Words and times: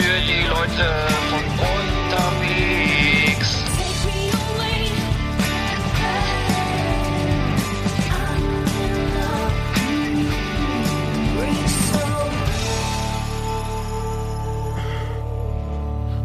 Für 0.00 0.20
die 0.26 0.42
Leute 0.48 0.86
von 1.28 1.44
unterwegs. 1.74 3.50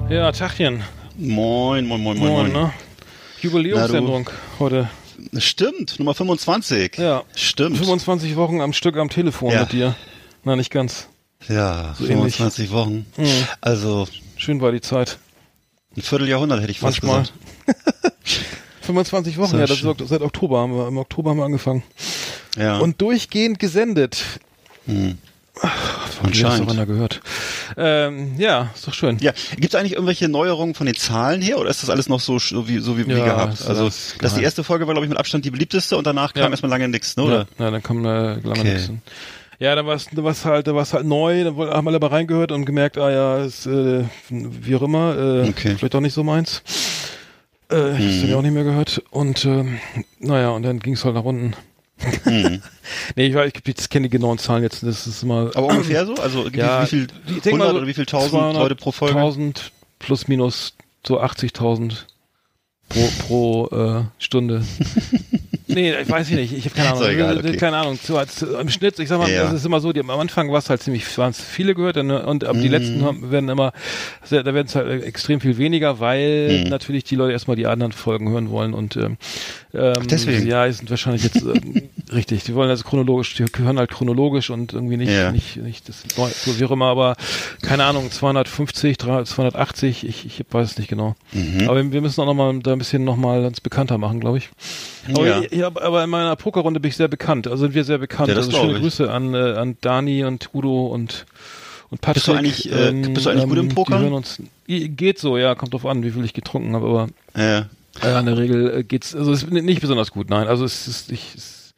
Ja, 0.10 0.32
Tachchen. 0.32 0.84
Moin, 1.18 1.88
moin, 1.88 2.02
moin, 2.02 2.18
moin, 2.18 2.32
Moin, 2.32 2.52
moin. 2.52 2.64
ne? 2.66 2.74
Jubiläumssendung 3.42 4.30
heute. 4.60 4.90
Stimmt, 5.38 5.98
Nummer 6.00 6.14
25. 6.14 6.98
Ja. 6.98 7.24
Stimmt. 7.36 7.78
25 7.78 8.36
Wochen 8.36 8.62
am 8.62 8.74
Stück 8.74 8.98
am 8.98 9.10
Telefon 9.10 9.52
Ja. 9.52 9.62
mit 9.62 9.72
dir. 9.72 9.96
Na, 10.44 10.56
nicht 10.56 10.72
ganz. 10.72 11.08
Ja, 11.48 11.94
So 11.98 12.06
ähnlich. 12.06 12.36
25 12.36 12.72
Wochen. 12.72 13.06
Mhm. 13.18 13.48
Also 13.62 14.08
Schön 14.38 14.62
war 14.62 14.72
die 14.72 14.82
Zeit. 14.82 15.18
ein 15.96 16.02
Vierteljahrhundert 16.02 16.62
hätte 16.62 16.72
ich 16.72 16.80
fast 16.80 17.04
Manchmal. 17.04 17.24
gesagt. 17.24 18.16
25 18.82 19.38
Wochen, 19.38 19.52
Sehr 19.52 19.60
ja, 19.62 19.66
das 19.68 19.82
ist 19.82 20.10
seit 20.10 20.22
Oktober 20.22 20.60
haben 20.60 20.76
wir, 20.76 20.88
im 20.88 20.98
Oktober 20.98 21.32
haben 21.32 21.38
wir 21.38 21.46
angefangen. 21.46 21.84
Ja. 22.58 22.78
Und 22.78 23.02
durchgehend 23.02 23.60
gesendet. 23.60 24.24
Hm. 24.86 25.18
Anscheinend. 26.22 26.68
Hat 26.68 26.70
einer 26.76 26.86
gehört. 26.86 27.22
Ähm, 27.78 28.36
ja, 28.38 28.70
ist 28.76 28.88
doch 28.88 28.94
schön. 28.94 29.18
Ja, 29.20 29.32
gibt 29.56 29.74
es 29.74 29.76
eigentlich 29.76 29.94
irgendwelche 29.94 30.28
Neuerungen 30.28 30.76
von 30.76 30.86
den 30.86 30.96
Zahlen 30.96 31.42
her 31.42 31.58
oder 31.60 31.70
ist 31.70 31.82
das 31.82 31.90
alles 31.90 32.10
noch 32.10 32.20
so, 32.20 32.40
so 32.40 32.68
wie, 32.68 32.80
so 32.80 32.98
wie, 32.98 33.08
wie 33.08 33.12
Ja, 33.14 33.24
gehabt? 33.24 33.54
ist 33.56 33.68
Also, 33.68 33.86
das 33.86 34.14
die 34.14 34.20
geheim. 34.20 34.44
erste 34.44 34.64
Folge 34.64 34.86
war, 34.86 34.94
glaube 34.94 35.06
ich, 35.06 35.10
mit 35.10 35.18
Abstand 35.18 35.46
die 35.46 35.52
beliebteste 35.52 35.98
und 35.98 36.06
danach 36.06 36.34
kam 36.34 36.44
Ja. 36.44 36.50
erstmal 36.50 36.70
lange 36.72 36.90
nichts, 36.90 37.16
ne? 37.18 37.24
Ja, 37.24 37.30
Oder? 37.30 37.48
ja, 37.58 37.72
dann 37.72 37.82
kam 37.84 38.04
äh, 38.06 38.10
lange 38.36 38.42
Okay. 38.50 38.74
nichts. 38.74 38.92
Ja, 39.60 39.74
dann 39.76 39.86
war 39.86 39.96
es 39.96 40.08
da 40.12 40.24
war's 40.24 40.44
halt, 40.46 40.68
da 40.68 40.76
war's 40.76 40.94
halt 40.94 41.06
neu, 41.06 41.44
dann 41.44 41.56
woll- 41.56 41.70
haben 41.72 41.88
alle 41.88 42.00
mal 42.00 42.08
reingehört 42.08 42.52
und 42.52 42.66
gemerkt, 42.66 42.98
ah 42.98 43.10
ja, 43.12 43.38
ist, 43.44 43.66
äh, 43.66 44.04
wie 44.30 44.76
auch 44.76 44.82
immer, 44.82 45.16
äh, 45.18 45.50
Okay. 45.50 45.76
vielleicht 45.78 45.94
doch 45.94 46.02
nicht 46.02 46.14
so 46.14 46.24
meins. 46.24 46.62
Äh, 47.70 47.76
Das 47.76 48.00
Mhm. 48.00 48.18
habe 48.22 48.28
ich 48.28 48.34
auch 48.36 48.42
nicht 48.42 48.54
mehr 48.54 48.64
gehört. 48.64 49.02
Und 49.12 49.46
ähm, 49.46 49.80
naja, 50.20 50.50
und 50.50 50.64
dann 50.64 50.80
ging 50.80 50.94
es 50.94 51.06
halt 51.06 51.16
nach 51.16 51.24
unten. 51.24 51.54
Mhm. 52.26 52.62
nee, 53.16 53.28
ich, 53.28 53.34
weiß, 53.34 53.52
ich, 53.56 53.80
ich 53.80 53.90
kenne 53.90 54.08
die 54.08 54.12
genauen 54.18 54.38
Zahlen 54.38 54.64
jetzt. 54.64 54.84
Das 54.84 55.08
ist 55.08 55.24
immer. 55.24 55.52
Aber 55.56 55.68
ungefähr 55.68 56.06
so? 56.06 56.14
Also 56.16 56.52
wie, 56.52 56.58
ja, 56.58 56.84
wie 56.84 56.88
viel 56.88 57.08
ich 57.28 57.42
denk 57.42 57.58
mal 57.58 57.68
100 57.68 57.70
so 57.72 57.78
oder 57.78 57.88
wie 57.88 57.94
viel 57.94 58.06
tausend 58.06 58.54
Leute 58.54 58.76
pro 58.76 58.92
Folge? 58.92 59.18
1000 59.18 59.72
plus 60.00 60.28
minus 60.28 60.74
so 61.08 61.22
80.000 61.22 61.94
pro, 62.90 63.10
pro 63.26 63.68
äh, 63.72 64.04
Stunde. 64.20 64.64
nee, 65.76 65.94
ich 66.02 66.10
weiß 66.10 66.30
ich 66.30 66.36
nicht. 66.36 66.54
Ich 66.54 66.66
habe 66.66 66.76
keine 66.76 66.90
Ahnung. 66.94 67.08
Egal, 67.10 67.36
Äh, 67.38 67.40
okay. 67.50 67.58
Keine 67.58 67.78
Ahnung. 67.78 68.00
So, 68.02 68.18
als, 68.18 68.42
Im 68.42 68.70
Schnitt, 68.70 68.98
ich 69.00 69.08
sag 69.10 69.20
mal, 69.20 69.30
Ja. 69.30 69.44
das 69.44 69.54
ist 69.54 69.66
immer 69.66 69.80
so, 69.80 69.94
die, 69.94 70.00
am 70.00 70.10
Anfang 70.10 70.50
war 70.52 70.58
es 70.60 70.70
halt 70.70 70.82
ziemlich, 70.82 71.18
waren 71.18 71.32
es 71.32 71.42
viele 71.42 71.76
gehört 71.76 71.98
und, 71.98 72.10
und 72.10 72.44
aber 72.44 72.58
die 72.58 72.66
Mhm. 72.66 72.72
letzten 72.72 73.04
haben, 73.04 73.32
werden 73.32 73.50
immer, 73.50 73.74
da 74.30 74.46
werden 74.46 74.66
es 74.68 74.76
halt 74.76 75.04
extrem 75.04 75.40
viel 75.42 75.58
weniger, 75.58 76.00
weil 76.00 76.64
Mhm. 76.64 76.70
natürlich 76.70 77.04
die 77.04 77.16
Leute 77.16 77.34
erstmal 77.34 77.56
die 77.56 77.68
anderen 77.68 77.92
Folgen 77.92 78.30
hören 78.30 78.50
wollen 78.50 78.74
und 78.74 78.96
ähm, 78.98 79.18
ähm, 79.74 80.08
deswegen. 80.10 80.48
ja, 80.48 80.66
die 80.66 80.72
sind 80.74 80.90
wahrscheinlich 80.90 81.24
jetzt 81.24 81.42
ähm, 81.42 81.90
richtig. 82.14 82.44
Die 82.46 82.56
wollen 82.56 82.70
also 82.70 82.84
chronologisch, 82.84 83.36
die 83.36 83.46
hören 83.62 83.78
halt 83.78 83.92
chronologisch 83.92 84.50
und 84.50 84.74
irgendwie 84.74 84.98
nicht, 84.98 85.12
Ja. 85.12 85.32
nicht, 85.32 85.58
nicht 85.58 85.90
das 85.90 86.04
so 86.16 86.60
wie 86.60 86.66
auch 86.66 86.72
immer, 86.72 86.86
aber 86.88 87.16
keine 87.62 87.84
Ahnung, 87.84 88.10
250, 88.10 88.98
300, 88.98 89.28
280, 89.28 90.08
ich, 90.08 90.26
ich 90.26 90.46
weiß 90.50 90.72
es 90.72 90.78
nicht 90.78 90.88
genau. 90.88 91.16
Mhm. 91.34 91.68
Aber 91.68 91.92
wir 91.92 92.02
müssen 92.02 92.22
auch 92.22 92.26
noch 92.26 92.34
mal 92.34 92.58
da 92.60 92.72
ein 92.72 92.78
bisschen 92.78 93.04
noch 93.04 93.18
mal 93.18 93.44
uns 93.46 93.60
bekannter 93.60 93.98
machen, 93.98 94.20
glaube 94.22 94.38
ich. 94.38 94.50
Aber, 95.14 95.28
Ja. 95.28 95.42
ich, 95.42 95.52
ich 95.52 95.64
aber 95.68 96.04
in 96.04 96.10
meiner 96.10 96.36
Pokerrunde 96.36 96.80
bin 96.80 96.90
ich 96.90 96.96
sehr 96.98 97.08
bekannt, 97.08 97.48
also 97.48 97.64
sind 97.66 97.74
wir 97.74 97.84
sehr 97.84 97.98
bekannt. 97.98 98.30
Ja, 98.30 98.36
das 98.36 98.48
also 98.48 98.60
schöne 98.60 98.74
ich. 98.74 98.80
Grüße 98.82 99.12
an, 99.12 99.34
äh, 99.34 99.38
an 99.54 99.78
Dani 99.82 100.24
und 100.26 100.50
Udo 100.54 100.88
und 100.88 101.26
und 101.92 102.02
Patrick. 102.02 102.16
Bist 102.16 102.28
du 102.28 102.34
eigentlich, 102.34 102.72
äh, 102.72 102.92
bist 103.14 103.26
du 103.26 103.30
eigentlich 103.30 103.46
gut 103.48 103.58
im? 103.58 103.70
Die 103.70 103.94
hören 103.94 104.14
uns, 104.14 104.42
geht 104.68 105.20
so, 105.20 105.38
ja, 105.38 105.54
kommt 105.56 105.74
drauf 105.74 105.86
an, 105.86 106.04
wie 106.04 106.12
viel 106.12 106.26
ich 106.26 106.34
getrunken 106.34 106.76
habe, 106.76 106.88
aber 106.88 107.08
Ja. 107.38 107.70
äh, 108.04 108.20
in 108.20 108.26
der 108.26 108.38
Regel 108.38 108.80
äh, 108.80 108.84
geht's, 108.84 109.16
also 109.16 109.32
es 109.32 109.44
ist 109.44 109.52
nicht 109.52 109.82
besonders 109.82 110.12
gut, 110.12 110.30
nein, 110.30 110.48
also 110.48 110.66
es 110.66 110.88
ist, 110.88 111.12
ich, 111.12 111.36
es, 111.36 111.74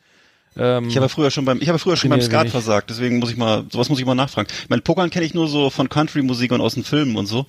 ähm, 0.56 0.88
Ich 0.88 0.96
habe 0.96 1.10
früher 1.10 1.30
schon 1.30 1.44
beim, 1.46 1.60
ich 1.62 1.68
habe 1.68 1.78
früher 1.78 1.98
schon 1.98 2.10
beim 2.10 2.22
Skat 2.22 2.48
versagt, 2.50 2.90
deswegen 2.90 3.20
muss 3.20 3.30
ich 3.32 3.38
mal, 3.38 3.66
sowas 3.70 3.90
muss 3.90 4.00
ich 4.00 4.06
mal 4.06 4.16
nachfragen. 4.16 4.48
Ich 4.64 4.70
meine, 4.70 4.82
Pokern 4.82 5.10
kenne 5.10 5.26
ich 5.26 5.34
nur 5.34 5.48
so 5.50 5.70
von 5.70 5.90
Country-Musik 5.90 6.52
und 6.54 6.62
aus 6.62 6.74
den 6.76 6.84
Filmen 6.84 7.16
und 7.18 7.26
so. 7.28 7.46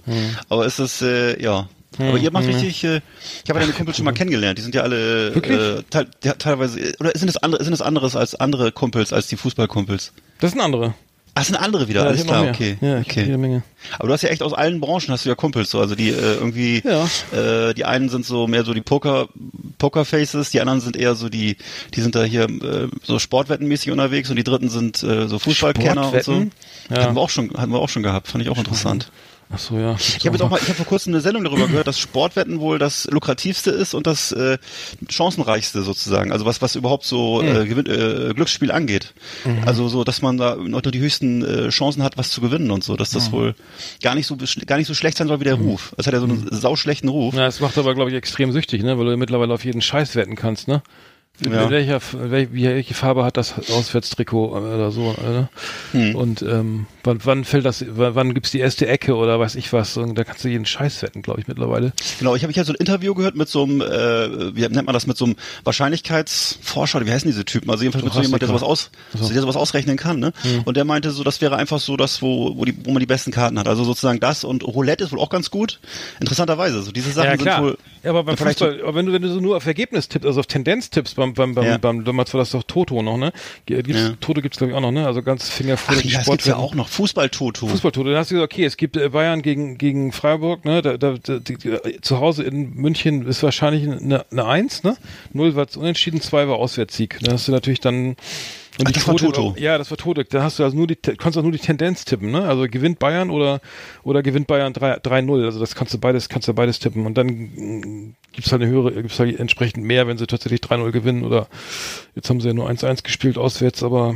Aber 0.49 0.67
ist 0.67 0.79
das, 0.79 1.01
äh, 1.01 1.41
ja. 1.43 1.69
Aber 1.97 2.19
ihr 2.19 2.31
macht 2.31 2.45
hm. 2.45 2.53
richtig, 2.53 2.85
äh, 2.85 3.01
ich 3.45 3.51
habe 3.51 3.61
ja 3.61 3.67
deine 3.67 3.73
Kumpels 3.73 3.97
schon 3.97 4.05
mal 4.05 4.13
kennengelernt, 4.13 4.59
die 4.59 4.63
sind 4.63 4.75
ja 4.75 4.83
alle 4.83 5.31
äh, 5.31 5.83
ja, 6.23 6.35
teilweise, 6.35 6.95
oder 7.01 7.13
sind 7.15 7.29
das 7.29 7.39
andere, 7.39 7.65
sind 7.65 7.73
das 7.73 7.83
anderes 7.83 8.15
als 8.15 8.35
andere 8.35 8.73
Kumpels, 8.73 9.13
als 9.13 9.27
die 9.29 9.37
Fußballkumpels? 9.37 10.13
das 10.41 10.53
sind 10.53 10.61
andere. 10.61 10.95
Ach, 11.35 11.45
sind 11.45 11.55
andere 11.55 11.87
wieder, 11.87 12.01
Ja, 12.03 12.09
alles 12.09 12.27
klar, 12.27 12.49
okay. 12.49 12.79
Ja, 12.81 12.97
hab 12.97 13.07
jede 13.07 13.21
okay. 13.27 13.37
Menge. 13.37 13.63
Aber 13.99 14.09
du 14.09 14.15
hast 14.15 14.23
ja 14.23 14.29
echt 14.29 14.43
aus 14.43 14.53
allen 14.53 14.81
Branchen 14.81 15.11
hast 15.11 15.25
du 15.25 15.29
ja 15.29 15.37
Kumpels, 15.37 15.71
so, 15.71 15.79
also 15.79 15.95
die 15.95 16.09
äh, 16.09 16.35
irgendwie, 16.35 16.83
Ja. 16.85 17.09
äh, 17.33 17.75
die 17.75 17.85
einen 17.85 18.09
sind 18.09 18.27
so 18.27 18.49
mehr 18.49 18.65
so 18.65 18.75
die 18.75 18.81
Poker, 18.81 19.29
Pokerfaces, 19.79 20.51
die 20.51 20.61
anderen 20.61 20.81
sind 20.81 20.97
eher 20.97 21.15
so 21.15 21.29
die, 21.29 21.57
die 21.95 22.01
sind 22.01 22.17
da 22.17 22.25
hier 22.25 22.45
äh, 22.45 22.89
so 23.05 23.21
sportwettenmäßig 23.21 23.93
unterwegs 23.93 24.31
und 24.31 24.37
die 24.37 24.43
dritten 24.43 24.69
sind 24.69 25.01
äh, 25.05 25.29
so 25.29 25.39
Fußballkenner 25.39 26.13
und 26.13 26.25
so. 26.25 26.47
Ja. 26.91 27.03
Hatten 27.05 27.15
wir 27.15 27.21
auch 27.21 27.31
schon, 27.31 27.53
hatten 27.57 27.71
wir 27.71 27.79
auch 27.79 27.89
schon 27.89 28.03
gehabt, 28.03 28.27
fand 28.27 28.43
ich 28.43 28.51
auch 28.51 28.59
interessant. 28.59 29.13
Ach 29.51 29.59
so, 29.59 29.79
ja. 29.79 29.97
Ich 29.99 30.27
habe 30.27 30.37
jetzt 30.37 30.43
auch 30.43 30.51
mal, 30.51 30.59
ich 30.61 30.65
habe 30.69 30.75
vor 30.75 30.85
kurzem 30.85 31.15
eine 31.15 31.23
Sendung 31.23 31.43
darüber 31.43 31.67
gehört, 31.69 31.87
dass 31.87 31.99
Sportwetten 31.99 32.61
wohl 32.61 32.79
das 32.79 33.07
lukrativste 33.11 33.71
ist 33.71 33.95
und 33.95 34.07
das 34.07 34.31
äh, 34.33 34.59
chancenreichste 35.09 35.83
sozusagen. 35.83 36.33
Also 36.33 36.45
was 36.45 36.61
was 36.61 36.77
überhaupt 36.77 37.05
so 37.07 37.41
Hm. 37.41 37.57
äh, 37.63 37.67
Gewinn, 37.67 37.87
äh, 37.87 38.35
Glücksspiel 38.35 38.71
angeht. 38.71 39.15
Mhm. 39.45 39.63
Also 39.65 39.89
so, 39.89 40.05
dass 40.05 40.21
man 40.21 40.37
da 40.37 40.57
noch 40.57 40.83
die 40.83 40.99
höchsten 40.99 41.43
äh, 41.45 41.69
Chancen 41.71 42.03
hat, 42.03 42.19
was 42.19 42.29
zu 42.31 42.41
gewinnen 42.43 42.71
und 42.71 42.85
so. 42.85 42.95
Dass 42.97 43.13
Mhm. 43.13 43.19
das 43.19 43.33
wohl 43.33 43.55
gar 44.03 44.15
nicht 44.15 44.27
so 44.27 44.37
gar 44.67 44.77
nicht 44.77 44.87
so 44.87 44.95
schlecht 44.95 45.17
sein 45.17 45.29
soll 45.29 45.41
wie 45.41 45.45
der 45.45 45.55
Ruf. 45.55 45.95
Es 45.97 46.07
hat 46.07 46.13
ja 46.13 46.21
so 46.21 46.27
einen 46.27 46.49
sauschlechten 46.51 47.09
Ruf. 47.09 47.35
Ja, 47.35 47.47
es 47.47 47.61
macht 47.61 47.79
aber, 47.79 47.95
glaube 47.95 48.11
ich, 48.11 48.17
extrem 48.17 48.53
süchtig, 48.53 48.83
ne? 48.83 48.99
Weil 48.99 49.07
du 49.07 49.17
mittlerweile 49.17 49.55
auf 49.55 49.65
jeden 49.65 49.81
Scheiß 49.81 50.15
wetten 50.15 50.37
kannst, 50.37 50.69
ne? 50.69 50.83
Ja. 51.45 51.71
Welcher, 51.71 51.99
wel- 51.99 52.49
wie- 52.53 52.65
welche 52.65 52.95
Farbe 52.95 53.25
hat 53.25 53.37
das 53.37 53.55
Auswärtstrikot 53.71 54.49
oder 54.57 54.91
so, 54.91 55.13
ne? 55.13 55.49
Hm. 55.93 56.15
Und 56.17 56.43
ähm, 56.43 56.87
wann, 57.05 57.21
wann 57.25 57.45
fällt 57.45 57.65
das, 57.65 57.85
wann, 57.89 58.35
gibt's 58.35 58.51
die 58.51 58.59
erste 58.59 58.89
Ecke 58.89 59.15
oder 59.15 59.39
weiß 59.39 59.55
ich 59.55 59.73
was? 59.73 59.97
Und 59.97 60.17
da 60.17 60.25
kannst 60.25 60.45
du 60.45 60.49
jeden 60.49 60.67
Scheiß 60.67 61.03
wetten, 61.03 61.23
glaube 61.23 61.41
ich, 61.41 61.47
mittlerweile. 61.47 61.93
Genau, 62.19 62.35
ich 62.35 62.43
habe 62.43 62.53
hab 62.53 62.67
so 62.67 62.73
ein 62.73 62.77
Interview 62.77 63.15
gehört 63.15 63.37
mit 63.37 63.49
so 63.49 63.63
einem, 63.63 63.81
äh, 63.81 64.57
wie 64.57 64.63
nennt 64.63 64.87
man 64.87 64.95
das, 64.95 65.07
mit 65.07 65.17
so 65.17 65.27
einem 65.27 65.37
Wahrscheinlichkeitsforscher, 65.65 66.99
oder 66.99 67.07
wie 67.07 67.13
heißen 67.13 67.31
diese 67.31 67.45
Typen? 67.45 67.71
Also 67.71 67.83
jedenfalls 67.85 68.05
mit 68.05 68.13
so 68.13 68.21
jemand, 68.23 68.43
der 68.43 68.49
sowas, 68.49 68.63
aus, 68.63 68.91
so. 69.15 69.33
der 69.33 69.41
sowas 69.41 69.57
ausrechnen 69.57 69.97
kann, 69.97 70.19
ne? 70.19 70.33
Und 70.65 70.77
der 70.77 70.85
meinte 70.85 71.11
so, 71.11 71.23
das 71.25 71.41
wäre 71.41 71.57
einfach 71.57 71.79
so 71.81 71.97
das, 71.97 72.21
wo, 72.23 72.57
wo, 72.57 72.65
die, 72.65 72.75
wo 72.85 72.91
man 72.91 73.01
die 73.01 73.07
besten 73.07 73.31
Karten 73.31 73.59
hat. 73.59 73.69
Also 73.69 73.85
sozusagen 73.85 74.21
das 74.21 74.45
und 74.45 74.65
Roulette 74.67 75.05
ist 75.05 75.13
wohl 75.13 75.21
auch 75.21 75.31
ganz 75.31 75.51
gut. 75.51 75.81
Interessanterweise, 76.21 76.83
so 76.83 76.93
diese 76.93 77.11
Sachen 77.13 77.27
ja, 77.31 77.37
sind 77.37 77.43
klar. 77.43 77.63
wohl. 77.63 77.79
ja, 78.03 78.11
aber 78.11 78.25
beim 78.25 78.37
Fußball, 78.37 78.81
aber 78.83 78.95
wenn 78.95 79.07
du, 79.07 79.13
wenn 79.13 79.23
du 79.23 79.29
so 79.33 79.41
nur 79.41 79.57
auf 79.57 79.67
Ergebnis 79.67 80.09
tippst, 80.09 80.27
also 80.27 80.41
auf 80.41 80.47
Tendenz 80.47 80.91
tippst, 80.91 81.17
beim, 81.17 81.28
beim, 81.35 81.55
beim, 81.55 81.65
Ja. 81.65 81.79
beim 81.79 82.05
damals 82.05 82.33
war 82.35 82.39
das 82.41 82.51
doch 82.51 82.63
Toto 82.63 83.03
noch, 83.03 83.17
ne? 83.17 83.33
G- 83.67 83.83
Gibt's, 83.83 84.01
Ja. 84.01 84.15
Toto 84.21 84.41
gibt's, 84.43 84.59
glaube 84.59 84.73
ich, 84.73 84.77
auch 84.77 84.81
noch, 84.81 84.91
ne? 84.93 85.07
Also 85.07 85.23
ganz 85.23 85.49
fingervoll 85.49 85.97
Ach 85.99 86.03
ja, 86.05 86.19
das 86.19 86.27
gibt's 86.27 86.47
ja 86.47 86.57
auch 86.57 86.75
noch. 86.75 86.89
Fußball-Toto. 86.89 87.67
Fußballtote. 87.67 88.11
Dann 88.11 88.19
hast 88.19 88.31
du 88.31 88.35
gesagt, 88.37 88.53
okay, 88.53 88.65
es 88.65 88.77
gibt 88.77 88.97
äh, 88.97 89.09
Bayern 89.11 89.43
gegen, 89.43 89.79
gegen 89.79 90.13
Freiburg, 90.13 90.65
ne? 90.65 90.83
Da, 90.83 90.97
da, 90.97 91.15
da, 91.23 91.39
die, 91.39 91.57
die, 91.57 92.01
zu 92.01 92.21
Hause 92.21 92.43
in 92.45 92.75
München 92.75 93.27
ist 93.27 93.43
wahrscheinlich 93.43 93.89
eine, 93.89 94.25
eine 94.31 94.45
Eins, 94.47 94.83
ne? 94.83 94.97
Null 95.33 95.55
war 95.57 95.67
unentschieden, 95.77 96.21
zwei 96.21 96.49
war 96.49 96.57
Auswärtssieg. 96.57 97.19
Da 97.23 97.33
hast 97.33 97.49
du 97.49 97.53
natürlich 97.53 97.81
dann. 97.81 98.17
Und 98.79 98.87
Ach, 98.89 98.93
das 98.93 99.09
war 99.09 99.17
Toto. 99.17 99.55
Ja, 99.59 99.77
das 99.79 99.91
war 99.91 99.99
Toto. 99.99 100.23
Da 100.23 100.43
hast 100.43 100.59
du 100.59 100.65
also 100.65 100.77
nur 100.77 100.87
die, 100.87 100.95
kannst 100.97 101.37
auch 101.37 101.43
nur 101.43 101.51
die 101.53 101.59
Tendenz 101.59 102.05
tippen, 102.05 102.31
ne? 102.31 102.43
Also 102.45 102.67
gewinnt 102.69 102.99
Bayern 102.99 103.31
oder, 103.31 103.61
oder 104.05 104.23
gewinnt 104.23 104.47
Bayern 104.47 104.73
3 104.73 104.99
3-0. 104.99 105.45
Also 105.45 105.59
das 105.59 105.75
kannst 105.75 105.95
du 105.95 105.99
beides, 105.99 106.29
kannst 106.29 106.47
du 106.49 106.55
beides 106.55 106.79
tippen. 106.79 107.05
Und 107.07 107.19
dann 107.19 107.27
mm, 107.27 108.15
gibt's 108.33 108.53
halt 108.53 108.63
eine 108.63 108.71
höhere, 108.71 108.93
gibt's 108.93 109.19
halt 109.19 109.39
entsprechend 109.39 109.85
mehr, 109.85 110.07
wenn 110.07 110.17
sie 110.19 110.27
tatsächlich 110.27 110.61
3-0 110.61 110.93
gewinnen 110.93 111.25
oder 111.25 111.49
jetzt 112.15 112.31
haben 112.31 112.41
sie 112.41 112.49
ja 112.49 112.55
nur 112.55 112.69
1-1 112.71 113.03
gespielt 113.03 113.37
auswärts, 113.39 113.83
aber 113.83 114.15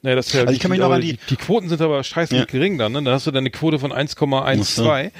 Naja, 0.00 0.14
das 0.16 0.28
ist 0.28 0.34
ja, 0.34 0.40
Also 0.42 0.52
ich 0.54 0.60
kann 0.60 0.70
mich 0.70 0.78
noch 0.80 0.90
an 0.92 1.00
die- 1.00 1.18
die 1.28 1.36
Quoten 1.36 1.68
sind 1.68 1.80
aber 1.82 2.02
scheiße 2.04 2.34
Ja. 2.36 2.44
gering 2.44 2.78
dann, 2.78 2.92
ne? 2.92 3.02
Da 3.02 3.10
hast 3.12 3.26
du 3.26 3.30
dann 3.32 3.42
eine 3.42 3.50
Quote 3.50 3.78
von 3.80 3.92
1,12, 3.92 5.10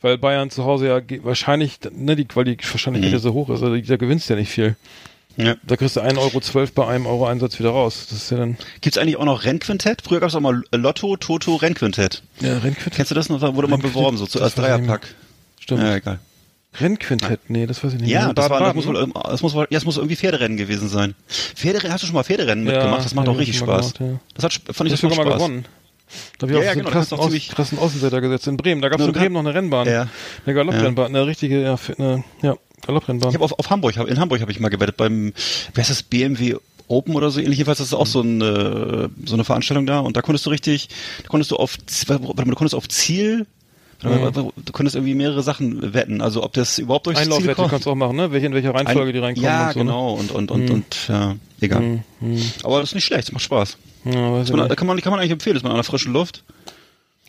weil 0.00 0.16
Bayern 0.16 0.48
zu 0.50 0.64
Hause 0.64 0.86
ja 0.86 1.00
wahrscheinlich, 1.24 1.80
ne, 1.90 2.14
die, 2.16 2.26
weil 2.34 2.44
die 2.44 2.56
Wahrscheinlichkeit 2.56 3.10
Mhm. 3.10 3.14
ja 3.16 3.18
so 3.18 3.32
hoch 3.34 3.50
ist, 3.50 3.62
also 3.62 3.76
da 3.76 3.96
gewinnst 3.96 4.30
du 4.30 4.34
ja 4.34 4.40
nicht 4.40 4.50
viel. 4.52 4.76
Ja. 5.38 5.54
Da 5.62 5.76
kriegst 5.76 5.94
du 5.96 6.00
1,12 6.00 6.18
Euro 6.56 6.68
bei 6.74 6.86
einem 6.88 7.06
Euro 7.06 7.26
Einsatz 7.26 7.58
wieder 7.58 7.70
raus. 7.70 8.06
Das 8.10 8.18
ist 8.22 8.30
ja 8.30 8.38
dann, 8.38 8.56
Gibt's 8.80 8.98
eigentlich 8.98 9.16
auch 9.16 9.24
noch 9.24 9.44
Rennquintett? 9.44 10.02
Früher 10.02 10.18
gab's 10.20 10.34
auch 10.34 10.40
mal 10.40 10.62
Lotto, 10.72 11.16
Toto, 11.16 11.54
Rennquintett. 11.56 12.22
ja, 12.40 12.58
Rennquintett. 12.58 12.94
Kennst 12.94 13.10
du 13.12 13.14
das 13.14 13.28
noch? 13.28 13.40
Da 13.40 13.54
wurde 13.54 13.68
mal 13.68 13.78
beworben, 13.78 14.16
so 14.16 14.26
zu, 14.26 14.42
als 14.42 14.54
Dreierpack. 14.56 15.14
Stimmt. 15.60 15.82
Ja, 15.82 15.94
egal. 15.94 16.18
Rennquintett, 16.80 17.48
nee, 17.48 17.66
das 17.66 17.82
weiß 17.82 17.94
ich 17.94 18.00
nicht. 18.00 18.10
Ja, 18.10 18.32
das, 18.32 18.50
war, 18.50 18.60
das, 18.60 18.74
muss 18.74 18.86
wohl, 18.86 19.10
das 19.24 19.42
muss 19.42 19.54
wohl, 19.54 19.66
ja, 19.70 19.78
das 19.78 19.84
muss 19.84 19.96
irgendwie 19.96 20.16
Pferderennen 20.16 20.56
gewesen 20.56 20.88
sein. 20.88 21.14
Pferderennen, 21.28 21.92
hast 21.92 22.02
du 22.02 22.06
schon 22.06 22.14
mal 22.14 22.24
Pferderennen 22.24 22.66
Ja, 22.66 22.72
mitgemacht? 22.72 23.04
Das 23.04 23.14
macht 23.14 23.26
hab 23.26 23.34
auch 23.34 23.40
ich 23.40 23.48
richtig 23.48 23.58
Spaß. 23.58 23.94
gemacht, 23.94 24.12
ja. 24.12 24.20
Das 24.34 24.44
hat, 24.44 24.52
fand 24.52 24.86
ich 24.88 24.92
Das 24.92 25.00
das 25.00 25.10
sogar 25.10 25.24
mal 25.24 25.32
gewonnen. 25.34 25.64
Da 26.38 26.46
habe 26.46 26.52
ich 26.52 26.56
Ja, 26.56 26.58
auch 26.58 26.64
ja, 26.64 26.74
genau, 26.74 26.90
krassen, 26.90 27.18
ist 27.18 27.22
auch 27.24 27.26
Aus, 27.26 27.48
krassen 27.48 27.78
Außenseiter 27.78 28.20
gesetzt. 28.20 28.46
In 28.46 28.56
Bremen, 28.56 28.80
da 28.82 28.88
gab 28.88 29.00
es 29.00 29.06
in 29.06 29.12
Bremen 29.12 29.34
noch 29.34 29.40
eine 29.40 29.54
Rennbahn. 29.54 29.86
Ja. 29.86 30.08
Eine 30.44 30.54
Galopprennbahn, 30.54 31.06
eine 31.14 31.26
richtige, 31.26 31.62
ja, 31.62 31.76
eine, 31.98 32.24
ja, 32.42 32.56
Galopprennbahn. 32.86 33.30
Ich 33.30 33.34
habe 33.34 33.44
auf, 33.44 33.58
auf 33.58 33.70
Hamburg, 33.70 33.96
in 33.96 34.18
Hamburg 34.18 34.40
habe 34.40 34.50
ich 34.52 34.60
mal 34.60 34.68
gewettet 34.68 34.96
beim, 34.96 35.32
wie 35.74 35.80
heißt 35.80 35.90
das, 35.90 36.02
BMW 36.02 36.56
Open 36.88 37.14
oder 37.14 37.30
so 37.30 37.40
ähnlich. 37.40 37.58
Jedenfalls 37.58 37.78
das 37.78 37.88
ist 37.88 37.94
auch 37.94 38.06
so 38.06 38.20
eine, 38.22 39.10
so 39.24 39.34
eine 39.34 39.44
Veranstaltung 39.44 39.86
da 39.86 40.00
und 40.00 40.16
da 40.16 40.22
konntest 40.22 40.46
du 40.46 40.50
richtig, 40.50 40.88
da 41.22 41.28
konntest 41.28 41.50
du 41.50 41.56
auf, 41.56 41.76
warte 42.06 42.22
mal, 42.22 42.44
du 42.44 42.54
konntest 42.54 42.74
auf 42.74 42.88
Ziel, 42.88 43.46
mal, 44.02 44.30
du 44.32 44.72
konntest 44.72 44.96
irgendwie 44.96 45.14
mehrere 45.14 45.42
Sachen 45.42 45.92
wetten. 45.92 46.20
Also 46.20 46.42
ob 46.42 46.52
das 46.54 46.78
überhaupt 46.78 47.06
durchs 47.06 47.20
Ziel 47.20 47.26
Einlaufwette 47.32 47.54
kommt. 47.56 47.70
kannst 47.70 47.86
du 47.86 47.90
auch 47.90 47.94
machen, 47.94 48.16
ne? 48.16 48.32
Welche, 48.32 48.46
in 48.46 48.54
welcher 48.54 48.74
Reihenfolge 48.74 49.12
die 49.12 49.18
reinkommen 49.18 49.44
Ja, 49.50 49.66
und 49.68 49.72
so. 49.72 49.78
ne? 49.80 49.84
genau. 49.84 50.12
Und, 50.14 50.30
und, 50.30 50.50
und, 50.50 50.70
und, 50.70 51.08
ja, 51.08 51.36
egal. 51.60 52.04
Aber 52.62 52.80
das 52.80 52.90
ist 52.90 52.94
nicht 52.94 53.04
schlecht, 53.04 53.28
das 53.28 53.32
macht 53.32 53.44
Spaß. 53.44 53.76
Ja, 54.12 54.30
man, 54.30 54.68
kann 54.68 54.86
man, 54.86 55.00
kann 55.00 55.10
man 55.10 55.20
eigentlich 55.20 55.32
empfehlen, 55.32 55.56
ist 55.56 55.62
man 55.62 55.72
an 55.72 55.78
der 55.78 55.84
frischen 55.84 56.12
Luft. 56.12 56.44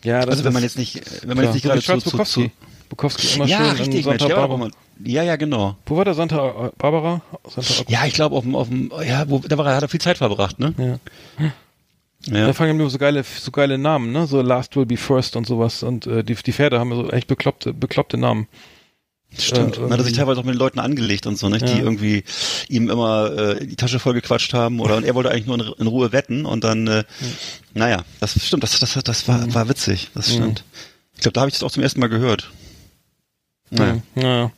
ja, 0.02 0.20
das 0.20 0.30
Also 0.30 0.44
wenn 0.44 0.52
man 0.52 0.62
jetzt 0.62 0.78
nicht, 0.78 1.00
wenn 1.26 1.36
man 1.36 1.44
jetzt 1.44 1.54
nicht 1.54 1.64
ja, 1.64 1.74
gerade 1.74 2.00
zu, 2.00 2.10
zu, 2.10 2.24
zu, 2.24 2.50
Bukowski. 2.88 3.36
Immer 3.36 3.46
ja, 3.46 3.58
schön 3.58 3.76
richtig, 3.76 4.04
Santa 4.04 4.26
Mensch, 4.26 4.36
Barbara. 4.36 4.68
ja, 5.04 5.22
ja, 5.22 5.36
genau. 5.36 5.76
Wo 5.86 5.96
war 5.96 6.04
der 6.04 6.14
Santa 6.14 6.72
Barbara? 6.76 7.22
Santa 7.48 7.84
Ja, 7.88 8.04
ich 8.04 8.14
glaube 8.14 8.36
auf 8.36 8.42
dem, 8.42 8.56
auf 8.56 8.68
dem, 8.68 8.90
ja, 9.06 9.28
wo, 9.28 9.38
da 9.38 9.56
war 9.56 9.66
er, 9.66 9.76
hat 9.76 9.82
er 9.82 9.88
viel 9.88 10.00
Zeit 10.00 10.18
verbracht, 10.18 10.58
ne? 10.58 10.74
Ja. 10.76 11.50
Ja. 12.26 12.46
Da 12.46 12.52
fangen 12.52 12.78
immer 12.78 12.90
so 12.90 12.98
geile, 12.98 13.22
so 13.24 13.50
geile 13.50 13.78
Namen, 13.78 14.12
ne? 14.12 14.26
So 14.26 14.42
Last 14.42 14.76
Will 14.76 14.84
Be 14.84 14.98
First 14.98 15.36
und 15.36 15.46
sowas. 15.46 15.82
Und 15.82 16.06
äh, 16.06 16.22
die, 16.22 16.34
die 16.34 16.52
Pferde 16.52 16.78
haben 16.78 16.94
so 16.94 17.08
echt 17.10 17.28
bekloppte, 17.28 17.72
bekloppte 17.72 18.18
Namen. 18.18 18.46
Stimmt. 19.38 19.76
Äh, 19.78 19.80
Man 19.82 19.98
hat 19.98 20.04
sich 20.04 20.14
teilweise 20.16 20.40
auch 20.40 20.44
mit 20.44 20.54
den 20.54 20.58
Leuten 20.58 20.78
angelegt 20.80 21.26
und 21.26 21.38
so, 21.38 21.48
nicht? 21.48 21.66
Die 21.66 21.72
Ja. 21.72 21.78
irgendwie 21.78 22.24
ihm 22.68 22.90
immer 22.90 23.30
äh, 23.60 23.66
die 23.66 23.76
Tasche 23.76 23.98
voll 23.98 24.14
gequatscht 24.14 24.52
haben 24.54 24.80
oder 24.80 24.96
und 24.96 25.04
er 25.04 25.14
wollte 25.14 25.30
eigentlich 25.30 25.46
nur 25.46 25.58
in, 25.60 25.72
in 25.78 25.86
Ruhe 25.86 26.12
wetten 26.12 26.44
und 26.46 26.64
dann, 26.64 26.86
äh, 26.88 27.04
naja, 27.74 28.04
das 28.20 28.32
stimmt, 28.44 28.62
das, 28.64 28.78
das, 28.80 28.94
das 29.04 29.28
war, 29.28 29.54
war 29.54 29.68
witzig, 29.68 30.08
das 30.14 30.32
stimmt. 30.32 30.64
Ich 31.14 31.20
glaube, 31.20 31.34
da 31.34 31.40
habe 31.42 31.48
ich 31.50 31.54
das 31.54 31.62
auch 31.62 31.70
zum 31.70 31.82
ersten 31.82 32.00
Mal 32.00 32.08
gehört. 32.08 32.50
Naja, 33.70 33.98
Naja. 34.14 34.50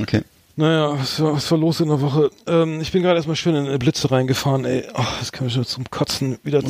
okay. 0.00 0.22
Naja, 0.56 0.96
was 0.98 1.18
war, 1.20 1.32
was 1.34 1.50
war 1.50 1.58
los 1.58 1.80
in 1.80 1.88
der 1.88 2.00
Woche? 2.00 2.30
Ähm, 2.46 2.80
ich 2.80 2.92
bin 2.92 3.02
gerade 3.02 3.16
erstmal 3.16 3.34
schön 3.36 3.56
in 3.56 3.66
eine 3.66 3.78
Blitze 3.78 4.10
reingefahren, 4.10 4.64
ey. 4.64 4.84
Oh, 4.94 5.02
das 5.18 5.32
kann 5.32 5.46
mich 5.46 5.54
schon 5.54 5.64
zum 5.64 5.90
Kotzen 5.90 6.38
wieder. 6.44 6.62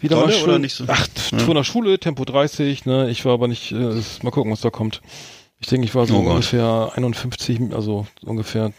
wieder 0.00 0.16
dolle 0.16 0.26
mal 0.26 0.32
schön. 0.34 0.42
oder 0.44 0.58
nicht 0.58 0.74
so? 0.74 0.84
Ach, 0.88 1.06
Ja. 1.32 1.38
vor 1.38 1.54
der 1.54 1.64
Schule, 1.64 1.98
Tempo 1.98 2.24
30, 2.26 2.84
ne? 2.84 3.08
Ich 3.08 3.24
war 3.24 3.32
aber 3.32 3.48
nicht, 3.48 3.72
äh, 3.72 4.02
mal 4.22 4.30
gucken, 4.30 4.52
was 4.52 4.60
da 4.60 4.68
kommt. 4.70 5.00
Ich 5.64 5.70
denke, 5.70 5.86
ich 5.86 5.94
war 5.94 6.04
so 6.06 6.16
Oh 6.18 6.30
ungefähr 6.30 6.92
51, 6.94 7.72
also 7.74 8.06
ungefähr 8.22 8.72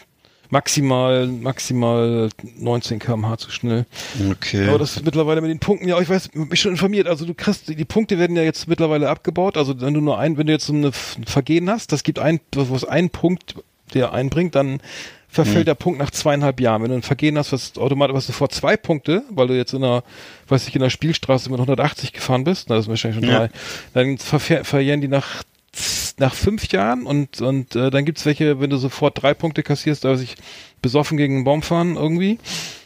maximal, 0.52 1.26
maximal 1.26 2.30
19 2.60 3.00
km/h 3.00 3.38
zu 3.40 3.50
schnell. 3.50 3.88
Okay. 4.30 4.70
Aber 4.70 4.78
das 4.78 4.96
ist 4.98 5.04
mittlerweile 5.04 5.42
mit 5.42 5.50
den 5.50 5.58
Punkten, 5.58 5.88
ja, 5.88 6.00
ich 6.00 6.08
weiß, 6.08 6.28
ich 6.28 6.32
bin 6.34 6.56
schon 6.56 6.74
informiert. 6.74 7.08
Also 7.08 7.26
du 7.26 7.34
kriegst, 7.34 7.70
die 7.70 7.86
Punkte 7.86 8.20
werden 8.20 8.38
ja 8.38 8.44
jetzt 8.44 8.68
mittlerweile 8.68 9.10
abgebaut. 9.10 9.58
Also 9.58 9.82
wenn 9.82 9.96
du 9.96 10.00
nur 10.02 10.20
ein, 10.20 10.38
wenn 10.38 10.46
du 10.46 10.54
jetzt 10.54 10.68
so 10.68 10.74
ein 10.74 10.94
Vergehen 10.94 11.72
hast, 11.72 11.92
das 11.92 12.04
gibt 12.04 12.20
ein, 12.20 12.40
wo 12.54 12.76
es 12.76 12.86
einen 12.86 13.10
Punkt, 13.10 13.56
der 13.96 14.14
einbringt, 14.14 14.54
dann 14.54 14.80
verfällt 15.28 15.62
Mhm. 15.62 15.66
der 15.66 15.74
Punkt 15.76 15.98
nach 16.00 16.12
zweieinhalb 16.12 16.60
Jahren. 16.60 16.84
Wenn 16.84 16.92
du 16.92 16.98
ein 16.98 17.02
Vergehen 17.02 17.36
hast, 17.40 17.52
was 17.52 17.76
automatisch, 17.80 18.16
was 18.16 18.28
du 18.28 18.34
vor 18.34 18.50
zwei 18.50 18.78
Punkte, 18.78 19.24
weil 19.32 19.48
du 19.48 19.58
jetzt 19.58 19.74
in 19.74 19.84
einer, 19.84 20.04
weiß 20.50 20.68
ich, 20.68 20.76
in 20.76 20.84
einer 20.84 20.92
Spielstraße 20.92 21.50
mit 21.50 21.60
180 21.60 22.14
gefahren 22.14 22.44
bist, 22.44 22.70
na, 22.70 22.76
das 22.76 22.86
ist 22.86 22.90
wahrscheinlich 22.90 23.22
schon 23.26 23.34
Ja. 23.34 23.48
drei, 23.48 23.50
dann 23.96 24.20
verjähren 24.20 25.02
die 25.02 25.08
nach 25.08 25.42
nach 26.18 26.34
fünf 26.34 26.72
Jahren 26.72 27.06
und 27.06 27.42
und 27.42 27.76
äh, 27.76 27.90
dann 27.90 28.06
gibt's 28.06 28.26
welche, 28.26 28.60
wenn 28.60 28.70
du 28.70 28.78
sofort 28.78 29.22
drei 29.22 29.34
Punkte 29.34 29.64
kassierst, 29.64 30.06
da 30.06 30.14
ich 30.14 30.36
besoffen 30.82 31.18
gegen 31.18 31.36
einen 31.36 31.44
Baum 31.44 31.62
fahren 31.62 31.96
irgendwie 31.96 32.40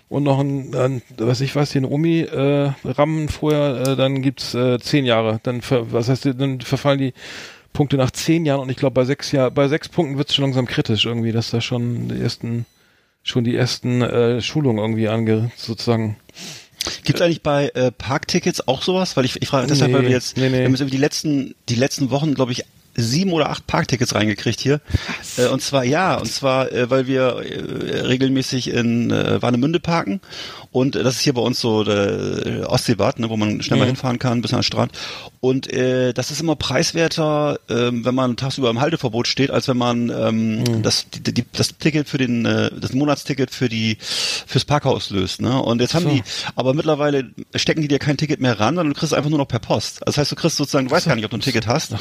und 0.09 0.23
noch 0.23 0.39
ein, 0.39 0.73
ein 0.75 1.01
was 1.17 1.41
ich 1.41 1.55
weiß, 1.55 1.75
eine 1.75 1.87
Omi 1.87 2.21
äh, 2.21 2.71
rammen 2.83 3.29
vorher, 3.29 3.87
äh, 3.87 3.95
dann 3.95 4.21
gibt's 4.21 4.55
äh, 4.55 4.79
zehn 4.79 5.05
Jahre. 5.05 5.39
Dann 5.43 5.61
ver, 5.61 5.91
was 5.91 6.09
heißt, 6.09 6.25
dann 6.37 6.61
verfallen 6.61 6.97
die 6.99 7.13
Punkte 7.73 7.97
nach 7.97 8.11
zehn 8.11 8.45
Jahren 8.45 8.61
und 8.61 8.69
ich 8.69 8.77
glaube 8.77 8.95
bei 8.95 9.05
sechs 9.05 9.31
Jahr, 9.31 9.51
bei 9.51 9.67
sechs 9.67 9.87
Punkten 9.87 10.17
wird's 10.17 10.33
schon 10.33 10.45
langsam 10.45 10.65
kritisch 10.65 11.05
irgendwie, 11.05 11.31
dass 11.31 11.51
da 11.51 11.61
schon 11.61 12.09
die 12.09 12.19
ersten 12.19 12.65
schon 13.21 13.43
die 13.43 13.55
ersten 13.55 14.01
äh, 14.01 14.41
Schulungen 14.41 14.79
irgendwie 14.79 15.07
ange 15.07 15.51
sozusagen 15.55 16.15
Gibt's 17.03 17.21
eigentlich 17.21 17.43
bei 17.43 17.69
äh, 17.69 17.91
Parktickets 17.91 18.67
auch 18.67 18.81
sowas? 18.81 19.17
Weil 19.17 19.25
ich, 19.25 19.41
ich 19.41 19.49
frage 19.49 19.67
deshalb, 19.67 19.91
weil 19.91 20.01
wir 20.01 20.09
Nee, 20.09 20.15
jetzt, 20.15 20.37
nee, 20.37 20.49
nee. 20.49 20.59
wir 20.59 20.65
haben 20.65 20.71
jetzt 20.71 20.81
irgendwie 20.81 20.95
die 20.95 21.01
letzten, 21.01 21.55
die 21.67 21.75
letzten 21.75 22.09
Wochen, 22.09 22.33
glaube 22.33 22.53
ich, 22.53 22.63
sieben 22.95 23.31
oder 23.31 23.49
acht 23.49 23.67
Parktickets 23.67 24.15
reingekriegt 24.15 24.59
hier. 24.59 24.81
Äh, 25.37 25.47
und 25.47 25.61
zwar 25.61 25.83
ja, 25.83 26.15
und 26.15 26.27
zwar, 26.27 26.71
äh, 26.71 26.89
weil 26.89 27.07
wir 27.07 27.37
äh, 27.37 28.01
regelmäßig 28.01 28.71
in 28.71 29.11
äh, 29.11 29.41
Warnemünde 29.41 29.79
parken 29.79 30.21
und 30.71 30.95
äh, 30.95 31.03
das 31.03 31.15
ist 31.15 31.21
hier 31.21 31.33
bei 31.33 31.41
uns 31.41 31.59
so 31.59 31.83
der 31.83 32.45
äh, 32.45 32.61
Ostseebad, 32.63 33.19
ne, 33.19 33.29
wo 33.29 33.37
man 33.37 33.61
schnell 33.61 33.79
mal 33.79 33.85
Mhm. 33.85 33.89
hinfahren 33.89 34.19
kann 34.19 34.41
bis 34.41 34.53
an 34.53 34.59
den 34.59 34.63
Strand. 34.63 34.91
Und 35.41 35.71
äh, 35.71 36.13
das 36.13 36.31
ist 36.31 36.41
immer 36.41 36.55
preiswerter, 36.57 37.59
ähm, 37.69 38.03
wenn 38.05 38.13
man 38.13 38.35
tagsüber 38.35 38.69
im 38.69 38.79
Halteverbot 38.81 39.25
steht, 39.27 39.51
als 39.51 39.67
wenn 39.67 39.77
man 39.77 40.09
ähm, 40.09 40.59
Mhm. 40.63 40.83
das, 40.83 41.05
die, 41.09 41.33
die, 41.33 41.45
das 41.53 41.77
Ticket 41.77 42.09
für 42.09 42.17
den, 42.17 42.45
äh, 42.45 42.69
das 42.77 42.93
Monatsticket 42.93 43.51
für 43.51 43.69
die 43.69 43.97
fürs 44.01 44.65
Parkhaus 44.65 45.09
löst. 45.11 45.41
Ne? 45.41 45.61
Und 45.61 45.79
jetzt 45.81 45.93
haben 45.93 46.03
So. 46.03 46.09
die, 46.09 46.23
aber 46.55 46.73
mittlerweile 46.73 47.29
stecken 47.55 47.81
die 47.81 47.87
dir 47.87 47.99
kein 47.99 48.17
Ticket 48.17 48.39
mehr 48.41 48.59
ran, 48.59 48.75
sondern 48.75 48.93
du 48.93 48.99
kriegst 48.99 49.13
es 49.13 49.17
einfach 49.17 49.29
nur 49.29 49.39
noch 49.39 49.47
per 49.47 49.59
Post. 49.59 50.01
Das 50.05 50.17
heißt, 50.17 50.31
du 50.31 50.35
kriegst 50.35 50.57
sozusagen, 50.57 50.87
du 50.87 50.93
weißt 50.93 51.07
gar 51.07 51.15
nicht, 51.15 51.25
ob 51.25 51.31
du 51.31 51.37
ein 51.37 51.41
Ticket 51.41 51.67
hast. 51.67 51.93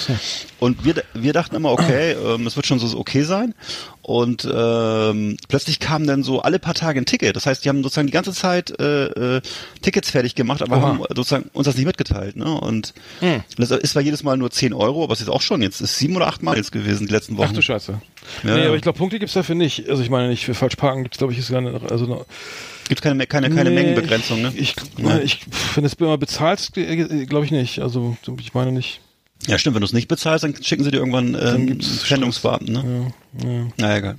Und 0.59 0.85
wir, 0.85 1.03
wir 1.15 1.33
dachten 1.33 1.55
immer, 1.57 1.71
okay, 1.73 2.13
ähm, 2.13 2.47
es 2.47 2.57
wird 2.57 2.67
schon 2.67 2.79
so 2.81 2.99
okay 2.99 3.23
sein. 3.23 3.55
Und 4.09 4.49
ähm, 4.51 5.37
plötzlich 5.49 5.81
kam 5.81 6.07
dann 6.07 6.23
so 6.23 6.41
alle 6.41 6.59
paar 6.59 6.73
Tage 6.73 6.99
ein 6.99 7.05
Ticket. 7.05 7.37
Das 7.37 7.45
heißt, 7.45 7.63
die 7.63 7.69
haben 7.69 7.83
sozusagen 7.83 8.07
die 8.07 8.13
ganze 8.15 8.33
Zeit 8.33 8.73
äh, 8.81 9.37
äh, 9.37 9.43
Tickets 9.83 10.11
fertig 10.11 10.35
gemacht, 10.35 10.63
aber 10.63 10.79
Oha. 10.79 10.83
haben 10.83 11.03
sozusagen 11.15 11.51
uns 11.53 11.67
das 11.67 11.77
nicht 11.77 11.85
mitgeteilt. 11.85 12.35
Ne? 12.35 12.47
Und 12.59 12.95
Hm. 13.21 13.43
das 13.59 13.71
ist 13.71 13.91
zwar 13.91 14.01
jedes 14.01 14.23
Mal 14.23 14.39
nur 14.39 14.51
10 14.51 14.73
Euro, 14.73 15.05
aber 15.05 15.13
es 15.13 15.21
ist 15.21 15.29
auch 15.29 15.43
schon 15.43 15.61
jetzt, 15.61 15.83
ist 15.83 15.99
sieben 15.99 16.17
oder 16.17 16.27
acht 16.27 16.43
Mal 16.43 16.57
jetzt 16.57 16.73
gewesen, 16.73 17.07
die 17.07 17.13
letzten 17.13 17.37
Wochen. 17.37 17.49
Ach 17.51 17.55
du 17.55 17.61
Scheiße. 17.61 18.01
Ja, 18.45 18.55
nee, 18.55 18.61
ja. 18.63 18.67
aber 18.69 18.77
ich 18.77 18.83
glaube, 18.83 18.97
Punkte 18.97 19.19
gibt's 19.19 19.35
dafür 19.35 19.55
nicht. 19.55 19.91
Also 19.91 20.03
ich 20.03 20.09
meine 20.09 20.29
nicht, 20.29 20.47
für 20.47 20.55
falsch 20.55 20.77
parken 20.77 21.03
gibt's 21.03 21.19
glaube 21.19 21.35
ich, 21.35 21.39
ist 21.39 21.51
gar 21.51 21.61
nicht, 21.61 21.93
also 21.93 22.07
noch, 22.07 22.25
Gibt 22.89 23.03
keine, 23.03 23.27
keine, 23.27 23.51
keine 23.51 23.69
Nee, 23.69 23.77
Mengenbegrenzung, 23.77 24.41
ne? 24.41 24.55
Ich, 24.57 24.75
ich, 25.23 25.41
pff, 25.51 25.77
wenn 25.77 25.83
du 25.85 25.87
es 25.87 25.93
immer 25.93 26.17
bezahlst, 26.17 26.73
glaube 26.73 27.45
ich 27.45 27.51
nicht. 27.51 27.81
Also 27.81 28.17
ich 28.41 28.55
meine 28.55 28.73
nicht. 28.73 29.03
Ja, 29.47 29.59
stimmt, 29.59 29.75
wenn 29.75 29.81
du 29.81 29.87
es 29.87 29.93
nicht 29.93 30.09
bezahlst, 30.09 30.45
dann 30.45 30.55
schicken 30.63 30.85
sie 30.85 30.91
dir 30.91 30.99
irgendwann 30.99 31.35
äh, 31.35 31.65
gibt's 31.65 32.09
Sendungsbeamten, 32.09 32.73
ne? 32.73 33.13
Ja, 33.41 33.49
ja. 33.49 33.69
Na 33.77 33.97
egal. 33.97 34.19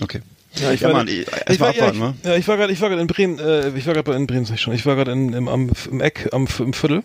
Okay. 0.00 0.22
Ja, 0.60 0.70
ich 0.72 0.80
Ja, 0.82 0.88
war, 0.88 0.96
Mann, 0.98 1.08
ich, 1.08 1.20
ich- 1.48 1.60
war, 1.60 1.74
ja, 1.74 1.86
abwarten, 1.86 1.96
ich, 1.96 2.02
ne? 2.02 2.14
ja, 2.24 2.36
ich 2.36 2.46
war 2.46 2.56
gerade, 2.58 2.72
ich 2.72 2.80
war 2.82 2.88
gerade 2.90 3.00
in 3.00 3.06
Bremen, 3.06 3.38
äh, 3.38 3.70
ich 3.76 3.86
war 3.86 3.94
gerade 3.94 4.12
in 4.14 4.26
Bremen, 4.26 4.44
sag 4.44 4.56
ich 4.56 4.60
schon. 4.60 4.74
Ich 4.74 4.84
war 4.84 4.96
gerade 4.96 5.10
im, 5.12 5.48
am, 5.48 5.70
im 5.90 6.00
Eck, 6.02 6.28
am, 6.32 6.46
im 6.58 6.72
Viertel, 6.74 7.02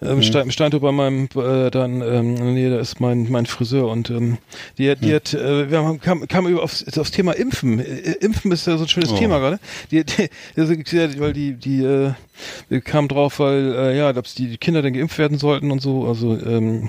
äh, 0.00 0.06
Mhm. 0.06 0.10
im 0.10 0.22
Stein, 0.22 0.50
Steintor 0.50 0.80
bei 0.80 0.90
meinem, 0.90 1.28
äh, 1.36 1.70
dann, 1.70 2.00
ähm, 2.02 2.34
Nähe, 2.54 2.70
da 2.70 2.80
ist 2.80 2.98
mein, 3.00 3.30
mein 3.30 3.46
Friseur 3.46 3.88
und, 3.88 4.10
ähm, 4.10 4.38
die 4.78 4.90
hat, 4.90 5.04
die 5.04 5.10
Mhm. 5.10 5.14
hat, 5.14 5.34
äh, 5.34 5.70
wir 5.70 5.78
haben, 5.84 6.00
kam, 6.00 6.26
kam 6.26 6.48
über 6.48 6.62
aufs, 6.64 6.84
aufs 6.98 7.12
Thema 7.12 7.32
Impfen. 7.32 7.78
Äh, 7.78 8.12
Impfen 8.20 8.50
ist 8.50 8.66
ja 8.66 8.76
so 8.76 8.84
ein 8.84 8.88
schönes 8.88 9.12
Oh. 9.12 9.16
Thema 9.16 9.38
gerade. 9.38 9.60
Die, 9.92 10.02
die, 10.04 10.28
die, 10.56 11.20
weil 11.20 11.32
die, 11.32 11.52
die, 11.54 11.84
äh, 11.84 12.12
wir 12.68 12.80
kamen 12.80 13.06
drauf, 13.06 13.38
weil, 13.38 13.72
äh, 13.72 13.96
ja, 13.98 14.10
ob 14.16 14.24
die 14.34 14.56
Kinder 14.58 14.82
denn 14.82 14.94
geimpft 14.94 15.18
werden 15.18 15.38
sollten 15.38 15.70
und 15.70 15.80
so, 15.80 16.06
also, 16.06 16.36
ähm, 16.44 16.88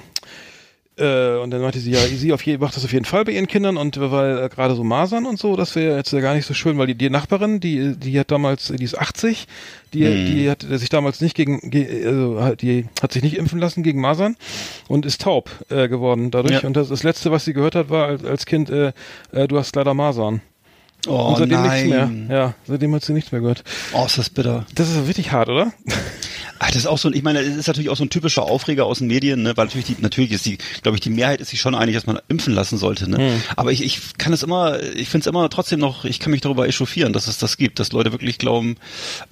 äh, 1.01 1.37
und 1.39 1.51
dann 1.51 1.61
meinte 1.61 1.79
sie, 1.79 1.91
ja, 1.91 1.99
sie 1.99 2.31
auf 2.31 2.45
jeden, 2.45 2.61
macht 2.61 2.75
das 2.75 2.85
auf 2.85 2.93
jeden 2.93 3.05
Fall 3.05 3.25
bei 3.25 3.31
ihren 3.31 3.47
Kindern 3.47 3.77
und 3.77 3.99
weil 3.99 4.45
äh, 4.45 4.49
gerade 4.49 4.75
so 4.75 4.83
Masern 4.83 5.25
und 5.25 5.39
so, 5.39 5.55
das 5.55 5.75
wäre 5.75 5.97
jetzt 5.97 6.13
ja 6.13 6.19
gar 6.19 6.35
nicht 6.35 6.45
so 6.45 6.53
schön, 6.53 6.77
weil 6.77 6.87
die, 6.87 6.95
die 6.95 7.09
Nachbarin, 7.09 7.59
die, 7.59 7.95
die 7.97 8.19
hat 8.19 8.31
damals, 8.31 8.67
die 8.67 8.83
ist 8.83 8.97
80, 8.97 9.47
die, 9.93 9.99
die 9.99 10.49
hat 10.49 10.61
sich 10.61 10.89
damals 10.89 11.19
nicht 11.19 11.35
gegen, 11.35 11.59
ge, 11.69 12.05
also 12.05 12.55
die 12.55 12.85
hat 13.01 13.11
sich 13.11 13.23
nicht 13.23 13.37
impfen 13.37 13.59
lassen 13.59 13.83
gegen 13.83 13.99
Masern 13.99 14.37
und 14.87 15.05
ist 15.05 15.21
taub 15.21 15.49
äh, 15.69 15.87
geworden 15.89 16.31
dadurch. 16.31 16.61
Ja. 16.61 16.67
Und 16.67 16.77
das, 16.77 16.89
das 16.89 17.03
letzte, 17.03 17.31
was 17.31 17.45
sie 17.45 17.53
gehört 17.53 17.75
hat, 17.75 17.89
war 17.89 18.07
als, 18.07 18.23
als 18.23 18.45
Kind, 18.45 18.69
äh, 18.69 18.93
äh, 19.31 19.47
du 19.47 19.57
hast 19.57 19.75
leider 19.75 19.93
Masern. 19.93 20.41
Oh 21.07 21.29
und 21.29 21.37
seitdem 21.37 21.61
nein. 21.61 21.71
nichts 21.71 21.89
mehr. 21.89 22.37
Ja, 22.37 22.53
seitdem 22.67 22.93
hat 22.93 23.03
sie 23.03 23.13
nichts 23.13 23.31
mehr 23.31 23.41
gehört. 23.41 23.63
Oh, 23.93 24.05
ist 24.05 24.19
das 24.19 24.29
bitter. 24.29 24.67
Das 24.75 24.89
ist 24.89 25.07
wirklich 25.07 25.31
hart, 25.31 25.49
oder? 25.49 25.73
Ach, 26.63 26.67
das 26.67 26.77
ist 26.77 26.85
auch 26.85 26.99
so 26.99 27.07
ein, 27.07 27.15
ich 27.15 27.23
meine, 27.23 27.43
das 27.43 27.57
ist 27.57 27.65
natürlich 27.65 27.89
auch 27.89 27.97
so 27.97 28.03
ein 28.03 28.11
typischer 28.11 28.43
Aufreger 28.43 28.85
aus 28.85 28.99
den 28.99 29.07
Medien, 29.07 29.41
ne? 29.41 29.57
weil 29.57 29.65
natürlich 29.65 29.87
die, 29.87 29.95
natürlich 29.99 30.31
ist 30.31 30.45
die, 30.45 30.59
glaube 30.83 30.95
ich, 30.95 31.01
die 31.01 31.09
Mehrheit 31.09 31.41
ist 31.41 31.49
sich 31.49 31.59
schon 31.59 31.73
einig, 31.73 31.95
dass 31.95 32.05
man 32.05 32.19
impfen 32.27 32.53
lassen 32.53 32.77
sollte, 32.77 33.09
ne? 33.09 33.17
Hm. 33.17 33.41
Aber 33.55 33.71
ich, 33.71 33.83
ich 33.83 33.99
kann 34.19 34.31
es 34.31 34.43
immer, 34.43 34.79
ich 34.79 35.09
finde 35.09 35.23
es 35.23 35.25
immer 35.25 35.49
trotzdem 35.49 35.79
noch, 35.79 36.05
ich 36.05 36.19
kann 36.19 36.29
mich 36.29 36.41
darüber 36.41 36.67
echauffieren, 36.67 37.13
dass 37.13 37.25
es 37.25 37.39
das 37.39 37.57
gibt, 37.57 37.79
dass 37.79 37.93
Leute 37.93 38.11
wirklich 38.11 38.37
glauben, 38.37 38.75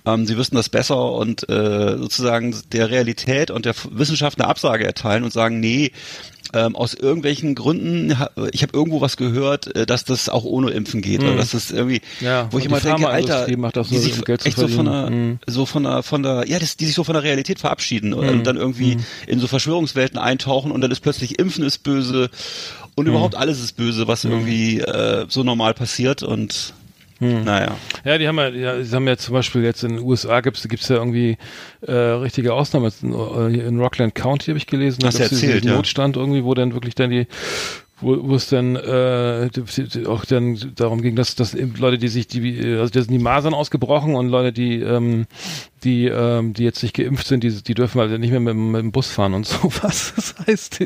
ähm, 0.08 0.26
sie 0.26 0.38
wüssten 0.38 0.56
das 0.56 0.70
besser 0.70 1.12
und 1.12 1.48
äh, 1.48 1.98
sozusagen 1.98 2.56
der 2.72 2.90
Realität 2.90 3.52
und 3.52 3.66
der 3.66 3.76
Wissenschaft 3.92 4.40
eine 4.40 4.50
Absage 4.50 4.88
erteilen 4.88 5.24
und 5.24 5.32
sagen, 5.32 5.60
nee, 5.60 5.92
ähm, 6.54 6.76
aus 6.76 6.94
irgendwelchen 6.94 7.54
Gründen, 7.56 8.16
ich 8.52 8.64
habe 8.64 8.74
irgendwo 8.74 9.02
was 9.02 9.18
gehört, 9.18 9.76
äh, 9.76 9.86
dass 9.86 10.04
das 10.04 10.30
auch 10.30 10.44
ohne 10.44 10.72
Impfen 10.72 11.02
geht. 11.02 11.22
Oder 11.22 11.36
dass 11.36 11.52
das 11.52 11.72
irgendwie. 11.72 12.02
Ja, 12.22 12.48
wo 12.52 12.58
ich 12.60 12.66
immer 12.66 12.80
denke, 12.80 13.08
Alter, 13.08 13.46
die 13.46 13.98
sich 13.98 14.18
um 14.18 14.24
echt 14.44 14.58
so 14.58 14.68
von 14.68 14.86
der. 14.86 15.10
Mhm. 15.10 15.40
so 15.48 15.66
von 15.66 15.84
der, 15.84 16.04
von 16.04 16.24
der, 16.24 16.46
ja, 16.48 16.60
das, 16.60 16.78
die 16.78 16.86
sich 16.86 16.96
so 16.96 17.04
von 17.04 17.14
der 17.14 17.24
Realität 17.24 17.60
verabschieden 17.60 18.10
Mhm. 18.12 18.18
und 18.18 18.44
dann 18.46 18.58
irgendwie 18.58 18.98
in 19.28 19.40
so 19.40 19.48
Verschwörungswelten 19.48 20.18
eintauchen 20.18 20.72
und 20.72 20.82
dann 20.82 20.92
ist 20.92 21.02
plötzlich 21.02 21.38
Impfen 21.40 21.64
ist 21.64 21.84
böse 21.84 22.30
und 22.96 23.06
Mhm. 23.06 23.12
überhaupt 23.12 23.36
alles 23.36 23.62
ist 23.62 23.78
böse, 23.78 24.08
was 24.08 24.26
irgendwie 24.26 24.80
äh, 24.80 25.26
so 25.30 25.44
normal 25.44 25.74
passiert 25.74 26.24
und 26.24 26.74
Mhm. 27.20 27.44
naja. 27.44 27.76
Ja, 28.06 28.18
die 28.18 28.28
haben 28.28 28.38
ja, 28.38 28.48
ja, 28.50 28.78
die 28.78 28.90
haben 28.90 29.08
ja 29.08 29.18
zum 29.18 29.34
Beispiel 29.34 29.64
jetzt 29.64 29.84
in 29.84 29.98
den 29.98 30.06
USA 30.06 30.42
gibt's 30.42 30.68
gibt's 30.68 30.88
ja 30.88 30.98
irgendwie 30.98 31.38
äh, 31.82 31.92
richtige 31.92 32.54
Ausnahmen. 32.54 32.92
In, 33.02 33.14
äh, 33.14 33.68
in 33.68 33.80
Rockland 33.80 34.16
County 34.16 34.48
habe 34.48 34.58
ich 34.58 34.68
gelesen, 34.68 35.00
da 35.02 35.10
du 35.10 35.18
gibt's 35.18 35.40
diesen 35.40 35.64
ja. 35.64 35.76
Notstand 35.76 36.16
irgendwie, 36.16 36.44
wo 36.44 36.54
dann 36.54 36.74
wirklich 36.74 36.96
dann 36.96 37.10
die 37.10 37.28
wo, 38.02 38.18
wo 38.30 38.36
es 38.36 38.48
dann 38.50 38.76
äh, 38.76 39.50
die- 39.50 39.84
die- 39.84 40.06
auch 40.06 40.26
dann 40.26 40.58
darum 40.76 41.02
ging, 41.02 41.16
dass, 41.16 41.36
dass 41.36 41.54
Leute, 41.54 41.98
die 41.98 42.08
sich 42.08 42.28
die 42.28 42.60
also 42.78 42.92
da 42.92 43.02
sind 43.02 43.12
die 43.12 43.20
Masern 43.20 43.54
ausgebrochen 43.54 44.16
und 44.16 44.30
Leute, 44.30 44.54
die 44.54 44.76
ähm, 44.82 45.26
die 45.84 46.06
ähm, 46.06 46.54
die 46.54 46.64
jetzt 46.64 46.82
nicht 46.84 46.96
geimpft 46.96 47.28
sind, 47.28 47.44
die 47.44 47.52
die 47.64 47.74
dürfen 47.74 48.00
halt 48.02 48.18
nicht 48.20 48.32
mehr 48.32 48.40
mit, 48.40 48.54
dem- 48.54 48.72
mit 48.72 48.82
dem 48.82 48.92
Bus 48.92 49.08
fahren 49.10 49.34
und 49.34 49.46
sowas. 49.48 50.14
Das 50.16 50.36
heißt, 50.48 50.80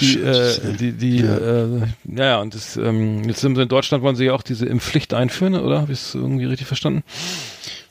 die, 0.00 0.14
äh, 0.20 0.76
die, 0.78 0.92
die, 0.92 1.16
ja. 1.18 1.36
Äh, 1.36 1.68
ja, 2.14 2.40
und 2.40 2.54
das, 2.54 2.76
ähm, 2.76 3.24
jetzt 3.24 3.40
sind 3.40 3.56
sie 3.56 3.62
in 3.62 3.68
Deutschland 3.68 4.02
wollen 4.04 4.16
sie 4.16 4.24
ja 4.26 4.32
auch 4.34 4.42
diese 4.42 4.66
Impfpflicht 4.66 5.14
einführen, 5.14 5.54
oder? 5.54 5.80
Habe 5.82 5.92
ich 5.92 6.00
es 6.00 6.14
irgendwie 6.14 6.44
richtig 6.44 6.66
verstanden? 6.66 7.02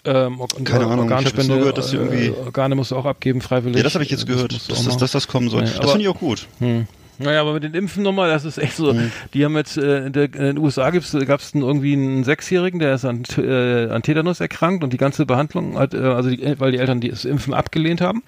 Ähm, 0.03 0.41
Keine 0.63 0.85
Ahnung, 0.87 1.05
ich 1.05 1.11
Organspende, 1.11 1.47
nur 1.47 1.57
gehört, 1.59 1.77
dass 1.77 1.89
sie 1.91 1.97
irgendwie- 1.97 2.27
äh, 2.27 2.45
Organe 2.45 2.75
musst 2.75 2.91
du 2.91 2.95
auch 2.95 3.05
abgeben, 3.05 3.39
freiwillig. 3.41 3.77
Ja, 3.77 3.83
das 3.83 3.93
habe 3.93 4.03
ich 4.03 4.09
jetzt 4.09 4.25
gehört, 4.25 4.51
musst 4.51 4.69
du 4.69 4.73
dass 4.73 4.85
das, 4.85 4.97
dass 4.97 5.11
das 5.11 5.27
kommen 5.27 5.49
soll. 5.49 5.63
Nee, 5.63 5.69
das 5.79 5.91
finde 5.91 6.01
ich 6.03 6.07
auch 6.07 6.19
gut. 6.19 6.47
Hm. 6.59 6.87
Naja, 7.21 7.41
aber 7.41 7.53
mit 7.53 7.63
den 7.63 7.73
Impfen 7.73 8.03
nochmal, 8.03 8.29
das 8.29 8.45
ist 8.45 8.57
echt 8.57 8.75
so. 8.75 8.95
Die 9.33 9.45
haben 9.45 9.55
jetzt, 9.55 9.77
äh, 9.77 10.05
in, 10.05 10.13
der, 10.13 10.25
in 10.25 10.31
den 10.31 10.57
USA 10.57 10.89
gab's 10.89 11.53
einen, 11.53 11.63
irgendwie 11.63 11.93
einen 11.93 12.23
Sechsjährigen, 12.23 12.79
der 12.79 12.95
ist 12.95 13.05
an, 13.05 13.23
äh, 13.37 13.89
an 13.89 14.01
Tetanus 14.01 14.39
erkrankt 14.39 14.83
und 14.83 14.93
die 14.93 14.97
ganze 14.97 15.25
Behandlung 15.25 15.77
hat, 15.77 15.93
äh, 15.93 15.97
also 15.97 16.29
die, 16.29 16.59
weil 16.59 16.71
die 16.71 16.77
Eltern 16.77 17.01
das 17.01 17.25
Impfen 17.25 17.53
abgelehnt 17.53 18.01
haben. 18.01 18.23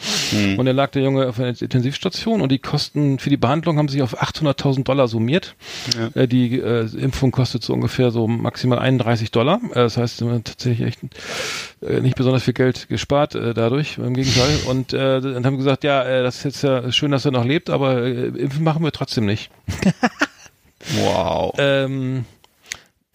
Und 0.58 0.66
dann 0.66 0.76
lag 0.76 0.92
der 0.92 1.04
Junge 1.04 1.28
auf 1.28 1.40
einer 1.40 1.50
Intensivstation 1.50 2.42
und 2.42 2.52
die 2.52 2.60
Kosten 2.60 3.20
für 3.20 3.30
die 3.30 3.38
Behandlung 3.38 3.78
haben 3.78 3.88
sich 3.88 4.02
auf 4.02 4.22
800.000 4.22 4.84
Dollar 4.84 5.08
summiert. 5.08 5.56
Äh, 6.16 6.28
die 6.28 6.60
äh, 6.60 6.88
Impfung 6.98 7.32
kostet 7.32 7.64
so 7.64 7.74
ungefähr 7.74 8.12
so 8.12 8.28
maximal 8.28 8.80
31 8.80 9.32
Dollar. 9.32 9.60
Äh, 9.72 9.76
das 9.76 9.98
heißt, 9.98 10.24
tatsächlich 10.44 10.88
echt 10.88 11.00
äh, 11.82 12.00
nicht 12.00 12.16
besonders 12.16 12.44
viel 12.44 12.54
Geld 12.54 12.88
gespart 12.90 13.36
äh, 13.36 13.54
dadurch, 13.54 13.98
im 13.98 14.14
Gegenteil. 14.14 14.60
Und 14.68 14.94
äh, 14.94 15.22
dann 15.22 15.46
haben 15.46 15.54
wir 15.54 15.58
gesagt, 15.58 15.84
ja, 15.84 16.04
äh, 16.04 16.24
das 16.24 16.38
ist 16.38 16.44
jetzt 16.44 16.64
ja 16.64 16.92
schön, 16.92 17.12
dass 17.12 17.26
er 17.26 17.32
noch 17.32 17.46
lebt, 17.46 17.70
aber 17.70 18.04
äh, 18.04 18.28
impfen 18.28 18.64
machen 18.64 18.83
wir 18.84 18.92
trotzdem 18.92 19.26
nicht. 19.26 19.50
Wow. 20.96 21.54
Ähm, 21.58 22.26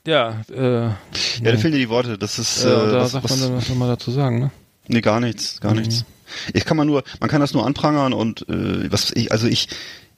ja, 0.06 0.40
äh, 0.50 0.84
ja, 0.86 0.94
da 1.42 1.56
fehlen 1.58 1.72
dir 1.72 1.78
die 1.78 1.88
Worte. 1.88 2.16
Das 2.16 2.38
ist, 2.38 2.64
äh, 2.64 2.68
da 2.68 3.00
was, 3.00 3.12
sagt 3.12 3.24
was, 3.24 3.30
man 3.32 3.40
dann, 3.40 3.56
was 3.58 3.66
soll 3.66 3.76
man 3.76 3.88
dazu 3.88 4.10
sagen, 4.10 4.38
ne? 4.38 4.50
Nee, 4.86 5.02
gar 5.02 5.20
nichts, 5.20 5.60
gar 5.60 5.74
nichts. 5.74 6.04
Ich 6.54 6.64
kann 6.64 6.76
man 6.76 6.86
nur, 6.86 7.04
man 7.20 7.28
kann 7.28 7.40
das 7.40 7.52
nur 7.52 7.66
anprangern 7.66 8.14
und 8.14 8.48
äh, 8.48 8.90
was 8.90 9.10
ich, 9.12 9.32
also 9.32 9.46
ich, 9.46 9.68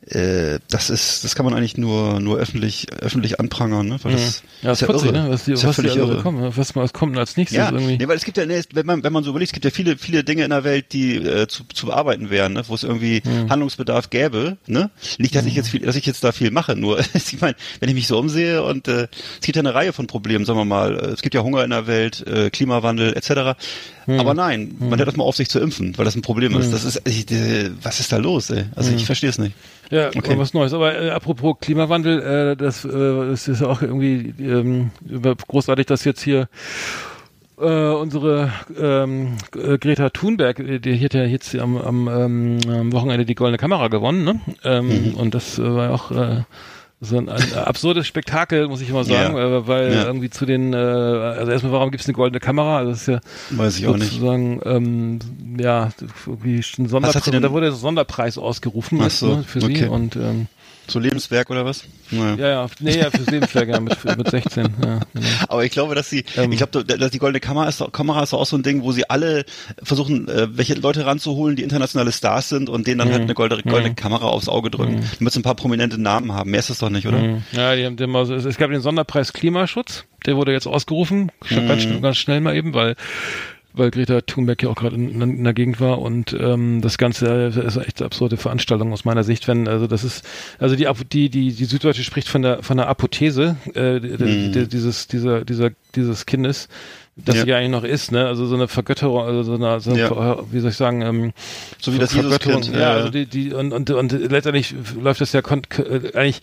das 0.02 0.88
ist, 0.90 1.25
das 1.25 1.35
kann 1.35 1.45
man 1.45 1.52
eigentlich 1.54 1.76
nur, 1.76 2.21
nur 2.21 2.38
öffentlich, 2.38 2.87
öffentlich 3.00 3.38
anprangern, 3.38 3.87
ne? 3.87 3.99
Weil 4.02 4.12
das 4.12 4.42
Ja, 4.62 4.71
das 4.71 4.80
ist 4.80 4.88
ist 4.88 4.95
putzig, 4.95 5.11
irre. 5.12 5.23
ne? 5.25 5.30
Was 5.30 5.45
die, 5.45 5.52
ist 5.52 5.62
ja 5.62 5.69
was 5.69 5.78
alle 5.78 5.92
irre. 5.95 6.23
kommen, 6.23 6.52
was, 6.57 6.75
was 6.75 6.92
kommt 6.95 7.12
denn 7.14 7.21
als 7.21 7.37
nächstes 7.37 7.59
Ja, 7.59 7.71
irgendwie? 7.71 7.99
nee, 7.99 8.09
weil 8.09 8.16
es 8.16 8.25
gibt 8.25 8.38
ja, 8.38 8.47
nee, 8.47 8.61
wenn 8.73 8.87
man, 8.87 9.04
wenn 9.04 9.12
man 9.12 9.23
so 9.25 9.30
überlegt, 9.30 9.50
es 9.50 9.52
gibt 9.52 9.66
ja 9.66 9.71
viele, 9.71 9.99
viele 9.99 10.25
Dinge 10.25 10.42
in 10.45 10.50
der 10.50 10.64
Welt, 10.64 10.92
die 10.95 11.16
äh, 11.16 11.47
zu, 11.49 11.64
zu 11.64 11.87
bearbeiten 11.87 12.30
wären, 12.30 12.54
ne? 12.54 12.62
wo 12.66 12.75
es 12.75 12.83
irgendwie 12.83 13.21
Hm. 13.25 13.50
Handlungsbedarf 13.50 14.09
gäbe, 14.11 14.57
ne? 14.66 14.90
Nicht, 15.19 15.35
dass 15.35 15.45
ich 15.45 15.54
jetzt 15.54 15.69
viel, 15.69 15.80
dass 15.80 15.97
ich 15.97 16.07
jetzt 16.07 16.25
da 16.25 16.33
viel 16.33 16.50
mache, 16.50 16.76
nur, 16.76 16.99
ich 17.14 17.40
meine, 17.40 17.54
wenn 17.80 17.88
ich 17.90 17.95
mich 17.95 18.07
so 18.07 18.19
umsehe 18.19 18.62
und 18.62 18.88
äh, 18.88 19.07
es 19.38 19.45
gibt 19.47 19.57
ja 19.57 19.61
eine 19.61 19.75
Reihe 19.75 19.92
von 19.92 20.07
Problemen, 20.07 20.45
sagen 20.47 20.59
wir 20.59 20.64
mal, 20.64 20.97
äh, 20.99 21.07
es 21.09 21.21
gibt 21.23 21.35
ja 21.35 21.42
Hunger 21.42 21.62
in 21.62 21.71
der 21.71 21.87
Welt, 21.87 22.26
äh, 22.26 22.49
Klimawandel 22.50 23.14
etc. 23.16 23.59
Hm. 24.07 24.19
Aber 24.19 24.33
nein, 24.33 24.75
man 24.78 24.99
hört 24.99 25.09
das 25.09 25.16
mal 25.16 25.25
auf, 25.25 25.37
sich 25.37 25.50
zu 25.50 25.61
impfen, 25.61 25.97
weil 25.99 26.07
das 26.07 26.16
ein 26.16 26.23
Problem 26.23 26.57
ist. 26.59 26.73
Das 26.73 26.85
ist, 26.85 27.02
ich, 27.07 27.30
äh, 27.30 27.71
was 27.83 28.00
ist 28.00 28.11
da 28.12 28.16
los, 28.16 28.49
ey? 28.50 28.64
Also 28.75 28.90
Hm. 28.90 28.97
ich 28.97 29.04
verstehe 29.04 29.28
es 29.30 29.38
nicht. 29.38 29.54
Ja, 29.90 30.09
Okay. 30.09 30.38
was 30.38 30.54
Neues. 30.54 30.73
Aber 30.73 30.94
äh, 31.00 31.11
apropos 31.11 31.56
Klimawandel, 31.61 32.20
äh, 32.52 32.56
das, 32.56 32.85
äh, 32.85 32.88
das 32.90 33.49
ist 33.49 33.61
ja 33.61 33.66
auch 33.66 33.82
irgendwie 33.82 34.32
ähm, 34.40 34.90
großartig, 35.49 35.87
dass 35.87 36.04
jetzt 36.04 36.23
hier 36.23 36.49
äh, 37.59 37.90
unsere 37.90 38.52
ähm, 38.80 39.37
äh, 39.54 39.78
Greta 39.78 40.11
Thunberg, 40.11 40.61
äh, 40.61 40.78
die 40.78 41.04
hat 41.04 41.14
ja 41.14 41.25
jetzt 41.25 41.54
am, 41.56 41.76
am, 41.76 42.09
ähm, 42.09 42.59
am 42.68 42.92
Wochenende 42.92 43.26
die 43.26 43.35
Goldene 43.35 43.59
Kamera 43.59 43.88
gewonnen, 43.88 44.25
ne? 44.25 44.40
Ähm, 44.64 45.14
Und 45.16 45.35
das 45.35 45.59
äh, 45.59 45.62
war 45.75 45.85
ja 45.87 45.90
auch 45.90 46.11
äh, 46.12 46.42
so 47.02 47.16
ein, 47.16 47.28
ein 47.30 47.54
absurdes 47.54 48.07
Spektakel, 48.07 48.69
muss 48.69 48.83
ich 48.83 48.90
immer 48.90 49.04
sagen, 49.04 49.35
Ja. 49.37 49.57
äh, 49.59 49.66
weil 49.66 49.92
Ja. 49.92 50.04
irgendwie 50.04 50.28
zu 50.28 50.45
den, 50.45 50.75
äh, 50.75 50.76
also 50.76 51.50
erstmal, 51.50 51.73
warum 51.73 51.90
gibt 51.90 52.02
es 52.02 52.09
eine 52.09 52.14
goldene 52.14 52.40
Kamera? 52.40 52.76
Also 52.78 52.90
das 52.90 53.00
ist 53.02 53.07
ja 53.09 53.21
Weiß 53.50 53.78
ich 53.78 53.87
auch 53.87 53.97
nicht. 53.97 54.11
sozusagen, 54.12 54.61
ähm, 54.66 55.19
ja, 55.59 55.88
irgendwie 56.26 56.62
ein 56.78 56.88
Sonderpreis, 56.88 57.25
da 57.25 57.50
wurde 57.52 57.66
der 57.66 57.73
Sonderpreis 57.75 58.37
ausgerufen 58.37 59.00
so, 59.11 59.37
ne, 59.37 59.45
für 59.45 59.62
okay. 59.62 59.76
sie 59.85 59.88
und 59.88 60.16
ähm, 60.16 60.47
So 60.90 60.99
Lebenswerk 60.99 61.49
oder 61.50 61.64
was? 61.64 61.85
Naja. 62.11 62.35
ja, 62.37 62.49
ja, 62.49 62.66
nee, 62.80 62.99
ja, 62.99 63.11
fürs 63.11 63.30
Lebenswerk, 63.30 63.68
ja, 63.68 63.78
mit, 63.80 63.97
mit 64.16 64.28
16, 64.28 64.64
ja, 64.85 65.00
genau. 65.14 65.26
Aber 65.49 65.64
ich 65.64 65.70
glaube, 65.70 65.94
dass 65.94 66.11
sie, 66.11 66.25
Ähm. 66.37 66.50
ich 66.50 66.59
glaube, 66.59 66.85
dass 66.85 67.11
die 67.12 67.18
goldene 67.18 67.38
Kamera 67.40 67.68
ist, 67.68 67.82
Kamera 67.92 68.23
ist 68.25 68.35
auch 68.35 68.44
so 68.44 68.56
ein 68.56 68.62
Ding, 68.64 68.82
wo 68.82 68.90
sie 68.92 69.09
alle 69.09 69.44
versuchen, 69.82 70.28
äh, 70.28 70.49
welche 70.56 70.75
Leute 70.75 71.06
ranzuholen, 71.06 71.54
die 71.54 71.62
internationale 71.62 72.11
Stars 72.11 72.49
sind 72.49 72.68
und 72.68 72.87
denen 72.88 72.99
dann 72.99 73.09
Mhm. 73.09 73.12
halt 73.12 73.23
eine 73.23 73.35
goldene, 73.35 73.62
goldene 73.62 73.94
Kamera 73.94 74.26
aufs 74.26 74.49
Auge 74.49 74.70
drücken, 74.70 75.04
damit 75.18 75.32
sie 75.32 75.40
ein 75.40 75.44
paar 75.44 75.54
prominente 75.54 76.00
Namen 76.00 76.32
haben. 76.32 76.50
Mehr 76.50 76.61
ist 76.61 76.70
das 76.70 76.78
doch 76.78 76.90
nicht, 76.90 77.06
oder? 77.06 77.20
Ja, 77.52 77.76
die 77.76 77.87
haben, 77.87 77.97
haben 77.99 78.16
also, 78.16 78.35
es 78.35 78.56
gab 78.56 78.70
den 78.70 78.80
Sonderpreis 78.80 79.32
Klimaschutz, 79.32 80.04
der 80.26 80.37
wurde 80.37 80.52
jetzt 80.52 80.66
ausgerufen, 80.66 81.30
ganz, 81.49 81.82
schnell- 81.82 82.00
ganz 82.00 82.16
schnell 82.18 82.40
mal 82.40 82.56
eben, 82.56 82.75
weil 82.75 82.97
weil 83.73 83.91
Greta 83.91 84.21
Thunberg 84.23 84.62
ja 84.62 84.69
auch 84.69 84.75
gerade 84.77 84.97
in, 84.97 85.21
in 85.21 85.45
der 85.45 85.55
Gegend 85.55 85.81
war 85.81 86.00
und 86.00 86.33
ähm, 86.39 86.81
das 86.81 86.99
Ganze 86.99 87.27
ist 87.47 87.77
echt 87.77 88.00
eine 88.00 88.07
absurde 88.07 88.37
Veranstaltung 88.37 88.93
aus 88.93 89.05
meiner 89.05 89.23
Sicht, 89.25 89.47
wenn 89.49 89.69
also 89.69 89.87
das 89.87 90.05
ist 90.05 90.25
also 90.59 90.77
die 90.77 90.87
die 91.11 91.29
die 91.31 91.53
die 91.53 91.65
Süddeutsche 91.65 92.03
spricht 92.03 92.29
von 92.29 92.43
der 92.43 92.62
von 92.62 92.77
der 92.77 92.89
Apothese 92.89 93.57
äh, 93.75 94.00
die- 94.00 94.17
die- 94.17 94.50
die- 94.53 94.69
dieses 94.69 95.07
dieser 95.09 95.45
dieser 95.45 95.71
dieses 95.95 96.27
Kindes 96.27 96.69
das 97.17 97.37
Ja. 97.37 97.43
sie 97.43 97.49
ja 97.50 97.57
eigentlich 97.59 97.71
noch 97.71 97.85
ist, 97.85 98.12
ne? 98.12 98.27
Also 98.27 98.47
so 98.47 98.55
eine 98.55 98.67
Vergötterung, 98.67 99.23
also 99.25 99.43
so 99.43 99.55
eine, 99.55 99.79
so 99.81 99.91
eine 99.91 100.00
Ja. 100.00 100.39
wie 100.53 100.61
soll 100.61 100.71
ich 100.71 100.77
sagen, 100.77 101.03
ähm, 101.03 101.33
So 101.79 101.93
wie 101.93 101.99
das 101.99 102.12
Vergötterung. 102.15 102.62
Jesuskind. 102.62 102.81
Ja, 102.81 102.93
äh, 102.95 102.97
also 102.99 103.11
die, 103.11 103.27
die 103.27 103.53
und, 103.53 103.73
und, 103.75 103.91
und 103.91 104.12
letztendlich 104.12 104.75
läuft 104.99 105.21
das 105.21 105.33
ja 105.35 105.41
äh, 105.41 106.15
eigentlich 106.17 106.41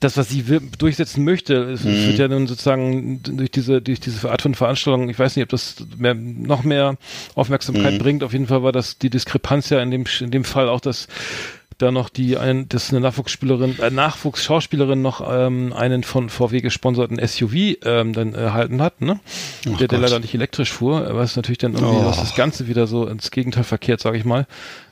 das, 0.00 0.16
was 0.16 0.30
sie 0.30 0.42
durchsetzen 0.78 1.24
möchte, 1.24 1.54
es 1.72 1.84
Mhm. 1.84 2.06
wird 2.06 2.18
ja 2.18 2.28
nun 2.28 2.46
sozusagen 2.46 3.22
durch 3.22 3.50
diese, 3.50 3.82
durch 3.82 4.00
diese 4.00 4.30
Art 4.30 4.40
von 4.42 4.54
Veranstaltung, 4.54 5.10
ich 5.10 5.18
weiß 5.18 5.36
nicht, 5.36 5.42
ob 5.44 5.50
das 5.50 5.76
mehr, 5.98 6.14
noch 6.14 6.64
mehr 6.64 6.96
Aufmerksamkeit 7.34 7.94
Mhm. 7.94 7.98
bringt. 7.98 8.22
Auf 8.24 8.32
jeden 8.32 8.46
Fall 8.46 8.62
war 8.62 8.72
das 8.72 8.98
die 8.98 9.10
Diskrepanz 9.10 9.68
ja 9.68 9.80
in 9.82 9.90
dem, 9.90 10.04
in 10.20 10.30
dem 10.30 10.44
Fall 10.44 10.68
auch, 10.70 10.80
dass 10.80 11.06
da 11.82 11.90
noch 11.90 12.08
die, 12.08 12.36
ein, 12.36 12.68
dass 12.68 12.90
eine 12.90 13.00
Nachwuchsspielerin, 13.00 13.78
äh, 13.80 13.90
Nachwuchsschauspielerin 13.90 15.02
noch 15.02 15.20
ähm, 15.28 15.72
einen 15.72 16.02
von 16.04 16.28
VW 16.28 16.60
gesponserten 16.60 17.18
SUV 17.26 17.54
ähm, 17.84 18.12
dann 18.12 18.34
erhalten 18.34 18.80
hat, 18.82 19.00
ne? 19.00 19.20
der, 19.64 19.88
der 19.88 19.88
Gott. 19.88 20.00
leider 20.00 20.20
nicht 20.20 20.34
elektrisch 20.34 20.72
fuhr, 20.72 21.08
was 21.14 21.36
natürlich 21.36 21.58
dann 21.58 21.74
irgendwie 21.74 21.96
Oh. 21.96 22.04
was 22.06 22.18
das 22.18 22.34
Ganze 22.34 22.68
wieder 22.68 22.86
so 22.86 23.06
ins 23.06 23.30
Gegenteil 23.30 23.64
verkehrt, 23.64 24.00
sage 24.00 24.18
ich 24.18 24.24
mal. 24.24 24.46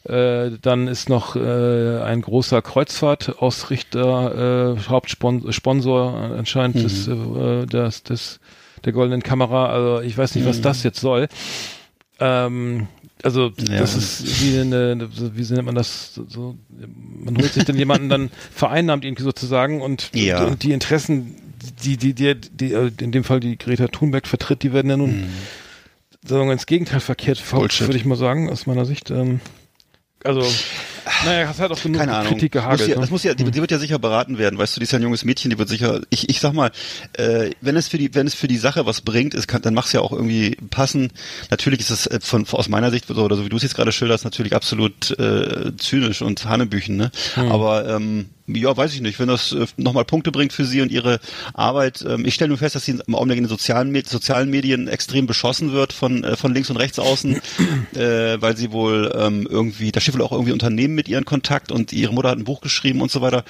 Äh, 0.04 0.52
dann 0.62 0.88
ist 0.88 1.09
noch 1.09 1.37
äh, 1.37 2.00
ein 2.02 2.23
großer 2.23 2.62
Kreuzfahrtausrichter, 2.62 4.76
äh, 4.76 4.80
Hauptsponsor 4.88 5.52
Sponsor 5.52 6.14
anscheinend 6.38 6.76
Mhm. 6.76 6.83
des, 6.83 7.09
äh, 7.09 7.66
des, 7.66 8.02
des, 8.04 8.40
der 8.85 8.92
goldenen 8.92 9.23
Kamera. 9.23 9.66
Also 9.66 10.00
ich 10.00 10.16
weiß 10.16 10.35
nicht, 10.35 10.45
Mhm. 10.45 10.49
was 10.50 10.61
das 10.61 10.83
jetzt 10.83 11.00
soll. 11.00 11.28
Ähm, 12.21 12.88
also 13.23 13.53
Ja. 13.69 13.79
das 13.79 13.97
ist 13.97 14.43
wie 14.43 14.59
eine, 14.61 15.09
wie 15.35 15.55
nennt 15.55 15.67
man 15.67 15.75
das? 15.75 16.15
So- 16.29 16.57
man 17.25 17.37
holt 17.37 17.53
sich 17.53 17.65
dann 17.65 17.77
jemanden 17.77 18.09
dann 18.09 18.31
vereinnahmt 18.55 19.05
irgendwie 19.05 19.23
sozusagen 19.25 19.81
und, 19.83 20.11
Ja. 20.15 20.45
und 20.45 20.63
die 20.63 20.73
Interessen, 20.73 21.35
die, 21.85 21.97
die, 21.97 22.15
die, 22.15 22.35
die, 22.35 22.73
äh, 22.73 22.91
in 23.01 23.13
dem 23.13 23.25
Fall 23.25 23.41
die 23.41 23.59
Greta 23.59 23.89
Thunberg 23.89 24.27
vertritt, 24.27 24.63
die 24.63 24.73
werden 24.73 24.91
ja 24.91 24.97
nun 24.97 25.29
sagen 26.27 26.47
wir, 26.47 26.53
ins 26.53 26.67
Gegenteil 26.67 27.01
verkehrt, 27.01 27.41
würde 27.53 27.97
ich 27.97 28.05
mal 28.05 28.17
sagen, 28.17 28.51
aus 28.51 28.67
meiner 28.67 28.85
Sicht. 28.85 29.11
Ähm, 29.11 29.41
also 30.25 30.43
naja, 31.25 31.49
hast 31.49 31.61
halt 31.61 31.73
auch 31.73 31.83
genug 31.83 31.99
keine 31.99 32.15
Ahnung. 32.15 32.33
Kritik 32.33 32.55
muss 32.55 32.62
gehagelt. 32.62 32.88
ja, 32.88 32.95
ne? 32.95 33.00
das 33.00 33.11
muss 33.11 33.23
ja, 33.23 33.35
die, 33.35 33.45
die 33.45 33.61
wird 33.61 33.71
ja 33.71 33.79
sicher 33.79 33.99
beraten 33.99 34.38
werden, 34.38 34.59
weißt 34.59 34.77
du, 34.77 34.81
die 34.81 34.85
ist 34.85 34.93
ja 34.93 34.99
ein 34.99 35.03
junges 35.03 35.25
Mädchen, 35.25 35.50
die 35.50 35.59
wird 35.59 35.69
sicher, 35.69 36.00
ich, 36.11 36.29
ich 36.29 36.41
sag 36.41 36.53
mal, 36.53 36.71
äh, 37.15 37.50
wenn 37.61 37.77
es 37.77 37.88
für 37.88 37.99
die, 37.99 38.15
wenn 38.15 38.27
es 38.27 38.35
für 38.35 38.49
die 38.49 38.57
Sache 38.57 38.87
was 38.87 39.00
bringt, 39.00 39.35
ist, 39.35 39.49
kann, 39.49 39.62
dann 39.62 39.75
mach's 39.75 39.93
ja 39.93 40.00
auch 40.00 40.12
irgendwie 40.12 40.57
passen. 40.71 41.12
Natürlich 41.50 41.81
ist 41.81 41.91
es 41.91 42.07
äh, 42.07 42.21
von, 42.21 42.47
aus 42.50 42.69
meiner 42.69 42.91
Sicht 42.91 43.07
so, 43.07 43.23
oder 43.23 43.37
so 43.37 43.45
wie 43.45 43.49
du 43.49 43.57
es 43.57 43.62
jetzt 43.62 43.75
gerade 43.75 43.93
schilderst, 43.93 44.25
natürlich 44.25 44.55
absolut 44.55 45.19
äh, 45.19 45.77
zynisch 45.77 46.23
und 46.23 46.45
Hanebüchen, 46.45 46.97
ne? 46.97 47.11
Hm. 47.35 47.53
Aber 47.53 47.88
ähm, 47.88 48.31
ja, 48.55 48.76
weiß 48.76 48.95
ich 48.95 49.00
nicht, 49.00 49.19
wenn 49.19 49.28
das 49.28 49.52
äh, 49.52 49.67
nochmal 49.76 50.05
Punkte 50.05 50.33
bringt 50.33 50.52
für 50.52 50.64
sie 50.64 50.81
und 50.81 50.90
ihre 50.90 51.21
Arbeit. 51.55 52.05
Ähm, 52.09 52.25
ich 52.25 52.35
stelle 52.35 52.49
nur 52.49 52.59
fest, 52.59 52.75
dass 52.75 52.85
sie 52.85 52.99
im 53.07 53.14
Augenblick 53.14 53.38
in 53.38 53.45
den 53.45 53.49
sozialen, 53.50 53.90
Med 53.90 54.09
sozialen 54.09 54.50
Medien 54.50 54.88
extrem 54.88 55.26
beschossen 55.26 55.73
wird 55.73 55.93
von, 55.93 56.25
äh, 56.25 56.37
von 56.37 56.55
links 56.55 56.71
und 56.71 56.76
rechts 56.76 56.99
außen, 56.99 57.40
äh, 57.95 58.40
weil 58.40 58.57
sie 58.57 58.73
wohl 58.73 59.12
ähm, 59.17 59.47
irgendwie, 59.50 59.93
da 59.93 60.00
steht 60.00 60.14
wohl 60.14 60.23
auch 60.23 60.33
irgendwie 60.33 60.52
Unternehmen 60.52 60.95
mit 60.95 61.09
ihren 61.09 61.25
Kontakt 61.25 61.71
und 61.73 61.93
ihre 61.93 62.12
Mutter 62.12 62.31
hat 62.31 62.38
ein 62.38 62.45
Buch 62.45 62.61
geschrieben 62.61 63.00
und 63.00 63.11
so 63.11 63.21
weiter. 63.21 63.45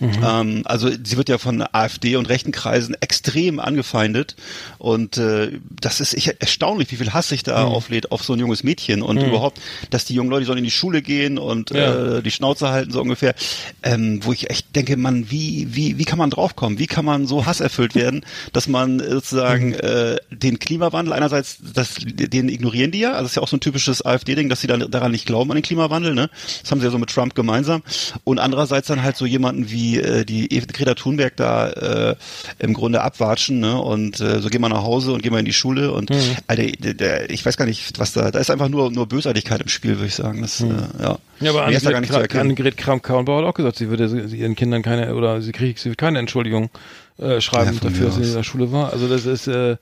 Ähm, 0.00 0.62
also 0.64 0.88
sie 0.90 1.16
wird 1.16 1.28
ja 1.28 1.38
von 1.38 1.62
AfD 1.72 2.16
und 2.16 2.28
rechten 2.28 2.52
Kreisen 2.52 2.94
extrem 3.00 3.60
angefeindet 3.60 4.36
und 4.78 5.16
äh, 5.18 5.52
das 5.80 6.00
ist 6.00 6.14
ich, 6.14 6.40
erstaunlich, 6.40 6.90
wie 6.90 6.96
viel 6.96 7.12
Hass 7.12 7.28
sich 7.28 7.42
da 7.42 7.64
auflädt 7.64 8.10
auf 8.12 8.24
so 8.24 8.32
ein 8.32 8.38
junges 8.38 8.64
Mädchen 8.64 9.02
und 9.02 9.18
überhaupt, 9.28 9.60
dass 9.90 10.04
die 10.04 10.14
jungen 10.14 10.30
Leute 10.30 10.46
sollen 10.46 10.58
in 10.58 10.64
die 10.64 10.70
Schule 10.70 11.02
gehen 11.02 11.38
und 11.38 11.70
Ja. 11.70 12.16
äh, 12.18 12.22
die 12.22 12.30
Schnauze 12.30 12.68
halten 12.70 12.90
so 12.92 13.00
ungefähr, 13.00 13.34
ähm, 13.82 14.20
wo 14.24 14.32
ich 14.32 14.41
echt 14.50 14.74
denke, 14.76 14.96
man, 14.96 15.30
wie 15.30 15.68
wie 15.74 15.98
wie 15.98 16.04
kann 16.04 16.18
man 16.18 16.30
draufkommen? 16.30 16.78
Wie 16.78 16.86
kann 16.86 17.04
man 17.04 17.26
so 17.26 17.46
hasserfüllt 17.46 17.94
werden, 17.94 18.24
dass 18.52 18.68
man 18.68 19.00
äh, 19.00 19.10
sozusagen 19.10 19.74
äh, 19.74 20.16
den 20.30 20.58
Klimawandel 20.58 21.12
einerseits, 21.12 21.58
das, 21.74 21.94
den 22.04 22.48
ignorieren 22.48 22.90
die 22.90 23.00
ja, 23.00 23.10
also 23.12 23.22
das 23.22 23.32
ist 23.32 23.36
ja 23.36 23.42
auch 23.42 23.48
so 23.48 23.56
ein 23.56 23.60
typisches 23.60 24.04
AfD-Ding, 24.04 24.48
dass 24.48 24.60
sie 24.60 24.66
dann 24.66 24.90
daran 24.90 25.12
nicht 25.12 25.26
glauben 25.26 25.50
an 25.50 25.56
den 25.56 25.62
Klimawandel, 25.62 26.14
ne? 26.14 26.30
Das 26.62 26.70
haben 26.70 26.80
sie 26.80 26.86
ja 26.86 26.90
so 26.90 26.98
mit 26.98 27.10
Trump 27.10 27.34
gemeinsam. 27.34 27.82
Und 28.24 28.38
andererseits 28.38 28.88
dann 28.88 29.02
halt 29.02 29.16
so 29.16 29.26
jemanden 29.26 29.70
wie 29.70 29.98
äh, 29.98 30.24
die 30.24 30.52
E- 30.54 30.60
Greta 30.60 30.94
Thunberg 30.94 31.36
da 31.36 31.70
äh, 31.70 32.16
im 32.58 32.74
Grunde 32.74 33.02
abwatschen, 33.02 33.60
ne? 33.60 33.80
Und 33.80 34.20
äh, 34.20 34.40
so 34.40 34.48
gehen 34.48 34.60
wir 34.60 34.68
nach 34.68 34.82
Hause 34.82 35.12
und 35.12 35.22
gehen 35.22 35.32
wir 35.32 35.38
in 35.38 35.44
die 35.44 35.52
Schule 35.52 35.92
und 35.92 36.10
Alter, 36.46 36.62
der, 36.66 36.94
der, 36.94 37.30
ich 37.30 37.44
weiß 37.44 37.56
gar 37.56 37.66
nicht, 37.66 37.98
was 37.98 38.12
da, 38.12 38.30
da 38.30 38.38
ist 38.38 38.50
einfach 38.50 38.68
nur 38.68 38.90
nur 38.90 39.06
Bösartigkeit 39.06 39.60
im 39.60 39.68
Spiel, 39.68 39.96
würde 39.96 40.06
ich 40.06 40.14
sagen. 40.14 40.42
Das, 40.42 40.60
äh, 40.60 40.66
ja. 41.02 41.18
Ja, 41.42 41.50
aber 41.50 41.70
da 41.86 41.90
gar 41.90 42.00
nicht 42.00 42.10
zu 42.10 42.16
Annegret, 42.16 42.32
erkennen. 42.32 42.40
Annegret 42.40 42.76
Kramp-Karrenbauer 42.76 43.42
hat 43.42 43.48
auch 43.48 43.54
gesagt, 43.54 43.76
sie 43.76 43.88
würde 43.88 44.04
ihren 44.34 44.54
Kindern 44.54 44.82
keine, 44.82 45.14
oder 45.14 45.42
sie 45.42 45.52
kriegt 45.52 45.78
sie 45.78 45.94
keine 45.94 46.18
Entschuldigung 46.18 46.70
äh, 47.18 47.40
schreiben 47.40 47.74
Ja, 47.74 47.80
dafür, 47.88 48.06
dass 48.06 48.16
sie 48.16 48.22
in 48.22 48.32
der 48.34 48.42
Schule 48.42 48.72
war. 48.72 48.92
Also 48.92 49.06
das 49.08 49.26
ist, 49.26 49.46
äh, 49.46 49.76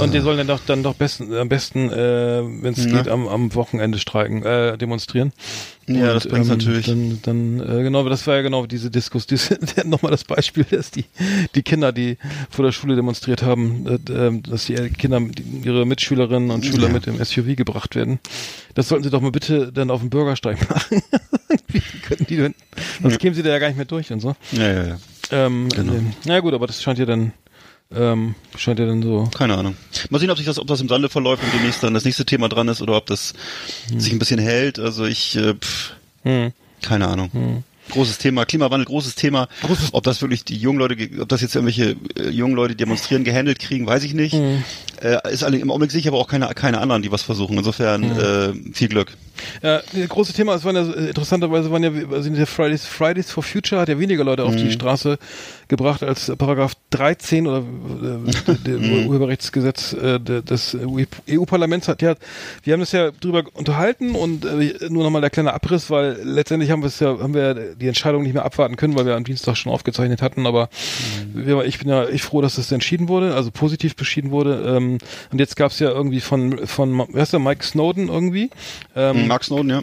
und 0.00 0.14
die 0.14 0.20
sollen 0.20 0.38
dann 0.38 0.46
doch, 0.46 0.60
dann 0.66 0.82
doch 0.82 0.94
besten, 0.94 1.34
am 1.34 1.48
besten, 1.48 1.90
äh, 1.90 2.42
wenn 2.62 2.72
es 2.74 2.86
geht, 2.86 3.08
am, 3.08 3.28
am 3.28 3.54
Wochenende 3.54 3.98
streiken, 3.98 4.42
äh, 4.44 4.78
demonstrieren. 4.78 5.32
Ja, 5.88 6.14
das 6.14 6.26
bringt's 6.26 6.48
natürlich. 6.48 6.86
Dann, 6.86 7.20
dann 7.22 7.60
äh, 7.60 7.82
genau, 7.84 8.08
das 8.08 8.26
war 8.26 8.34
ja 8.36 8.42
genau 8.42 8.66
diese 8.66 8.90
Diskus, 8.90 9.26
diese, 9.26 9.56
nochmal 9.84 10.10
das 10.10 10.24
Beispiel, 10.24 10.64
dass 10.64 10.90
die, 10.90 11.04
die 11.54 11.62
Kinder, 11.62 11.92
die 11.92 12.18
vor 12.50 12.64
der 12.64 12.72
Schule 12.72 12.96
demonstriert 12.96 13.42
haben, 13.42 13.86
äh, 13.86 14.12
äh, 14.12 14.40
dass 14.42 14.66
die 14.66 14.74
Kinder, 14.90 15.20
die, 15.20 15.44
ihre 15.64 15.86
Mitschülerinnen 15.86 16.50
und 16.50 16.66
Schüler 16.66 16.88
Ja. 16.88 16.92
mit 16.92 17.06
dem 17.06 17.22
SUV 17.24 17.54
gebracht 17.56 17.94
werden. 17.94 18.18
Das 18.74 18.88
sollten 18.88 19.04
sie 19.04 19.10
doch 19.10 19.20
mal 19.20 19.30
bitte 19.30 19.70
dann 19.72 19.90
auf 19.90 20.00
dem 20.00 20.10
Bürgersteig 20.10 20.58
machen. 20.70 21.02
Die 22.28 22.36
denn, 22.36 22.54
sonst 23.02 23.18
kämen 23.18 23.34
sie 23.34 23.42
da 23.42 23.50
ja 23.50 23.58
gar 23.58 23.68
nicht 23.68 23.76
mehr 23.76 23.84
durch 23.86 24.10
und 24.12 24.20
so. 24.20 24.34
Ja, 24.52 24.72
ja, 24.72 24.84
ja. 24.86 24.98
Ähm, 25.30 25.68
Genau. 25.70 25.92
äh, 25.94 26.00
na 26.24 26.40
gut, 26.40 26.54
aber 26.54 26.66
das 26.66 26.82
scheint 26.82 26.98
ja 26.98 27.04
dann, 27.06 27.32
ähm, 27.94 28.34
scheint 28.56 28.78
ja 28.78 28.86
dann 28.86 29.02
so. 29.02 29.28
Keine 29.36 29.56
Ahnung. 29.56 29.76
Mal 30.10 30.18
sehen, 30.18 30.30
ob 30.30 30.36
sich 30.36 30.46
das, 30.46 30.58
ob 30.58 30.66
das 30.66 30.80
im 30.80 30.88
Sande 30.88 31.08
verläuft 31.08 31.42
und 31.44 31.52
demnächst 31.52 31.82
dann 31.82 31.94
das 31.94 32.04
nächste 32.04 32.24
Thema 32.24 32.48
dran 32.48 32.68
ist 32.68 32.82
oder 32.82 32.96
ob 32.96 33.06
das 33.06 33.34
sich 33.96 34.12
ein 34.12 34.18
bisschen 34.18 34.38
hält. 34.40 34.78
Also 34.78 35.04
ich, 35.04 35.36
äh, 35.36 35.54
pff, 35.54 35.92
Hm. 36.24 36.52
keine 36.82 37.06
Ahnung. 37.08 37.62
Großes 37.90 38.18
Thema, 38.18 38.44
Klimawandel, 38.44 38.84
großes 38.86 39.14
Thema. 39.14 39.48
ob 39.92 40.02
das 40.02 40.20
wirklich 40.20 40.44
die 40.44 40.56
jungen 40.56 40.80
Leute, 40.80 40.96
ob 41.20 41.28
das 41.28 41.40
jetzt 41.40 41.54
irgendwelche 41.54 41.94
äh, 42.18 42.28
jungen 42.30 42.54
Leute 42.56 42.74
demonstrieren, 42.74 43.22
gehandelt 43.22 43.60
kriegen, 43.60 43.86
weiß 43.86 44.02
ich 44.02 44.12
nicht. 44.14 44.34
Äh, 44.34 45.32
ist 45.32 45.44
alle, 45.44 45.58
im 45.58 45.70
Augenblick 45.70 45.92
sicher, 45.92 46.08
aber 46.08 46.18
auch 46.18 46.26
keine, 46.26 46.48
keine 46.54 46.78
anderen, 46.78 47.02
die 47.02 47.12
was 47.12 47.22
versuchen. 47.22 47.56
Insofern 47.58 48.02
äh, 48.18 48.52
viel 48.72 48.88
Glück. 48.88 49.16
Ja, 49.62 49.80
das 49.92 50.08
große 50.08 50.32
Thema, 50.32 50.54
es 50.54 50.64
waren 50.64 50.76
ja 50.76 50.82
äh, 50.82 51.08
interessanterweise 51.08 51.70
waren 51.70 51.82
ja 51.82 51.90
also 52.10 52.30
der 52.30 52.46
Fridays, 52.46 52.84
Fridays 52.84 53.30
for 53.30 53.42
Future 53.42 53.80
hat 53.80 53.88
ja 53.88 53.98
weniger 53.98 54.24
Leute 54.24 54.44
auf 54.44 54.56
die 54.56 54.70
Straße 54.70 55.18
gebracht 55.68 56.02
als 56.02 56.32
Paragraph 56.36 56.74
13 56.90 57.46
oder 57.46 57.58
äh, 57.58 58.54
der 58.64 58.78
Urheberrechtsgesetz 59.06 59.92
äh, 59.94 60.20
des 60.20 60.76
EU-Parlaments 61.28 61.88
hat 61.88 62.02
ja, 62.02 62.14
wir 62.62 62.72
haben 62.72 62.80
das 62.80 62.92
ja 62.92 63.10
drüber 63.10 63.44
unterhalten 63.54 64.14
und 64.14 64.44
äh, 64.44 64.88
nur 64.88 65.04
nochmal 65.04 65.20
der 65.20 65.30
kleine 65.30 65.52
Abriss, 65.54 65.90
weil 65.90 66.18
letztendlich 66.22 66.70
haben 66.70 66.82
wir 66.82 66.88
es 66.88 67.00
ja, 67.00 67.18
haben 67.18 67.34
wir 67.34 67.42
ja 67.42 67.54
die 67.54 67.88
Entscheidung 67.88 68.22
nicht 68.22 68.34
mehr 68.34 68.44
abwarten 68.44 68.76
können, 68.76 68.96
weil 68.96 69.06
wir 69.06 69.16
am 69.16 69.24
Dienstag 69.24 69.56
schon 69.56 69.72
aufgezeichnet 69.72 70.22
hatten, 70.22 70.46
aber 70.46 70.68
wir, 71.34 71.64
ich 71.64 71.78
bin 71.78 71.88
ja 71.88 72.04
echt 72.06 72.24
froh, 72.24 72.40
dass 72.40 72.56
das 72.56 72.70
entschieden 72.72 73.08
wurde, 73.08 73.34
also 73.34 73.50
positiv 73.50 73.96
beschieden 73.96 74.30
wurde. 74.30 74.76
Ähm, 74.76 74.98
und 75.30 75.38
jetzt 75.38 75.56
gab 75.56 75.70
es 75.70 75.78
ja 75.78 75.90
irgendwie 75.90 76.20
von, 76.20 76.66
von, 76.66 77.06
wer 77.12 77.22
ist 77.22 77.32
der, 77.32 77.40
Mike 77.40 77.64
Snowden 77.64 78.08
irgendwie? 78.08 78.50
Ähm, 78.94 79.25
Mark 79.28 79.44
Snowden, 79.44 79.70
ja. 79.70 79.82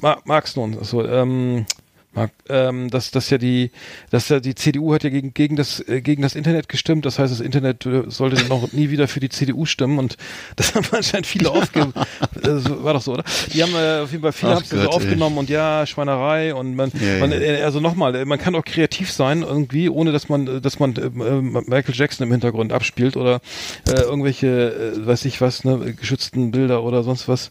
Ma 0.00 0.18
Mark 0.24 0.48
Snowden, 0.48 0.78
also, 0.78 1.06
ähm, 1.06 1.66
Mark, 2.12 2.30
ähm, 2.48 2.90
dass, 2.90 3.10
dass 3.10 3.28
ja 3.30 3.38
die, 3.38 3.72
dass 4.10 4.28
ja 4.28 4.38
die 4.38 4.54
CDU 4.54 4.94
hat 4.94 5.02
ja 5.02 5.10
gegen, 5.10 5.34
gegen 5.34 5.56
das, 5.56 5.80
äh, 5.80 6.00
gegen 6.00 6.22
das 6.22 6.36
Internet 6.36 6.68
gestimmt. 6.68 7.04
Das 7.06 7.18
heißt, 7.18 7.32
das 7.32 7.40
Internet 7.40 7.84
äh, 7.86 8.04
sollte 8.06 8.36
dann 8.36 8.52
auch 8.52 8.70
nie 8.72 8.90
wieder 8.90 9.08
für 9.08 9.18
die 9.18 9.30
CDU 9.30 9.64
stimmen 9.66 9.98
und 9.98 10.16
das 10.56 10.74
haben 10.76 10.86
anscheinend 10.92 11.26
viele 11.26 11.50
aufge, 11.50 11.92
äh, 12.42 12.58
so- 12.58 12.73
war 12.84 12.94
doch 12.94 13.02
so, 13.02 13.12
oder? 13.12 13.24
Die 13.52 13.62
haben 13.62 13.74
äh, 13.74 14.02
auf 14.02 14.10
jeden 14.10 14.22
Fall 14.22 14.32
viele 14.32 14.54
haben 14.54 14.62
es 14.62 14.70
so 14.70 14.76
Gott, 14.76 14.86
ey. 14.86 14.92
aufgenommen 14.92 15.38
und 15.38 15.50
ja, 15.50 15.86
Schweinerei 15.86 16.54
und 16.54 16.74
man, 16.76 16.90
Ja, 16.94 17.18
man 17.20 17.32
ja. 17.32 17.38
äh, 17.38 17.62
also 17.62 17.80
nochmal, 17.80 18.14
äh, 18.14 18.24
man 18.24 18.38
kann 18.38 18.54
auch 18.54 18.64
kreativ 18.64 19.10
sein 19.12 19.42
irgendwie, 19.42 19.88
ohne 19.88 20.12
dass 20.12 20.28
man, 20.28 20.46
äh, 20.46 20.60
dass 20.60 20.78
man 20.78 20.94
äh, 20.96 21.10
Michael 21.10 21.94
Jackson 21.94 22.26
im 22.26 22.32
Hintergrund 22.32 22.72
abspielt 22.72 23.16
oder 23.16 23.40
äh, 23.88 24.00
irgendwelche, 24.00 24.94
äh, 24.96 25.06
weiß 25.06 25.24
ich 25.24 25.40
was, 25.40 25.64
ne, 25.64 25.94
geschützten 25.94 26.50
Bilder 26.50 26.82
oder 26.82 27.02
sonst 27.02 27.28
was. 27.28 27.50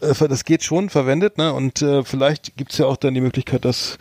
Äh, 0.00 0.28
das 0.28 0.44
geht 0.44 0.62
schon, 0.62 0.90
verwendet, 0.90 1.38
ne? 1.38 1.52
Und 1.52 1.82
äh, 1.82 2.04
vielleicht 2.04 2.56
gibt's 2.56 2.78
ja 2.78 2.86
auch 2.86 2.96
dann 2.96 3.14
die 3.14 3.20
Möglichkeit, 3.20 3.64
dass 3.64 3.98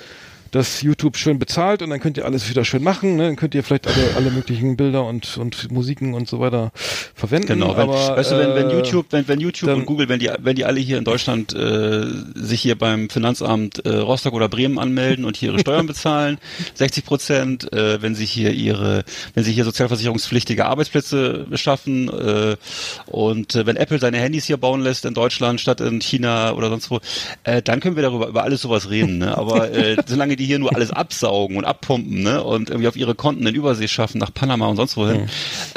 dass 0.51 0.81
YouTube 0.81 1.17
schön 1.17 1.39
bezahlt 1.39 1.81
und 1.81 1.89
dann 1.89 1.99
könnt 1.99 2.17
ihr 2.17 2.25
alles 2.25 2.49
wieder 2.49 2.65
schön 2.65 2.83
machen, 2.83 3.15
ne? 3.15 3.23
Dann 3.23 3.35
könnt 3.37 3.55
ihr 3.55 3.63
vielleicht 3.63 3.87
alle, 3.87 4.15
alle 4.15 4.31
möglichen 4.31 4.75
Bilder 4.75 5.05
und, 5.05 5.37
und 5.37 5.71
Musiken 5.71 6.13
und 6.13 6.27
so 6.27 6.39
weiter 6.39 6.71
verwenden. 7.15 7.47
Genau, 7.47 7.77
wenn, 7.77 7.89
aber, 7.89 8.17
weißt 8.17 8.31
du, 8.31 8.37
wenn, 8.37 8.55
wenn 8.55 8.69
äh, 8.69 8.73
YouTube, 8.73 9.07
wenn, 9.11 9.27
wenn 9.27 9.39
YouTube 9.39 9.69
dann- 9.69 9.79
und 9.79 9.85
Google, 9.85 10.09
wenn 10.09 10.19
die, 10.19 10.29
wenn 10.39 10.55
die 10.55 10.65
alle 10.65 10.79
hier 10.79 10.97
in 10.97 11.05
Deutschland 11.05 11.53
äh, 11.53 12.05
sich 12.35 12.61
hier 12.61 12.77
beim 12.77 13.09
Finanzamt 13.09 13.85
äh, 13.85 13.95
Rostock 13.95 14.33
oder 14.33 14.49
Bremen 14.49 14.77
anmelden 14.77 15.23
und 15.25 15.37
hier 15.37 15.51
ihre 15.51 15.59
Steuern 15.59 15.87
bezahlen, 15.87 16.37
60 16.75 17.05
Prozent, 17.05 17.73
äh, 17.73 18.01
wenn 18.01 18.15
sie 18.15 18.25
hier 18.25 18.51
ihre, 18.51 19.03
wenn 19.33 19.43
sie 19.43 19.53
hier 19.53 19.63
sozialversicherungspflichtige 19.63 20.65
Arbeitsplätze 20.65 21.47
schaffen 21.55 22.09
äh, 22.09 22.57
und 23.05 23.55
äh, 23.55 23.65
wenn 23.65 23.77
Apple 23.77 23.99
seine 23.99 24.17
Handys 24.17 24.45
hier 24.45 24.57
bauen 24.57 24.81
lässt 24.81 25.05
in 25.05 25.13
Deutschland 25.13 25.61
statt 25.61 25.79
in 25.79 26.01
China 26.01 26.53
oder 26.53 26.69
sonst 26.69 26.91
wo, 26.91 26.99
äh, 27.43 27.61
dann 27.61 27.79
können 27.79 27.95
wir 27.95 28.03
darüber 28.03 28.27
über 28.27 28.43
alles 28.43 28.61
sowas 28.61 28.89
reden. 28.89 29.19
Ne? 29.19 29.37
Aber 29.37 29.71
äh, 29.71 29.95
solange 30.05 30.35
die 30.35 30.40
hier 30.45 30.59
nur 30.59 30.75
alles 30.75 30.91
absaugen 30.91 31.57
und 31.57 31.65
abpumpen 31.65 32.23
ne? 32.23 32.43
und 32.43 32.69
irgendwie 32.69 32.87
auf 32.87 32.95
ihre 32.95 33.15
Konten 33.15 33.45
in 33.45 33.55
Übersee 33.55 33.87
schaffen 33.87 34.17
nach 34.19 34.33
Panama 34.33 34.67
und 34.67 34.75
sonst 34.75 34.97
wohin, 34.97 35.27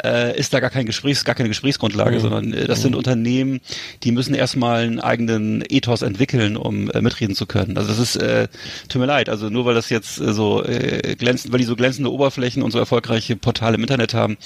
äh, 0.03 0.37
ist 0.37 0.53
da 0.53 0.59
gar 0.59 0.69
kein 0.69 0.85
Gesprächs, 0.85 1.25
gar 1.25 1.35
keine 1.35 1.49
Gesprächsgrundlage, 1.49 2.19
sondern 2.19 2.53
äh, 2.53 2.65
das 2.65 2.81
sind 2.81 2.95
Unternehmen, 2.95 3.61
die 4.03 4.11
müssen 4.11 4.33
erstmal 4.33 4.83
einen 4.83 4.99
eigenen 4.99 5.63
Ethos 5.67 6.01
entwickeln, 6.01 6.57
um 6.57 6.89
äh, 6.91 7.01
mitreden 7.01 7.35
zu 7.35 7.45
können. 7.45 7.77
Also 7.77 7.89
das 7.89 7.99
ist, 7.99 8.15
äh, 8.15 8.47
tut 8.89 8.99
mir 8.99 9.07
leid, 9.07 9.29
also 9.29 9.49
nur 9.49 9.65
weil 9.65 9.75
das 9.75 9.89
jetzt 9.89 10.19
äh, 10.19 10.33
so 10.33 10.63
äh, 10.63 11.15
glänzend, 11.17 11.51
weil 11.51 11.59
die 11.59 11.65
so 11.65 11.75
glänzende 11.75 12.11
Oberflächen 12.11 12.63
und 12.63 12.71
so 12.71 12.79
erfolgreiche 12.79 13.35
Portale 13.35 13.75
im 13.75 13.81
Internet 13.81 14.13
haben, 14.13 14.37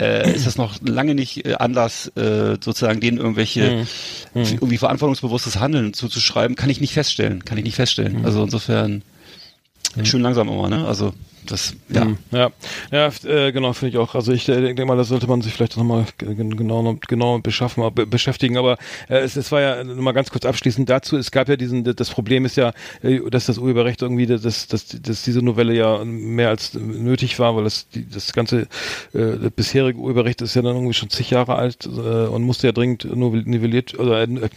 äh, 0.00 0.34
ist 0.34 0.46
das 0.46 0.56
noch 0.56 0.76
lange 0.82 1.14
nicht 1.14 1.46
äh, 1.46 1.54
Anlass, 1.54 2.08
äh, 2.16 2.56
sozusagen 2.60 3.00
denen 3.00 3.18
irgendwelche 3.18 3.86
irgendwie 4.34 4.78
verantwortungsbewusstes 4.78 5.58
Handeln 5.58 5.92
zuzuschreiben, 5.94 6.56
kann 6.56 6.70
ich 6.70 6.80
nicht 6.80 6.94
feststellen, 6.94 7.44
kann 7.44 7.58
ich 7.58 7.64
nicht 7.64 7.76
feststellen. 7.76 8.24
Also 8.24 8.42
insofern 8.42 9.02
schön 10.04 10.22
langsam 10.22 10.48
immer, 10.48 10.68
ne? 10.68 10.86
Also 10.86 11.12
das, 11.44 11.74
ja. 11.88 12.02
Hm, 12.02 12.18
Ja, 12.30 12.50
ja, 12.92 13.10
äh, 13.24 13.50
genau, 13.50 13.72
finde 13.72 13.90
ich 13.90 13.98
auch. 13.98 14.14
Also 14.14 14.32
ich 14.32 14.48
äh, 14.48 14.60
denke 14.60 14.86
mal, 14.86 14.96
da 14.96 15.02
sollte 15.02 15.26
man 15.26 15.42
sich 15.42 15.52
vielleicht 15.52 15.76
nochmal 15.76 16.06
genau, 16.18 16.96
genau 17.08 17.38
beschaffen, 17.40 17.82
be 17.94 18.06
beschäftigen. 18.06 18.56
Aber 18.56 18.78
äh, 19.08 19.18
es, 19.18 19.34
es 19.34 19.50
war 19.50 19.60
ja 19.60 19.82
nur 19.82 19.96
mal 19.96 20.12
ganz 20.12 20.30
kurz 20.30 20.44
abschließend 20.44 20.88
dazu. 20.88 21.16
Es 21.16 21.32
gab 21.32 21.48
ja 21.48 21.56
diesen, 21.56 21.82
das 21.82 22.10
Problem 22.10 22.44
ist 22.44 22.56
ja, 22.56 22.72
äh, 23.02 23.18
dass 23.28 23.46
das 23.46 23.58
Urheberrecht 23.58 24.02
irgendwie, 24.02 24.26
dass, 24.26 24.42
dass, 24.68 24.86
dass 24.86 25.22
diese 25.24 25.42
Novelle 25.42 25.74
ja 25.74 26.04
mehr 26.04 26.48
als 26.50 26.74
nötig 26.74 27.40
war, 27.40 27.56
weil 27.56 27.64
das, 27.64 27.88
die, 27.88 28.08
das 28.08 28.32
ganze 28.32 28.62
äh, 29.12 29.36
das 29.42 29.50
bisherige 29.50 29.98
Urheberrecht 29.98 30.42
ist 30.42 30.54
ja 30.54 30.62
dann 30.62 30.76
irgendwie 30.76 30.94
schon 30.94 31.10
zig 31.10 31.28
Jahre 31.30 31.56
alt 31.56 31.86
äh, 31.86 31.88
und 31.88 32.42
musste 32.44 32.68
ja 32.68 32.72
dringend 32.72 33.04
nivelliert 33.16 33.98
oder 33.98 34.22
äh, 34.22 34.48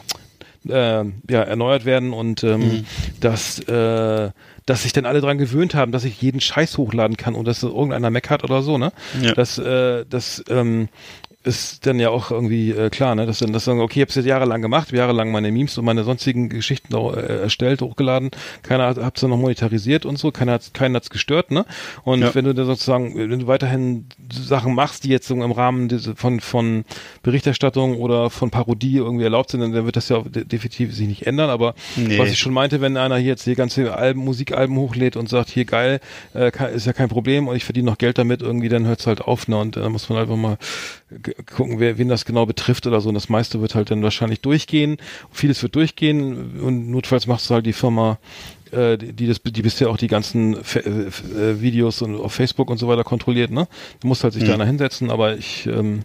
äh, 0.69 1.05
ja, 1.29 1.41
erneuert 1.41 1.85
werden 1.85 2.13
und 2.13 2.43
ähm, 2.43 2.59
Mhm. 2.59 2.85
dass, 3.21 3.59
äh, 3.67 4.29
dass 4.65 4.83
sich 4.83 4.93
dann 4.93 5.05
alle 5.05 5.21
dran 5.21 5.37
gewöhnt 5.37 5.75
haben, 5.75 5.91
dass 5.91 6.05
ich 6.05 6.21
jeden 6.21 6.41
Scheiß 6.41 6.77
hochladen 6.77 7.17
kann 7.17 7.35
und 7.35 7.45
dass 7.45 7.61
irgendeiner 7.61 8.09
hat 8.31 8.43
oder 8.43 8.61
so, 8.61 8.77
ne? 8.77 8.91
Ja. 9.21 9.33
Dass, 9.33 9.57
äh, 9.57 10.05
dass, 10.05 10.43
ähm, 10.49 10.89
ist 11.45 11.85
dann 11.85 11.99
ja 11.99 12.09
auch 12.09 12.31
irgendwie 12.31 12.71
äh, 12.71 12.89
klar, 12.89 13.15
ne? 13.15 13.25
Dass 13.25 13.39
dann 13.39 13.53
das 13.53 13.65
sagen, 13.65 13.79
okay, 13.79 13.99
ich 13.99 14.01
habe 14.01 14.09
es 14.09 14.15
jetzt 14.15 14.25
jahrelang 14.25 14.61
gemacht, 14.61 14.91
jahrelang 14.91 15.31
meine 15.31 15.51
Memes 15.51 15.77
und 15.77 15.85
meine 15.85 16.03
sonstigen 16.03 16.49
Geschichten 16.49 16.93
auch, 16.95 17.15
äh, 17.15 17.19
erstellt, 17.41 17.81
hochgeladen. 17.81 18.31
Keiner 18.63 18.87
hat 18.87 18.97
hab's 18.97 19.21
dann 19.21 19.29
noch 19.29 19.37
monetarisiert 19.37 20.05
und 20.05 20.17
so, 20.17 20.31
keiner 20.31 20.53
hat's, 20.53 20.73
keinen 20.73 20.95
hat's 20.95 21.09
gestört, 21.09 21.51
ne? 21.51 21.65
Und 22.03 22.21
Ja. 22.21 22.35
wenn 22.35 22.45
du 22.45 22.53
dann 22.53 22.65
sozusagen, 22.65 23.15
wenn 23.17 23.39
du 23.39 23.47
weiterhin 23.47 24.07
Sachen 24.31 24.73
machst, 24.73 25.03
die 25.03 25.09
jetzt 25.09 25.27
so 25.27 25.35
im 25.35 25.51
Rahmen 25.51 25.89
von 26.15 26.39
von 26.39 26.85
Berichterstattung 27.23 27.97
oder 27.97 28.29
von 28.29 28.49
Parodie 28.49 28.97
irgendwie 28.97 29.23
erlaubt 29.23 29.51
sind, 29.51 29.61
dann 29.61 29.73
wird 29.85 29.95
das 29.95 30.09
ja 30.09 30.21
definitiv 30.25 30.95
sich 30.95 31.07
nicht 31.07 31.27
ändern. 31.27 31.49
Aber 31.49 31.75
Nee. 31.95 32.17
was 32.19 32.31
ich 32.31 32.39
schon 32.39 32.53
meinte, 32.53 32.81
wenn 32.81 32.97
einer 32.97 33.17
hier 33.17 33.27
jetzt 33.27 33.43
hier 33.43 33.55
ganze 33.55 33.95
Alben, 33.95 34.19
Musikalben 34.21 34.77
hochlädt 34.77 35.15
und 35.15 35.29
sagt, 35.29 35.49
hier 35.49 35.65
geil, 35.65 35.99
äh, 36.33 36.51
ist 36.73 36.85
ja 36.85 36.93
kein 36.93 37.09
Problem 37.09 37.47
und 37.47 37.55
ich 37.55 37.63
verdiene 37.65 37.89
noch 37.89 37.97
Geld 37.97 38.17
damit, 38.17 38.41
irgendwie, 38.41 38.69
dann 38.69 38.85
hört's 38.85 39.07
halt 39.07 39.21
auf, 39.21 39.47
ne? 39.47 39.57
Und 39.57 39.75
dann 39.77 39.91
muss 39.91 40.09
man 40.09 40.19
einfach 40.19 40.35
mal 40.35 40.57
gucken, 41.45 41.79
wer, 41.79 41.97
wen 41.97 42.09
das 42.09 42.25
genau 42.25 42.45
betrifft 42.45 42.87
oder 42.87 42.99
so. 43.01 43.09
Und 43.09 43.15
das 43.15 43.29
meiste 43.29 43.61
wird 43.61 43.75
halt 43.75 43.91
dann 43.91 44.03
wahrscheinlich 44.03 44.41
durchgehen. 44.41 44.97
Vieles 45.31 45.61
wird 45.61 45.75
durchgehen 45.75 46.59
und 46.59 46.89
notfalls 46.89 47.27
machst 47.27 47.49
du 47.49 47.53
halt 47.53 47.65
die 47.65 47.73
Firma, 47.73 48.17
äh, 48.71 48.97
die, 48.97 49.13
die 49.13 49.27
das, 49.27 49.41
die 49.41 49.61
bisher 49.61 49.89
auch 49.89 49.97
die 49.97 50.07
ganzen 50.07 50.63
Fe 50.63 50.79
äh, 50.79 51.49
äh, 51.51 51.61
Videos 51.61 52.01
und 52.01 52.15
auf 52.15 52.33
Facebook 52.33 52.69
und 52.69 52.77
so 52.77 52.87
weiter 52.87 53.03
kontrolliert, 53.03 53.51
ne? 53.51 53.67
Da 53.99 54.07
muss 54.07 54.23
halt 54.23 54.33
sich 54.33 54.43
da 54.43 54.53
einer 54.53 54.65
hinsetzen, 54.65 55.11
aber 55.11 55.37
ich, 55.37 55.67
ähm, 55.67 56.03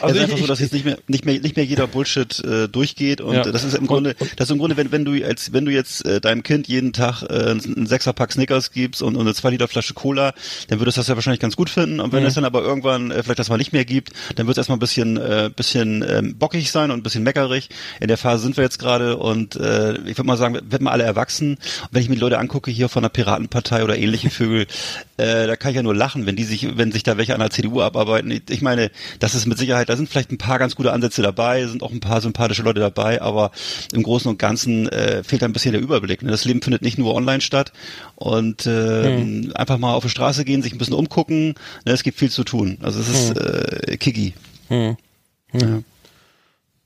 Also 0.00 0.16
es 0.16 0.16
ist 0.16 0.22
einfach 0.24 0.38
so, 0.38 0.46
dass 0.46 0.60
jetzt 0.60 0.72
nicht 0.72 0.84
mehr, 0.84 0.98
nicht 1.06 1.24
mehr, 1.24 1.38
nicht 1.40 1.56
mehr 1.56 1.64
jeder 1.64 1.86
Bullshit 1.86 2.38
äh, 2.44 2.68
durchgeht 2.68 3.20
und 3.20 3.34
Ja. 3.34 3.42
das 3.42 3.62
ist 3.64 3.74
im 3.74 3.86
Grunde, 3.86 4.14
das 4.36 4.48
ist 4.48 4.52
im 4.52 4.58
Grunde, 4.58 4.76
wenn, 4.76 4.90
wenn 4.92 5.04
du 5.04 5.12
als, 5.24 5.52
wenn 5.52 5.64
du 5.64 5.70
jetzt 5.72 6.04
äh, 6.04 6.20
deinem 6.20 6.42
Kind 6.42 6.66
jeden 6.68 6.92
Tag 6.92 7.22
äh, 7.22 7.50
einen 7.50 7.86
Sechserpack 7.86 8.32
Snickers 8.32 8.72
gibst 8.72 9.00
und, 9.02 9.14
und 9.16 9.22
eine 9.22 9.34
zwei 9.34 9.50
Liter 9.50 9.68
Flasche 9.68 9.94
Cola, 9.94 10.34
dann 10.68 10.80
würdest 10.80 10.96
du 10.96 11.00
das 11.00 11.08
ja 11.08 11.14
wahrscheinlich 11.14 11.40
ganz 11.40 11.56
gut 11.56 11.70
finden. 11.70 12.00
Und 12.00 12.12
wenn 12.12 12.22
Mhm. 12.22 12.26
es 12.28 12.34
dann 12.34 12.44
aber 12.44 12.62
irgendwann 12.62 13.10
äh, 13.10 13.22
vielleicht 13.22 13.38
das 13.38 13.48
mal 13.48 13.58
nicht 13.58 13.72
mehr 13.72 13.84
gibt, 13.84 14.10
dann 14.34 14.46
wird 14.46 14.56
es 14.56 14.58
erstmal 14.58 14.76
ein 14.76 14.80
bisschen, 14.80 15.16
äh, 15.18 15.50
bisschen 15.54 16.04
ähm, 16.08 16.36
bockig 16.36 16.70
sein 16.72 16.90
und 16.90 16.98
ein 16.98 17.02
bisschen 17.02 17.22
meckerig. 17.22 17.68
In 18.00 18.08
der 18.08 18.18
Phase 18.18 18.42
sind 18.42 18.56
wir 18.56 18.64
jetzt 18.64 18.78
gerade 18.78 19.16
und 19.16 19.54
äh, 19.56 19.92
ich 20.00 20.18
würde 20.18 20.24
mal 20.24 20.36
sagen, 20.36 20.54
werden 20.68 20.84
wir 20.84 20.90
alle 20.92 21.04
erwachsen. 21.04 21.50
Und 21.52 21.88
wenn 21.92 22.02
ich 22.02 22.08
mir 22.08 22.16
die 22.16 22.20
Leute 22.20 22.38
angucke 22.38 22.70
hier 22.70 22.88
von 22.88 23.02
der 23.02 23.10
Piratenpartei 23.10 23.84
oder 23.84 23.96
ähnliche 23.96 24.30
Vögel, 24.30 24.66
äh, 25.16 25.46
da 25.46 25.54
kann 25.56 25.70
ich 25.70 25.76
ja 25.76 25.82
nur 25.82 25.94
lachen, 25.94 26.26
wenn 26.26 26.34
die 26.36 26.44
sich, 26.44 26.76
wenn 26.76 26.90
sich 26.92 27.04
da 27.04 27.16
welche 27.16 27.34
an 27.34 27.40
der 27.40 27.50
CDU 27.50 27.80
abarbeiten. 27.82 28.30
Ich, 28.32 28.42
ich 28.50 28.62
meine, 28.62 28.90
das 29.20 29.34
ist 29.34 29.46
mit 29.46 29.58
Sicherheit, 29.58 29.75
da 29.84 29.96
sind 29.96 30.08
vielleicht 30.08 30.30
ein 30.32 30.38
paar 30.38 30.58
ganz 30.58 30.74
gute 30.76 30.92
Ansätze 30.92 31.22
dabei, 31.22 31.66
sind 31.66 31.82
auch 31.82 31.92
ein 31.92 32.00
paar 32.00 32.20
sympathische 32.20 32.62
Leute 32.62 32.80
dabei, 32.80 33.20
aber 33.20 33.50
im 33.92 34.02
Großen 34.02 34.30
und 34.30 34.38
Ganzen 34.38 34.88
äh, 34.88 35.22
fehlt 35.22 35.42
da 35.42 35.46
ein 35.46 35.52
bisschen 35.52 35.72
der 35.72 35.80
Überblick. 35.80 36.22
Ne? 36.22 36.30
Das 36.30 36.44
Leben 36.44 36.62
findet 36.62 36.82
nicht 36.82 36.98
nur 36.98 37.14
online 37.14 37.40
statt 37.40 37.72
und 38.14 38.66
äh, 38.66 39.50
einfach 39.54 39.78
mal 39.78 39.94
auf 39.94 40.04
die 40.04 40.10
Straße 40.10 40.44
gehen, 40.44 40.62
sich 40.62 40.72
ein 40.72 40.78
bisschen 40.78 40.94
umgucken. 40.94 41.54
Ne? 41.84 41.92
Es 41.92 42.02
gibt 42.02 42.18
viel 42.18 42.30
zu 42.30 42.44
tun. 42.44 42.78
Also 42.82 43.00
es 43.00 43.08
ist 43.08 43.36
äh, 43.36 43.96
Kiki. 43.96 44.34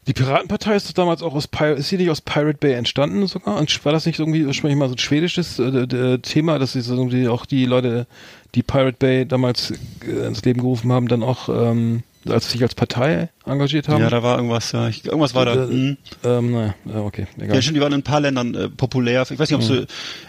Die 0.07 0.15
Piratenpartei 0.15 0.75
ist 0.75 0.89
doch 0.89 0.95
damals 0.95 1.23
auch 1.23 1.35
aus 1.35 1.47
Pir 1.47 1.77
ist 1.77 1.89
sie 1.89 1.99
nicht 1.99 2.11
aus 2.11 2.21
Pirate 2.21 2.59
Bay 2.59 2.73
entstanden 2.73 3.27
sogar? 3.27 3.59
Und 3.59 3.85
war 3.85 3.93
das 3.93 4.07
nicht 4.07 4.19
irgendwie 4.19 4.45
ursprünglich 4.45 4.79
mal 4.79 4.89
so 4.89 4.95
ein 4.95 4.99
schwedisches 4.99 5.59
äh, 5.59 6.19
Thema, 6.19 6.59
dass 6.59 6.73
sie 6.73 6.81
so 6.81 6.95
irgendwie 6.97 7.29
auch 7.29 7.45
die 7.45 7.67
Leute, 7.67 8.07
die 8.55 8.63
Pirate 8.63 8.97
Bay 8.99 9.27
damals 9.27 9.73
äh, 10.05 10.27
ins 10.27 10.45
Leben 10.45 10.63
gerufen 10.63 10.91
haben, 10.91 11.07
dann 11.07 11.23
auch 11.23 11.49
ähm, 11.49 12.03
als 12.29 12.51
sich 12.51 12.63
als 12.63 12.75
Partei 12.75 13.31
engagiert 13.47 13.89
haben? 13.89 14.03
Ja, 14.03 14.11
da 14.11 14.23
war 14.23 14.37
irgendwas, 14.37 14.73
ja. 14.73 14.89
Ich, 14.89 15.05
irgendwas 15.05 15.35
war 15.35 15.45
da. 15.47 15.55
Äh, 15.55 15.69
Hm. 15.69 15.97
ähm, 16.25 16.53
naja, 16.53 16.75
ja, 16.85 17.01
okay, 17.01 17.27
egal. 17.39 17.57
Ja, 17.57 17.63
stimmt, 17.63 17.77
die 17.77 17.81
waren 17.81 17.93
in 17.93 18.01
ein 18.01 18.03
paar 18.03 18.21
Ländern 18.21 18.55
äh, 18.55 18.69
populär. 18.69 19.23
Ich 19.31 19.39
weiß 19.39 19.51
nicht, 19.51 19.57
ob 19.57 19.63
sie 19.63 19.87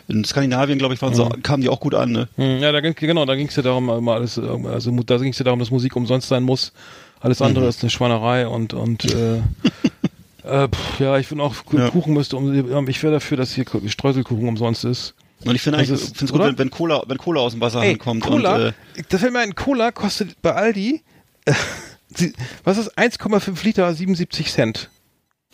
in 0.07 0.23
Skandinavien, 0.23 0.77
glaube 0.79 0.93
ich, 0.93 1.01
waren 1.01 1.13
sie, 1.13 1.27
kamen 1.43 1.61
die 1.61 1.69
auch 1.69 1.79
gut 1.79 1.93
an. 1.95 2.11
Ne? 2.11 2.27
Hm, 2.37 2.59
Ja, 2.59 2.71
da 2.71 2.79
genau, 2.79 3.25
da 3.25 3.35
ging 3.35 3.47
es 3.47 3.55
ja 3.55 3.63
darum, 3.63 3.89
immer 3.89 4.13
alles, 4.13 4.37
äh, 4.37 4.41
also 4.41 4.91
da 5.03 5.17
ging 5.17 5.31
es 5.33 5.39
ja 5.39 5.43
darum, 5.45 5.59
dass 5.59 5.71
Musik 5.71 5.95
umsonst 5.95 6.27
sein 6.29 6.43
muss. 6.43 6.71
Alles 7.19 7.41
andere 7.41 7.67
ist 7.67 7.81
eine 7.83 7.89
Schweinerei 7.91 8.47
und 8.47 8.73
und 8.73 9.05
äh, 9.05 9.37
äh, 10.43 10.67
pff, 10.67 10.99
ja, 10.99 11.17
ich 11.17 11.27
finde 11.27 11.43
auch 11.43 11.55
Ja. 11.71 11.89
Kuchen 11.89 12.13
müsste 12.13 12.35
um, 12.37 12.87
ich 12.87 13.03
wäre 13.03 13.13
dafür, 13.13 13.37
dass 13.37 13.53
hier 13.53 13.65
Ku- 13.65 13.81
Streuselkuchen 13.87 14.47
umsonst 14.47 14.85
ist. 14.85 15.13
Und 15.45 15.55
ich 15.55 15.61
finde 15.61 15.79
eigentlich, 15.79 15.99
finde 15.99 16.25
es 16.25 16.31
gut, 16.31 16.41
wenn, 16.41 16.57
wenn 16.57 16.69
Cola, 16.69 17.03
wenn 17.07 17.17
Cola 17.17 17.41
aus 17.41 17.53
dem 17.53 17.61
Wasserhahn 17.61 17.97
kommt 17.97 18.21
Cola, 18.23 18.55
und 18.55 18.61
äh, 18.61 18.73
da 19.09 19.17
fällt 19.17 19.33
mir 19.33 19.39
ein, 19.39 19.55
Cola 19.55 19.91
kostet 19.91 20.39
bei 20.43 20.53
Aldi, 20.53 20.95
äh, 20.95 20.99
sie- 20.99 21.01
was 22.63 22.77
ist 22.77 22.97
1,5 22.97 23.63
Liter 23.63 23.93
77 23.93 24.51
Cent. 24.51 24.89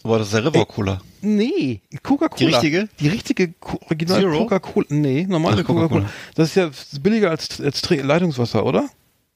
aber 0.04 0.20
das 0.20 0.28
ist 0.28 0.34
der 0.34 0.46
River 0.46 0.66
Cola. 0.66 1.02
Nee, 1.22 1.82
Coca-Cola. 2.04 2.38
Die 2.40 2.46
richtige? 2.56 2.90
Die 3.00 3.08
richtige 3.10 3.54
Co 3.54 3.80
Original? 3.86 4.22
Coca-Cola. 4.24 4.86
Nee, 4.90 5.26
normale 5.28 5.64
Coca-Cola. 5.64 5.88
Coca-Cola. 5.88 6.10
Das 6.36 6.50
ist 6.50 6.56
ja 6.56 6.70
billiger 7.02 7.30
als, 7.32 7.60
als 7.62 7.88
Leitungswasser, 7.90 8.66
oder? 8.66 8.90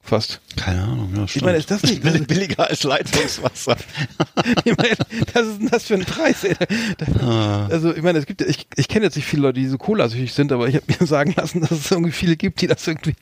Fast. 0.03 0.41
Keine 0.55 0.81
Ahnung, 0.81 1.13
ja, 1.15 1.27
stimmt. 1.27 1.45
meine, 1.45 1.59
ist 1.59 1.69
das 1.69 1.83
nicht- 1.83 2.01
Bill- 2.01 2.21
billiger 2.27 2.67
als 2.67 2.81
Leitungswasser? 2.81 3.77
ich 4.65 4.75
meine, 4.75 4.95
was 5.33 5.45
ist 5.47 5.59
denn 5.61 5.69
das 5.69 5.83
für 5.83 5.93
ein 5.93 6.05
Preis? 6.05 6.43
Ey? 6.43 6.55
Ah. 7.19 7.67
Also 7.69 7.93
ich 7.95 8.01
meine, 8.01 8.17
es 8.17 8.25
gibt, 8.25 8.41
ich, 8.41 8.67
ich 8.75 8.87
kenne 8.87 9.05
jetzt 9.05 9.15
nicht 9.15 9.27
viele 9.27 9.43
Leute, 9.43 9.59
die 9.59 9.67
so 9.67 9.77
Cola-süchtig 9.77 10.33
sind, 10.33 10.51
aber 10.51 10.67
ich 10.67 10.75
habe 10.75 10.85
mir 10.99 11.05
sagen 11.05 11.33
lassen, 11.37 11.61
dass 11.61 11.71
es 11.71 11.91
irgendwie 11.91 12.11
viele 12.11 12.35
gibt, 12.35 12.61
die 12.61 12.67
das 12.67 12.85
irgendwie 12.87 13.13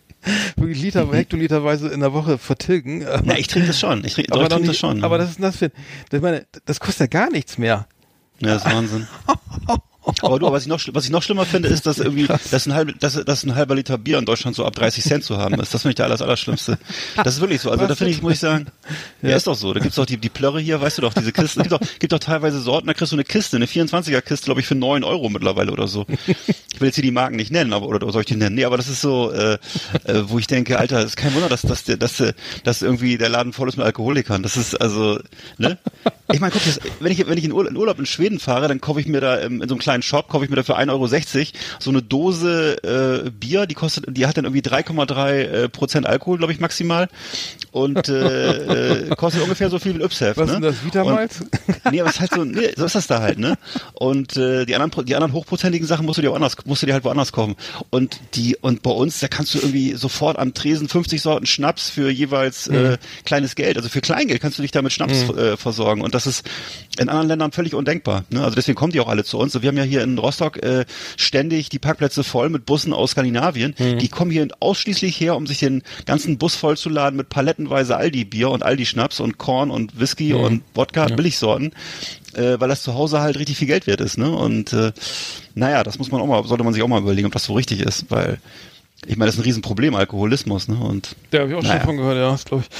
wirklich 0.56 0.82
Liter, 0.82 1.12
Hektoliterweise 1.12 1.90
in 1.90 2.00
der 2.00 2.14
Woche 2.14 2.38
vertilgen. 2.38 3.06
Na, 3.24 3.38
ich 3.38 3.48
trinke 3.48 3.68
das 3.68 3.80
schon. 3.80 4.04
Ich 4.06 4.14
trinke, 4.14 4.34
aber, 4.34 4.44
ich 4.44 4.50
trinke 4.50 4.68
nicht, 4.68 4.72
das 4.72 4.78
schon. 4.78 5.04
aber 5.04 5.20
was 5.20 5.32
ist 5.32 5.42
das 5.42 5.58
für, 5.58 5.72
ich 6.12 6.22
meine, 6.22 6.46
das 6.66 6.80
kostet 6.80 7.14
ja 7.14 7.22
gar 7.22 7.32
nichts 7.32 7.58
mehr. 7.58 7.88
ja, 8.40 8.54
das 8.54 8.66
ist 8.66 8.74
Wahnsinn. 8.74 9.08
Aber 10.22 10.40
du, 10.40 10.52
was 10.52 10.64
ich 10.64 10.68
noch, 10.68 10.80
was 10.94 11.06
ich 11.06 11.12
noch 11.12 11.24
schlimmer 11.24 11.46
finde, 11.46 11.70
ist, 11.70 11.86
dass 11.86 11.98
irgendwie, 12.00 12.28
dass 12.28 12.66
ein, 12.68 12.74
halb, 12.74 13.00
dass, 13.00 13.14
dass 13.24 13.44
ein 13.44 13.56
halber 13.56 13.76
Liter 13.76 13.98
Bier 13.98 14.18
in 14.18 14.26
Deutschland 14.26 14.56
so 14.56 14.66
ab 14.66 14.76
30 14.76 15.04
Cent 15.04 15.24
zu 15.24 15.38
haben 15.38 15.60
ist. 15.60 15.74
Das 15.74 15.82
finde 15.84 15.92
ich 15.92 15.96
der 15.96 16.06
alles, 16.06 16.22
Allerschlimmste. 16.22 16.78
Das 17.16 17.36
ist 17.36 17.42
wirklich 17.42 17.62
so. 17.62 17.70
Also 17.72 17.82
Was 17.84 17.90
da 17.90 17.96
finde 17.96 18.14
ich, 18.14 18.22
muss 18.22 18.34
ich 18.34 18.40
sagen, 18.40 18.68
ja. 19.22 19.36
ist 19.36 19.48
doch 19.48 19.56
so. 19.56 19.74
Da 19.74 19.80
gibt's 19.80 19.96
doch 19.96 20.06
die, 20.06 20.18
die 20.18 20.30
Plörre 20.30 20.60
hier, 20.60 20.80
weißt 20.82 20.98
du 20.98 21.02
doch, 21.04 21.14
diese 21.14 21.32
Kisten. 21.32 21.62
Es 21.62 21.70
gibt 21.70 21.72
doch, 21.82 22.00
gibt 22.00 22.14
doch 22.14 22.20
teilweise 22.20 22.60
Sorten, 22.60 22.88
da 22.88 22.94
kriegst 22.94 23.12
du 23.12 23.16
eine 23.16 23.24
Kiste, 23.24 23.58
eine 23.58 23.66
24er 23.66 24.22
Kiste, 24.22 24.46
glaube 24.46 24.62
ich, 24.62 24.68
für 24.68 24.76
9 24.76 25.04
Euro 25.04 25.30
mittlerweile 25.30 25.72
oder 25.72 25.88
so. 25.88 26.06
Ich 26.72 26.82
will 26.82 26.88
jetzt 26.88 26.96
hier 26.96 27.04
die 27.04 27.12
Marken 27.12 27.36
nicht 27.36 27.52
nennen, 27.52 27.74
aber, 27.74 27.88
oder, 27.88 27.98
oder 28.04 28.14
soll 28.14 28.22
ich 28.22 28.28
die 28.28 28.38
nennen? 28.38 28.56
Nee, 28.56 28.64
aber 28.64 28.78
das 28.78 28.88
ist 28.88 29.02
so, 29.02 29.34
äh, 29.34 29.56
äh, 30.06 30.22
wo 30.30 30.40
ich 30.40 30.48
denke, 30.48 30.80
Alter, 30.80 31.04
ist 31.04 31.18
kein 31.18 31.34
Wunder, 31.34 31.50
dass, 31.50 31.64
dass, 31.64 31.84
der- 31.84 31.98
dass, 31.98 32.24
dass 32.64 32.82
irgendwie 32.82 33.18
der 33.18 33.28
Laden 33.28 33.52
voll 33.52 33.68
ist 33.68 33.76
mit 33.76 33.86
Alkoholikern. 33.86 34.44
Das 34.44 34.56
ist 34.56 34.80
also, 34.80 35.20
ne? 35.58 35.78
Ich 36.32 36.40
meine, 36.40 36.54
guck, 36.54 36.64
das, 36.64 36.80
wenn 37.02 37.12
ich, 37.12 37.28
wenn 37.28 37.38
ich 37.38 37.44
in 37.44 37.52
Urlaub, 37.52 37.72
in 37.72 37.76
Urlaub 37.76 38.00
in 38.00 38.06
Schweden 38.06 38.40
fahre, 38.40 38.70
dann 38.70 38.80
kaufe 38.80 39.02
ich 39.02 39.08
mir 39.08 39.20
da 39.20 39.42
ähm, 39.42 39.62
in 39.62 39.68
so 39.68 39.76
einem 39.76 39.80
kleinen 39.82 39.99
Shop, 40.02 40.30
kaufe 40.30 40.44
ich 40.46 40.50
mir 40.50 40.56
da 40.56 40.64
für 40.64 40.78
1,60 40.78 40.90
Euro 40.92 41.08
so 41.80 41.90
eine 41.90 42.02
Dose 42.02 43.24
äh, 43.26 43.30
Bier, 43.30 43.66
die 43.66 43.76
kostet, 43.76 44.06
die 44.16 44.26
hat 44.26 44.38
dann 44.38 44.46
irgendwie 44.46 44.62
3,3 44.62 45.30
äh, 45.32 45.70
Prozent 45.70 46.08
Alkohol, 46.08 46.38
glaube 46.38 46.54
ich, 46.54 46.60
maximal. 46.60 47.08
Und 47.72 48.10
äh, 48.10 49.04
äh, 49.10 49.16
kostet 49.16 49.44
ungefähr 49.44 49.70
so 49.70 49.80
viel 49.80 49.94
wie 49.94 50.00
ein 50.00 50.06
Ypsheft. 50.06 50.38
Was 50.38 50.48
ne? 50.50 50.56
ist 50.56 50.64
das, 50.64 50.86
Vitamalz? 50.86 51.42
Und- 51.42 51.50
Nee, 51.92 52.02
aber 52.02 52.10
es 52.10 52.16
ist 52.16 52.22
halt 52.22 52.34
so, 52.34 52.44
nee, 52.44 52.72
so 52.76 52.86
ist 52.86 52.96
das 52.96 53.08
da 53.08 53.22
halt, 53.22 53.40
ne? 53.40 53.58
Und 53.94 54.38
äh, 54.38 54.66
die 54.66 54.76
anderen, 54.76 55.06
die 55.06 55.16
anderen 55.16 55.34
hochprozentigen 55.34 55.88
Sachen 55.88 56.06
musst 56.06 56.18
du 56.18 56.22
dir 56.22 56.32
woanders, 56.32 56.56
musst 56.66 56.82
du 56.82 56.86
dir 56.86 56.94
halt 56.94 57.04
woanders 57.04 57.32
kaufen. 57.32 57.56
Und 57.90 58.20
die, 58.36 58.56
und 58.58 58.82
bei 58.84 58.92
uns, 58.92 59.20
da 59.20 59.28
kannst 59.28 59.54
du 59.54 59.60
irgendwie 59.60 59.94
sofort 59.94 60.38
am 60.38 60.54
Tresen 60.54 60.88
50 60.88 61.22
Sorten 61.22 61.46
Schnaps 61.46 61.90
für 61.90 62.10
jeweils 62.10 62.68
äh, 62.68 62.98
kleines 63.26 63.56
Geld. 63.56 63.78
Also 63.78 63.90
für 63.90 64.02
Kleingeld 64.02 64.42
kannst 64.42 64.58
du 64.58 64.62
dich 64.62 64.72
da 64.72 64.82
mit 64.82 64.92
Schnaps 64.92 65.30
äh, 65.30 65.58
versorgen. 65.58 66.02
Und 66.02 66.16
das 66.16 66.28
ist 66.28 66.48
in 66.98 67.10
anderen 67.10 67.28
Ländern 67.28 67.52
völlig 67.52 67.74
undenkbar. 67.74 68.26
Ne? 68.30 68.44
Also 68.44 68.56
deswegen 68.56 68.76
kommen 68.76 68.92
die 68.94 69.00
auch 69.00 69.08
alle 69.08 69.24
zu 69.24 69.38
uns. 69.38 69.56
Und 69.56 69.62
wir 69.62 69.70
haben 69.70 69.78
ja 69.78 69.84
hier 69.90 70.04
in 70.04 70.18
Rostock 70.18 70.62
äh, 70.64 70.86
ständig 71.18 71.70
die 71.70 71.80
Parkplätze 71.80 72.24
voll 72.24 72.50
mit 72.50 72.66
Bussen 72.66 72.94
aus 72.94 73.12
Skandinavien. 73.12 73.76
Die 73.98 74.08
kommen 74.08 74.32
hier 74.32 74.48
ausschließlich 74.60 75.20
her, 75.20 75.36
um 75.36 75.48
sich 75.48 75.60
den 75.60 75.84
ganzen 76.06 76.38
Bus 76.38 76.56
vollzuladen 76.56 77.18
mit 77.18 77.30
palettenweise 77.30 77.98
Aldi-Bier 77.98 78.50
und 78.50 78.64
Aldi-Schnaps 78.64 79.20
und 79.20 79.38
Korn 79.38 79.72
und 79.72 80.00
Whisky 80.00 80.34
und 80.34 80.64
Wodka, 80.74 81.08
Billigsorten, 81.08 81.74
äh, 82.34 82.60
weil 82.60 82.70
das 82.70 82.84
zu 82.84 82.94
Hause 82.94 83.22
halt 83.22 83.38
richtig 83.40 83.58
viel 83.58 83.68
Geld 83.68 83.88
wert 83.88 84.02
ist. 84.02 84.18
Ne? 84.18 84.32
Und 84.32 84.74
äh, 84.74 84.92
naja, 85.56 85.84
das 85.84 85.98
muss 86.00 86.12
man 86.12 86.22
auch 86.22 86.28
mal, 86.28 86.44
sollte 86.46 86.64
man 86.64 86.74
sich 86.74 86.84
auch 86.84 86.88
mal 86.88 87.02
überlegen, 87.02 87.28
ob 87.28 87.34
das 87.34 87.46
so 87.46 87.54
richtig 87.54 87.82
ist, 87.82 88.06
weil 88.10 88.40
ich 89.08 89.18
meine, 89.18 89.28
das 89.28 89.36
ist 89.36 89.42
ein 89.42 89.46
Riesenproblem, 89.46 89.96
Alkoholismus, 89.96 90.68
ne? 90.68 90.76
Und 90.78 91.16
Da 91.32 91.40
habe 91.40 91.50
ich 91.50 91.56
auch 91.56 91.62
Naja. 91.64 91.78
schon 91.78 91.86
von 91.86 91.98
gehört, 91.98 92.18
ja, 92.18 92.32
das 92.32 92.46
glaube 92.46 92.64
ich. 92.70 92.78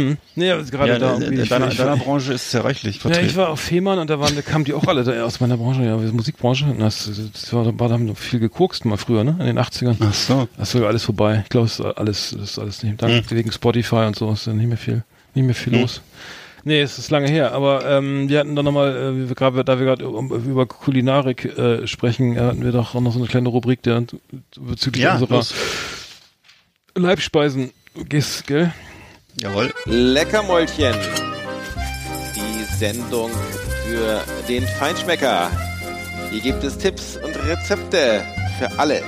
Hm. 0.00 0.16
Nee, 0.36 0.48
gerade 0.70 0.92
ja, 0.92 0.98
da 0.98 1.14
in, 1.14 1.22
irgendwie. 1.22 1.36
in, 1.38 1.42
ich- 1.44 1.48
deiner, 1.48 1.68
deiner 1.68 1.96
Branche 1.96 2.32
ist 2.34 2.46
es 2.46 2.52
ja 2.52 2.60
reichlich 2.60 2.96
Ja, 2.96 3.00
vertreten. 3.02 3.26
ich 3.26 3.36
war 3.36 3.48
auf 3.48 3.60
Fehmarn 3.60 3.98
und 3.98 4.10
da 4.10 4.20
waren, 4.20 4.34
da 4.36 4.42
kamen 4.42 4.64
die 4.64 4.74
auch 4.74 4.84
alle 4.84 5.02
da 5.04 5.24
aus 5.24 5.40
meiner 5.40 5.56
Branche, 5.56 5.82
ja, 5.84 5.96
Musikbranche. 5.96 6.66
Und 6.66 6.78
das, 6.80 7.10
das 7.32 7.52
war, 7.52 7.64
war 7.78 7.88
da 7.88 7.94
haben 7.94 8.06
wir 8.06 8.14
viel 8.14 8.38
gekokst 8.40 8.84
mal 8.84 8.96
früher, 8.98 9.24
ne? 9.24 9.36
In 9.40 9.46
den 9.46 9.58
80ern. 9.58 9.96
Ach 10.00 10.14
so. 10.14 10.48
Das 10.56 10.68
ist 10.68 10.72
sogar 10.72 10.88
alles 10.88 11.04
vorbei. 11.04 11.40
Ich 11.44 11.48
glaube, 11.48 11.66
es 11.66 11.78
ist 11.78 11.84
alles, 11.84 12.34
das 12.38 12.50
ist 12.50 12.58
alles 12.58 12.82
nicht. 12.82 13.00
Dank, 13.02 13.12
Hm. 13.30 13.36
Wegen 13.36 13.50
Spotify 13.52 14.04
und 14.06 14.16
so 14.16 14.30
ist 14.32 14.46
da 14.46 14.52
nicht 14.52 14.68
mehr 14.68 14.76
viel, 14.78 15.02
nicht 15.34 15.44
mehr 15.46 15.54
viel 15.54 15.78
los. 15.80 16.00
Nee, 16.64 16.80
es 16.80 16.98
ist 16.98 17.10
lange 17.10 17.28
her, 17.28 17.52
aber 17.52 17.84
ähm, 17.84 18.28
wir 18.28 18.38
hatten 18.38 18.54
dann 18.54 18.64
nochmal, 18.64 18.96
äh, 18.96 19.16
wie 19.16 19.28
wir 19.28 19.34
gerade, 19.34 19.64
da 19.64 19.78
wir 19.78 19.86
gerade 19.86 20.08
um, 20.08 20.30
über 20.30 20.66
Kulinarik 20.66 21.44
äh, 21.58 21.86
sprechen, 21.88 22.36
äh, 22.36 22.40
hatten 22.40 22.64
wir 22.64 22.70
doch 22.70 22.94
auch 22.94 23.00
noch 23.00 23.12
so 23.12 23.18
eine 23.18 23.26
kleine 23.28 23.48
Rubrik, 23.48 23.82
der 23.82 24.04
bezüglich 24.60 25.02
Ja, 25.04 25.14
unserer 25.14 25.34
los. 25.36 25.54
Leibspeisen 26.94 27.72
gehst, 28.08 28.46
gell? 28.46 28.72
Jawohl. 29.40 29.72
Leckermäulchen. 29.86 30.94
Die 32.36 32.64
Sendung 32.76 33.30
für 33.86 34.22
den 34.48 34.62
Feinschmecker. 34.78 35.50
Hier 36.30 36.40
gibt 36.40 36.62
es 36.62 36.78
Tipps 36.78 37.16
und 37.16 37.34
Rezepte 37.44 38.22
für 38.58 38.78
alle. 38.78 39.02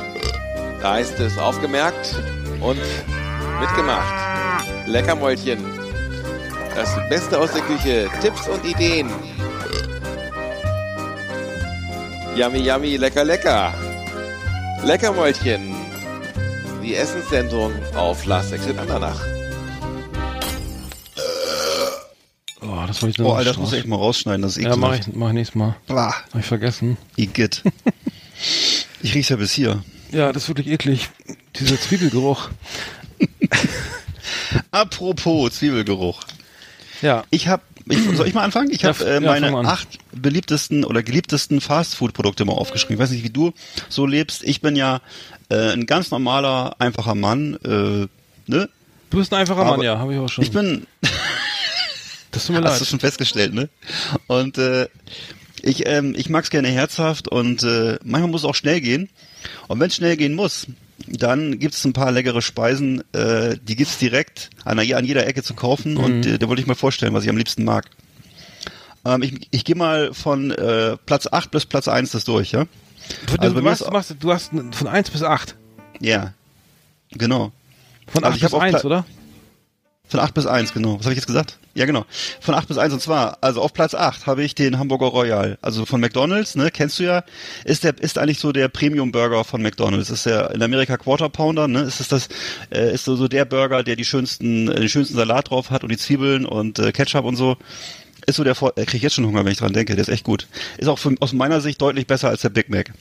Da 0.83 0.99
ist 0.99 1.19
es 1.21 1.39
aufgemerkt 1.39 2.17
und 2.61 2.81
mitgemacht. 3.61 4.15
Leckermäulchen. 4.87 5.84
Das 6.75 6.91
Beste 7.09 7.39
aus 7.39 7.53
der 7.53 7.63
Küche, 7.63 8.09
Tipps 8.21 8.49
und 8.49 8.65
Ideen. 8.65 9.09
Yummy, 12.37 12.59
yummy, 12.59 12.97
lecker, 12.97 13.25
lecker. 13.25 13.73
Leckermäulchen. 14.85 15.75
Die 16.83 16.95
Essenssendung 16.97 17.73
auf 17.95 18.25
Last 18.27 18.53
Exit 18.53 18.77
Andernach. 18.79 19.21
Oh, 22.61 22.85
das 22.87 23.01
wollte 23.03 23.13
ich 23.13 23.21
Oh, 23.21 23.29
noch 23.29 23.37
Alter, 23.37 23.51
das 23.51 23.59
muss 23.59 23.73
ich 23.73 23.79
echt 23.81 23.87
mal 23.89 23.97
rausschneiden, 23.97 24.43
das 24.43 24.57
ist 24.57 24.65
Ja, 24.65 24.77
mach 24.77 24.95
ich, 24.99 25.07
mach 25.15 25.29
ich 25.29 25.35
nächstes 25.35 25.55
Mal. 25.55 25.77
Bah, 25.87 26.15
Hab 26.33 26.41
ich 26.41 26.47
vergessen. 26.47 26.97
Igitt. 27.17 27.63
ich 29.03 29.15
riech's 29.15 29.29
ja 29.29 29.37
bis 29.37 29.53
hier. 29.53 29.83
Ja, 30.11 30.33
das 30.33 30.45
ist 30.45 30.49
wirklich 30.49 30.69
eklig. 30.69 31.09
Dieser 31.57 31.79
Zwiebelgeruch. 31.81 32.51
Apropos 34.71 35.53
Zwiebelgeruch. 35.53 36.21
Ja. 37.05 37.25
Ich 37.31 37.49
habe, 37.49 37.63
ich, 37.89 37.99
soll 38.17 38.27
ich 38.27 38.35
mal 38.35 38.43
anfangen? 38.45 38.71
Ich 38.71 38.83
Ja, 38.83 38.89
habe 38.89 39.05
äh, 39.05 39.15
ja, 39.15 39.21
meine 39.21 39.55
an. 39.57 39.67
acht 39.67 39.87
beliebtesten 40.13 40.85
oder 40.85 41.03
geliebtesten 41.03 41.61
Fastfood-Produkte 41.61 42.45
mal 42.45 42.53
aufgeschrieben. 42.55 42.95
Ich 42.97 43.01
weiß 43.01 43.11
nicht, 43.11 43.25
wie 43.25 43.31
du 43.31 43.53
so 43.89 44.07
lebst. 44.07 44.43
Ich 44.45 44.61
bin 44.63 44.75
ja 44.75 45.01
äh, 45.51 45.73
ein 45.73 45.87
ganz 45.87 46.11
normaler, 46.11 46.77
einfacher 46.79 47.15
Mann. 47.15 47.55
Äh, 47.65 48.09
ne? 48.51 48.69
Du 49.11 49.19
bist 49.19 49.33
ein 49.33 49.41
einfacher 49.41 49.61
Aber 49.61 49.77
Mann, 49.77 49.83
ja, 49.85 49.99
habe 49.99 50.15
ich 50.15 50.19
auch 50.19 50.29
schon. 50.29 50.43
Ich 50.45 50.51
bin, 50.51 50.87
das 52.31 52.47
tut 52.47 52.57
mir 52.57 52.63
hast 52.65 52.79
du 52.81 52.85
leid. 52.85 52.89
schon 52.89 53.01
festgestellt, 53.01 53.55
ne? 53.55 53.69
Und 54.27 54.59
äh, 54.59 54.89
ich, 55.63 55.87
ähm, 55.87 56.15
ich 56.17 56.29
mag's 56.31 56.51
gerne 56.51 56.69
herzhaft 56.69 57.29
und 57.29 57.63
äh, 57.63 57.99
manchmal 58.03 58.31
muss 58.31 58.43
es 58.43 58.49
auch 58.49 58.55
schnell 58.55 58.81
gehen. 58.81 59.09
Und 59.69 59.79
wenn 59.81 59.89
es 59.89 59.97
schnell 59.97 60.17
gehen 60.17 60.35
muss, 60.35 60.67
dann 61.07 61.59
gibt's 61.59 61.85
ein 61.85 61.93
paar 61.93 62.13
leckere 62.13 62.43
Speisen, 62.43 63.03
äh, 63.13 63.57
die 63.63 63.77
gibt's 63.77 63.99
direkt 63.99 64.51
an, 64.65 64.79
an 64.79 65.05
jeder 65.05 65.27
Ecke 65.27 65.43
zu 65.43 65.55
kaufen 65.55 65.97
und 65.97 66.27
äh, 66.27 66.39
da 66.39 66.49
wollte 66.49 66.63
ich 66.63 66.69
mal 66.69 66.75
vorstellen, 66.75 67.15
was 67.15 67.25
ich 67.25 67.31
am 67.31 67.37
liebsten 67.37 67.65
mag. 67.65 67.87
Ähm, 69.05 69.23
ich 69.23 69.49
ich 69.51 69.65
gehe 69.65 69.77
mal 69.77 70.15
von 70.15 70.51
äh, 70.51 70.97
Platz 71.05 71.27
8 71.31 71.51
bis 71.51 71.67
Platz 71.67 71.89
1 71.89 72.13
das 72.13 72.25
durch, 72.25 72.53
ja? 72.53 72.67
Du, 73.27 73.37
also 73.37 73.55
du, 73.55 73.61
mir 73.63 73.71
machst, 73.71 74.15
du 74.19 74.33
hast 74.33 74.53
von 74.73 74.89
1 74.89 75.11
bis 75.11 75.23
8. 75.23 75.57
Ja. 76.01 76.33
Genau. 77.13 77.53
Von 78.07 78.25
Also 78.25 78.35
8 78.35 78.37
ich 78.37 78.45
hab 78.45 78.51
bis 78.51 78.55
auf 78.55 78.63
1, 78.63 78.73
Pla- 78.73 78.85
oder? 78.85 79.07
Von 80.09 80.21
8 80.21 80.35
bis 80.35 80.47
1, 80.47 80.73
genau. 80.73 80.99
Was 80.99 81.05
habe 81.05 81.13
ich 81.13 81.19
jetzt 81.19 81.27
gesagt? 81.27 81.59
Ja, 81.75 81.87
genau. 81.87 82.05
Von 82.41 82.55
8 82.55 82.69
bis 82.69 82.79
1 82.79 82.93
und 82.93 83.01
zwar, 83.01 83.39
also 83.41 83.61
auf 83.61 83.73
Platz 83.73 83.95
8 83.95 84.27
habe 84.27 84.45
ich 84.45 84.55
den 84.55 84.79
Hamburger 84.79 85.07
Royal, 85.07 85.59
also 85.61 85.85
von 85.85 86.01
McDonald's, 86.01 86.55
ne, 86.55 86.71
kennst 86.71 87.01
du 87.01 87.03
ja, 87.03 87.25
ist 87.65 87.83
der 87.83 87.99
ist 88.01 88.17
eigentlich 88.17 88.39
so 88.39 88.53
der 88.53 88.69
Premium 88.69 89.11
Burger 89.11 89.43
von 89.43 89.61
McDonald's. 89.61 90.09
Ist 90.09 90.27
ja 90.27 90.47
in 90.47 90.63
Amerika 90.63 90.97
Quarter 90.97 91.29
Pounder, 91.29 91.67
ne? 91.67 91.83
Ist 91.83 92.01
es 92.01 92.09
das 92.09 92.29
äh, 92.71 92.95
ist 92.95 93.05
so, 93.05 93.17
so 93.17 93.27
der 93.27 93.45
Burger, 93.45 93.83
der 93.83 93.97
die 93.97 94.05
schönsten 94.05 94.69
äh, 94.69 94.81
den 94.81 94.89
schönsten 94.89 95.17
Salat 95.17 95.51
drauf 95.51 95.71
hat 95.71 95.83
und 95.83 95.91
die 95.91 95.99
Zwiebeln 95.99 96.47
und 96.47 96.79
äh, 96.79 96.93
Ketchup 96.93 97.25
und 97.25 97.37
so. 97.37 97.57
Ist 98.27 98.37
so 98.37 98.45
der 98.45 98.55
Vor 98.55 98.73
äh, 98.77 98.85
krieg 98.85 98.95
ich 98.95 99.03
jetzt 99.03 99.15
schon 99.15 99.27
Hunger, 99.27 99.45
wenn 99.45 99.53
ich 99.53 99.59
dran 99.59 99.73
denke, 99.73 99.95
der 99.95 100.03
ist 100.03 100.09
echt 100.09 100.25
gut. 100.25 100.47
Ist 100.79 100.89
auch 100.89 100.99
von, 100.99 101.17
aus 101.21 101.33
meiner 101.33 101.61
Sicht 101.61 101.83
deutlich 101.83 102.07
besser 102.07 102.29
als 102.29 102.43
der 102.43 102.51
Big 102.51 102.71
Mac. 102.71 102.93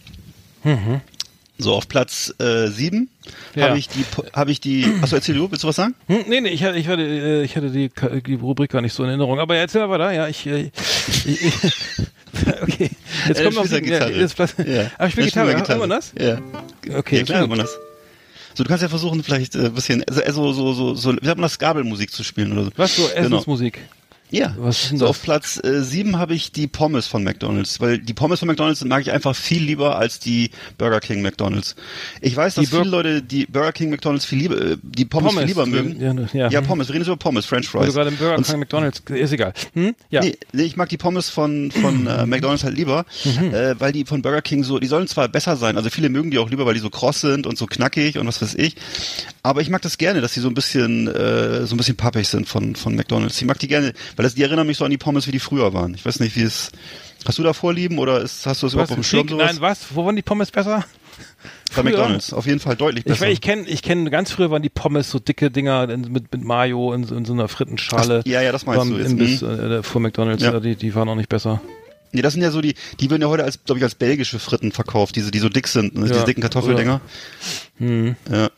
So 1.63 1.73
auf 1.73 1.88
Platz 1.88 2.34
äh, 2.39 2.67
7 2.67 3.10
Ja. 3.56 3.69
habe 3.69 3.78
ich 3.80 3.88
die 3.88 4.06
habe 4.34 4.52
ich 4.52 4.60
die 4.60 4.86
Achso, 5.02 5.15
erzähl 5.15 5.36
du, 5.36 5.49
willst 5.49 5.63
du 5.63 5.67
was 5.67 5.76
sagen? 5.78 5.95
Hm, 6.08 6.26
nee, 6.28 6.41
nee, 6.41 6.49
ich 6.49 6.63
hatte, 6.63 6.78
ich 6.78 6.88
hatte, 6.88 7.02
äh, 7.02 7.43
ich 7.43 7.56
hatte 7.56 7.69
die, 7.71 7.89
die 8.28 8.36
Rubrik 8.36 8.71
gar 8.71 8.82
nicht 8.82 8.93
so 8.93 9.04
in 9.04 9.10
Erinnerung. 9.10 9.39
Aber 9.39 9.56
erzähl 9.56 9.82
mal 9.88 9.89
weiter, 9.89 10.12
ja, 10.12 10.28
ich, 10.28 10.45
äh, 10.45 10.69
ich, 11.08 11.26
ich 11.45 11.54
okay. 12.62 12.89
Jetzt 13.28 13.39
Er 13.39 13.43
kommt 13.45 13.56
noch 13.56 13.65
ja 13.65 13.73
ja, 13.73 13.80
Gitarre. 13.80 14.12
jetzt 14.12 14.36
Platz, 14.36 14.56
Ja. 14.65 14.91
Aber 14.97 15.08
ich 15.08 15.12
spiele 15.13 15.28
Gitarre, 15.28 15.54
mal 15.54 15.56
Gitarre. 15.62 15.80
man 15.80 15.89
das? 15.89 16.13
Ja. 16.19 16.39
Okay, 16.97 17.17
ja, 17.19 17.23
klar, 17.23 17.41
hat 17.41 17.49
man 17.49 17.60
das. 17.60 17.78
So, 18.56 18.63
du 18.63 18.67
kannst 18.69 18.84
ja 18.84 18.89
versuchen, 18.89 19.23
vielleicht 19.23 19.56
äh, 19.56 19.65
ein 19.65 19.73
bisschen, 19.73 20.04
also, 20.04 20.54
so, 20.54 20.73
so, 20.73 20.93
so, 20.95 21.12
wie 21.13 21.26
sagt 21.26 21.38
man 21.38 21.43
das, 21.43 21.58
Gabelmusik 21.58 22.12
zu 22.12 22.23
spielen 22.23 22.52
oder 22.52 22.65
so. 22.65 22.71
Was 22.76 22.95
so 22.95 23.10
Genau. 23.15 23.43
Ja. 24.34 24.56
Was 24.58 24.89
so, 24.89 24.98
das? 24.98 25.10
auf 25.10 25.22
Platz 25.22 25.62
äh, 25.63 25.82
7 25.84 26.17
habe 26.17 26.34
ich 26.34 26.52
die 26.52 26.67
Pommes 26.67 27.06
von 27.08 27.24
McDonalds, 27.24 27.80
weil 27.80 28.00
die 28.00 28.13
Pommes 28.13 28.39
von 28.39 28.48
McDonalds 28.48 28.84
mag 28.84 29.02
ich 29.02 29.12
einfach 29.12 29.36
viel 29.36 29.62
lieber 29.63 29.96
als 29.98 30.19
die 30.19 30.50
Burger 30.80 31.00
King 31.00 31.22
McDonalds. 31.22 31.76
Ich 32.19 32.36
weiß, 32.36 32.56
dass 32.56 32.69
viele 32.69 32.84
Leute 32.86 33.22
die 33.22 33.46
Burger 33.46 33.72
King 33.72 33.91
McDonalds 33.91 34.26
viel 34.26 34.39
lieber, 34.39 34.60
äh, 34.60 34.78
die 34.82 35.06
Pommes, 35.06 35.34
viel 35.34 35.43
lieber 35.43 35.65
mögen. 35.67 36.02
Ja, 36.02 36.13
ja. 36.34 36.50
Ja, 36.50 36.60
hm. 36.62 36.67
Pommes, 36.67 36.88
wir 36.88 36.96
reden 36.96 37.04
jetzt 37.04 37.08
über 37.10 37.17
Pommes, 37.17 37.46
French 37.46 37.67
Fries. 37.69 37.93
gerade 37.93 38.10
im 38.10 38.17
Burger 38.17 38.41
King 38.41 38.60
McDonalds, 38.60 39.04
ist 39.08 39.32
egal. 39.32 39.54
Hm? 39.74 39.93
Ja. 40.10 40.22
Nee, 40.22 40.36
nee, 40.52 40.63
ich 40.63 40.76
mag 40.78 40.89
die 40.89 40.98
Pommes 40.98 41.30
von, 41.30 41.69
von 41.72 42.08
äh, 42.08 42.26
McDonalds 42.26 42.63
halt 42.63 42.76
lieber, 42.76 43.06
Mhm. 43.26 43.54
äh, 43.54 43.80
weil 43.80 43.91
die 43.91 44.04
von 44.06 44.22
Burger 44.24 44.41
King 44.41 44.63
so, 44.63 44.80
die 44.80 44.88
sollen 44.88 45.08
zwar 45.08 45.28
besser 45.28 45.56
sein, 45.58 45.78
also 45.78 45.89
viele 45.91 46.10
mögen 46.10 46.32
die 46.32 46.39
auch 46.39 46.50
lieber, 46.50 46.65
weil 46.65 46.74
die 46.74 46.80
so 46.80 46.89
kross 46.89 47.22
sind 47.22 47.46
und 47.46 47.58
so 47.58 47.67
knackig 47.67 48.17
und 48.17 48.26
was 48.28 48.41
weiß 48.41 48.56
ich, 48.56 48.76
aber 49.43 49.62
ich 49.62 49.69
mag 49.69 49.82
das 49.84 49.98
gerne, 50.00 50.22
dass 50.22 50.34
die 50.34 50.39
so 50.39 50.48
ein 50.48 50.54
bisschen, 50.56 51.08
äh, 51.08 51.65
so 51.67 51.76
ein 51.76 51.78
bisschen 51.78 51.96
pappig 51.98 52.28
sind 52.28 52.48
von, 52.48 52.76
von 52.76 52.96
McDonalds. 52.96 53.39
Ich 53.39 53.46
mag 53.46 53.60
die 53.60 53.67
gerne, 53.67 53.93
weil 54.15 54.22
das, 54.23 54.36
die 54.36 54.43
erinnern 54.43 54.65
mich 54.67 54.77
so 54.77 54.86
an 54.86 54.91
die 54.91 54.97
Pommes, 54.97 55.27
wie 55.27 55.31
die 55.31 55.39
früher 55.39 55.73
waren. 55.73 55.93
Ich 55.93 56.05
weiß 56.05 56.19
nicht, 56.19 56.36
wie 56.36 56.41
es, 56.43 56.71
hast 57.25 57.38
du 57.38 57.43
da 57.43 57.53
Vorlieben 57.53 57.99
oder 57.99 58.21
ist, 58.21 58.45
hast 58.47 58.62
du 58.63 58.65
das 58.67 58.71
Was? 58.71 58.73
überhaupt 58.73 58.91
auf 58.91 58.97
dem 58.97 59.03
Schirm 59.03 59.27
sowas? 59.27 59.51
Nein, 59.53 59.62
was? 59.62 59.86
Wo 59.93 60.05
waren 60.05 60.15
die 60.15 60.21
Pommes 60.21 60.49
besser? 60.51 60.83
Bei 61.75 61.81
früher? 61.81 61.83
McDonalds, 61.83 62.33
auf 62.33 62.45
jeden 62.47 62.59
Fall 62.59 62.75
deutlich 62.75 63.05
Ich, 63.05 63.12
besser. 63.12 63.27
ich 63.29 63.41
kenne, 63.41 63.67
ich 63.67 63.81
kenne, 63.83 64.09
ganz 64.09 64.31
früher 64.31 64.49
waren 64.51 64.62
die 64.63 64.69
Pommes 64.69 65.09
so 65.12 65.19
dicke 65.19 65.51
Dinger 65.51 65.89
in, 65.89 66.01
mit, 66.12 66.31
mit 66.31 66.43
Mayo 66.43 66.93
in, 66.93 67.03
so- 67.03 67.15
in 67.15 67.25
so 67.25 67.33
einer 67.33 67.47
Frittenschale. 67.47 68.21
Ach, 68.23 68.27
ja, 68.29 68.41
ja, 68.41 68.51
das 68.51 68.65
meinst 68.65 68.89
du 68.89 68.97
jetzt. 68.97 69.12
Imbiss, 69.12 69.41
Mhm. 69.41 69.59
äh, 69.59 69.83
vor 69.83 70.01
McDonalds, 70.01 70.41
ja. 70.43 70.59
die, 70.59 70.75
die 70.75 70.95
waren 70.95 71.07
auch 71.09 71.15
nicht 71.15 71.29
besser. 71.29 71.62
Nee, 72.13 72.21
das 72.21 72.34
sind 72.34 72.41
ja 72.43 72.52
so 72.52 72.62
die, 72.62 72.76
die 72.99 73.10
werden 73.10 73.21
ja 73.21 73.28
heute 73.28 73.43
als, 73.43 73.63
glaube 73.63 73.80
ich, 73.80 73.84
als 73.84 73.95
belgische 73.95 74.39
Fritten 74.39 74.71
verkauft, 74.71 75.15
diese, 75.15 75.32
die 75.32 75.39
so 75.39 75.49
dick 75.49 75.67
sind, 75.67 75.95
ne? 75.95 76.04
diese 76.04 76.19
Ja, 76.19 76.23
dicken 76.23 76.41
Kartoffeldinger. 76.41 77.02
Ja. 78.32 78.49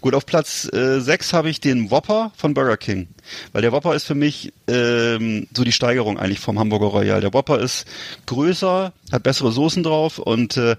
Gut, 0.00 0.14
auf 0.14 0.26
Platz 0.26 0.70
äh, 0.72 1.00
6 1.00 1.32
habe 1.32 1.50
ich 1.50 1.60
den 1.60 1.90
Whopper 1.90 2.30
von 2.36 2.54
Burger 2.54 2.76
King. 2.76 3.08
Weil 3.52 3.62
der 3.62 3.72
Whopper 3.72 3.94
ist 3.94 4.04
für 4.04 4.14
mich 4.14 4.52
ähm, 4.68 5.46
so 5.56 5.64
die 5.64 5.72
Steigerung 5.72 6.18
eigentlich 6.18 6.40
vom 6.40 6.58
Hamburger 6.58 6.86
Royal. 6.86 7.20
Der 7.20 7.32
Whopper 7.32 7.58
ist 7.58 7.86
größer, 8.26 8.92
hat 9.10 9.22
bessere 9.22 9.50
Soßen 9.50 9.82
drauf 9.82 10.18
und 10.18 10.56
äh, 10.56 10.76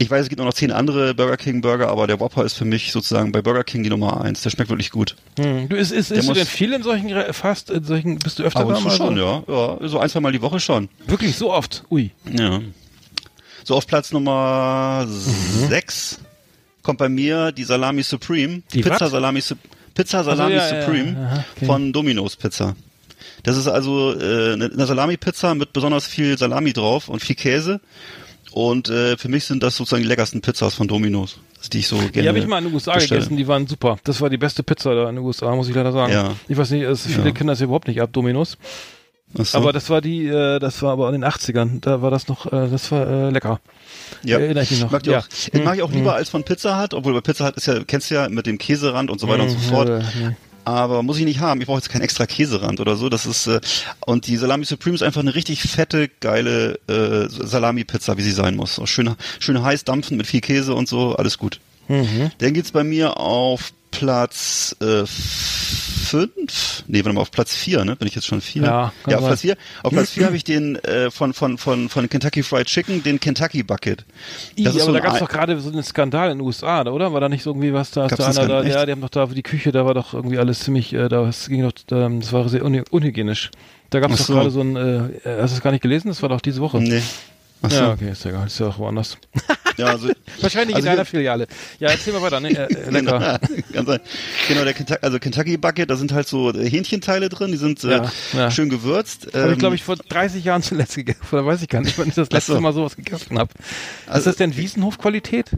ich 0.00 0.10
weiß, 0.10 0.22
es 0.22 0.28
gibt 0.30 0.40
noch 0.40 0.54
zehn 0.54 0.72
andere 0.72 1.14
Burger 1.14 1.36
King 1.36 1.60
Burger, 1.60 1.88
aber 1.88 2.06
der 2.06 2.18
Whopper 2.20 2.42
ist 2.42 2.54
für 2.54 2.64
mich 2.64 2.90
sozusagen 2.90 3.32
bei 3.32 3.42
Burger 3.42 3.64
King 3.64 3.82
die 3.82 3.90
Nummer 3.90 4.22
eins. 4.22 4.40
Der 4.40 4.48
schmeckt 4.48 4.70
wirklich 4.70 4.90
gut. 4.90 5.14
Hm. 5.38 5.68
Du, 5.68 5.76
ist, 5.76 5.92
ist, 5.92 6.10
Der 6.10 6.18
ist 6.18 6.28
du 6.28 6.32
denn 6.32 6.46
viel 6.46 6.72
in 6.72 6.82
solchen, 6.82 7.10
fast, 7.34 7.68
in 7.68 7.84
solchen, 7.84 8.18
bist 8.18 8.38
du 8.38 8.42
öfter 8.44 8.60
Ab 8.60 8.66
und 8.68 8.74
da 8.74 8.80
mal 8.80 8.96
schon, 8.96 9.16
so? 9.16 9.22
ja. 9.22 9.78
ja. 9.82 9.88
So 9.88 9.98
ein, 9.98 10.08
zwei 10.08 10.20
Mal 10.20 10.32
die 10.32 10.40
Woche 10.40 10.58
schon. 10.58 10.88
Wirklich, 11.06 11.36
so 11.36 11.52
oft? 11.52 11.84
Ui. 11.90 12.12
Ja. 12.32 12.62
So 13.62 13.74
auf 13.76 13.86
Platz 13.86 14.10
Nummer 14.10 15.04
Mhm. 15.06 15.68
6 15.68 16.18
kommt 16.82 16.98
bei 16.98 17.10
mir 17.10 17.52
die 17.52 17.64
Salami 17.64 18.02
Supreme. 18.02 18.62
Die 18.72 18.80
Pizza 18.80 19.02
was? 19.02 19.10
Salami, 19.10 19.42
Pizza 19.92 20.24
Salami 20.24 20.54
ja, 20.54 20.66
ja, 20.66 20.80
Supreme 20.82 21.12
ja. 21.12 21.26
Aha, 21.26 21.44
okay. 21.56 21.66
von 21.66 21.92
Domino's 21.92 22.36
Pizza. 22.36 22.74
Das 23.42 23.58
ist 23.58 23.68
also 23.68 24.18
äh, 24.18 24.54
eine 24.54 24.70
eine 24.72 24.86
Salami-Pizza 24.86 25.54
mit 25.54 25.74
besonders 25.74 26.06
viel 26.06 26.38
Salami 26.38 26.72
drauf 26.72 27.08
und 27.08 27.20
viel 27.20 27.36
Käse. 27.36 27.80
Und 28.52 28.88
äh, 28.88 29.16
für 29.16 29.28
mich 29.28 29.44
sind 29.44 29.62
das 29.62 29.76
sozusagen 29.76 30.02
die 30.02 30.08
leckersten 30.08 30.40
Pizzas 30.40 30.74
von 30.74 30.88
Domino's, 30.88 31.38
die 31.72 31.78
ich 31.78 31.88
so 31.88 31.96
gerne 31.98 32.10
Die 32.22 32.28
habe 32.28 32.38
ich 32.38 32.46
mal 32.46 32.58
in 32.58 32.64
den 32.64 32.74
USA 32.74 32.94
bestelle. 32.94 33.20
gegessen, 33.20 33.36
die 33.36 33.46
waren 33.46 33.66
super. 33.66 33.98
Das 34.04 34.20
war 34.20 34.28
die 34.30 34.38
beste 34.38 34.62
Pizza 34.62 34.94
da 34.94 35.08
in 35.08 35.16
den 35.16 35.24
USA, 35.24 35.54
muss 35.54 35.68
ich 35.68 35.74
leider 35.74 35.92
sagen. 35.92 36.12
Ja. 36.12 36.34
Ich 36.48 36.56
weiß 36.56 36.70
nicht, 36.70 36.82
es, 36.82 37.06
viele 37.06 37.26
Ja. 37.26 37.30
kennen 37.32 37.48
das 37.48 37.60
ja 37.60 37.64
überhaupt 37.66 37.86
nicht 37.88 38.00
ab, 38.02 38.10
Dominos. 38.12 38.58
So. 39.34 39.58
Aber 39.58 39.72
das 39.72 39.88
war 39.90 40.00
die, 40.00 40.26
äh, 40.26 40.58
das 40.58 40.82
war 40.82 40.90
aber 40.92 41.06
in 41.06 41.20
den 41.20 41.24
80ern, 41.24 41.80
da 41.80 42.02
war 42.02 42.10
das 42.10 42.26
noch, 42.26 42.46
äh, 42.52 42.68
das 42.68 42.90
war 42.90 43.06
äh, 43.06 43.30
lecker. 43.30 43.60
Ja, 44.24 44.40
Erinnere 44.40 44.64
ich 44.64 44.72
mich 44.72 44.80
noch. 44.80 44.90
Mag 44.90 45.06
Ja. 45.06 45.20
auch, 45.20 45.26
das 45.28 45.62
mag 45.62 45.76
ich 45.76 45.82
auch 45.82 45.92
lieber 45.92 46.14
als 46.16 46.30
von 46.30 46.42
Pizza 46.42 46.82
Hut, 46.82 46.94
obwohl 46.94 47.12
bei 47.14 47.20
Pizza 47.20 47.46
Hut 47.46 47.56
ist 47.56 47.66
ja, 47.66 47.84
kennst 47.84 48.10
du 48.10 48.16
ja 48.16 48.28
mit 48.28 48.46
dem 48.46 48.58
Käserand 48.58 49.08
und 49.08 49.20
so 49.20 49.28
weiter 49.28 49.44
und 49.44 49.50
so 49.50 49.56
Mhm, 49.58 49.62
fort. 49.62 50.02
Aber 50.70 51.02
muss 51.02 51.18
ich 51.18 51.24
nicht 51.24 51.40
haben. 51.40 51.60
Ich 51.60 51.66
brauche 51.66 51.78
jetzt 51.78 51.90
keinen 51.90 52.02
extra 52.02 52.26
Käserand 52.26 52.78
oder 52.78 52.94
so. 52.96 53.08
Das 53.08 53.26
ist 53.26 53.48
äh, 53.48 53.60
und 54.06 54.28
die 54.28 54.36
Salami 54.36 54.64
Supreme 54.64 54.94
ist 54.94 55.02
einfach 55.02 55.20
eine 55.20 55.34
richtig 55.34 55.62
fette, 55.62 56.08
geile 56.20 56.78
äh, 56.86 57.28
Salami-Pizza, 57.28 58.16
wie 58.16 58.22
sie 58.22 58.30
sein 58.30 58.54
muss. 58.54 58.78
Auch 58.78 58.86
schön, 58.86 59.14
schön 59.40 59.60
heiß 59.60 59.84
dampfen 59.84 60.16
mit 60.16 60.28
viel 60.28 60.40
Käse 60.40 60.74
und 60.74 60.88
so, 60.88 61.16
alles 61.16 61.38
gut. 61.38 61.60
Mhm. 61.90 62.30
Dann 62.38 62.54
geht's 62.54 62.70
bei 62.70 62.84
mir 62.84 63.18
auf 63.18 63.72
Platz 63.90 64.76
äh, 64.80 65.04
fünf. 65.06 66.84
Nee, 66.86 67.04
warte 67.04 67.14
mal, 67.14 67.20
auf 67.20 67.30
Platz 67.30 67.54
vier, 67.54 67.84
ne? 67.84 67.96
Bin 67.96 68.06
ich 68.06 68.14
jetzt 68.14 68.26
schon 68.26 68.40
vier? 68.40 68.62
Ja, 68.62 68.92
kann 69.02 69.12
ja 69.12 69.18
auf. 69.18 69.26
Platz 69.26 69.40
vier. 69.40 69.56
Auf 69.82 69.92
Platz 69.92 70.10
vier 70.10 70.26
habe 70.26 70.36
ich 70.36 70.44
den 70.44 70.76
äh, 70.76 71.10
von, 71.10 71.34
von, 71.34 71.58
von, 71.58 71.88
von 71.88 72.08
Kentucky 72.08 72.42
Fried 72.42 72.66
Chicken, 72.66 73.02
den 73.02 73.18
Kentucky 73.18 73.62
Bucket. 73.64 74.04
I, 74.56 74.64
Das 74.64 74.76
ist 74.76 74.82
aber 74.82 74.92
so 74.92 74.92
da 74.92 75.00
gab 75.00 75.14
es 75.14 75.18
doch 75.18 75.28
gerade 75.28 75.58
so 75.60 75.70
einen 75.70 75.82
Skandal 75.82 76.30
in 76.30 76.38
den 76.38 76.46
USA, 76.46 76.82
oder? 76.82 77.12
War 77.12 77.20
da 77.20 77.28
nicht 77.28 77.42
so 77.42 77.50
irgendwie 77.50 77.72
was 77.72 77.90
da? 77.90 78.06
Gab's 78.06 78.16
da 78.16 78.42
einer 78.42 78.62
da, 78.62 78.62
ja, 78.62 78.86
die 78.86 78.92
haben 78.92 79.00
doch 79.00 79.10
da 79.10 79.26
die 79.26 79.42
Küche, 79.42 79.72
da 79.72 79.84
war 79.84 79.94
doch 79.94 80.14
irgendwie 80.14 80.38
alles 80.38 80.60
ziemlich, 80.60 80.92
äh, 80.92 81.08
da 81.08 81.28
es 81.28 81.48
ging 81.48 81.62
doch, 81.62 81.72
ähm, 81.90 82.20
das 82.20 82.32
war 82.32 82.48
sehr 82.48 82.64
unhy 82.64 82.82
unhygienisch. 82.90 83.50
Da 83.90 83.98
gab 83.98 84.12
es 84.12 84.18
doch 84.18 84.26
so. 84.26 84.34
gerade 84.34 84.50
so 84.50 84.60
ein, 84.60 84.76
äh, 84.76 85.00
hast 85.40 85.52
du 85.52 85.56
es 85.56 85.60
gar 85.62 85.72
nicht 85.72 85.82
gelesen? 85.82 86.08
Das 86.08 86.22
war 86.22 86.28
doch 86.28 86.40
diese 86.40 86.60
Woche. 86.60 86.78
Nee. 86.78 87.02
Ach 87.62 87.70
so. 87.70 87.76
Ja, 87.76 87.92
okay, 87.92 88.10
ist 88.12 88.24
ja 88.24 88.30
egal, 88.30 88.46
ist 88.46 88.58
ja 88.58 88.66
auch 88.68 88.78
woanders. 88.78 89.16
Ja, 89.76 89.86
also, 89.86 90.10
Wahrscheinlich 90.42 90.76
Also 90.76 90.88
in 90.88 90.92
deiner 90.94 91.04
Filiale. 91.06 91.46
Ja, 91.78 91.88
erzähl 91.88 92.12
mal 92.12 92.20
weiter, 92.20 92.38
ne? 92.40 92.50
Äh, 92.54 92.64
äh, 92.74 92.90
lecker. 92.90 93.40
Ganz 93.72 93.88
ein- 93.88 94.00
genau, 94.46 94.64
der 94.64 94.74
Kentucky, 94.74 94.98
also 95.00 95.18
Kentucky 95.18 95.56
Bucket, 95.56 95.88
da 95.88 95.96
sind 95.96 96.12
halt 96.12 96.28
so 96.28 96.52
äh, 96.52 96.68
Hähnchenteile 96.68 97.30
drin, 97.30 97.50
die 97.50 97.56
sind 97.56 97.82
äh, 97.84 97.90
Ja, 97.92 98.12
ja. 98.34 98.50
schön 98.50 98.68
gewürzt. 98.68 99.28
Habe 99.32 99.46
ich, 99.46 99.52
Ähm, 99.54 99.58
glaube 99.58 99.74
ich, 99.76 99.84
vor 99.84 99.96
30 99.96 100.44
Jahren 100.44 100.62
zuletzt 100.62 100.96
gegessen. 100.96 101.20
Oder 101.32 101.46
weiß 101.46 101.62
ich 101.62 101.68
gar 101.70 101.80
nicht, 101.80 101.96
wann 101.98 102.08
ich 102.08 102.14
das 102.14 102.30
letzte 102.30 102.52
so. 102.54 102.60
Mal 102.60 102.74
sowas 102.74 102.94
gegessen 102.94 103.38
habe. 103.38 103.52
ist 103.58 104.08
Also- 104.10 104.30
das 104.30 104.36
denn 104.36 104.54
Wiesenhof-Qualität? 104.54 105.52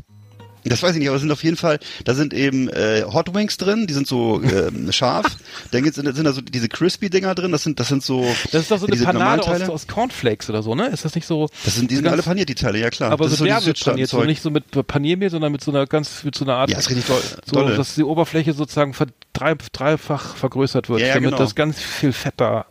Das 0.64 0.82
weiß 0.82 0.92
ich 0.94 0.98
nicht, 1.00 1.08
aber 1.08 1.16
es 1.16 1.22
sind 1.22 1.30
auf 1.32 1.42
jeden 1.42 1.56
Fall, 1.56 1.78
da 2.04 2.14
sind 2.14 2.32
eben 2.34 2.68
äh, 2.68 3.04
Hot 3.12 3.34
Wings 3.34 3.56
drin, 3.56 3.86
die 3.86 3.94
sind 3.94 4.06
so 4.06 4.40
ähm, 4.42 4.90
scharf. 4.92 5.26
Dann 5.70 5.82
gibt's, 5.82 5.96
sind 5.96 6.24
da 6.24 6.32
so 6.32 6.40
diese 6.40 6.68
Crispy-Dinger 6.68 7.34
drin, 7.34 7.52
das 7.52 7.62
sind, 7.64 7.80
das 7.80 7.88
sind 7.88 8.02
so. 8.02 8.24
Das 8.52 8.62
ist 8.62 8.70
doch 8.70 8.78
so 8.78 8.86
eine 8.86 8.96
Panade 8.96 9.42
aus, 9.46 9.68
aus 9.68 9.86
Cornflakes 9.88 10.48
oder 10.50 10.62
so, 10.62 10.74
ne? 10.74 10.86
Ist 10.88 11.04
das 11.04 11.14
nicht 11.14 11.26
so? 11.26 11.48
Das 11.64 11.74
sind, 11.74 11.90
die 11.90 11.96
sind 11.96 12.04
ganz- 12.04 12.14
alle 12.14 12.22
paniert, 12.22 12.48
die 12.48 12.54
Teile, 12.54 12.78
ja 12.78 12.90
klar. 12.90 13.10
Aber 13.10 13.24
das 13.24 13.38
so 13.38 13.44
ist 13.44 13.48
derbe 13.48 13.72
paniert, 13.78 14.08
so 14.08 14.22
nicht 14.24 14.42
so 14.42 14.50
mit 14.50 14.64
Paniermehl, 14.86 15.30
sondern 15.30 15.52
mit 15.52 15.62
so 15.64 15.70
einer 15.70 15.86
ganz, 15.86 16.22
mit 16.24 16.34
so 16.34 16.44
einer 16.44 16.54
Art, 16.54 16.70
Ja, 16.70 16.78
ist 16.78 16.90
richtig 16.90 17.06
doll. 17.06 17.20
so, 17.44 17.52
dolle. 17.56 17.76
dass 17.76 17.94
die 17.94 18.04
Oberfläche 18.04 18.52
sozusagen 18.52 18.94
ver, 18.94 19.06
drei, 19.32 19.54
dreifach 19.72 20.36
vergrößert 20.36 20.88
wird, 20.88 21.00
Ja, 21.00 21.08
ja, 21.08 21.14
damit 21.14 21.30
genau. 21.30 21.38
das 21.42 21.54
ganz 21.54 21.80
viel 21.80 22.12
Fett 22.12 22.34
da. 22.36 22.66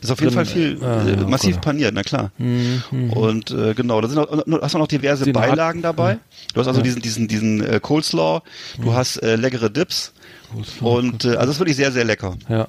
Ist 0.00 0.10
auf 0.10 0.20
jeden. 0.20 0.32
Fall 0.32 0.46
viel 0.46 0.78
Ah, 0.82 1.04
äh, 1.06 1.10
ja, 1.10 1.26
massiv 1.26 1.56
Gott. 1.56 1.64
paniert, 1.64 1.94
na 1.94 2.02
klar. 2.02 2.30
Und 2.38 3.50
äh, 3.50 3.74
genau, 3.74 4.00
da 4.00 4.08
sind 4.08 4.18
auch, 4.18 4.62
hast 4.62 4.74
du 4.74 4.78
noch 4.78 4.86
diverse 4.88 5.24
Den 5.24 5.32
Beilagen 5.32 5.82
dabei. 5.82 6.18
Du 6.54 6.60
hast 6.60 6.68
also 6.68 6.80
diesen 6.82 7.02
diesen 7.02 7.28
diesen 7.28 7.64
äh, 7.64 7.80
Coleslaw, 7.80 8.42
du 8.80 8.94
hast 8.94 9.16
äh, 9.22 9.36
leckere 9.36 9.70
Dips 9.70 10.12
und 10.80 11.24
äh, 11.24 11.28
also 11.28 11.38
das 11.40 11.48
ist 11.50 11.58
wirklich 11.60 11.76
sehr 11.76 11.92
sehr 11.92 12.04
lecker. 12.04 12.36
Ja. 12.48 12.68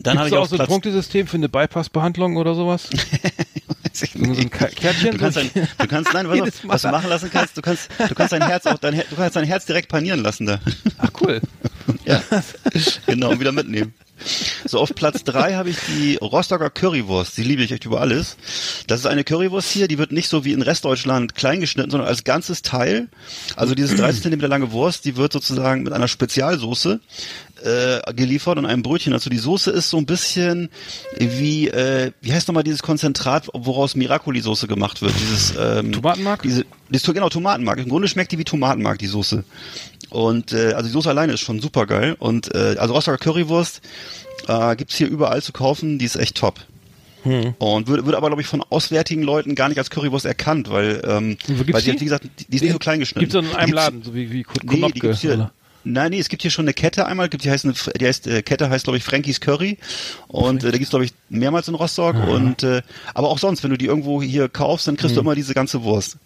Dann 0.00 0.18
habe 0.18 0.28
ich 0.28 0.34
auch 0.36 0.46
so 0.46 0.58
ein 0.58 0.66
Punktesystem 0.66 1.26
für 1.26 1.36
eine 1.36 1.48
Bypass-Behandlung 1.48 2.36
oder 2.36 2.54
sowas? 2.54 2.88
Weiß 2.90 4.02
ich 4.02 4.12
So 4.12 4.18
ein 4.18 4.30
nicht. 4.32 4.50
Kärtchen? 4.50 5.12
Du 5.12 5.18
kannst, 5.18 5.36
du 5.38 6.12
nein, 6.12 6.28
was, 6.28 6.66
was 6.66 6.82
du 6.82 6.88
machen 6.88 7.08
lassen 7.08 7.30
kannst, 7.30 7.56
du 7.56 7.62
kannst, 7.62 7.88
du 8.08 8.14
kannst 8.14 8.32
dein 8.32 8.42
Herz 8.42 8.66
auch, 8.66 8.78
dein, 8.78 8.94
du 8.96 9.16
kannst 9.16 9.36
dein 9.36 9.44
Herz 9.44 9.66
direkt 9.66 9.88
panieren 9.88 10.20
lassen 10.20 10.46
da. 10.46 10.60
Ach 10.98 11.10
cool. 11.20 11.40
Ja, 12.04 12.22
genau, 13.06 13.30
und 13.30 13.40
wieder 13.40 13.50
mitnehmen. 13.52 13.92
So, 14.64 14.78
auf 14.78 14.94
Platz 14.94 15.24
drei 15.24 15.54
habe 15.54 15.70
ich 15.70 15.76
die 15.88 16.16
Rostocker 16.16 16.70
Currywurst. 16.70 17.36
Die 17.36 17.42
liebe 17.42 17.62
ich 17.62 17.72
echt 17.72 17.84
über 17.84 18.00
alles. 18.00 18.36
Das 18.86 19.00
ist 19.00 19.06
eine 19.06 19.24
Currywurst 19.24 19.70
hier, 19.70 19.88
die 19.88 19.98
wird 19.98 20.12
nicht 20.12 20.28
so 20.28 20.44
wie 20.44 20.52
in 20.52 20.62
Restdeutschland 20.62 21.34
klein 21.34 21.60
geschnitten, 21.60 21.90
sondern 21.90 22.08
als 22.08 22.24
ganzes 22.24 22.62
Teil. 22.62 23.08
Also 23.56 23.74
dieses 23.74 23.96
30 23.98 24.22
Zentimeter 24.22 24.48
lange 24.48 24.72
Wurst, 24.72 25.04
die 25.04 25.16
wird 25.16 25.32
sozusagen 25.32 25.82
mit 25.82 25.92
einer 25.92 26.08
Spezialsoße 26.08 27.00
äh, 27.64 28.12
geliefert 28.14 28.58
und 28.58 28.66
einem 28.66 28.82
Brötchen. 28.82 29.12
Also 29.12 29.30
die 29.30 29.38
Soße 29.38 29.70
ist 29.70 29.90
so 29.90 29.96
ein 29.98 30.06
bisschen 30.06 30.68
wie, 31.18 31.68
äh, 31.68 32.12
wie 32.20 32.32
heißt 32.32 32.48
nochmal 32.48 32.64
dieses 32.64 32.82
Konzentrat, 32.82 33.48
woraus 33.52 33.94
Miracoli-Soße 33.94 34.66
gemacht 34.66 35.02
wird? 35.02 35.14
Dieses 35.20 35.54
ähm, 35.58 35.92
Tomatenmark? 35.92 36.42
Diese, 36.42 36.64
dieses, 36.90 37.12
genau, 37.12 37.28
Tomatenmark. 37.28 37.78
Im 37.78 37.88
Grunde 37.88 38.08
schmeckt 38.08 38.32
die 38.32 38.38
wie 38.38 38.44
Tomatenmark, 38.44 38.98
die 38.98 39.06
Soße. 39.06 39.44
Und 40.12 40.52
äh, 40.52 40.72
also 40.74 40.86
die 40.88 40.92
Soße 40.92 41.08
alleine 41.08 41.32
ist 41.32 41.40
schon 41.40 41.60
super 41.60 41.86
geil. 41.86 42.16
Und 42.18 42.54
äh, 42.54 42.76
also 42.78 42.92
Rostocker 42.94 43.18
Currywurst 43.18 43.80
äh, 44.46 44.76
gibt's 44.76 44.94
hier 44.96 45.08
überall 45.08 45.42
zu 45.42 45.52
kaufen, 45.52 45.98
die 45.98 46.04
ist 46.04 46.16
echt 46.16 46.36
top. 46.36 46.60
Hm. 47.22 47.54
Und 47.58 47.86
wird, 47.88 48.04
wird 48.04 48.14
aber, 48.16 48.28
glaube 48.28 48.42
ich, 48.42 48.48
von 48.48 48.62
auswärtigen 48.68 49.22
Leuten 49.22 49.54
gar 49.54 49.68
nicht 49.68 49.78
als 49.78 49.90
Currywurst 49.90 50.26
erkannt, 50.26 50.68
weil, 50.70 51.00
ähm, 51.06 51.36
weil 51.48 51.80
die, 51.80 51.92
die? 51.92 52.00
wie 52.00 52.04
gesagt, 52.04 52.24
die, 52.40 52.44
die 52.46 52.56
ist 52.56 52.62
nicht 52.62 52.72
so 52.72 52.78
klein 52.78 52.98
geschnitten. 52.98 53.20
Gibt's 53.30 53.34
in 53.36 53.44
Die 53.50 53.56
einem 53.56 53.72
Laden, 53.72 54.02
so 54.02 54.14
wie, 54.14 54.30
wie 54.32 54.42
Kut- 54.42 54.64
Nee, 54.64 54.74
die 54.74 54.80
Konopke, 54.80 55.00
gibt's 55.00 55.20
hier. 55.20 55.34
oder? 55.34 55.52
Nein, 55.84 56.10
nee, 56.10 56.18
es 56.20 56.28
gibt 56.28 56.42
hier 56.42 56.50
schon 56.50 56.64
eine 56.66 56.74
Kette 56.74 57.06
einmal, 57.06 57.28
gibt, 57.28 57.42
die 57.44 57.50
heißt, 57.50 57.64
eine, 57.64 57.74
die 57.98 58.06
heißt 58.06 58.26
äh, 58.28 58.42
Kette 58.42 58.70
heißt 58.70 58.84
glaube 58.84 58.98
ich 58.98 59.02
Frankie's 59.04 59.40
Curry 59.40 59.78
und 60.28 60.62
äh, 60.62 60.70
da 60.70 60.78
gibt's 60.78 60.90
glaube 60.90 61.04
ich 61.06 61.12
mehrmals 61.28 61.66
in 61.66 61.74
Rostock 61.74 62.14
und 62.28 62.62
äh, 62.62 62.82
aber 63.14 63.28
auch 63.30 63.38
sonst, 63.38 63.64
wenn 63.64 63.70
du 63.70 63.78
die 63.78 63.86
irgendwo 63.86 64.22
hier 64.22 64.48
kaufst, 64.48 64.86
dann 64.86 64.92
Hm. 64.94 64.98
kriegst 65.00 65.16
du 65.16 65.20
immer 65.20 65.34
diese 65.34 65.54
ganze 65.54 65.82
Wurst. 65.82 66.18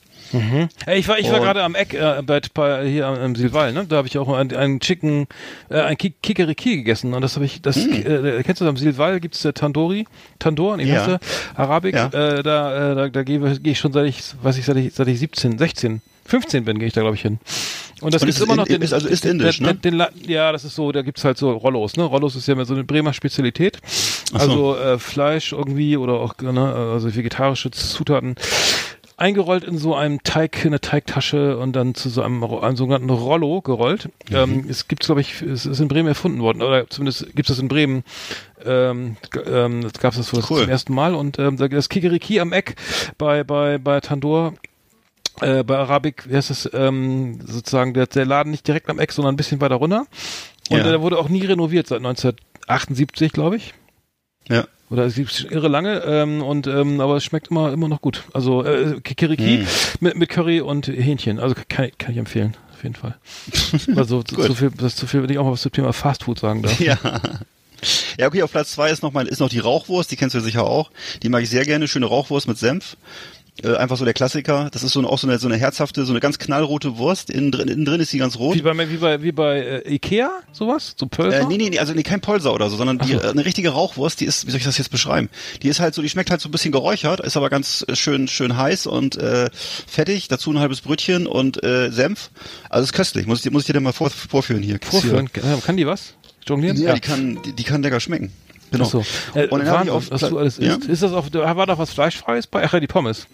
Ey, 0.87 0.99
ich 0.99 1.09
war, 1.09 1.19
ich 1.19 1.31
war 1.31 1.41
gerade 1.41 1.63
am 1.63 1.75
Eck 1.75 1.95
äh, 1.95 2.23
bei, 2.25 2.41
bei 2.55 2.87
hier 2.89 3.07
am, 3.07 3.15
am 3.19 3.35
Silval, 3.37 3.73
ne? 3.73 3.87
Da 3.89 3.97
habe 3.97 4.09
ich 4.09 4.19
auch 4.19 4.29
einen, 4.29 4.55
einen 4.55 4.81
Chicken, 4.81 5.27
äh, 5.71 5.81
ein 5.81 5.97
Ki- 5.97 6.15
Kikeriki 6.23 6.77
gegessen 6.77 7.15
und 7.15 7.23
das 7.23 7.37
habe 7.37 7.45
ich, 7.45 7.63
das 7.63 7.77
äh, 7.77 8.43
kennst 8.45 8.61
du 8.61 8.69
am 8.69 8.77
Silval 8.77 9.21
gibt's 9.21 9.47
Tandoori, 9.55 10.07
Tandoor, 10.39 10.77
nee, 10.77 10.85
Hm. 10.85 10.93
Ja. 10.95 11.19
Arabik. 11.55 11.95
Ja. 11.95 12.07
Äh, 12.07 12.43
da 12.43 12.93
äh, 12.93 12.95
da, 12.95 13.09
da 13.09 13.23
gehe 13.23 13.41
geh 13.61 13.71
ich 13.71 13.79
schon 13.79 13.93
seit 13.93 14.07
ich, 14.07 14.23
weiß 14.43 14.57
ich 14.59 14.65
seit 14.65 14.77
ich 14.77 14.95
seit 14.95 15.09
ich 15.09 15.19
17, 15.19 15.59
16, 15.59 16.01
15 16.25 16.65
bin, 16.65 16.79
gehe 16.79 16.89
ich 16.89 16.95
da 16.95 17.01
glaube 17.03 17.17
ich 17.17 17.23
hin. 17.23 17.39
Und 18.03 18.13
das 18.13 18.23
ist 18.25 18.41
immer 18.43 18.57
noch 18.57 18.67
in- 18.67 18.83
ist- 18.83 18.93
also 18.93 19.09
ist 19.09 19.25
indisch, 19.25 19.57
den, 19.59 19.67
ne? 19.67 19.75
den, 19.75 19.81
den, 19.83 19.95
La- 19.95 20.11
Ja, 20.27 20.53
das 20.53 20.65
ist 20.65 20.75
so, 20.75 20.93
da 20.93 21.01
gibt's 21.03 21.25
halt 21.25 21.39
so 21.39 21.51
Rollos, 21.53 21.97
ne? 21.97 22.05
Rollos 22.05 22.37
ist 22.37 22.47
ja 22.47 22.55
mehr 22.55 22.67
so 22.67 22.75
eine 22.75 22.85
Bremer 22.85 23.13
Spezialität. 23.15 23.79
So. 24.33 24.37
Also 24.39 24.77
äh, 24.77 24.99
Fleisch 24.99 25.53
irgendwie 25.53 25.97
oder 25.97 26.15
auch 26.15 26.35
ne, 26.43 26.75
also 26.93 27.15
vegetarische 27.15 27.71
Zutaten 27.71 28.35
eingerollt 29.19 29.65
in 29.65 29.79
so 29.79 29.95
einem 29.95 30.23
Teig, 30.23 30.63
in 30.65 30.69
eine 30.69 30.81
Teigtasche 30.81 31.59
und 31.59 31.73
dann 31.75 31.95
zu 31.95 32.09
so 32.11 32.23
einem, 32.23 32.45
einem 32.45 32.77
sogenannten 32.77 33.09
Rollo 33.11 33.63
gerollt. 33.63 34.11
Mhm. 34.29 34.37
Ähm, 34.37 34.67
es 34.69 34.89
gibt, 34.89 35.05
glaube 35.05 35.23
ich, 35.23 35.41
es 35.43 35.65
ist 35.67 35.81
in 35.81 35.89
Bremen 35.89 36.09
erfunden 36.09 36.41
worden, 36.41 36.63
oder 36.63 36.89
zumindest 36.91 37.27
gibt 37.35 37.49
es 37.49 37.57
das 37.57 37.59
in 37.59 37.69
Bremen. 37.69 38.05
Ähm, 38.65 39.17
ähm, 39.47 39.83
das 39.83 39.95
gab 39.95 40.13
es 40.15 40.19
das 40.31 40.51
Cool. 40.51 40.61
zum 40.63 40.69
ersten 40.69 40.95
Mal 40.95 41.15
und 41.15 41.39
ähm, 41.39 41.57
das 41.57 41.89
Kikeriki 41.89 42.41
am 42.41 42.53
Eck 42.53 42.77
bei 43.17 43.43
bei 43.45 43.79
bei 43.79 44.01
Tandoor 44.01 44.55
äh, 45.41 45.63
bei 45.65 45.77
Arabik, 45.77 46.29
wie 46.29 46.37
heißt 46.37 46.51
das, 46.51 46.71
ähm, 46.73 47.41
sozusagen 47.47 47.95
der, 47.95 48.07
der 48.07 48.25
Laden 48.27 48.51
nicht 48.51 48.67
direkt 48.67 48.89
am 48.91 48.99
Eck, 48.99 49.13
sondern 49.13 49.35
ein 49.35 49.37
bisschen 49.37 49.61
weiter 49.61 49.77
runter. 49.77 50.07
Und 50.71 50.79
Ja. 50.79 50.83
der 50.85 51.01
wurde 51.03 51.19
auch 51.19 51.29
nie 51.29 51.45
renoviert 51.45 51.87
seit 51.87 51.99
1978, 51.99 53.33
glaube 53.33 53.57
ich. 53.57 53.75
Ja. 54.49 54.67
Oder 54.91 55.05
es 55.07 55.17
gibt 55.17 55.47
irre 55.51 55.69
lange, 55.69 55.99
ähm, 56.07 56.43
und 56.43 56.67
ähm, 56.69 57.01
aber 57.01 57.17
es 57.17 57.25
schmeckt 57.25 57.49
immer 57.49 57.73
immer 57.73 57.89
noch 57.89 58.01
gut. 58.01 58.23
Also 58.33 58.65
äh, 58.65 59.01
Kikiriki 59.03 59.59
Mm. 59.59 59.67
mit, 60.01 60.17
mit 60.17 60.29
Curry 60.29 60.61
und 60.61 60.87
Hähnchen. 60.87 61.39
Also 61.41 61.55
kann, 61.69 61.91
kann 61.99 62.13
ich 62.13 62.19
empfehlen, 62.19 62.57
auf 62.73 62.83
jeden 62.83 62.95
Fall. 62.95 63.17
Also 63.97 64.23
zu, 64.23 64.55
viel, 64.55 64.71
das 64.77 64.93
ist 64.95 64.99
zu 64.99 65.07
viel, 65.07 65.23
wenn 65.23 65.31
ich 65.31 65.39
auch 65.39 65.45
mal 65.45 65.53
was 65.53 65.63
zum 65.63 65.73
Thema 65.73 65.93
Fastfood 65.93 66.39
sagen 66.39 66.63
darf. 66.63 66.79
Ja. 66.81 66.99
Ja, 68.19 68.27
okay, 68.29 68.43
auf 68.43 68.51
Platz 68.53 68.73
zwei 68.73 68.91
ist 68.91 69.03
noch 69.03 69.13
mal, 69.13 69.27
ist 69.27 69.39
noch 69.41 69.51
die 69.51 69.59
Rauchwurst, 69.59 70.11
die 70.11 70.17
kennst 70.17 70.35
du 70.35 70.41
sicher 70.41 70.65
auch. 70.65 70.91
Die 71.23 71.29
mag 71.29 71.43
ich 71.43 71.51
sehr 71.51 71.65
gerne, 71.65 71.87
schöne 71.89 72.07
Rauchwurst 72.07 72.49
mit 72.49 72.57
Senf. 72.57 72.97
Äh, 73.63 73.75
einfach 73.77 73.97
so 73.97 74.05
der 74.05 74.13
Klassiker. 74.13 74.69
Das 74.71 74.83
ist 74.83 74.93
so 74.93 75.01
eine, 75.01 75.09
auch 75.09 75.19
so 75.19 75.27
eine, 75.27 75.39
so 75.39 75.49
eine 75.49 75.57
herzhafte, 75.57 76.05
so 76.05 76.13
eine 76.13 76.21
ganz 76.21 76.39
knallrote 76.39 76.99
Wurst. 76.99 77.31
Innen 77.31 77.51
drin, 77.51 77.69
innen 77.69 77.87
drin 77.87 78.01
ist 78.01 78.13
die 78.13 78.19
ganz 78.19 78.39
rot. 78.39 78.55
Wie 78.55 78.61
bei 78.61 78.77
wie 78.91 78.97
bei 78.99 79.23
wie 79.23 79.33
bei 79.33 79.61
äh, 79.87 79.95
Ikea 79.95 80.31
sowas, 80.53 80.95
so 80.99 81.07
Pölser. 81.07 81.41
Äh, 81.41 81.47
nee, 81.47 81.57
nee, 81.57 81.71
nee, 81.71 81.79
also 81.79 81.95
nee, 81.95 82.03
kein 82.03 82.21
Polser 82.21 82.53
oder 82.53 82.69
so, 82.69 82.77
sondern 82.77 82.99
die, 82.99 83.15
so. 83.15 83.21
äh, 83.21 83.29
eine 83.31 83.47
richtige 83.47 83.71
Rauchwurst, 83.71 84.21
die 84.21 84.27
ist, 84.27 84.47
wie 84.47 84.51
soll 84.51 84.59
ich 84.59 84.65
das 84.65 84.77
jetzt 84.77 84.91
beschreiben? 84.91 85.31
Die 85.63 85.69
ist 85.69 85.81
halt 85.81 85.95
so, 85.95 86.03
die 86.03 86.11
schmeckt 86.11 86.31
halt 86.31 86.43
so 86.43 86.51
ein 86.51 86.53
bisschen 86.53 86.71
geräuchert, 86.71 87.21
ist 87.21 87.39
aber 87.39 87.49
ganz 87.49 87.83
äh, 87.89 87.97
schön, 87.97 88.29
schön 88.29 88.59
heiß 88.59 88.87
und 88.87 89.17
äh, 89.17 89.49
fettig, 89.87 90.29
dazu 90.29 90.51
ein 90.53 90.59
halbes 90.59 90.83
Brötchen 90.83 91.27
und 91.27 91.63
äh, 91.65 91.91
Senf. 91.91 92.31
Also 92.69 92.85
ist 92.85 92.93
köstlich, 92.93 93.27
muss 93.27 93.39
ich, 93.39 93.43
dir- 93.45 93.53
muss 93.53 93.63
ich 93.63 93.67
dir 93.69 93.73
dann 93.73 93.85
mal 93.85 93.93
vor, 93.93 94.11
vorführen 94.11 94.63
hier. 94.63 94.79
Vorführen. 94.83 95.33
Kann, 95.33 95.63
kann 95.63 95.77
die 95.79 95.87
was? 95.87 96.13
Jonglieren? 96.47 96.77
Ja, 96.77 96.93
die 96.93 97.01
kann, 97.01 97.39
die, 97.43 97.53
die 97.55 97.65
kann 97.65 97.83
lecker 97.83 98.01
schmecken. 98.01 98.33
Genau. 98.71 98.85
Ach 98.85 98.91
so. 98.91 99.05
Äh, 99.35 99.47
und 99.49 99.61
dann 99.61 99.69
habe 99.69 99.85
ich 99.87 99.91
Wahnsinn, 99.91 99.93
auf 99.95 100.11
was 100.11 100.21
du 100.29 100.39
alles 100.39 100.59
ja? 100.59 100.75
isst. 100.75 100.85
Ist 100.89 101.03
das 101.03 101.13
auf, 101.13 101.33
war 101.33 101.67
doch 101.67 101.79
was 101.79 101.91
Fleischfreies 101.93 102.47
bei? 102.49 102.65
Ach 102.65 102.73
ja, 102.75 102.81
die 102.81 102.87
Pommes. 102.87 103.27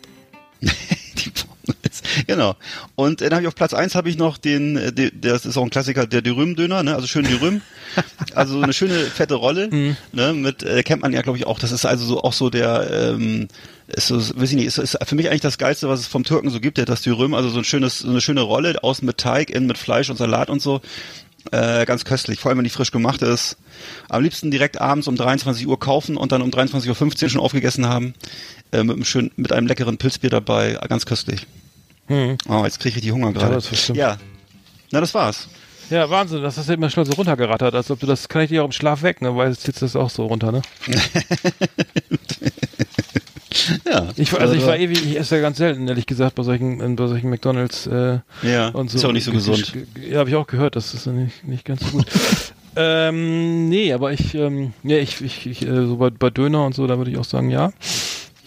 die 1.18 1.30
Pommes. 1.30 2.02
Genau. 2.26 2.56
Und 2.94 3.20
äh, 3.20 3.26
dann 3.26 3.34
habe 3.36 3.42
ich 3.42 3.48
auf 3.48 3.54
Platz 3.54 3.74
eins 3.74 3.94
habe 3.94 4.08
ich 4.08 4.16
noch 4.16 4.38
den, 4.38 4.76
äh, 4.76 4.92
de, 4.92 5.10
das 5.14 5.44
ist 5.46 5.56
auch 5.56 5.62
ein 5.62 5.70
Klassiker, 5.70 6.06
der 6.06 6.22
Dürüm-Döner, 6.22 6.82
ne? 6.82 6.94
also 6.94 7.06
schön 7.06 7.24
Dürüm. 7.24 7.60
also 8.34 8.54
so 8.54 8.62
eine 8.62 8.72
schöne 8.72 8.94
fette 8.94 9.34
Rolle, 9.34 9.68
Mhm. 9.68 9.96
ne? 10.12 10.32
mit, 10.32 10.62
äh, 10.62 10.82
kennt 10.82 11.02
man 11.02 11.12
ja 11.12 11.22
glaube 11.22 11.38
ich 11.38 11.46
auch, 11.46 11.58
das 11.58 11.72
ist 11.72 11.84
also 11.84 12.04
so 12.06 12.22
auch 12.22 12.32
so 12.32 12.48
der, 12.50 12.90
ähm, 12.90 13.48
ist 13.88 14.06
so, 14.06 14.16
weiß 14.16 14.50
ich 14.50 14.56
nicht, 14.56 14.66
ist, 14.66 14.78
ist 14.78 14.98
für 15.04 15.14
mich 15.14 15.28
eigentlich 15.28 15.42
das 15.42 15.58
Geilste, 15.58 15.88
was 15.88 16.00
es 16.00 16.06
vom 16.06 16.24
Türken 16.24 16.48
so 16.50 16.60
gibt, 16.60 16.78
der 16.78 16.86
das 16.86 17.02
Dürüm, 17.02 17.34
also 17.34 17.50
so 17.50 17.58
ein 17.58 17.64
schönes, 17.64 17.98
so 17.98 18.08
eine 18.08 18.20
schöne 18.20 18.40
Rolle, 18.40 18.82
außen 18.82 19.04
mit 19.04 19.18
Teig, 19.18 19.50
innen 19.50 19.66
mit 19.66 19.76
Fleisch 19.78 20.08
und 20.08 20.16
Salat 20.16 20.48
und 20.48 20.62
so. 20.62 20.80
Äh, 21.50 21.84
ganz 21.86 22.04
köstlich, 22.04 22.38
vor 22.38 22.50
allem 22.50 22.58
wenn 22.58 22.64
die 22.64 22.70
frisch 22.70 22.92
gemacht 22.92 23.20
ist. 23.22 23.56
Am 24.08 24.22
liebsten 24.22 24.50
direkt 24.50 24.80
abends 24.80 25.08
um 25.08 25.16
23 25.16 25.66
Uhr 25.66 25.78
kaufen 25.78 26.16
und 26.16 26.32
dann 26.32 26.40
um 26.40 26.50
23.15 26.50 27.24
Uhr 27.24 27.28
schon 27.30 27.40
aufgegessen 27.40 27.86
haben. 27.88 28.14
Äh, 28.70 28.84
mit, 28.84 28.96
einem 28.96 29.04
schönen, 29.04 29.32
mit 29.36 29.52
einem 29.52 29.66
leckeren 29.66 29.98
Pilzbier 29.98 30.30
dabei, 30.30 30.78
ganz 30.88 31.04
köstlich. 31.04 31.46
Oh, 32.48 32.62
jetzt 32.64 32.78
kriege 32.78 32.90
ich 32.90 32.96
richtig 32.96 33.12
Hunger 33.12 33.32
gerade. 33.32 33.58
Ja. 33.94 34.18
Na, 34.92 35.00
das 35.00 35.14
war's. 35.14 35.48
Ja, 35.90 36.08
Wahnsinn, 36.08 36.42
das 36.42 36.56
hast 36.56 36.68
du 36.68 36.72
immer 36.72 36.88
schnell 36.88 37.04
so 37.04 37.12
runtergerattert, 37.12 37.74
als 37.74 37.90
ob 37.90 38.00
du 38.00 38.06
das, 38.06 38.28
kann 38.28 38.42
ich 38.42 38.48
dir 38.48 38.62
auch 38.62 38.66
im 38.66 38.72
Schlaf 38.72 39.02
weg, 39.02 39.20
ne, 39.20 39.36
weil 39.36 39.50
jetzt 39.50 39.62
zieht 39.62 39.82
das 39.82 39.94
auch 39.94 40.08
so 40.08 40.26
runter, 40.26 40.52
ne? 40.52 40.62
Ja. 43.84 44.08
Ich, 44.16 44.32
war- 44.32 44.40
also 44.40 44.54
ich 44.54 44.64
war 44.66 44.76
ewig, 44.76 45.04
ich 45.04 45.18
esse 45.18 45.36
ja 45.36 45.42
ganz 45.42 45.58
selten, 45.58 45.86
ehrlich 45.88 46.06
gesagt, 46.06 46.34
bei 46.34 46.42
solchen, 46.42 46.96
bei 46.96 47.06
solchen 47.06 47.30
McDonalds, 47.30 47.86
äh, 47.86 48.18
Ja, 48.42 48.68
und 48.68 48.90
so. 48.90 48.96
ist 48.98 49.04
auch 49.04 49.12
nicht 49.12 49.24
so 49.24 49.32
gesund. 49.32 49.72
Ja, 50.08 50.20
habe 50.20 50.30
ich 50.30 50.36
auch 50.36 50.46
gehört, 50.46 50.76
das 50.76 50.94
ist 50.94 51.06
nicht, 51.06 51.46
nicht 51.46 51.64
ganz 51.64 51.82
so 51.82 51.90
gut. 51.98 52.06
ähm, 52.76 53.68
nee, 53.68 53.92
aber 53.92 54.12
ich, 54.12 54.34
ähm, 54.34 54.72
ja, 54.82 54.96
ich, 54.98 55.20
ich, 55.20 55.46
ich 55.46 55.62
äh, 55.62 55.86
so 55.86 55.96
bei, 55.96 56.10
bei 56.10 56.30
Döner 56.30 56.64
und 56.66 56.74
so, 56.74 56.86
da 56.86 56.96
würde 56.98 57.10
ich 57.10 57.18
auch 57.18 57.24
sagen, 57.24 57.50
ja. 57.50 57.72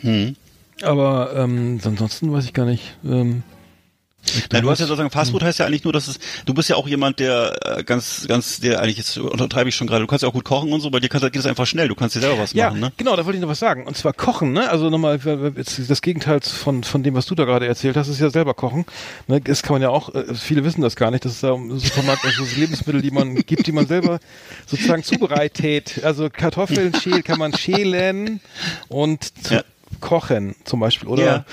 Hm. 0.01 0.35
Aber 0.81 1.31
ähm, 1.35 1.79
ansonsten 1.83 2.31
weiß 2.33 2.45
ich 2.45 2.53
gar 2.53 2.65
nicht. 2.65 2.95
Ähm, 3.05 3.43
Na, 4.51 4.61
du 4.61 4.69
hast 4.69 4.79
ja 4.79 4.85
sozusagen 4.87 5.11
Fastfood 5.11 5.43
heißt 5.43 5.59
ja 5.59 5.65
eigentlich 5.65 5.83
nur, 5.83 5.93
dass 5.93 6.07
es, 6.07 6.19
du 6.45 6.53
bist 6.53 6.69
ja 6.69 6.75
auch 6.75 6.87
jemand, 6.87 7.19
der 7.19 7.53
äh, 7.79 7.83
ganz, 7.83 8.25
ganz, 8.27 8.59
der 8.59 8.81
eigentlich 8.81 8.97
jetzt 8.97 9.17
untertreibe 9.17 9.69
ich 9.69 9.75
schon 9.75 9.87
gerade, 9.87 10.01
du 10.01 10.07
kannst 10.07 10.23
ja 10.23 10.29
auch 10.29 10.33
gut 10.33 10.45
kochen 10.45 10.71
und 10.73 10.81
so, 10.81 10.89
bei 10.89 10.99
dir 10.99 11.09
kannst, 11.09 11.25
geht 11.31 11.35
es 11.39 11.45
einfach 11.45 11.65
schnell, 11.67 11.87
du 11.87 11.95
kannst 11.95 12.15
dir 12.15 12.21
selber 12.21 12.39
was 12.39 12.53
Ja, 12.53 12.69
machen, 12.69 12.79
ne? 12.79 12.91
genau, 12.97 13.15
da 13.15 13.25
wollte 13.25 13.37
ich 13.37 13.41
noch 13.41 13.49
was 13.49 13.59
sagen. 13.59 13.85
Und 13.85 13.95
zwar 13.97 14.13
kochen, 14.13 14.53
ne? 14.53 14.69
Also 14.69 14.89
nochmal, 14.89 15.19
jetzt 15.55 15.79
das 15.89 16.01
Gegenteil 16.01 16.41
von, 16.41 16.83
von 16.83 17.03
dem, 17.03 17.13
was 17.15 17.25
du 17.25 17.35
da 17.35 17.45
gerade 17.45 17.67
erzählt 17.67 17.97
hast, 17.97 18.07
ist 18.07 18.19
ja 18.19 18.29
selber 18.29 18.53
kochen. 18.53 18.85
Ne? 19.27 19.41
Das 19.41 19.61
kann 19.63 19.73
man 19.75 19.81
ja 19.81 19.89
auch, 19.89 20.13
äh, 20.15 20.33
viele 20.35 20.63
wissen 20.63 20.81
das 20.81 20.95
gar 20.95 21.11
nicht, 21.11 21.25
dass 21.25 21.33
es 21.33 21.41
da 21.41 21.53
im 21.53 21.77
Supermarkt 21.79 22.23
also 22.25 22.43
so 22.45 22.55
Lebensmittel, 22.59 23.01
die 23.01 23.11
man 23.11 23.35
gibt, 23.35 23.67
die 23.67 23.71
man 23.71 23.87
selber 23.87 24.19
sozusagen 24.65 25.03
zubereitet. 25.03 26.01
Also 26.03 26.29
Kartoffeln 26.29 26.93
schäl, 26.95 27.21
kann 27.23 27.37
man 27.39 27.53
schälen 27.55 28.39
und 28.87 29.23
zu 29.45 29.55
Ja. 29.55 29.63
kochen 30.01 30.55
zum 30.65 30.79
Beispiel. 30.79 31.07
Oder 31.09 31.23
Ja. 31.25 31.45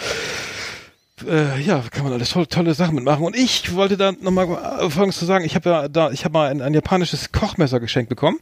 Äh, 1.28 1.60
ja, 1.60 1.82
kann 1.90 2.04
man 2.04 2.12
alles 2.12 2.30
tolle, 2.30 2.48
tolle 2.48 2.74
Sachen 2.74 2.94
mitmachen. 2.94 3.24
Und 3.24 3.36
ich 3.36 3.74
wollte 3.74 3.96
da 3.96 4.12
nochmal 4.12 4.46
Folgendes 4.90 5.18
zu 5.18 5.24
sagen. 5.24 5.44
Ich 5.44 5.54
habe 5.54 5.68
ja 5.70 5.88
da, 5.88 6.10
ich 6.10 6.24
habe 6.24 6.32
mal 6.32 6.50
ein, 6.50 6.60
ein 6.62 6.74
japanisches 6.74 7.32
Kochmesser 7.32 7.80
geschenkt 7.80 8.08
bekommen. 8.08 8.38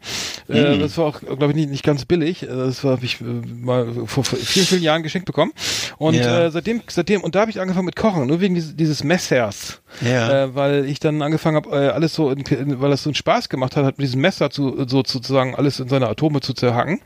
Äh, 0.48 0.78
das 0.78 0.96
war 0.98 1.06
auch, 1.06 1.20
glaube 1.20 1.48
ich, 1.48 1.54
nicht, 1.54 1.70
nicht 1.70 1.84
ganz 1.84 2.04
billig. 2.04 2.42
Äh, 2.42 2.46
Das 2.46 2.82
war, 2.84 2.92
habe 2.92 3.04
ich 3.04 3.20
äh, 3.20 3.24
mal 3.24 3.86
vor 4.06 4.24
vor 4.24 4.38
vielen, 4.38 4.66
vielen 4.66 4.82
Jahren 4.82 5.02
geschenkt 5.02 5.26
bekommen. 5.26 5.52
Und 5.98 6.14
Ja. 6.14 6.46
äh, 6.46 6.50
seitdem, 6.50 6.82
seitdem, 6.88 7.22
und 7.22 7.34
da 7.34 7.40
habe 7.40 7.50
ich 7.50 7.60
angefangen 7.60 7.86
mit 7.86 7.96
Kochen, 7.96 8.26
nur 8.26 8.40
wegen 8.40 8.54
dieses, 8.54 8.76
dieses 8.76 9.04
Messers. 9.04 9.80
Ja. 10.00 10.44
Äh, 10.44 10.54
weil 10.54 10.84
ich 10.84 11.00
dann 11.00 11.20
angefangen 11.22 11.56
habe, 11.56 11.70
äh, 11.70 11.88
alles 11.88 12.14
so, 12.14 12.30
in, 12.30 12.40
in, 12.40 12.80
weil 12.80 12.90
das 12.90 13.02
so 13.02 13.10
einen 13.10 13.14
Spaß 13.16 13.48
gemacht 13.48 13.76
hat, 13.76 13.84
hat 13.84 13.98
mit 13.98 14.06
diesem 14.06 14.20
Messer 14.20 14.50
zu, 14.50 14.84
so 14.86 15.02
sozusagen 15.04 15.54
alles 15.56 15.80
in 15.80 15.88
seine 15.88 16.08
Atome 16.08 16.40
zu 16.40 16.54
zerhacken. 16.54 17.00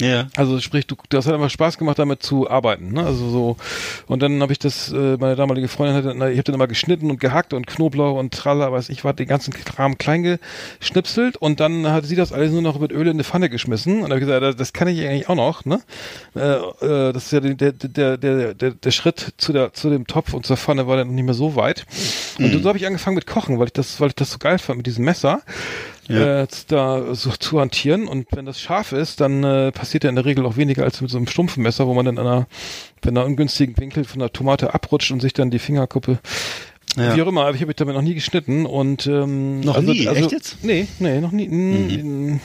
Ja. 0.00 0.28
Also 0.36 0.60
sprich, 0.60 0.86
du, 0.86 0.96
das 1.08 1.26
hat 1.26 1.34
einfach 1.34 1.50
Spaß 1.50 1.78
gemacht, 1.78 1.98
damit 1.98 2.22
zu 2.22 2.50
arbeiten. 2.50 2.92
Ne? 2.92 3.04
Also 3.04 3.28
so 3.28 3.56
und 4.06 4.22
dann 4.22 4.40
habe 4.42 4.52
ich 4.52 4.58
das, 4.58 4.92
äh, 4.92 5.16
meine 5.18 5.36
damalige 5.36 5.68
Freundin 5.68 5.96
hat, 5.96 6.04
dann- 6.04 6.16
ich 6.30 6.36
habe 6.38 6.44
dann 6.44 6.54
immer 6.54 6.66
geschnitten 6.66 7.10
und 7.10 7.20
gehackt 7.20 7.52
und 7.52 7.66
Knoblauch 7.66 8.18
und 8.18 8.32
Tralla, 8.34 8.72
weiß 8.72 8.88
ich, 8.88 9.04
war 9.04 9.12
den 9.12 9.28
ganzen 9.28 9.52
Kram 9.52 9.98
klein 9.98 10.38
geschnipselt 10.80 11.36
und 11.36 11.60
dann 11.60 11.86
hat 11.90 12.04
sie 12.06 12.16
das 12.16 12.32
alles 12.32 12.52
nur 12.52 12.62
noch 12.62 12.78
mit 12.80 12.92
Öl 12.92 13.02
in 13.02 13.10
eine 13.10 13.24
Pfanne 13.24 13.50
geschmissen 13.50 13.98
und 14.02 14.04
habe 14.10 14.16
ich 14.16 14.26
gesagt, 14.26 14.42
das, 14.42 14.56
das 14.56 14.72
kann 14.72 14.88
ich 14.88 15.00
eigentlich 15.06 15.28
auch 15.28 15.34
noch. 15.36 15.64
Ne? 15.64 15.80
Äh, 16.34 16.40
äh, 16.40 17.12
das 17.12 17.26
ist 17.26 17.32
ja 17.32 17.40
der, 17.40 17.72
der, 17.72 18.16
der, 18.18 18.54
der, 18.54 18.70
der, 18.72 18.90
Schritt 18.90 19.34
zu 19.36 19.52
der 19.52 19.72
zu 19.72 19.90
dem 19.90 20.06
Topf 20.06 20.32
und 20.34 20.46
zur 20.46 20.56
Pfanne 20.56 20.86
war 20.86 20.96
dann 20.96 21.08
noch 21.08 21.14
nicht 21.14 21.24
mehr 21.24 21.34
so 21.34 21.56
weit. 21.56 21.84
Und 22.38 22.52
so 22.62 22.68
habe 22.68 22.78
ich 22.78 22.86
angefangen 22.86 23.14
mit 23.16 23.26
Kochen, 23.26 23.58
weil 23.58 23.66
ich 23.66 23.72
das, 23.72 24.00
weil 24.00 24.08
ich 24.08 24.14
das 24.14 24.30
so 24.30 24.38
geil 24.38 24.58
fand 24.58 24.78
mit 24.78 24.86
diesem 24.86 25.04
Messer 25.04 25.42
Ja. 26.10 26.42
äh, 26.42 26.46
da 26.68 27.14
so 27.14 27.30
zu 27.38 27.60
hantieren. 27.60 28.06
Und 28.08 28.26
wenn 28.32 28.46
das 28.46 28.60
scharf 28.60 28.92
ist, 28.92 29.20
dann 29.20 29.44
äh, 29.44 29.72
passiert 29.72 30.04
ja 30.04 30.10
in 30.10 30.16
der 30.16 30.24
Regel 30.24 30.44
auch 30.46 30.56
weniger 30.56 30.84
als 30.84 31.00
mit 31.00 31.10
so 31.10 31.16
einem 31.16 31.26
stumpfen 31.26 31.62
Messer, 31.62 31.86
wo 31.86 31.94
man 31.94 32.06
dann 32.06 32.18
an 32.18 32.26
einer, 32.26 32.46
wenn 33.02 33.16
einer 33.16 33.26
ungünstigen 33.26 33.76
Winkel 33.78 34.04
von 34.04 34.18
der 34.20 34.32
Tomate 34.32 34.74
abrutscht 34.74 35.10
und 35.12 35.20
sich 35.20 35.32
dann 35.32 35.50
die 35.50 35.58
Fingerkuppe 35.58 36.18
Ja. 36.96 37.14
Wie 37.16 37.22
auch 37.22 37.28
immer, 37.28 37.42
aber 37.42 37.54
ich 37.54 37.60
habe 37.60 37.68
mich 37.68 37.76
damit 37.76 37.94
noch 37.94 38.02
nie 38.02 38.14
geschnitten 38.14 38.66
und 38.66 39.06
ähm, 39.06 39.60
Noch 39.60 39.76
also, 39.76 39.92
nie? 39.92 40.08
Also, 40.08 40.22
Echt 40.22 40.32
jetzt? 40.32 40.64
Nee, 40.64 40.88
nee, 40.98 41.20
noch 41.20 41.32
nie. 41.32 41.46
Nee, 41.46 42.40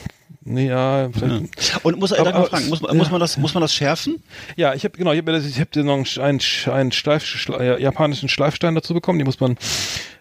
ja. 0.46 1.06
Und 1.82 1.98
muss, 1.98 2.12
äh, 2.12 2.18
Aber- 2.18 2.34
aber- 2.34 2.46
fragen, 2.46 2.68
muss, 2.68 2.80
man- 2.80 2.96
muss 2.96 3.10
man 3.10 3.20
das, 3.20 3.36
muss 3.36 3.54
man 3.54 3.60
das 3.60 3.74
schärfen? 3.74 4.22
Ja, 4.56 4.74
ich 4.74 4.84
habe 4.84 4.96
genau, 4.96 5.12
ich 5.12 5.18
habe 5.18 5.36
ich 5.36 5.60
habe 5.60 5.82
noch 5.84 6.06
einen, 6.22 6.40
einen 6.70 6.90
ja, 7.60 7.78
japanischen 7.78 8.28
Schleifstein 8.28 8.74
dazu 8.74 8.94
bekommen. 8.94 9.18
Die 9.18 9.24
muss 9.24 9.40
man 9.40 9.56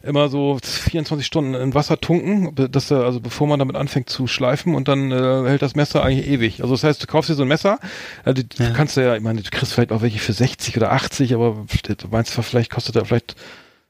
immer 0.04 0.30
so 0.30 0.60
24 0.62 1.26
Stunden 1.26 1.56
in 1.56 1.74
Wasser 1.74 2.00
tunken, 2.00 2.54
dass 2.72 2.92
also 2.92 3.20
bevor 3.20 3.48
man 3.48 3.60
damit 3.60 3.76
anfängt 3.76 4.10
zu 4.10 4.28
schleifen 4.28 4.76
und 4.76 4.88
dann 4.88 5.12
äh, 5.12 5.50
hält 5.50 5.62
das 5.62 5.76
Messer 5.76 6.04
eigentlich 6.04 6.28
ewig. 6.28 6.62
Also 6.62 6.76
das 6.76 6.84
heißt, 6.84 7.02
du 7.02 7.08
kaufst 7.08 7.30
dir 7.30 7.36
so 7.36 7.42
ein 7.42 7.48
Messer, 7.48 7.80
die, 8.26 8.48
du 8.48 8.74
kannst 8.74 8.98
ja, 8.98 9.16
ich 9.16 9.22
meine, 9.24 9.42
du 9.42 9.50
kriegst 9.50 9.74
vielleicht 9.74 9.92
auch 9.92 10.02
welche 10.02 10.20
für 10.20 10.34
60 10.34 10.78
oder 10.78 10.92
80, 10.92 11.34
aber 11.34 11.66
du 11.82 12.08
meinst 12.10 12.34
zwar, 12.34 12.44
vielleicht 12.44 12.72
kostet 12.72 12.96
er 12.96 13.06
vielleicht 13.06 13.36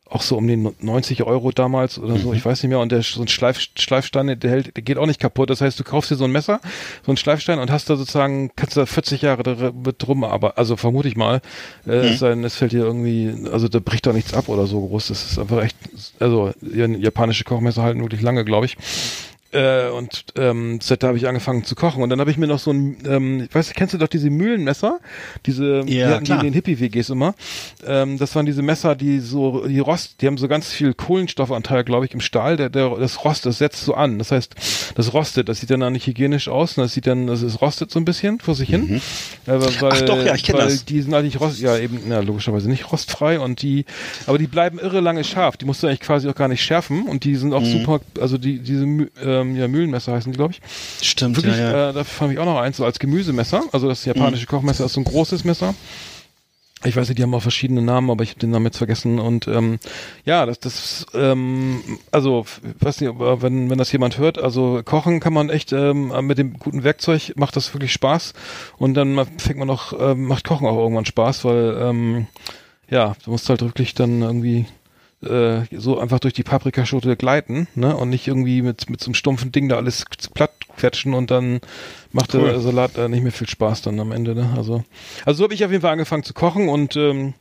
auch 0.07 0.21
so 0.21 0.37
um 0.37 0.47
den 0.47 0.75
90 0.79 1.23
Euro 1.23 1.51
damals 1.51 1.97
oder 1.97 2.17
so, 2.17 2.31
ich 2.33 2.45
weiß 2.45 2.61
nicht 2.61 2.69
mehr. 2.69 2.79
Und 2.79 2.91
der 2.91 3.01
so 3.01 3.21
ein 3.21 3.27
Schleif, 3.27 3.59
Schleifstein, 3.75 4.39
der 4.39 4.51
hält, 4.51 4.75
der 4.75 4.83
geht 4.83 4.97
auch 4.97 5.07
nicht 5.07 5.19
kaputt. 5.19 5.49
Das 5.49 5.61
heißt, 5.61 5.79
du 5.79 5.83
kaufst 5.83 6.11
dir 6.11 6.15
so 6.15 6.25
ein 6.25 6.31
Messer, 6.31 6.61
so 7.05 7.11
ein 7.11 7.17
Schleifstein 7.17 7.59
und 7.59 7.71
hast 7.71 7.89
da 7.89 7.95
sozusagen, 7.95 8.51
kannst 8.55 8.77
da 8.77 8.85
40 8.85 9.23
Jahre 9.23 9.73
mit 9.73 10.07
rum, 10.07 10.23
aber 10.23 10.57
also 10.57 10.75
vermute 10.75 11.07
ich 11.07 11.15
mal, 11.15 11.41
äh, 11.87 12.09
es 12.09 12.19
sei 12.19 12.29
denn, 12.29 12.43
es 12.43 12.55
fällt 12.55 12.71
dir 12.71 12.83
irgendwie, 12.83 13.33
also 13.51 13.67
da 13.67 13.79
bricht 13.79 14.05
doch 14.05 14.13
nichts 14.13 14.33
ab 14.33 14.47
oder 14.47 14.67
so 14.67 14.85
groß. 14.85 15.07
Das 15.07 15.31
ist 15.31 15.39
einfach 15.39 15.63
echt, 15.63 15.77
also 16.19 16.51
ja, 16.61 16.85
japanische 16.85 17.43
Kochmesser 17.43 17.81
halten 17.81 18.01
wirklich 18.01 18.21
lange, 18.21 18.45
glaube 18.45 18.67
ich. 18.67 18.77
Äh, 19.55 19.89
und 19.89 20.25
ähm, 20.37 20.79
seit 20.81 21.01
da 21.01 21.07
habe 21.07 21.17
ich 21.17 21.27
angefangen 21.27 21.63
zu 21.63 21.75
kochen. 21.75 22.03
Und 22.03 22.09
dann 22.09 22.19
habe 22.19 22.29
ich 22.29 22.37
mir 22.37 22.47
noch 22.47 22.59
so 22.59 22.71
ein, 22.71 22.97
ähm, 23.07 23.43
ich 23.49 23.55
weiß, 23.55 23.71
kennst 23.73 23.93
du 23.93 23.97
doch 23.97 24.07
diese 24.09 24.29
Mühlenmesser? 24.29 24.99
Diese, 25.45 25.85
die 25.85 25.97
Ja, 25.97 26.09
hatten 26.09 26.25
die 26.25 26.31
klar. 26.31 26.39
in 26.39 26.45
den 26.47 26.53
Hippie-WGs 26.53 27.09
immer. 27.11 27.35
Ähm, 27.87 28.17
das 28.17 28.35
waren 28.35 28.45
diese 28.45 28.61
Messer, 28.61 28.95
die 28.95 29.19
so, 29.19 29.65
die 29.67 29.79
rost, 29.79 30.21
die 30.21 30.27
haben 30.27 30.37
so 30.37 30.47
ganz 30.47 30.71
viel 30.71 30.93
Kohlenstoffanteil, 30.93 31.83
glaube 31.83 32.05
ich, 32.05 32.13
im 32.13 32.19
Stahl. 32.21 32.57
Der, 32.57 32.69
der, 32.69 32.89
das 32.97 33.23
Rost, 33.23 33.45
das 33.45 33.57
setzt 33.59 33.85
so 33.85 33.93
an. 33.93 34.19
Das 34.19 34.31
heißt, 34.31 34.55
das 34.95 35.13
rostet. 35.13 35.47
Das 35.47 35.59
sieht 35.61 35.69
dann 35.69 35.81
auch 35.83 35.89
nicht 35.89 36.05
hygienisch 36.07 36.49
aus. 36.49 36.77
Und 36.77 36.83
das 36.83 36.93
sieht 36.93 37.07
dann, 37.07 37.27
das 37.27 37.41
ist 37.41 37.61
rostet 37.61 37.91
so 37.91 37.99
ein 37.99 38.05
bisschen 38.05 38.39
vor 38.39 38.55
sich 38.55 38.69
hin. 38.69 39.01
Äh, 39.47 39.51
weil, 39.51 39.59
Mhm. 39.59 39.75
Ach 39.81 40.01
doch, 40.01 40.25
ja, 40.25 40.35
ich 40.35 40.43
kenn 40.43 40.57
weil 40.57 40.65
das. 40.65 40.85
Die 40.85 41.01
sind 41.01 41.13
halt 41.13 41.25
nicht 41.25 41.39
rost, 41.39 41.59
ja 41.61 41.77
eben, 41.77 42.01
na, 42.07 42.19
logischerweise 42.19 42.69
nicht 42.69 42.91
rostfrei 42.91 43.39
und 43.39 43.61
die, 43.61 43.85
aber 44.27 44.37
die 44.37 44.47
bleiben 44.47 44.79
irre 44.79 44.99
lange 44.99 45.23
scharf. 45.23 45.57
Die 45.57 45.65
musst 45.65 45.81
du 45.83 45.87
eigentlich 45.87 45.99
quasi 46.01 46.27
auch 46.27 46.35
gar 46.35 46.47
nicht 46.47 46.61
schärfen 46.63 47.03
und 47.07 47.23
die 47.23 47.35
sind 47.35 47.53
auch 47.53 47.61
Mhm. 47.61 47.65
super, 47.71 48.01
also 48.19 48.37
die, 48.37 48.59
diese 48.59 48.83
Mü- 48.85 49.09
ähm, 49.49 49.55
ja, 49.55 49.67
Mühlenmesser 49.67 50.13
heißen 50.13 50.31
die, 50.31 50.37
glaube 50.37 50.53
ich. 50.53 50.61
Stimmt, 51.05 51.37
Wirklich, 51.37 51.57
ja, 51.57 51.71
ja. 51.71 51.89
Äh, 51.89 51.93
dafür 51.93 52.05
fand 52.05 52.33
ich 52.33 52.39
auch 52.39 52.45
noch 52.45 52.59
eins, 52.59 52.77
so 52.77 52.85
als 52.85 52.99
Gemüsemesser. 52.99 53.63
Also 53.71 53.87
das 53.87 54.05
japanische 54.05 54.45
Kochmesser 54.45 54.85
ist 54.85 54.93
so 54.93 55.01
ein 55.01 55.05
großes 55.05 55.43
Messer. 55.43 55.73
Ich 56.83 56.95
weiß 56.95 57.07
nicht, 57.07 57.17
die 57.17 57.23
haben 57.23 57.33
auch 57.33 57.41
verschiedene 57.41 57.81
Namen, 57.81 58.11
aber 58.11 58.23
ich 58.23 58.31
habe 58.31 58.39
den 58.39 58.51
Namen 58.51 58.65
jetzt 58.65 58.77
vergessen. 58.77 59.17
Und 59.19 59.47
ähm, 59.47 59.79
ja, 60.23 60.45
das, 60.45 60.59
das, 60.59 61.05
ähm, 61.15 61.81
also, 62.11 62.45
weiß 62.79 63.01
nicht, 63.01 63.09
aber 63.09 63.41
wenn, 63.41 63.69
wenn 63.69 63.77
das 63.77 63.91
jemand 63.91 64.17
hört, 64.19 64.37
also 64.37 64.81
kochen 64.85 65.19
kann 65.19 65.33
man 65.33 65.49
echt 65.49 65.73
ähm, 65.73 66.13
mit 66.27 66.37
dem 66.37 66.59
guten 66.59 66.83
Werkzeug 66.83 67.33
macht 67.37 67.55
das 67.55 67.73
wirklich 67.73 67.91
Spaß. 67.91 68.33
Und 68.77 68.93
dann 68.93 69.19
fängt 69.37 69.57
man 69.57 69.69
auch, 69.69 69.93
ähm, 69.99 70.25
macht 70.25 70.45
Kochen 70.45 70.67
auch 70.67 70.77
irgendwann 70.77 71.05
Spaß, 71.05 71.45
weil 71.45 71.77
ähm, 71.81 72.27
ja, 72.89 73.15
du 73.23 73.31
musst 73.31 73.49
halt 73.49 73.61
wirklich 73.61 73.95
dann 73.95 74.21
irgendwie 74.21 74.65
äh, 75.25 75.63
so 75.71 75.99
einfach 75.99 76.19
durch 76.19 76.33
die 76.33 76.43
Paprikaschote 76.43 77.15
gleiten, 77.15 77.67
ne? 77.75 77.95
Und 77.95 78.09
nicht 78.09 78.27
irgendwie 78.27 78.61
mit, 78.61 78.89
mit 78.89 79.01
so 79.01 79.07
einem 79.07 79.15
stumpfen 79.15 79.51
Ding 79.51 79.69
da 79.69 79.77
alles 79.77 80.05
platt 80.33 80.51
quetschen 80.77 81.13
und 81.13 81.31
dann 81.31 81.61
macht 82.11 82.33
der 82.33 82.59
Salat 82.59 82.97
äh, 82.97 83.09
nicht 83.09 83.23
mehr 83.23 83.31
viel 83.31 83.49
Spaß 83.49 83.81
dann 83.81 83.99
am 83.99 84.11
Ende, 84.11 84.35
ne? 84.35 84.53
Also, 84.55 84.83
also 85.25 85.37
so 85.39 85.43
habe 85.43 85.53
ich 85.53 85.65
auf 85.65 85.71
jeden 85.71 85.81
Fall 85.81 85.93
angefangen 85.93 86.23
zu 86.23 86.33
kochen 86.33 86.69
und 86.69 86.95
ähm, 86.95 87.33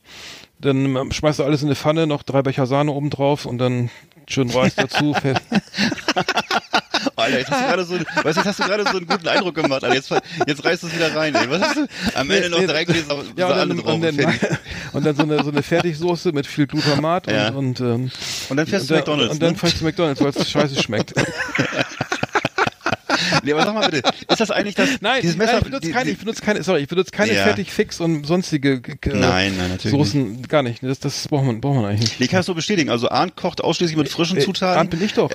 dann 0.59 0.95
ähm, 0.95 1.11
schmeißt 1.11 1.39
du 1.39 1.43
alles 1.43 1.61
in 1.61 1.67
eine 1.67 1.75
Pfanne, 1.75 2.07
noch 2.07 2.23
drei 2.23 2.41
Becher 2.41 2.65
Sahne 2.65 2.91
oben 2.91 3.09
drauf 3.09 3.45
und 3.45 3.57
dann 3.57 3.89
schön 4.27 4.49
Reis 4.49 4.75
dazu. 4.75 5.15
Alter, 7.25 7.39
jetzt 7.39 7.51
hast 7.51 7.61
du 7.61 7.67
gerade 7.67 7.85
so, 7.85 7.93
weißt, 7.95 8.05
du, 8.23 8.29
jetzt 8.29 8.45
hast 8.45 8.59
du 8.59 8.63
gerade 8.63 8.83
so 8.83 8.97
einen 8.97 9.07
guten 9.07 9.27
Eindruck 9.27 9.55
gemacht, 9.55 9.83
Alter. 9.83 9.95
Jetzt, 9.95 10.11
jetzt 10.47 10.63
reißt 10.65 10.83
du 10.83 10.87
es 10.87 10.95
wieder 10.95 11.15
rein, 11.15 11.35
ey. 11.35 11.49
Was 11.49 11.61
hast 11.61 11.75
du? 11.77 11.87
Am 12.15 12.29
Ende 12.31 12.49
noch 12.49 12.63
drei 12.63 12.85
Gläser 12.85 13.17
ja, 13.35 13.47
und 13.61 13.69
dann, 13.69 13.77
drauf. 13.77 13.93
und, 13.95 14.01
dann, 14.03 14.39
und 14.93 15.05
dann 15.05 15.15
so 15.15 15.23
eine, 15.23 15.43
so 15.43 15.51
eine 15.51 15.63
Fertigsoße 15.63 16.31
mit 16.31 16.47
viel 16.47 16.67
Glutamat 16.67 17.29
Ja. 17.29 17.49
und, 17.49 17.79
und, 17.79 17.79
ähm, 17.81 18.11
Und 18.49 18.57
dann 18.57 18.67
fährst 18.67 18.89
du 18.89 18.95
McDonalds, 18.95 19.33
Und 19.33 19.41
dann 19.41 19.51
ne? 19.53 19.57
fährst 19.57 19.75
du 19.75 19.79
zu 19.79 19.83
McDonalds, 19.85 20.21
weil 20.21 20.29
es 20.29 20.49
scheiße 20.49 20.81
schmeckt. 20.81 21.13
Nee, 23.43 23.53
aber 23.53 23.63
sag 23.63 23.73
mal 23.75 23.89
bitte, 23.89 24.09
ist 24.27 24.39
das 24.41 24.51
eigentlich 24.51 24.75
das, 24.75 24.89
Nein, 25.01 25.21
dieses 25.21 25.37
Messer? 25.37 25.53
nein 25.53 25.61
ich 25.61 25.65
benutze 25.69 25.91
keine, 25.91 26.09
ich 26.11 26.17
benutze 26.17 26.41
keine, 26.41 26.63
sorry, 26.63 26.81
ich 26.81 26.87
benutze 26.87 27.11
keine 27.11 27.33
Ja. 27.33 27.43
Fertigfix 27.43 27.99
und 27.99 28.25
sonstige 28.25 28.81
äh, 28.83 29.09
Nein, 29.09 29.53
nein, 29.57 29.69
natürlich 29.69 29.91
Soßen, 29.97 30.41
gar 30.47 30.63
nicht. 30.63 30.81
Das, 30.83 30.99
das 30.99 31.27
braucht 31.27 31.45
man, 31.45 31.61
braucht 31.61 31.75
man 31.75 31.85
eigentlich 31.85 32.01
nicht. 32.01 32.19
Nee, 32.19 32.25
ich 32.25 32.31
kann 32.31 32.39
es 32.41 32.45
so 32.45 32.53
bestätigen. 32.55 32.89
Also 32.89 33.09
Arndt 33.09 33.35
kocht 33.35 33.61
ausschließlich 33.63 33.97
mit 33.97 34.09
frischen 34.09 34.37
Äh, 34.37 34.41
Zutaten. 34.41 34.77
Arndt 34.79 34.89
bin 34.91 35.01
ich 35.03 35.13
doch. 35.13 35.31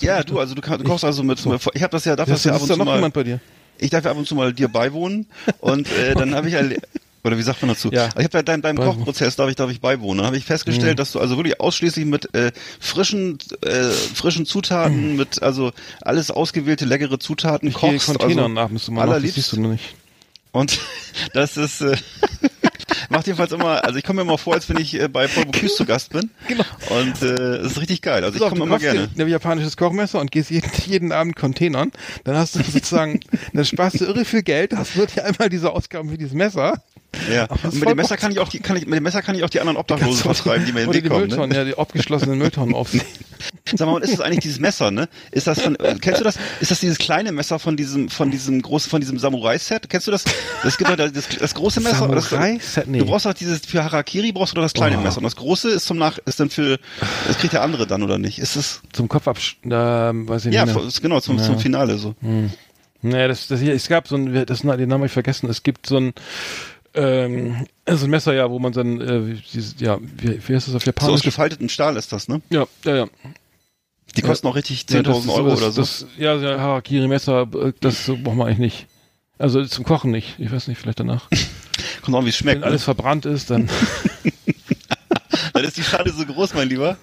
Ja, 0.00 0.22
du, 0.22 0.38
also 0.38 0.54
du, 0.54 0.60
kann- 0.60 0.78
du 0.78 0.84
kochst 0.84 1.04
also 1.04 1.22
mit, 1.22 1.38
ich 1.74 1.82
habe 1.82 1.90
das 1.92 2.04
ja, 2.04 2.16
darf 2.16 2.28
das, 2.28 2.42
Das, 2.42 2.44
ja 2.44 2.52
ab 2.54 2.62
und 2.62 2.68
da 2.70 2.74
zu 2.74 2.78
noch 2.78 2.86
mal, 2.86 2.94
jemand 2.96 3.14
bei 3.14 3.24
dir. 3.24 3.40
ich 3.78 3.90
darf 3.90 4.04
ja 4.04 4.10
ab 4.10 4.16
und 4.16 4.26
zu 4.26 4.34
mal 4.34 4.52
dir 4.52 4.68
beiwohnen 4.68 5.26
und 5.60 5.88
äh, 5.92 6.14
dann 6.18 6.34
habe 6.34 6.48
ich 6.48 6.54
ja, 6.54 6.62
oder 7.22 7.36
wie 7.36 7.42
sagt 7.42 7.60
man 7.60 7.68
dazu? 7.68 7.90
Ja. 7.92 8.08
Ich 8.16 8.24
habe 8.24 8.42
deinem, 8.42 8.62
deinem 8.62 8.76
Beiwohnen. 8.76 8.96
Kochprozess 8.98 9.36
darf 9.36 9.50
ich 9.50 9.56
darf 9.56 9.70
ich 9.70 9.80
beiwohnen. 9.80 10.18
Dann 10.18 10.26
habe 10.26 10.38
ich 10.38 10.44
festgestellt, 10.46 10.98
dass 10.98 11.12
du 11.12 11.20
also 11.20 11.36
wirklich 11.36 11.60
ausschließlich 11.60 12.06
mit 12.06 12.34
äh, 12.34 12.50
frischen 12.78 13.38
äh, 13.62 13.90
frischen 13.90 14.46
Zutaten, 14.46 15.16
mit 15.16 15.42
also 15.42 15.72
alles 16.00 16.30
ausgewählte 16.30 16.86
leckere 16.86 17.18
Zutaten 17.18 17.68
Ich 17.68 17.74
kochst. 17.74 18.06
Container 18.06 18.44
also, 18.44 18.68
du 18.86 18.92
mal 18.92 19.06
nach, 19.06 19.20
das 19.20 19.34
siehst 19.34 19.52
du 19.52 19.60
nur 19.60 19.72
nicht. 19.72 19.94
Und 20.52 20.78
das 21.32 21.56
ist 21.56 21.80
äh, 21.80 21.96
macht 23.08 23.26
jedenfalls 23.26 23.52
immer, 23.52 23.84
also 23.84 23.98
ich 23.98 24.04
komme 24.04 24.22
mir 24.22 24.28
immer 24.28 24.38
vor, 24.38 24.54
als 24.54 24.68
wenn 24.68 24.78
ich 24.78 24.98
äh, 24.98 25.08
bei 25.08 25.26
Paul 25.26 25.46
Bocuse 25.46 25.74
zu 25.74 25.84
Gast 25.84 26.12
bin. 26.12 26.30
Genau. 26.48 26.64
Und 26.88 27.22
äh, 27.22 27.58
es 27.58 27.72
ist 27.72 27.80
richtig 27.80 28.02
geil. 28.02 28.24
Also 28.24 28.36
ich 28.36 28.48
komme 28.48 28.60
du 28.60 28.66
immer 28.66 28.78
gerne. 28.78 29.06
dir 29.06 29.24
ein 29.24 29.28
japanisches 29.28 29.76
Kochmesser 29.76 30.20
und 30.20 30.32
gehst 30.32 30.50
jeden, 30.50 30.68
jeden 30.86 31.12
Abend 31.12 31.36
Containern, 31.36 31.92
dann 32.24 32.36
hast 32.36 32.56
du 32.56 32.62
sozusagen, 32.62 33.20
dann 33.52 33.64
sparst 33.64 34.00
du 34.00 34.06
irre 34.06 34.24
viel 34.24 34.42
Geld, 34.42 34.74
hast 34.74 34.96
dir 34.96 35.24
einmal 35.24 35.48
diese 35.48 35.70
Ausgaben 35.70 36.10
für 36.10 36.18
dieses 36.18 36.34
Messer. 36.34 36.82
Ja. 37.30 37.46
Und 37.64 37.74
mit 37.74 37.88
dem 37.88 37.96
Messer 37.96 38.16
kann 38.16 38.30
ich 38.32 38.38
auch 38.38 38.48
die, 38.48 38.60
kann 38.60 38.76
ich, 38.76 38.86
mit 38.86 38.94
dem 38.96 39.02
Messer 39.02 39.20
kann 39.22 39.34
ich 39.34 39.42
auch 39.44 39.50
die 39.50 39.60
anderen 39.60 39.76
Obdachlosen 39.76 40.22
vertreiben, 40.22 40.64
die 40.64 40.72
mir 40.72 40.82
in 40.82 40.86
den 40.86 40.94
Weg 40.94 41.02
die 41.04 41.08
kommen. 41.08 41.20
Mülltonnen, 41.22 41.50
Ne? 41.50 41.56
ja, 41.56 41.64
die 41.64 41.76
abgeschlossenen 41.76 42.38
Mülltonnen 42.38 42.74
aufnehmen. 42.74 43.04
Sag 43.74 43.86
mal, 43.86 43.94
und 43.94 44.02
ist 44.02 44.12
das 44.12 44.20
eigentlich 44.20 44.40
dieses 44.40 44.60
Messer, 44.60 44.90
ne? 44.90 45.08
Ist 45.32 45.46
das 45.46 45.60
von, 45.60 45.74
äh, 45.76 45.96
kennst 46.00 46.20
du 46.20 46.24
das? 46.24 46.36
Ist 46.60 46.70
das 46.70 46.80
dieses 46.80 46.98
kleine 46.98 47.32
Messer 47.32 47.58
von 47.58 47.76
diesem, 47.76 48.08
von 48.10 48.30
diesem 48.30 48.60
großen, 48.62 48.90
von 48.90 49.00
diesem 49.00 49.18
Samurai-Set? 49.18 49.88
Kennst 49.88 50.06
du 50.06 50.10
das? 50.10 50.24
Das 50.62 50.76
gibt 50.78 50.90
doch 50.90 50.96
das, 50.96 51.10
das 51.38 51.54
große 51.54 51.80
Messer. 51.80 52.04
oder 52.04 52.16
das- 52.16 52.30
Samurai-Set? 52.30 52.86
Nee. 52.86 52.98
Du 52.98 53.06
brauchst 53.06 53.26
doch 53.26 53.34
dieses, 53.34 53.60
für 53.60 53.82
Harakiri 53.82 54.32
brauchst 54.32 54.52
du 54.52 54.56
doch 54.56 54.62
das 54.62 54.72
kleine 54.74 54.98
Oh. 54.98 55.00
Messer. 55.00 55.18
Und 55.18 55.24
das 55.24 55.36
große 55.36 55.70
ist 55.70 55.86
zum 55.86 55.98
Nach, 55.98 56.18
ist 56.26 56.38
dann 56.40 56.50
für, 56.50 56.78
das 57.26 57.38
kriegt 57.38 57.52
der 57.54 57.62
andere 57.62 57.86
dann, 57.86 58.02
oder 58.02 58.18
nicht? 58.18 58.38
Ist 58.38 58.56
es, 58.56 58.82
Zum 58.92 59.08
Kopf 59.08 59.26
absch... 59.26 59.56
Ähm, 59.64 60.28
weiß 60.28 60.46
ich 60.46 60.54
ja, 60.54 60.66
nicht. 60.66 60.76
ist 60.78 61.00
genau, 61.02 61.20
zum, 61.20 61.38
zum 61.38 61.58
Finale 61.58 61.96
so. 61.98 62.14
Nee, 63.02 63.28
das, 63.28 63.46
das 63.48 63.60
hier, 63.60 63.72
es 63.74 63.88
gab 63.88 64.06
so 64.08 64.16
ein, 64.16 64.44
das, 64.46 64.60
den 64.60 64.68
Namen 64.68 64.92
habe 64.92 65.06
ich 65.06 65.12
vergessen, 65.12 65.48
es 65.48 65.62
gibt 65.62 65.86
so 65.86 65.96
ein, 65.96 66.12
ähm, 66.94 67.66
so 67.88 68.04
ein 68.06 68.10
Messer, 68.10 68.32
ja, 68.34 68.50
wo 68.50 68.58
man 68.58 68.72
dann, 68.72 69.00
äh, 69.00 69.26
wie- 69.26 69.42
dieses, 69.52 69.74
ja, 69.80 69.98
wie, 70.00 70.40
wie 70.48 70.54
heißt 70.54 70.68
das 70.68 70.74
auf 70.74 70.82
So 70.82 70.90
aus 70.90 70.96
Japanisch? 70.96 71.22
gefaltetem 71.22 71.68
Stahl 71.68 71.96
ist 71.96 72.12
das, 72.12 72.28
ne? 72.28 72.40
ja, 72.50 72.66
ja, 72.84 72.96
ja. 72.96 73.06
Die 74.16 74.22
kosten 74.22 74.48
auch 74.48 74.56
richtig 74.56 74.84
Ja, 74.90 75.02
das 75.02 75.18
10.000 75.18 75.20
ist 75.24 75.28
Euro 75.30 75.48
das, 75.50 75.58
oder 75.60 75.70
so. 75.72 75.80
Das, 75.82 76.06
ja, 76.18 76.34
ja, 76.36 76.58
Harakiri-Messer, 76.58 77.42
äh, 77.54 77.72
das 77.80 78.06
braucht 78.06 78.36
man 78.36 78.46
eigentlich 78.48 78.58
nicht. 78.58 78.86
Also 79.38 79.64
zum 79.64 79.84
Kochen 79.84 80.10
nicht. 80.10 80.34
Ich 80.38 80.50
weiß 80.52 80.66
nicht, 80.68 80.78
vielleicht 80.78 81.00
danach. 81.00 81.28
Kommt 82.02 82.16
auch, 82.16 82.24
wie 82.24 82.28
es 82.30 82.36
schmeckt. 82.36 82.60
Wenn 82.60 82.64
alles 82.68 82.82
verbrannt 82.84 83.24
ist, 83.26 83.50
dann. 83.50 83.68
Dann 85.52 85.64
ist 85.64 85.76
die 85.76 85.82
Schale 85.82 86.12
so 86.12 86.24
groß, 86.26 86.54
mein 86.54 86.68
Lieber. 86.68 86.96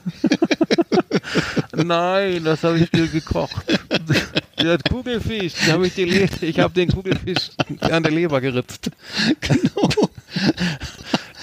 Nein, 1.75 2.43
das 2.43 2.63
habe 2.63 2.79
ich 2.79 2.89
dir 2.89 3.07
gekocht. 3.07 3.55
Der 4.61 4.77
Kugelfisch, 4.79 5.53
den 5.65 5.73
habe 5.73 5.87
ich 5.87 5.93
dir 5.93 6.07
le- 6.07 6.29
ich 6.41 6.59
habe 6.59 6.73
den 6.73 6.89
Kugelfisch 6.89 7.51
an 7.81 8.03
der 8.03 8.11
Leber 8.11 8.41
geritzt. 8.41 8.89
Genau. 9.41 9.89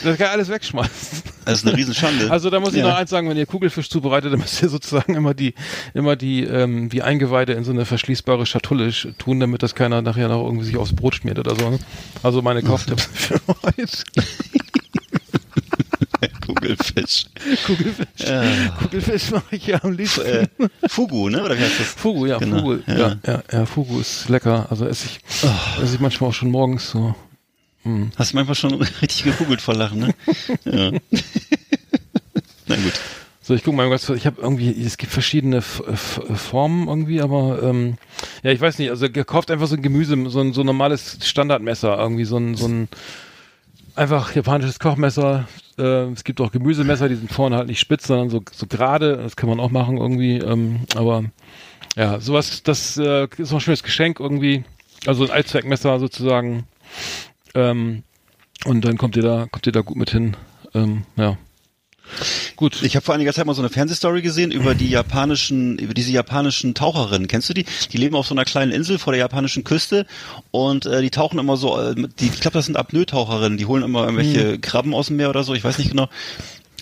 Das 0.03 0.19
kann 0.19 0.29
alles 0.29 0.49
wegschmeißen. 0.51 1.23
Das 1.47 1.61
ist 1.61 1.67
eine 1.67 1.77
Riesenschande. 1.77 2.31
Also 2.31 2.51
da 2.51 2.61
muss 2.61 2.71
ich 2.75 2.81
Ja. 2.81 2.89
noch 2.89 2.97
eins 2.97 3.09
sagen, 3.11 3.29
wenn 3.31 3.37
ihr 3.39 3.47
Kugelfisch 3.47 3.89
zubereitet, 3.89 4.33
dann 4.33 4.41
müsst 4.41 4.61
ihr 4.63 4.69
sozusagen 4.69 5.15
immer 5.15 5.33
die, 5.33 5.55
immer 5.95 6.15
die, 6.17 6.43
ähm, 6.45 6.91
die 6.91 7.03
Eingeweide 7.03 7.53
in 7.55 7.65
so 7.65 7.71
eine 7.73 7.87
verschließbare 7.87 8.45
Schatulle 8.45 8.89
sch- 8.89 9.17
tun, 9.17 9.41
damit 9.41 9.63
das 9.63 9.75
keiner 9.75 10.03
nachher 10.03 10.29
noch 10.29 10.45
irgendwie 10.45 10.65
sich 10.67 10.77
aufs 10.77 10.95
Brot 10.95 11.15
schmiert 11.15 11.39
oder 11.39 11.55
so. 11.57 11.71
Ne? 11.71 11.79
Also 12.23 12.43
meine 12.43 12.63
Kochtipps 12.65 13.09
für 13.15 13.41
heute. 13.63 13.87
Kugelfisch. 16.69 17.27
Kugelfisch. 17.67 18.07
Kugelfisch 18.81 19.31
mache 19.31 19.57
ich 19.57 19.67
ja 19.67 19.83
am 19.83 19.93
liebsten. 19.93 20.23
Äh, 20.23 20.47
Fugu, 20.89 21.29
ne? 21.29 21.43
Oder 21.45 21.57
wie 21.59 21.63
heißt 21.63 21.81
das? 21.81 21.87
Fugu, 21.89 22.27
ja, 22.27 22.39
Genau, 22.39 22.59
Fugu. 22.59 22.79
ja. 22.87 22.97
Ja. 22.99 23.17
Ja, 23.27 23.43
ja, 23.53 23.67
Fugu 23.67 24.01
ist 24.01 24.29
lecker. 24.29 24.67
Also 24.71 24.87
esse 24.87 25.07
ich, 25.07 25.21
esse 25.83 25.95
ich 25.95 26.01
manchmal 26.01 26.31
auch 26.31 26.35
schon 26.35 26.51
morgens 26.51 26.91
so. 26.91 27.15
Hast 28.17 28.33
du 28.33 28.37
manchmal 28.37 28.55
schon 28.55 28.75
richtig 29.03 29.25
gekugelt 29.25 29.61
vor 29.61 29.75
Lachen, 29.75 29.99
ne? 30.01 30.15
Ja. 30.65 30.91
Na 32.67 32.77
gut. 32.77 32.93
So, 33.43 33.53
ich 33.55 33.63
gucke 33.63 33.77
mal 33.77 33.91
ganz, 33.91 34.09
ich 34.09 34.25
habe 34.25 34.41
irgendwie, 34.41 34.71
es 34.71 34.97
gibt 34.97 35.13
verschiedene 35.13 35.59
F 35.59 35.83
F 35.87 36.19
Formen 36.35 36.89
irgendwie, 36.89 37.21
aber 37.21 37.63
ähm, 37.63 37.99
ja, 38.43 38.53
ich 38.53 38.61
weiß 38.63 38.79
nicht, 38.79 38.89
also 38.89 39.11
gekauft 39.11 39.51
einfach 39.51 39.67
so 39.67 39.77
ein 39.77 39.83
Gemüse, 39.83 40.17
so 40.31 40.41
ein 40.41 40.55
so 40.55 40.63
ein 40.63 40.67
normales 40.67 41.19
Standardmesser, 41.23 41.99
irgendwie 41.99 42.25
so 42.25 42.39
ein, 42.39 42.55
so 42.55 42.67
ein 42.67 42.89
einfach 43.97 44.35
japanisches 44.35 44.79
Kochmesser. 44.79 45.47
Äh, 45.79 46.11
es 46.13 46.25
gibt 46.25 46.41
auch 46.41 46.53
Gemüsemesser, 46.53 47.09
die 47.09 47.17
sind 47.17 47.31
vorne 47.31 47.57
halt 47.57 47.69
nicht 47.69 47.81
spitz, 47.81 48.07
sondern 48.07 48.31
so, 48.31 48.43
so 48.53 48.67
gerade, 48.67 49.17
das 49.17 49.37
kann 49.37 49.49
man 49.49 49.61
auch 49.61 49.71
machen 49.71 49.97
irgendwie, 49.97 50.39
ähm, 50.39 50.81
aber 50.97 51.25
ja, 51.97 52.21
sowas, 52.21 52.63
das 52.63 52.97
äh, 52.97 53.29
ist 53.37 53.53
auch 53.53 53.57
ein 53.57 53.61
schönes 53.61 53.83
Geschenk 53.83 54.21
irgendwie, 54.21 54.65
also 55.07 55.25
ein 55.25 55.31
Allzweckmesser 55.31 55.99
sozusagen. 55.99 56.65
Ähm, 57.55 58.03
und 58.65 58.85
dann 58.85 58.99
kommt 58.99 59.17
ihr 59.17 59.23
da, 59.23 59.47
kommt 59.51 59.67
ihr 59.67 59.73
da 59.73 59.81
gut 59.81 59.97
mit 59.97 60.11
hin. 60.11 60.37
Ähm, 60.75 61.05
ja. 61.17 61.37
Gut. 62.57 62.83
Ich 62.83 62.97
habe 62.97 63.05
vor 63.05 63.15
einiger 63.15 63.33
Zeit 63.33 63.47
mal 63.47 63.55
so 63.55 63.63
eine 63.63 63.71
Fernsehstory 63.71 64.23
gesehen 64.23 64.51
über 64.51 64.75
die 64.75 64.89
japanischen, 64.89 65.79
über 65.79 65.95
diese 65.95 66.13
japanischen 66.13 66.75
Taucherinnen. 66.75 67.29
Kennst 67.29 67.49
du 67.49 67.55
die? 67.55 67.65
Die 67.93 67.97
leben 67.97 68.15
auf 68.15 68.27
so 68.27 68.35
einer 68.35 68.45
kleinen 68.45 68.73
Insel 68.73 68.99
vor 68.99 69.13
der 69.13 69.21
japanischen 69.21 69.65
Küste 69.65 70.07
und 70.51 70.87
äh, 70.87 71.03
die 71.03 71.11
tauchen 71.11 71.39
immer 71.39 71.57
so, 71.57 71.79
äh, 71.79 71.95
die, 71.95 72.27
ich 72.27 72.41
glaube, 72.41 72.55
das 72.55 72.67
sind 72.67 72.77
Apnoe-Taucherinnen. 72.77 73.59
Die 73.59 73.67
holen 73.67 73.83
immer 73.83 74.05
irgendwelche 74.05 74.59
Krabben 74.59 74.95
aus 74.95 75.09
dem 75.09 75.17
Meer 75.17 75.31
oder 75.31 75.45
so. 75.45 75.55
Ich 75.55 75.65
weiß 75.65 75.79
nicht 75.79 75.91
genau. 75.91 76.09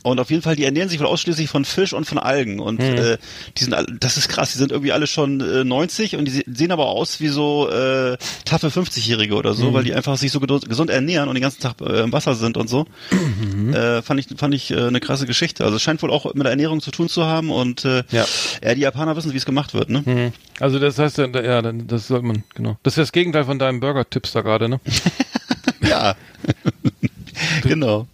Und 0.05 0.19
auf 0.19 0.31
jeden 0.31 0.43
Fall, 0.43 0.57
die 0.57 0.65
ernähren 0.65 0.89
sich 0.89 0.99
wohl 0.99 1.07
ausschließlich 1.07 1.49
von 1.49 1.65
Fisch 1.65 1.93
und 1.93 2.07
von 2.07 2.19
Algen. 2.19 2.59
Und 2.59 2.81
äh, 2.81 3.19
die 3.57 3.65
sind, 3.65 3.77
das 4.01 4.17
ist 4.17 4.29
krass, 4.29 4.53
die 4.53 4.59
sind 4.59 4.73
irgendwie 4.73 4.91
alle 4.93 5.07
schon 5.07 5.41
äh, 5.41 5.63
90 5.65 6.17
und 6.17 6.25
die 6.25 6.33
se- 6.33 6.45
sehen 6.47 6.73
aber 6.73 6.87
aus 6.87 7.21
wie 7.21 7.29
so 7.29 7.69
äh, 7.71 8.17
taffe 8.45 8.69
50-Jährige 8.69 9.35
oder 9.35 9.55
so, 9.55 9.73
weil 9.75 9.85
die 9.85 9.95
einfach 9.95 10.17
sich 10.17 10.33
so 10.33 10.41
gesund 10.41 10.91
ernähren 10.91 11.29
und 11.29 11.35
den 11.37 11.43
ganzen 11.43 11.61
Tag 11.61 11.81
äh, 11.81 12.01
im 12.01 12.13
Wasser 12.13 12.35
sind 12.35 12.57
und 12.57 12.69
so. 12.69 12.87
Äh, 13.73 14.03
fand 14.03 14.21
ich, 14.21 14.27
fand 14.37 14.55
ich 14.55 14.71
äh, 14.71 14.77
eine 14.89 15.01
krasse 15.01 15.25
Geschichte. 15.27 15.65
Also 15.65 15.77
es 15.77 15.83
scheint 15.83 16.03
wohl 16.03 16.11
auch 16.11 16.25
mit 16.35 16.43
der 16.45 16.51
Ernährung 16.51 16.81
zu 16.81 16.91
tun 16.91 17.09
zu 17.09 17.25
haben 17.25 17.51
und 17.51 17.85
äh, 17.85 18.03
Ja. 18.11 18.27
ja, 18.63 18.75
die 18.75 18.81
Japaner 18.83 19.17
wissen, 19.17 19.33
wie 19.33 19.37
es 19.37 19.47
gemacht 19.47 19.73
wird, 19.73 19.89
ne? 19.89 20.03
Mhm. 20.05 20.33
Also 20.61 20.79
das 20.79 20.99
heißt, 20.99 21.19
ja, 21.19 21.27
ja, 21.41 21.63
dann- 21.63 21.87
das 21.87 22.09
sollte 22.09 22.27
man, 22.27 22.43
genau. 22.55 22.77
Das 22.83 22.95
ist 22.95 22.99
das 22.99 23.13
Gegenteil 23.13 23.45
von 23.45 23.59
deinem 23.59 23.81
Burger-Tipps 23.81 24.33
da 24.33 24.43
gerade, 24.43 24.69
ne? 24.69 24.81
Ja. 25.89 26.17
genau. 27.63 28.07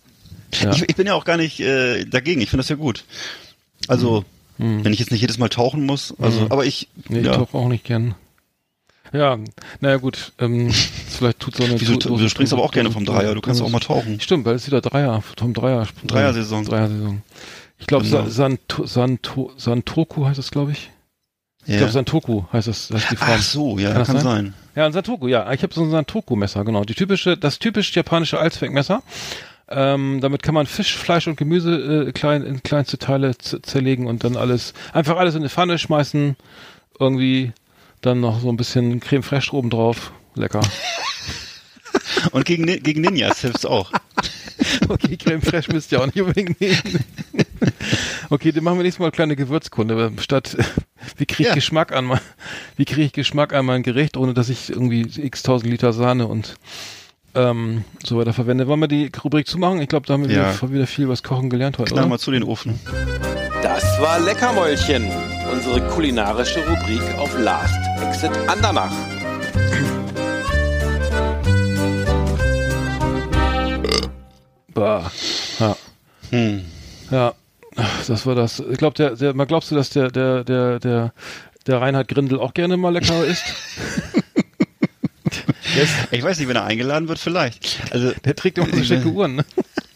Ja. 0.61 0.73
Ich, 0.73 0.89
ich 0.89 0.97
bin 0.97 1.07
ja 1.07 1.15
auch 1.15 1.25
gar 1.25 1.37
nicht 1.37 1.61
äh, 1.61 2.05
dagegen. 2.05 2.41
Ich 2.41 2.51
finde 2.51 2.63
das 2.63 2.69
ja 2.69 2.77
gut. 2.77 3.05
Also, 3.87 4.25
wenn 4.59 4.93
ich 4.93 4.99
jetzt 4.99 5.13
nicht 5.13 5.21
jedes 5.21 5.39
Mal 5.39 5.49
tauchen 5.51 5.87
muss, 5.87 6.13
also, 6.21 6.47
aber 6.51 6.65
ich, 6.67 6.89
Mhm. 6.97 7.03
Nee, 7.15 7.21
ich 7.21 7.27
ja. 7.27 7.35
tauche 7.37 7.57
auch 7.57 7.69
nicht 7.69 7.85
gern. 7.85 8.15
Ja, 9.13 9.39
naja 9.81 9.97
gut, 9.99 10.33
ähm, 10.39 10.71
vielleicht 11.09 11.39
tut 11.41 11.57
so 11.57 11.65
eine... 11.65 11.81
Wieso, 11.81 11.95
Dose- 11.97 12.25
du 12.25 12.29
springst 12.29 12.53
aber 12.53 12.63
auch 12.63 12.73
gerne 12.73 12.91
vom 12.91 13.05
Dreier. 13.07 13.35
Du 13.35 13.41
kannst 13.41 13.63
auch 13.63 13.69
mal 13.71 13.79
tauchen. 13.81 14.21
Stimmt, 14.21 14.45
weil 14.45 14.57
es 14.57 14.67
wieder 14.67 14.81
Dreier, 14.81 15.23
vom 15.37 15.55
Dreier. 15.55 15.87
Dreier-Saison. 16.07 16.65
Dreier-Saison. 16.65 17.23
Ich 17.79 17.87
glaube, 17.87 18.05
Genau. 18.05 18.25
Sa 18.25 18.31
Santo, 18.31 18.85
Santo, 18.87 19.53
Santoku 19.57 20.27
heißt 20.27 20.39
es, 20.41 20.51
glaube 20.51 20.73
ich. 20.73 20.91
Ich 21.65 21.73
Ja. 21.75 21.79
glaube, 21.79 21.93
Santoku 21.93 22.45
heißt 22.53 22.67
das, 22.69 22.91
heißt 22.91 23.13
die 23.13 23.17
Form. 23.17 23.31
Ach 23.33 23.43
so, 23.43 23.79
ja, 23.79 23.93
Kann 23.93 24.05
kann, 24.05 24.15
das 24.17 24.25
sein? 24.25 24.35
sein. 24.45 24.55
Ja, 24.75 24.87
ein 24.87 24.93
Santoku, 24.93 25.29
ja. 25.29 25.51
Ich 25.53 25.63
habe 25.63 25.73
so 25.73 25.83
ein 25.85 25.91
Santoku-Messer, 25.91 26.65
genau. 26.65 26.85
Die 26.85 26.95
typische, 26.95 27.37
das 27.37 27.59
typisch 27.61 27.95
japanische 27.95 28.39
Allzweckmesser. 28.41 29.03
Ähm, 29.71 30.21
damit 30.21 30.43
kann 30.43 30.55
man 30.55 30.66
Fisch, 30.66 30.97
Fleisch 30.97 31.27
und 31.27 31.37
Gemüse 31.37 32.07
äh, 32.09 32.12
klein, 32.12 32.43
in 32.43 32.62
kleinste 32.62 32.99
Teile 32.99 33.37
zerlegen 33.37 34.07
und 34.07 34.25
dann 34.25 34.37
alles, 34.37 34.73
einfach 34.93 35.16
alles 35.16 35.35
in 35.35 35.43
eine 35.43 35.51
Pfanne 35.51 35.79
schmeißen. 35.79 36.37
Irgendwie 36.99 37.53
dann 38.01 38.21
noch 38.21 38.41
so 38.41 38.49
ein 38.49 38.57
bisschen 38.57 39.01
Creme 39.01 39.23
fraiche 39.23 39.55
oben 39.55 39.71
drauf. 39.71 40.12
Lecker. 40.35 40.61
Und 42.33 42.45
gegen, 42.45 42.66
gegen 42.66 43.01
Ninjas 43.01 43.41
hilft's 43.41 43.64
auch. 43.66 43.93
Okay, 44.89 45.16
Creme 45.16 45.41
fraiche 45.41 45.73
müsst 45.73 45.93
ihr 45.93 46.01
auch 46.01 46.07
nicht 46.07 46.21
unbedingt 46.21 46.61
nehmen. 46.61 47.05
Okay, 48.31 48.53
dann 48.53 48.64
machen 48.64 48.79
wir 48.79 48.83
nächstes 48.83 48.99
Mal 48.99 49.07
eine 49.07 49.12
kleine 49.12 49.37
Gewürzkunde. 49.37 50.12
Statt, 50.19 50.57
wie 51.16 51.27
kriege 51.27 51.45
ich 51.45 51.49
Ja. 51.49 51.55
Geschmack 51.55 51.93
an 51.93 52.05
mein, 52.07 52.21
wie 52.77 52.85
kriege 52.85 53.03
ich 53.03 53.12
Geschmack 53.12 53.55
an 53.55 53.66
mein 53.66 53.83
Gericht, 53.83 54.16
ohne 54.16 54.35
dass 54.35 54.49
ich 54.49 54.69
irgendwie 54.69 55.03
x 55.03 55.43
tausend 55.43 55.71
Liter 55.71 55.93
Sahne 55.93 56.27
und 56.27 56.57
ähm, 57.39 57.84
so 58.05 58.18
weiter 58.18 58.32
verwende. 58.32 58.66
Wollen 58.66 58.80
wir 58.80 58.89
die 58.89 59.11
Rubrik 59.22 59.47
zumachen? 59.47 59.80
Ich 59.80 59.89
glaube, 59.89 60.07
da 60.07 60.14
haben 60.14 60.28
wir 60.28 60.34
Ja. 60.34 60.55
wieder, 60.61 60.72
wieder 60.72 60.86
viel 60.86 61.07
das 61.07 61.22
Kochen 61.22 61.49
gelernt 61.51 61.78
heute, 61.78 61.93
Knall 61.95 62.07
mal 62.09 62.18
zu 62.18 62.30
den 62.30 62.43
Ofen. 62.43 62.78
Das 63.62 63.84
war 64.01 64.18
Leckermäulchen, 64.20 65.07
unsere 65.53 65.80
kulinarische 65.89 66.61
Rubrik 66.68 67.03
auf 67.18 67.36
Last 67.39 67.74
Exit 68.03 68.32
Andernach. 68.49 68.93
Bah. 74.74 75.11
Ja. 75.59 75.76
Hm. 76.30 76.64
Ja, 77.11 77.34
das 78.07 78.26
war 78.26 78.34
das. 78.34 78.61
Ich 78.61 78.78
glaube, 78.78 78.95
der, 78.95 79.16
der, 79.16 79.34
mal 79.34 79.47
glaubst 79.47 79.70
du, 79.70 79.74
dass 79.74 79.91
der, 79.91 80.11
der, 80.11 80.45
der, 80.45 80.78
der, 80.78 81.12
der 81.66 81.80
Reinhard 81.80 82.09
Grindel 82.09 82.39
auch 82.39 82.55
gerne 82.55 82.76
mal 82.76 82.93
lecker 82.93 83.24
isst? 83.24 83.45
Ich 86.11 86.22
weiß 86.22 86.39
nicht, 86.39 86.49
wenn 86.49 86.57
er 86.57 86.64
eingeladen 86.64 87.09
wird, 87.09 87.18
vielleicht. 87.18 87.81
Also, 87.91 88.12
der 88.24 88.35
trägt 88.37 88.59
immer 88.59 88.68
so 88.74 88.83
schicke 88.83 89.09
Uhren, 89.09 89.37
ne? 89.37 89.45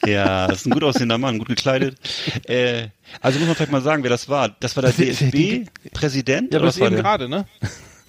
ja, 0.07 0.47
das 0.49 0.59
ist 0.61 0.67
ein 0.67 0.71
gut 0.71 0.85
aussehender 0.85 1.19
Mann, 1.19 1.39
gut 1.39 1.49
gekleidet. 1.49 1.97
Äh, 2.45 2.89
also 3.21 3.39
muss 3.39 3.47
man 3.49 3.57
vielleicht 3.57 3.73
mal 3.73 3.83
sagen, 3.83 4.03
wer 4.03 4.11
das 4.11 4.29
war. 4.29 4.51
Das 4.61 4.77
war 4.77 4.83
der 4.83 4.93
DFB-Präsident? 4.93 6.53
Ja, 6.53 6.61
das 6.61 6.79
eben 6.79 6.91
der? 6.91 7.03
gerade, 7.03 7.29
ne? 7.29 7.47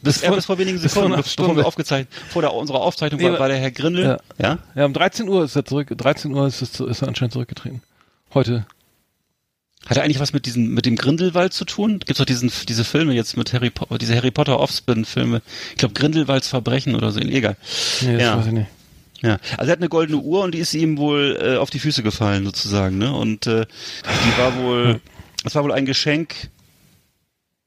Das, 0.01 0.17
vor- 0.19 0.29
ja, 0.29 0.35
bis 0.35 0.45
vor 0.45 0.57
wenigen 0.57 0.81
bis 0.81 0.91
vor 0.93 1.03
Sekunden, 1.03 1.23
bevor 1.23 1.55
wir 1.55 1.65
aufgezeichnet, 1.65 2.09
vor 2.29 2.41
der, 2.41 2.53
unserer 2.53 2.81
Aufzeichnung 2.81 3.21
Nee, 3.21 3.31
war, 3.31 3.39
war 3.39 3.47
der 3.47 3.57
Herr 3.57 3.71
Grindel. 3.71 4.03
Ja. 4.05 4.17
Ja? 4.37 4.57
Ja, 4.75 4.85
um 4.85 4.93
13 4.93 5.29
Uhr 5.29 5.45
ist 5.45 5.55
er 5.55 5.63
zurück. 5.65 5.93
13 5.95 6.33
Uhr 6.33 6.45
ist, 6.47 6.61
es, 6.61 6.79
ist 6.79 7.01
er 7.01 7.07
anscheinend 7.07 7.33
zurückgetreten. 7.33 7.81
Heute. 8.33 8.65
Hat 9.85 9.97
er 9.97 10.03
eigentlich 10.03 10.19
was 10.19 10.31
mit 10.33 10.45
diesem, 10.45 10.73
mit 10.73 10.85
dem 10.85 10.95
Grindelwald 10.95 11.51
zu 11.53 11.65
tun? 11.65 11.99
Gibt's 11.99 12.17
doch 12.19 12.25
diesen, 12.25 12.49
diese 12.69 12.83
Filme 12.85 13.13
jetzt 13.13 13.35
mit 13.35 13.51
Harry 13.53 13.69
Potter, 13.69 13.97
diese 13.97 14.15
Harry 14.15 14.31
Potter 14.31 14.59
Offspin-Filme. 14.59 15.41
Ich 15.71 15.77
glaube 15.77 15.93
Grindelwalds 15.93 16.47
Verbrechen 16.47 16.95
oder 16.95 17.11
so, 17.11 17.19
egal. 17.19 17.57
Nee, 18.01 18.13
das 18.13 18.21
Ja. 18.21 18.37
weiß 18.37 18.45
ich 18.47 18.51
nicht. 18.53 18.67
Ja, 19.21 19.39
also 19.57 19.69
er 19.69 19.71
hat 19.73 19.79
eine 19.79 19.87
goldene 19.89 20.19
Uhr 20.19 20.43
und 20.43 20.53
die 20.53 20.59
ist 20.59 20.73
ihm 20.73 20.97
wohl 20.97 21.37
äh, 21.41 21.55
auf 21.57 21.69
die 21.69 21.79
Füße 21.79 22.03
gefallen 22.03 22.43
sozusagen, 22.43 22.97
ne? 22.97 23.13
Und 23.13 23.47
äh, 23.47 23.65
die 24.03 24.37
war 24.37 24.57
wohl, 24.57 24.99
das 25.43 25.55
war 25.55 25.63
wohl 25.63 25.71
ein 25.71 25.85
Geschenk, 25.85 26.49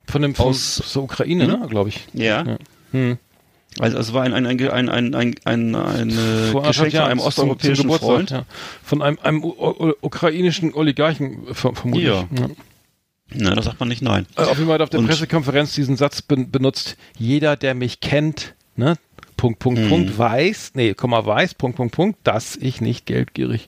Von 0.07 0.21
dem 0.23 0.35
von, 0.35 0.49
Aus- 0.49 0.83
der 0.95 1.03
Ukraine, 1.03 1.47
ne, 1.47 1.67
glaube 1.69 1.89
ich. 1.91 2.01
ja. 2.13 2.45
Ja. 2.47 2.59
Hm. 2.93 3.19
Also 3.79 3.99
es 3.99 4.13
war 4.13 4.23
ein 4.23 4.33
ein 4.33 4.47
ein 4.47 4.59
ein 4.71 4.89
ein 4.89 5.15
ein, 5.15 5.35
ein, 5.45 5.75
ein 5.75 6.11
äh, 6.11 6.61
Geschenk 6.67 6.93
von 6.93 7.01
einem 7.03 7.21
osteuropäischen 7.21 7.91
Freund. 7.91 8.31
Ja. 8.31 8.45
Von 8.83 9.03
einem, 9.03 9.19
einem 9.23 9.45
ukrainischen 9.45 10.73
Oligarchen, 10.75 11.47
ver- 11.53 11.75
vermutlich. 11.75 12.07
Ja. 12.09 12.25
Na, 13.35 13.55
da 13.55 13.63
sagt 13.63 13.81
man 13.81 13.89
nicht 13.89 14.03
nein. 14.03 14.27
Äh, 14.37 14.43
Auf 14.43 14.57
jeden 14.57 14.67
Fall 14.67 14.75
hat 14.75 14.83
auf 14.83 14.91
der 14.91 15.01
Und- 15.01 15.07
Pressekonferenz 15.09 15.75
diesen 15.75 15.97
Satz 15.97 16.23
ben 16.23 16.51
benutzt, 16.51 16.97
jeder, 17.19 17.57
der 17.57 17.75
mich 17.75 18.01
kennt, 18.01 18.55
ne, 18.77 18.95
Punkt, 19.37 19.59
Punkt, 19.59 19.81
Mhm. 19.83 19.89
Punkt, 19.89 20.17
weiß, 20.19 20.71
nee, 20.75 20.95
Komma, 20.95 21.27
weiß, 21.27 21.55
Punkt, 21.55 21.77
Punkt, 21.77 21.95
Punkt, 21.95 22.19
dass 22.25 22.57
ich 22.57 22.81
nicht 22.81 23.05
geldgierig 23.05 23.67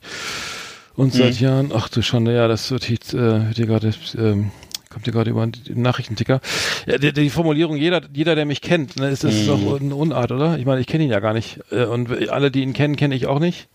und 0.95 1.13
seit 1.13 1.35
Mhm. 1.35 1.45
Jahren, 1.45 1.71
ach 1.75 1.89
du 1.89 2.01
Schande, 2.01 2.33
ja, 2.33 2.47
das 2.47 2.71
wird 2.71 2.89
jetzt, 2.89 3.13
äh, 3.13 3.17
wird 3.47 3.57
hier 3.57 3.65
gerade, 3.67 3.93
ähm, 4.17 4.51
kommt 4.99 5.05
hier 5.05 5.13
gerade 5.13 5.29
über 5.31 5.47
den 5.47 5.81
Nachrichtenticker. 5.81 6.41
Ja, 6.85 6.97
die, 6.97 7.13
die 7.13 7.29
Formulierung, 7.29 7.77
jeder, 7.77 8.01
jeder, 8.13 8.35
der 8.35 8.45
mich 8.45 8.61
kennt, 8.61 8.97
ne, 8.97 9.09
ist 9.09 9.23
das 9.23 9.33
Mhm. 9.33 9.47
doch 9.47 9.79
eine 9.79 9.95
Unart, 9.95 10.31
oder? 10.31 10.57
Ich 10.57 10.65
meine, 10.65 10.81
ich 10.81 10.87
kenne 10.87 11.05
ihn 11.05 11.09
ja 11.09 11.21
gar 11.21 11.33
nicht. 11.33 11.59
Äh, 11.71 11.85
und 11.85 12.29
alle, 12.29 12.51
die 12.51 12.61
ihn 12.61 12.73
kennen, 12.73 12.97
kenne 12.97 13.15
ich 13.15 13.25
auch 13.27 13.39
nicht. 13.39 13.69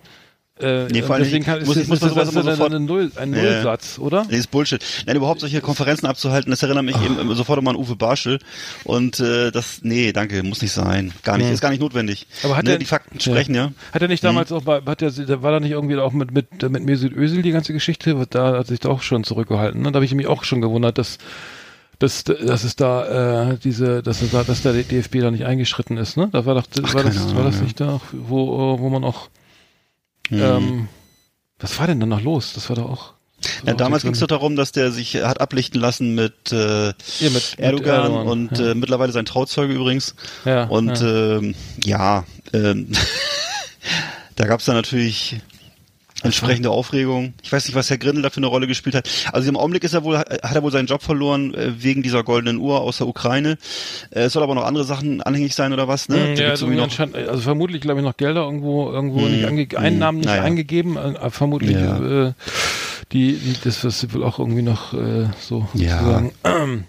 Äh, 0.61 0.86
Nee, 0.86 1.02
vor 1.02 1.16
allem 1.16 1.24
deswegen 1.24 1.38
nicht. 1.38 1.46
kann, 1.46 1.64
Muss- 1.64 1.76
ist, 1.76 1.88
muss 1.88 2.00
man 2.00 2.14
das 2.14 2.28
sowas 2.28 2.44
immer 2.44 2.52
sofort- 2.55 2.74
ein, 2.74 2.84
Null, 2.84 3.11
ein 3.16 3.34
Ja. 3.34 3.42
Nullsatz, 3.42 3.98
oder? 3.98 4.24
Nee, 4.30 4.36
ist 4.36 4.52
Bullshit. 4.52 4.80
Nein, 5.05 5.16
überhaupt 5.16 5.40
solche 5.40 5.61
Konferenzen 5.61 6.07
abzuhalten, 6.07 6.50
das 6.50 6.62
erinnert 6.62 6.84
mich 6.84 6.94
eben 7.05 7.34
sofort 7.34 7.59
immer 7.59 7.70
an 7.70 7.76
Uwe 7.76 7.96
Barschel. 7.96 8.38
Und 8.84 9.18
äh, 9.18 9.50
das, 9.50 9.80
nee, 9.82 10.12
danke, 10.12 10.44
muss 10.44 10.62
nicht 10.62 10.70
sein. 10.70 11.12
Gar 11.24 11.38
nicht, 11.38 11.50
ist 11.50 11.61
gar 11.61 11.70
nicht 11.70 11.80
notwendig. 11.80 12.28
Aber 12.44 12.57
hat 12.57 12.64
ne, 12.66 12.72
er, 12.72 12.78
die 12.78 12.84
Fakten 12.84 13.18
sprechen, 13.18 13.55
ja. 13.57 13.72
Hat 13.92 14.02
er 14.02 14.07
nicht 14.07 14.22
damals 14.22 14.52
auch 14.52 14.62
bei, 14.62 14.80
hat 14.80 15.02
er, 15.02 15.42
war 15.42 15.50
da 15.50 15.59
nicht 15.59 15.72
irgendwie 15.72 15.96
auch 15.96 16.12
mit, 16.12 16.30
mit, 16.30 16.62
mit 16.70 16.84
Mesut 16.84 17.12
Özil 17.16 17.42
die 17.42 17.50
ganze 17.50 17.72
Geschichte? 17.72 18.14
Da 18.30 18.59
hat 18.59 18.68
sich 18.68 18.78
da 18.78 18.90
auch 18.90 19.02
schon 19.02 19.24
zurückgehalten. 19.24 19.82
Ne? 19.82 19.90
Da 19.90 19.96
habe 19.96 20.05
ich 20.05 20.14
mich 20.14 20.28
auch 20.28 20.44
schon 20.44 20.61
gewundert, 20.61 20.98
dass, 20.98 21.18
dass, 21.98 22.22
dass 22.22 22.62
es 22.62 22.76
da 22.76 23.50
äh, 23.50 23.59
diese, 23.59 24.05
dass, 24.05 24.22
es 24.22 24.30
da, 24.30 24.44
dass 24.44 24.62
der 24.62 24.72
DFB 24.74 25.18
da 25.20 25.32
nicht 25.32 25.46
eingeschritten 25.46 25.96
ist. 25.96 26.16
Ne? 26.16 26.28
Da 26.30 26.46
war 26.46 26.55
doch, 26.55 26.64
war 26.80 27.02
keine 27.02 27.12
das, 27.12 27.24
war 27.24 27.30
Ahnung, 27.40 27.44
das 27.46 27.57
ja. 27.57 27.62
nicht 27.64 27.80
da, 27.80 28.00
wo, 28.12 28.78
wo 28.78 28.88
man 28.88 29.02
auch, 29.02 29.28
ähm, 30.30 30.88
was 31.58 31.78
war 31.78 31.86
denn 31.86 32.00
dann 32.00 32.08
noch 32.08 32.20
los? 32.22 32.52
Das 32.54 32.68
war 32.68 32.76
doch 32.76 32.90
auch. 32.90 33.14
Ja, 33.66 33.74
damals 33.74 34.02
ging 34.04 34.12
es 34.12 34.20
doch 34.20 34.26
darum, 34.26 34.56
dass 34.56 34.72
der 34.72 34.90
sich 34.90 35.16
hat 35.16 35.40
ablichten 35.40 35.78
lassen 35.78 36.14
mit, 36.14 36.50
äh, 36.50 36.86
Ja, 36.86 36.92
mit- 37.20 37.32
mit 37.34 37.54
Erdogan, 37.58 38.02
Erdogan, 38.04 38.26
und 38.26 38.58
ja. 38.58 38.70
äh, 38.70 38.74
mittlerweile 38.74 39.12
sein 39.12 39.26
Trauzeuge 39.26 39.74
übrigens. 39.74 40.14
Ja, 40.46 40.64
und 40.64 40.98
ja. 41.00 41.36
ähm, 41.36 41.54
ja, 41.84 42.24
ähm, 42.54 42.90
da 44.36 44.46
gab 44.46 44.60
es 44.60 44.66
dann 44.66 44.76
natürlich 44.76 45.40
entsprechende 46.28 46.70
Aufregung. 46.70 47.34
Ich 47.42 47.52
weiß 47.52 47.66
nicht, 47.66 47.74
was 47.74 47.90
Herr 47.90 47.98
Grindel 47.98 48.22
da 48.22 48.30
für 48.30 48.38
eine 48.38 48.46
Rolle 48.46 48.66
gespielt 48.66 48.94
hat. 48.94 49.08
Also 49.32 49.48
im 49.48 49.56
Augenblick 49.56 49.84
ist 49.84 49.94
er 49.94 50.04
wohl, 50.04 50.16
hat 50.18 50.54
er 50.54 50.62
wohl 50.62 50.72
seinen 50.72 50.86
Job 50.86 51.02
verloren 51.02 51.54
äh, 51.54 51.72
wegen 51.82 52.02
dieser 52.02 52.22
goldenen 52.24 52.58
Uhr 52.58 52.80
aus 52.80 52.98
der 52.98 53.06
Ukraine. 53.06 53.58
Äh, 54.10 54.22
es 54.24 54.32
soll 54.32 54.42
aber 54.42 54.54
noch 54.54 54.64
andere 54.64 54.84
Sachen 54.84 55.22
anhängig 55.22 55.54
sein 55.54 55.72
oder 55.72 55.88
was? 55.88 56.08
Ne? 56.08 56.34
Da 56.34 56.42
Ja, 56.42 56.50
also, 56.50 56.66
noch, 56.66 56.98
also 56.98 57.40
vermutlich, 57.40 57.80
glaube 57.80 58.00
ich, 58.00 58.04
noch 58.06 58.16
Gelder 58.16 58.42
irgendwo, 58.44 58.90
irgendwo 58.90 59.20
nicht 59.28 59.44
ange 59.44 59.68
Einnahmen 59.76 60.18
nicht 60.18 60.26
Naja. 60.26 60.42
eingegeben, 60.42 60.96
äh, 60.96 61.30
vermutlich 61.30 61.72
Ja. 61.76 62.28
äh, 62.28 62.32
die, 63.12 63.34
die, 63.34 63.54
das 63.62 63.84
was 63.84 64.12
wohl 64.14 64.24
auch 64.24 64.38
irgendwie 64.38 64.62
noch 64.62 64.94
äh, 64.94 65.28
so 65.40 65.68
Ja. 65.74 65.98
sozusagen. 65.98 66.84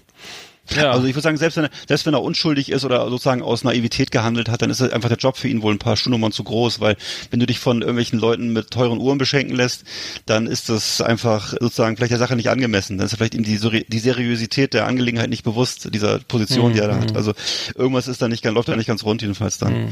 Ja, 0.75 0.91
Also 0.91 1.05
ich 1.07 1.13
würde 1.13 1.21
sagen, 1.23 1.37
selbst 1.37 1.57
wenn, 1.57 1.65
er, 1.65 1.69
selbst 1.87 2.05
wenn 2.05 2.13
er 2.13 2.21
unschuldig 2.23 2.71
ist 2.71 2.85
oder 2.85 3.09
sozusagen 3.09 3.41
aus 3.41 3.63
Naivität 3.63 4.11
gehandelt 4.11 4.49
hat, 4.49 4.61
dann 4.61 4.69
ist 4.69 4.81
einfach 4.81 5.09
der 5.09 5.17
Job 5.17 5.37
für 5.37 5.47
ihn 5.47 5.61
wohl 5.61 5.73
ein 5.73 5.79
paar 5.79 5.97
Schuhnummern 5.97 6.31
zu 6.31 6.43
groß, 6.43 6.79
weil 6.79 6.95
wenn 7.31 7.39
du 7.39 7.45
dich 7.45 7.59
von 7.59 7.81
irgendwelchen 7.81 8.19
Leuten 8.19 8.53
mit 8.53 8.71
teuren 8.71 8.99
Uhren 8.99 9.17
beschenken 9.17 9.55
lässt, 9.55 9.83
dann 10.25 10.47
ist 10.47 10.69
das 10.69 11.01
einfach 11.01 11.53
sozusagen 11.59 11.95
vielleicht 11.97 12.11
der 12.11 12.19
Sache 12.19 12.35
nicht 12.35 12.49
angemessen. 12.49 12.97
Dann 12.97 13.05
ist 13.05 13.13
er 13.13 13.17
vielleicht 13.17 13.35
ihm 13.35 13.43
die, 13.43 13.59
die 13.87 13.99
Seriosität 13.99 14.73
der 14.73 14.87
Angelegenheit 14.87 15.29
nicht 15.29 15.43
bewusst, 15.43 15.93
dieser 15.93 16.19
Position, 16.19 16.73
die 16.73 16.79
er 16.79 16.87
da 16.87 16.99
hat. 16.99 17.15
Also 17.15 17.33
irgendwas 17.75 18.07
ist 18.07 18.21
da 18.21 18.27
nicht, 18.27 18.43
ganz- 18.43 18.55
läuft 18.55 18.69
da 18.69 18.75
nicht 18.75 18.87
ganz 18.87 19.03
rund 19.03 19.21
jedenfalls 19.21 19.57
dann. 19.57 19.89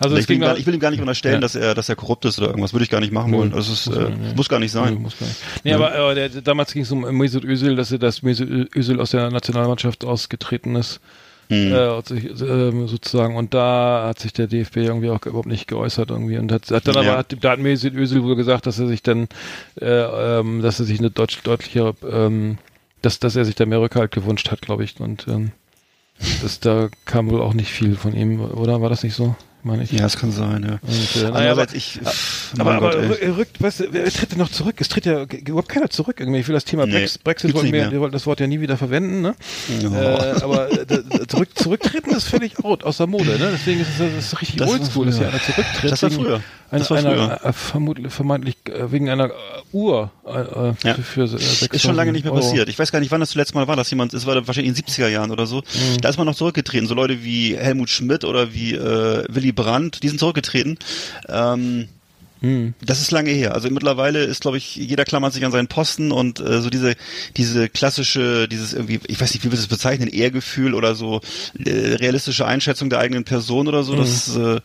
also 0.00 0.16
ich, 0.16 0.22
es 0.24 0.28
will 0.28 0.38
gar, 0.38 0.56
ich 0.56 0.66
will 0.66 0.74
ihm 0.74 0.80
gar 0.80 0.90
nicht 0.90 1.00
unterstellen, 1.00 1.34
Ja. 1.36 1.40
dass 1.40 1.54
er, 1.54 1.74
dass 1.74 1.88
er 1.88 1.96
korrupt 1.96 2.24
ist 2.24 2.38
oder 2.38 2.48
irgendwas. 2.48 2.72
Würde 2.72 2.84
ich 2.84 2.90
gar 2.90 3.00
nicht 3.00 3.12
machen 3.12 3.32
wollen. 3.32 3.50
Das 3.52 3.68
ist, 3.68 3.86
muss 3.86 3.96
äh, 3.96 4.02
ja. 4.02 4.08
muss 4.36 4.48
gar 4.48 4.58
nicht 4.58 4.74
Nee, 4.74 4.80
sein. 4.80 4.94
muss 4.94 5.18
gar 5.18 5.26
nicht. 5.26 5.38
Nee, 5.64 5.72
aber, 5.74 5.94
aber 5.94 6.14
der, 6.14 6.28
damals 6.28 6.72
ging 6.72 6.82
es 6.82 6.90
um 6.90 7.00
Mesut 7.16 7.44
Özil, 7.44 7.76
dass 7.76 7.90
er 7.92 7.98
das 7.98 8.22
Mesut 8.22 8.48
Özil 8.76 9.00
aus 9.00 9.10
der 9.10 9.30
Nationalmannschaft 9.30 10.04
ausgetreten 10.12 10.76
ist. 10.76 11.00
Hm. 11.48 11.72
Äh, 11.72 12.02
sich, 12.06 12.24
ähm, 12.40 12.88
sozusagen 12.88 13.36
und 13.36 13.52
da 13.52 14.06
hat 14.08 14.18
sich 14.20 14.32
der 14.32 14.46
DFB 14.46 14.76
irgendwie 14.76 15.10
auch 15.10 15.24
überhaupt 15.26 15.48
nicht 15.48 15.66
geäußert 15.66 16.10
irgendwie 16.10 16.38
und 16.38 16.50
hat, 16.52 16.70
hat 16.70 16.86
dann 16.88 16.94
Ja. 16.94 17.00
aber 17.00 17.16
hat, 17.18 17.36
da 17.40 17.50
hat 17.50 17.58
Mesut 17.58 17.94
Özil 17.94 18.22
wohl 18.22 18.36
gesagt, 18.36 18.66
dass 18.66 18.78
er 18.78 18.86
sich 18.86 19.02
dann 19.02 19.28
äh, 19.80 19.86
ähm, 19.86 20.62
dass 20.62 20.78
er 20.80 20.86
sich 20.86 20.98
eine 20.98 21.10
deutsch, 21.10 21.42
deutlichere 21.42 21.94
ähm, 22.10 22.58
dass 23.02 23.18
dass 23.18 23.36
er 23.36 23.44
sich 23.44 23.54
da 23.54 23.66
mehr 23.66 23.80
Rückhalt 23.80 24.12
gewünscht 24.12 24.50
hat, 24.50 24.62
glaube 24.62 24.84
ich 24.84 24.98
und 25.00 25.26
ähm, 25.28 25.50
das 26.40 26.60
da 26.60 26.88
kam 27.04 27.30
wohl 27.30 27.42
auch 27.42 27.54
nicht 27.54 27.70
viel 27.70 27.96
von 27.96 28.14
ihm, 28.14 28.40
oder 28.40 28.80
war 28.80 28.88
das 28.88 29.02
nicht 29.02 29.14
so? 29.14 29.34
Meine 29.64 29.84
ich. 29.84 29.92
Ja, 29.92 30.06
es 30.06 30.16
kann 30.16 30.32
sein, 30.32 30.64
ja. 30.68 30.78
Und, 30.82 31.22
äh, 31.22 31.30
naja, 31.30 31.52
aber, 31.52 31.66
ich, 31.72 32.00
pff, 32.02 32.52
aber, 32.58 32.64
mein 32.64 32.76
aber 32.78 32.90
Gott, 32.90 33.00
ey. 33.02 33.08
rü- 33.10 33.18
er 33.20 33.36
rückt, 33.36 33.62
weißt 33.62 33.80
du, 33.80 33.84
wer 33.92 34.04
tritt 34.10 34.32
denn 34.32 34.38
noch 34.38 34.50
zurück? 34.50 34.74
Es 34.80 34.88
tritt 34.88 35.06
ja 35.06 35.22
überhaupt 35.22 35.68
keiner 35.68 35.88
zurück 35.88 36.16
irgendwie. 36.18 36.40
Ich 36.40 36.48
will 36.48 36.54
das 36.54 36.64
Thema 36.64 36.84
Nee, 36.84 36.92
Brex 36.92 37.18
Brexit 37.18 37.54
wollten 37.54 37.66
nicht 37.66 37.72
wir, 37.74 37.82
mehr. 37.82 37.92
wir 37.92 38.00
wollten 38.00 38.12
das 38.14 38.26
Wort 38.26 38.40
ja 38.40 38.48
nie 38.48 38.60
wieder 38.60 38.76
verwenden, 38.76 39.20
ne? 39.20 39.34
Äh, 39.80 40.42
aber 40.42 40.68
äh, 40.72 41.26
zurück, 41.28 41.50
zurücktreten 41.54 42.10
ist 42.10 42.24
völlig 42.28 42.64
out, 42.64 42.82
aus 42.82 42.96
der 42.96 43.06
Mode, 43.06 43.38
ne? 43.38 43.50
Deswegen 43.52 43.80
ist 43.80 43.88
es 43.90 43.98
das 43.98 44.24
ist 44.32 44.40
richtig 44.40 44.56
Das 44.56 44.68
oldschool, 44.68 45.06
dass 45.06 45.20
ja 45.20 45.28
einer 45.28 45.40
zurücktritt. 45.40 45.92
Das 45.92 46.02
war 46.02 46.10
früher. 46.10 46.40
Einer, 46.70 46.78
Das 46.80 46.90
war 46.90 46.96
einer, 46.98 47.10
früher. 47.38 47.40
Äh, 47.44 47.52
vermutlich, 47.52 48.12
vermeintlich 48.12 48.56
äh, 48.64 48.90
wegen 48.90 49.10
einer 49.10 49.30
Uhr 49.72 50.10
äh, 50.26 50.88
Ja. 50.88 50.94
für, 50.94 51.02
für 51.02 51.22
äh, 51.24 51.26
6000 51.38 51.74
Ist 51.74 51.82
schon 51.82 51.94
lange 51.94 52.10
nicht 52.12 52.24
mehr 52.24 52.32
Euro. 52.32 52.42
passiert. 52.42 52.68
Ich 52.68 52.78
weiß 52.78 52.90
gar 52.90 52.98
nicht, 53.00 53.12
wann 53.12 53.20
das 53.20 53.30
zuletzt 53.30 53.54
mal 53.54 53.68
war, 53.68 53.76
dass 53.76 53.90
jemand, 53.90 54.12
es 54.14 54.26
war 54.26 54.34
wahrscheinlich 54.46 54.68
in 54.70 54.74
den 54.74 54.84
70er 54.84 55.08
Jahren 55.08 55.30
oder 55.30 55.46
so, 55.46 55.58
Mhm. 55.58 56.00
da 56.00 56.08
ist 56.08 56.16
man 56.16 56.26
noch 56.26 56.34
zurückgetreten. 56.34 56.86
So 56.88 56.94
Leute 56.94 57.22
wie 57.22 57.56
Helmut 57.56 57.90
Schmidt 57.90 58.24
oder 58.24 58.52
wie 58.54 58.72
äh, 58.74 59.24
Willy 59.28 59.51
Brandt, 59.52 60.02
die 60.02 60.08
sind 60.08 60.18
zurückgetreten. 60.18 60.78
Ähm, 61.28 61.88
Hm. 62.42 62.74
das 62.84 63.00
ist 63.00 63.12
lange 63.12 63.30
her. 63.30 63.54
Also 63.54 63.70
mittlerweile 63.70 64.24
ist, 64.24 64.40
glaube 64.40 64.56
ich, 64.56 64.74
jeder 64.74 65.04
klammert 65.04 65.32
sich 65.32 65.44
an 65.44 65.52
seinen 65.52 65.68
Posten 65.68 66.10
und 66.10 66.40
äh, 66.40 66.60
so 66.60 66.70
diese 66.70 66.96
diese 67.36 67.68
klassische, 67.68 68.48
dieses 68.48 68.72
irgendwie, 68.72 68.98
ich 69.06 69.20
weiß 69.20 69.32
nicht, 69.32 69.44
wie 69.44 69.52
wir 69.52 69.56
das 69.56 69.68
bezeichnen, 69.68 70.08
Ehrgefühl 70.08 70.74
oder 70.74 70.96
so 70.96 71.20
äh, 71.64 71.70
realistische 71.94 72.44
Einschätzung 72.44 72.90
der 72.90 72.98
eigenen 72.98 73.22
Person 73.22 73.68
oder 73.68 73.84
so, 73.84 73.94
das 73.94 74.36
äh, 74.36 74.60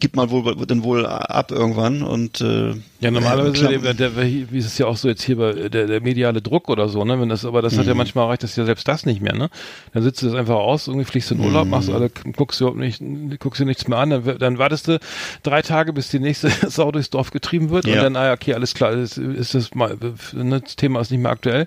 gibt 0.00 0.16
man 0.16 0.30
wohl 0.30 0.54
dann 0.66 0.82
wohl 0.82 1.06
ab 1.06 1.50
irgendwann 1.50 2.02
und 2.02 2.40
äh, 2.40 2.74
Ja, 3.00 3.10
normalerweise, 3.10 3.52
klamm- 3.68 3.82
der, 3.82 3.94
der, 3.94 4.16
wie 4.16 4.58
ist 4.58 4.66
es 4.66 4.76
ja 4.78 4.86
auch 4.86 4.96
so 4.96 5.08
jetzt 5.08 5.22
hier 5.22 5.36
bei 5.36 5.52
der, 5.68 5.86
der 5.86 6.00
mediale 6.00 6.42
Druck 6.42 6.68
oder 6.68 6.88
so, 6.88 7.04
ne? 7.04 7.20
Wenn 7.20 7.28
das, 7.28 7.44
aber 7.44 7.62
das 7.62 7.74
hat 7.78 7.84
Mhm. 7.84 7.88
ja 7.90 7.94
manchmal 7.94 8.24
erreicht, 8.26 8.42
das 8.42 8.56
ja 8.56 8.64
selbst 8.64 8.86
das 8.88 9.06
nicht 9.06 9.20
mehr, 9.20 9.34
ne? 9.34 9.50
Dann 9.92 10.02
sitzt 10.02 10.22
du 10.22 10.26
das 10.26 10.34
einfach 10.34 10.56
aus, 10.56 10.88
irgendwie 10.88 11.04
fliegst 11.06 11.30
du 11.30 11.34
in 11.36 11.40
Urlaub, 11.40 11.68
machst 11.68 11.88
Mhm. 11.88 11.94
alle, 11.94 12.10
guckst 12.36 12.60
du 12.60 12.64
überhaupt 12.64 12.78
nicht, 12.80 13.00
guckst 13.40 13.60
dir 13.60 13.64
nichts 13.66 13.86
mehr 13.88 13.98
an, 13.98 14.10
dann, 14.10 14.38
dann 14.38 14.58
wartest 14.58 14.88
du 14.88 14.98
drei 15.42 15.62
Tage, 15.62 15.92
bis 15.92 16.08
die 16.08 16.18
nächste 16.20 16.48
Sau 16.70 16.90
durchs 16.90 17.10
Dorf 17.10 17.30
getrieben 17.30 17.70
wird 17.70 17.86
und 17.86 17.92
Ja. 17.94 18.02
dann, 18.02 18.16
ah 18.16 18.26
ja, 18.26 18.32
okay, 18.32 18.54
alles 18.54 18.74
klar, 18.74 18.92
ist, 18.92 19.16
ist 19.18 19.54
das 19.54 19.74
mal, 19.74 19.96
ne, 20.32 20.60
das 20.60 20.76
Thema 20.76 21.00
ist 21.00 21.10
nicht 21.10 21.20
mehr 21.20 21.30
aktuell. 21.32 21.66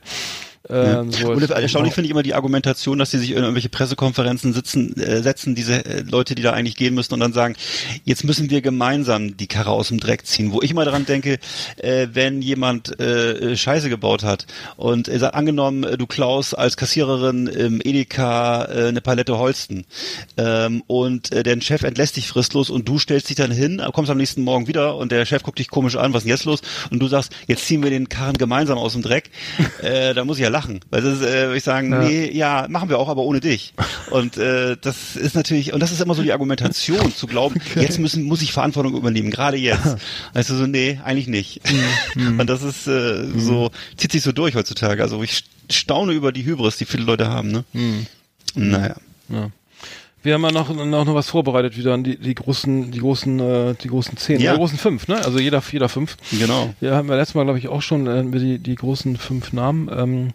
Ähm, 0.69 1.11
so 1.11 1.29
Und 1.29 1.49
erstaunlich 1.49 1.93
finde 1.93 2.07
ich 2.07 2.11
immer 2.11 2.23
die 2.23 2.33
Argumentation, 2.33 2.99
dass 2.99 3.11
die 3.11 3.17
sich 3.17 3.31
in 3.31 3.37
irgendwelche 3.37 3.69
Pressekonferenzen 3.69 4.53
sitzen, 4.53 4.97
äh, 4.99 5.21
setzen, 5.21 5.55
diese 5.55 5.85
äh, 5.85 6.01
Leute, 6.01 6.35
die 6.35 6.41
da 6.41 6.53
eigentlich 6.53 6.75
gehen 6.75 6.93
müssen 6.93 7.13
und 7.13 7.19
dann 7.21 7.33
sagen, 7.33 7.55
jetzt 8.03 8.23
müssen 8.23 8.49
wir 8.49 8.61
gemeinsam 8.61 9.37
die 9.37 9.47
Karre 9.47 9.71
aus 9.71 9.89
dem 9.89 9.99
Dreck 9.99 10.25
ziehen. 10.25 10.51
Wo 10.51 10.61
ich 10.61 10.73
mal 10.73 10.85
daran 10.85 11.05
denke, 11.05 11.39
äh, 11.77 12.07
wenn 12.13 12.41
jemand 12.41 12.99
äh, 12.99 13.55
Scheiße 13.55 13.89
gebaut 13.89 14.23
hat 14.23 14.45
und 14.75 15.07
äh, 15.07 15.17
angenommen, 15.31 15.83
äh, 15.83 15.97
du 15.97 16.05
klaust 16.05 16.57
als 16.57 16.77
Kassiererin 16.77 17.47
im 17.47 17.81
Edeka 17.81 18.65
äh, 18.65 18.87
eine 18.89 19.01
Palette 19.01 19.37
Holsten 19.37 19.85
ähm, 20.37 20.83
und 20.87 21.31
äh, 21.31 21.43
der 21.43 21.59
Chef 21.61 21.83
entlässt 21.83 22.17
dich 22.17 22.27
fristlos 22.27 22.69
und 22.69 22.87
du 22.87 22.99
stellst 22.99 23.29
dich 23.29 23.35
dann 23.37 23.51
hin, 23.51 23.81
kommst 23.93 24.11
am 24.11 24.17
nächsten 24.17 24.43
Morgen 24.43 24.67
wieder 24.67 24.95
und 24.95 25.11
der 25.11 25.25
Chef 25.25 25.43
guckt 25.43 25.59
dich 25.59 25.69
komisch 25.69 25.95
an, 25.95 26.13
was 26.13 26.19
ist 26.19 26.25
denn 26.25 26.31
jetzt 26.31 26.45
los? 26.45 26.61
Und 26.91 26.99
du 26.99 27.07
sagst, 27.07 27.31
jetzt 27.47 27.65
ziehen 27.65 27.81
wir 27.83 27.89
den 27.89 28.09
Karren 28.09 28.37
gemeinsam 28.37 28.77
aus 28.77 28.93
dem 28.93 29.01
Dreck. 29.01 29.29
äh, 29.81 30.13
da 30.13 30.23
muss 30.25 30.37
ich 30.37 30.43
ja 30.43 30.49
lachen. 30.49 30.56
Weil 30.89 31.01
das 31.01 31.19
ist, 31.19 31.21
äh, 31.23 31.45
würde 31.47 31.57
ich 31.57 31.63
sagen, 31.63 31.91
Ja. 31.91 31.99
nee, 32.01 32.31
ja, 32.31 32.67
machen 32.69 32.89
wir 32.89 32.99
auch, 32.99 33.09
aber 33.09 33.21
ohne 33.23 33.39
dich. 33.39 33.73
Und 34.11 34.37
äh, 34.37 34.75
das 34.81 35.15
ist 35.15 35.35
natürlich, 35.35 35.73
und 35.73 35.79
das 35.79 35.91
ist 35.91 36.01
immer 36.01 36.13
so 36.15 36.23
die 36.23 36.31
Argumentation, 36.31 37.13
zu 37.13 37.27
glauben, 37.27 37.59
jetzt 37.75 37.99
müssen, 37.99 38.23
muss 38.23 38.41
ich 38.41 38.51
Verantwortung 38.53 38.95
übernehmen, 38.95 39.31
gerade 39.31 39.57
jetzt. 39.57 39.97
Also 40.33 40.55
so, 40.55 40.67
nee, 40.67 40.99
eigentlich 41.03 41.27
nicht. 41.27 41.61
Mhm. 42.15 42.39
und 42.39 42.49
das 42.49 42.61
ist 42.63 42.87
äh, 42.87 43.25
so, 43.37 43.71
zieht 43.95 44.11
sich 44.11 44.21
so 44.21 44.31
durch 44.31 44.55
heutzutage. 44.55 45.01
Also 45.01 45.21
ich 45.23 45.43
staune 45.69 46.13
über 46.13 46.31
die 46.31 46.45
Hybris, 46.45 46.77
die 46.77 46.85
viele 46.85 47.03
Leute 47.03 47.27
haben, 47.29 47.51
ne? 47.51 47.63
Mhm. 47.73 48.07
Naja. 48.55 48.95
Ja. 49.29 49.49
Wir 50.23 50.33
haben 50.33 50.43
ja 50.43 50.51
noch, 50.51 50.73
noch, 50.73 51.05
noch 51.05 51.15
was 51.15 51.29
vorbereitet 51.29 51.77
wieder 51.77 51.93
an 51.93 52.03
die, 52.03 52.17
die 52.17 52.35
großen, 52.35 52.91
die 52.91 52.99
großen, 52.99 53.39
äh, 53.39 53.75
die 53.81 53.87
großen 53.87 54.17
zehn, 54.17 54.39
Ja. 54.41 54.53
die 54.53 54.57
großen 54.57 54.77
fünf, 54.77 55.07
ne? 55.07 55.23
Also 55.23 55.39
jeder, 55.39 55.61
jeder 55.71 55.89
fünf. 55.89 56.17
Genau. 56.31 56.73
Ja, 56.81 56.95
haben 56.95 57.07
wir 57.07 57.15
letztes 57.15 57.35
Mal, 57.35 57.43
glaube 57.43 57.59
ich, 57.59 57.67
auch 57.67 57.81
schon 57.81 58.07
äh, 58.07 58.39
die, 58.39 58.59
die 58.59 58.75
großen 58.75 59.17
fünf 59.17 59.53
Namen. 59.53 59.89
Ähm, 59.95 60.33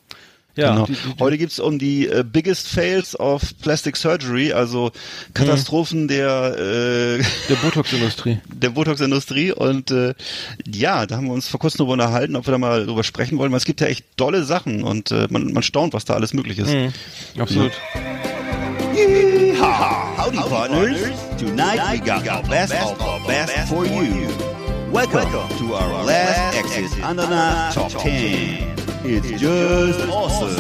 ja, 0.55 0.73
genau. 0.73 0.87
die, 0.87 0.93
die, 0.93 0.99
Heute 1.19 1.39
geht's 1.39 1.59
um 1.59 1.79
die 1.79 2.07
äh, 2.09 2.25
Biggest 2.31 2.69
Fails 2.69 3.19
of 3.19 3.43
Plastic 3.63 3.97
Surgery, 3.97 4.53
also 4.53 4.93
Katastrophen 5.33 6.09
der 6.09 6.57
äh, 6.59 7.23
der 7.49 7.57
Botox-Industrie. 7.57 8.39
der 8.53 8.71
Botox-Industrie 8.71 9.53
und 9.53 9.91
äh, 9.91 10.15
ja, 10.71 11.07
da 11.07 11.17
haben 11.17 11.27
wir 11.27 11.33
uns 11.33 11.49
vor 11.49 11.59
kurzem 11.59 11.79
darüber 11.79 11.95
unterhalten, 11.95 12.37
ob 12.37 12.47
wir 12.47 12.53
da 12.53 12.59
mal 12.59 12.85
drüber 12.85 13.03
sprechen 13.03 13.39
wollen, 13.39 13.51
weil 13.51 13.59
es 13.59 13.65
gibt 13.65 13.81
ja 13.81 13.87
echt 13.87 14.05
dolle 14.17 14.45
Sachen 14.45 14.83
und 14.83 15.11
äh, 15.11 15.27
man, 15.31 15.53
man 15.55 15.63
staunt, 15.63 15.95
was 15.95 16.05
da 16.05 16.15
alles 16.15 16.35
möglich 16.35 16.59
ist. 16.59 16.69
Mhm. 16.69 16.93
Absolut. 17.39 17.73
Yeehaw! 19.63 20.17
Howdy, 20.17 20.39
partners. 20.39 21.01
Tonight 21.39 21.93
we 21.93 21.99
got 22.01 22.25
the 22.25 22.49
best 22.49 22.75
of 22.75 22.99
the 22.99 23.29
best 23.29 23.69
for 23.69 23.87
you. 23.87 24.27
Welcome 24.91 25.31
to 25.59 25.75
our 25.75 26.05
last 26.05 26.57
exit 26.57 26.91
the 27.17 27.27
top 27.73 27.93
10. 27.93 28.75
It's 29.05 29.41
just 29.41 30.01
awesome. 30.09 30.57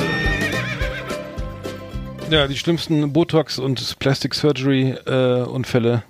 Ja, 2.30 2.46
die 2.46 2.56
schlimmsten 2.56 3.12
Botox- 3.12 3.58
und 3.58 3.98
Plastic 3.98 4.34
Surgery-Unfälle 4.34 6.04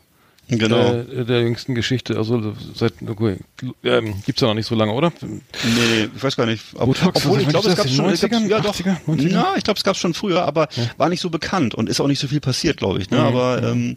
Genau. 0.58 0.94
äh, 0.94 1.24
der 1.24 1.42
jüngsten 1.42 1.74
Geschichte. 1.74 2.16
Also 2.16 2.54
seit 2.74 2.94
okay, 3.06 3.38
ähm, 3.84 4.14
gibt's 4.24 4.40
ja 4.40 4.48
noch 4.48 4.54
nicht 4.54 4.66
so 4.66 4.74
lange, 4.74 4.92
oder? 4.92 5.12
Nee, 5.20 6.08
ich 6.14 6.22
weiß 6.22 6.36
gar 6.36 6.46
nicht. 6.46 6.64
Ob, 6.74 6.86
Botox, 6.86 7.24
obwohl 7.24 7.38
was 7.38 7.42
ich 7.42 7.48
glaube, 7.48 7.68
es 7.68 7.76
gab 7.76 7.88
schon, 7.88 8.04
den 8.06 8.14
ich 8.14 8.20
glaub, 8.20 8.32
90ern, 8.32 8.48
ja 8.48 8.60
doch, 8.60 8.74
80er, 8.74 8.96
90er? 9.06 9.28
ja, 9.28 9.54
ich 9.56 9.64
glaube, 9.64 9.78
es 9.78 9.84
gab 9.84 9.96
schon 9.96 10.14
früher, 10.14 10.44
aber 10.44 10.68
war 10.96 11.08
nicht 11.08 11.20
so 11.20 11.30
bekannt 11.30 11.74
und 11.74 11.88
ist 11.88 12.00
auch 12.00 12.08
nicht 12.08 12.20
so 12.20 12.28
viel 12.28 12.40
passiert, 12.40 12.76
glaube 12.76 13.00
ich. 13.00 13.10
Ne? 13.10 13.18
Mhm. 13.18 13.24
Aber 13.24 13.62
ähm, 13.62 13.96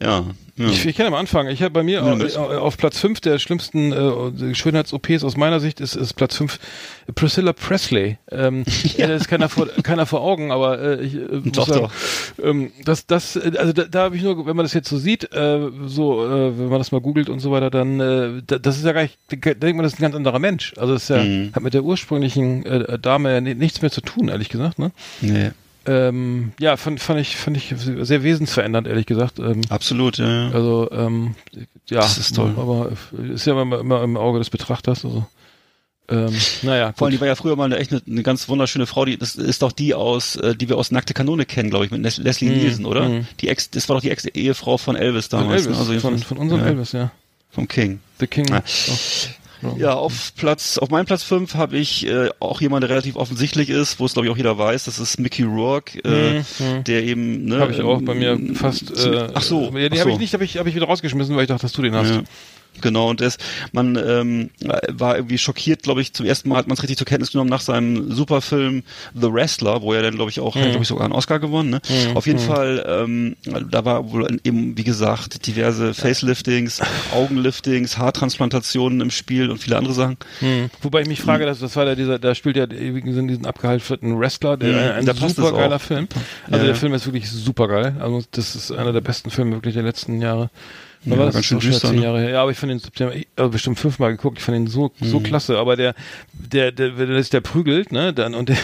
ja, 0.00 0.24
Ich, 0.68 0.84
ich 0.86 0.96
kann 0.96 1.04
ja 1.06 1.10
mal 1.10 1.18
anfangen. 1.20 1.48
Ich 1.50 1.62
habe 1.62 1.70
bei 1.70 1.82
mir 1.82 2.00
Ja, 2.00 2.12
au- 2.12 2.16
das- 2.16 2.36
au- 2.36 2.48
auf 2.58 2.76
Platz 2.76 2.98
5 2.98 3.20
der 3.20 3.38
schlimmsten 3.38 3.92
äh, 3.92 4.54
Schönheits-OPs 4.54 5.24
aus 5.24 5.36
meiner 5.36 5.58
Sicht 5.60 5.80
ist, 5.80 5.94
ist 5.96 6.14
Platz 6.14 6.36
5 6.36 6.58
Priscilla 7.14 7.52
Presley. 7.52 8.18
Ähm, 8.30 8.64
ja. 8.96 9.06
Das 9.06 9.22
ist 9.22 9.28
keiner 9.28 9.48
vor, 9.48 9.68
keiner 9.82 10.06
vor 10.06 10.20
Augen, 10.22 10.52
aber 10.52 10.80
äh, 10.80 11.02
ich 11.02 11.14
äh, 11.14 11.18
muss 11.42 11.52
Doch, 11.52 11.68
sagen, 11.68 11.80
doch. 12.38 12.44
Ähm, 12.44 12.70
das, 12.84 13.06
das, 13.06 13.36
äh, 13.36 13.52
also 13.56 13.72
da, 13.72 13.84
da 13.84 14.02
habe 14.02 14.16
ich 14.16 14.22
nur, 14.22 14.46
wenn 14.46 14.56
man 14.56 14.64
das 14.64 14.74
jetzt 14.74 14.88
so 14.88 14.98
sieht, 14.98 15.32
äh, 15.32 15.68
so, 15.86 16.24
äh, 16.26 16.58
wenn 16.58 16.68
man 16.68 16.78
das 16.78 16.92
mal 16.92 17.00
googelt 17.00 17.28
und 17.28 17.40
so 17.40 17.50
weiter, 17.50 17.70
dann, 17.70 17.98
äh, 18.00 18.42
da, 18.46 18.58
das 18.58 18.76
ist 18.76 18.84
ja 18.84 18.92
gar 18.92 19.02
nicht, 19.02 19.18
da 19.28 19.36
denkt 19.54 19.76
man, 19.76 19.82
das 19.82 19.94
ist 19.94 19.98
ein 19.98 20.02
ganz 20.02 20.14
anderer 20.14 20.38
Mensch. 20.38 20.74
Also 20.76 20.92
das 20.94 21.04
ist 21.04 21.08
ja, 21.10 21.22
Mhm. 21.22 21.50
hat 21.54 21.62
mit 21.62 21.74
der 21.74 21.84
ursprünglichen 21.84 22.64
äh, 22.66 22.98
Dame 22.98 23.32
ja 23.32 23.40
ni- 23.40 23.54
nichts 23.54 23.80
mehr 23.82 23.90
zu 23.90 24.00
tun, 24.00 24.28
ehrlich 24.28 24.48
gesagt, 24.48 24.78
ne? 24.78 24.90
Nee, 25.20 25.50
Ähm, 25.86 26.52
ja, 26.60 26.76
fand, 26.76 27.00
fand 27.00 27.20
ich, 27.20 27.36
fand 27.36 27.56
ich 27.56 27.74
sehr 27.76 28.22
wesensverändernd, 28.22 28.86
ehrlich 28.86 29.06
gesagt. 29.06 29.38
Ähm, 29.38 29.62
absolut, 29.70 30.18
ja. 30.18 30.50
also, 30.50 30.88
ähm, 30.92 31.34
ja, 31.88 32.00
Das 32.00 32.18
ist 32.18 32.36
toll. 32.36 32.54
aber 32.56 32.92
ist 33.32 33.46
ja 33.46 33.60
immer, 33.60 33.80
immer 33.80 34.02
im 34.02 34.16
Auge 34.16 34.38
des 34.38 34.50
Betrachters. 34.50 35.04
Also, 35.04 35.26
ähm, 36.10 36.36
naja, 36.62 36.92
Vor 36.96 37.06
allem, 37.06 37.12
gut. 37.12 37.16
die 37.16 37.20
war 37.20 37.28
ja 37.28 37.34
früher 37.36 37.56
mal 37.56 37.64
eine 37.64 37.78
echt 37.78 37.92
eine, 37.92 38.02
eine 38.06 38.22
ganz 38.22 38.48
wunderschöne 38.48 38.86
Frau. 38.86 39.04
Die, 39.04 39.16
das 39.16 39.36
ist 39.36 39.62
doch 39.62 39.72
die 39.72 39.94
aus, 39.94 40.36
äh, 40.36 40.54
die 40.54 40.68
wir 40.68 40.76
aus 40.76 40.90
Nackte 40.90 41.14
Kanone 41.14 41.46
kennen, 41.46 41.70
glaube 41.70 41.84
ich, 41.86 41.90
mit 41.92 42.02
Les 42.02 42.18
Leslie 42.18 42.50
Mhm, 42.50 42.56
Nielsen, 42.58 42.84
oder? 42.84 43.08
mhm. 43.08 43.26
Die 43.40 43.48
Ex, 43.48 43.70
das 43.70 43.88
war 43.88 43.96
doch 43.96 44.02
die 44.02 44.10
Ex-Ehefrau 44.10 44.76
von 44.76 44.96
Elvis 44.96 45.28
von 45.28 45.40
damals. 45.40 45.62
Elvis, 45.66 45.76
ne? 45.78 45.78
Also 45.80 46.00
von, 46.00 46.18
von 46.18 46.36
unserem 46.38 46.60
ja, 46.62 46.66
Elvis, 46.66 46.92
ja. 46.92 47.10
Vom 47.50 47.66
King. 47.68 48.00
The 48.18 48.26
King. 48.26 48.46
Ja. 48.48 48.62
Oh. 48.88 48.92
Ja, 49.76 49.94
auf 49.94 50.32
Platz, 50.36 50.78
auf 50.78 50.90
meinem 50.90 51.06
Platz 51.06 51.22
5 51.22 51.54
habe 51.54 51.76
ich 51.76 52.06
äh, 52.06 52.30
auch 52.40 52.60
jemand, 52.60 52.82
der 52.82 52.90
relativ 52.90 53.16
offensichtlich 53.16 53.68
ist, 53.70 54.00
wo 54.00 54.06
es 54.06 54.14
glaube 54.14 54.26
ich 54.26 54.32
auch 54.32 54.36
jeder 54.36 54.56
weiß, 54.58 54.84
das 54.84 54.98
ist 54.98 55.18
Mickey 55.18 55.42
Rourke, 55.42 55.98
äh, 56.04 56.40
Mhm, 56.40 56.84
der 56.84 57.02
eben, 57.04 57.44
ne, 57.44 57.58
Habe 57.60 57.72
ich 57.72 57.80
auch 57.82 58.00
bei 58.02 58.14
mir 58.14 58.30
ähm, 58.32 58.54
fast. 58.54 58.90
Äh, 59.04 59.28
ach 59.34 59.42
so, 59.42 59.72
Ja, 59.76 59.90
habe 59.90 59.96
so. 59.96 60.08
ich 60.08 60.18
nicht, 60.18 60.34
habe 60.34 60.44
ich, 60.44 60.56
hab 60.58 60.66
ich 60.66 60.74
wieder 60.74 60.86
rausgeschmissen, 60.86 61.34
weil 61.36 61.42
ich 61.42 61.48
dachte, 61.48 61.62
dass 61.62 61.72
du 61.72 61.82
den 61.82 61.94
hast. 61.94 62.10
Ja. 62.10 62.22
Genau, 62.80 63.10
und 63.10 63.20
das, 63.20 63.36
man 63.72 63.96
ähm, 63.96 64.50
war 64.88 65.16
irgendwie 65.16 65.38
schockiert, 65.38 65.82
glaube 65.82 66.00
ich, 66.00 66.12
zum 66.12 66.26
ersten 66.26 66.48
Mal 66.48 66.56
hat 66.56 66.66
man 66.66 66.76
es 66.76 66.82
richtig 66.82 66.98
zur 66.98 67.06
Kenntnis 67.06 67.32
genommen 67.32 67.50
nach 67.50 67.60
seinem 67.60 68.10
Superfilm 68.10 68.82
The 69.14 69.32
Wrestler, 69.32 69.82
wo 69.82 69.92
er 69.92 70.02
dann, 70.02 70.14
glaube 70.14 70.30
ich, 70.30 70.40
auch, 70.40 70.54
hat, 70.54 70.62
glaube 70.62 70.82
ich, 70.82 70.88
sogar 70.88 71.04
einen 71.04 71.12
Oscar 71.12 71.38
gewonnen. 71.38 71.70
Ne? 71.70 71.80
Auf 72.14 72.26
jeden 72.26 72.38
Fall, 72.38 72.84
ähm, 72.88 73.36
da 73.70 73.84
war 73.84 74.10
wohl 74.10 74.40
eben, 74.44 74.76
wie 74.78 74.84
gesagt, 74.84 75.46
diverse 75.46 75.94
Faceliftings, 75.94 76.80
Augenliftings, 77.12 77.98
Haartransplantationen 77.98 79.00
im 79.00 79.10
Spiel 79.10 79.50
und 79.50 79.58
viele 79.58 79.76
andere 79.76 79.94
Sachen. 79.94 80.16
Hm. 80.40 80.70
Wobei 80.82 81.02
ich 81.02 81.08
mich 81.08 81.20
frage, 81.20 81.44
dass 81.46 81.58
das 81.60 81.76
war 81.76 81.84
der 81.84 81.96
dieser, 81.96 82.18
da 82.18 82.34
spielt 82.34 82.56
ja 82.56 82.64
in 82.64 83.28
diesen 83.28 83.46
abgehalfterten 83.46 84.18
Wrestler, 84.18 84.56
der 84.56 84.70
Mhm, 84.70 84.78
ein, 84.78 84.90
ein 84.90 85.06
da 85.06 85.12
passt 85.12 85.36
super 85.36 85.48
es 85.48 85.54
geiler. 85.54 85.78
Film. 85.78 86.08
Also 86.46 86.56
Ja, 86.56 86.58
der 86.58 86.68
ja. 86.68 86.74
Film 86.74 86.94
ist 86.94 87.06
wirklich 87.06 87.30
super 87.30 87.68
geil. 87.68 87.96
Also 88.00 88.22
das 88.30 88.54
ist 88.54 88.72
einer 88.72 88.92
der 88.92 89.00
besten 89.00 89.30
Filme 89.30 89.52
wirklich 89.56 89.74
der 89.74 89.82
letzten 89.82 90.20
Jahre. 90.20 90.50
Ja, 91.04 91.16
war 91.16 91.26
das? 91.26 91.34
ganz 91.34 91.46
schön 91.46 91.60
düster, 91.60 91.92
ne? 91.92 92.02
Jahre 92.02 92.20
her. 92.20 92.30
Ja, 92.30 92.42
aber 92.42 92.50
ich 92.50 92.58
fand 92.58 92.70
den 92.72 93.10
ich 93.14 93.28
also 93.36 93.50
bestimmt 93.50 93.78
fünfmal 93.78 94.12
geguckt. 94.12 94.38
Ich 94.38 94.44
fand 94.44 94.56
ihn 94.58 94.66
so 94.66 94.92
so 95.00 95.20
klasse. 95.20 95.58
Aber 95.58 95.74
der 95.76 95.94
der 96.32 96.72
der 96.72 96.98
wenn 96.98 97.08
der, 97.08 97.22
der 97.22 97.40
prügelt, 97.40 97.90
ne, 97.90 98.12
dann 98.12 98.34
und 98.34 98.48
der, 98.50 98.56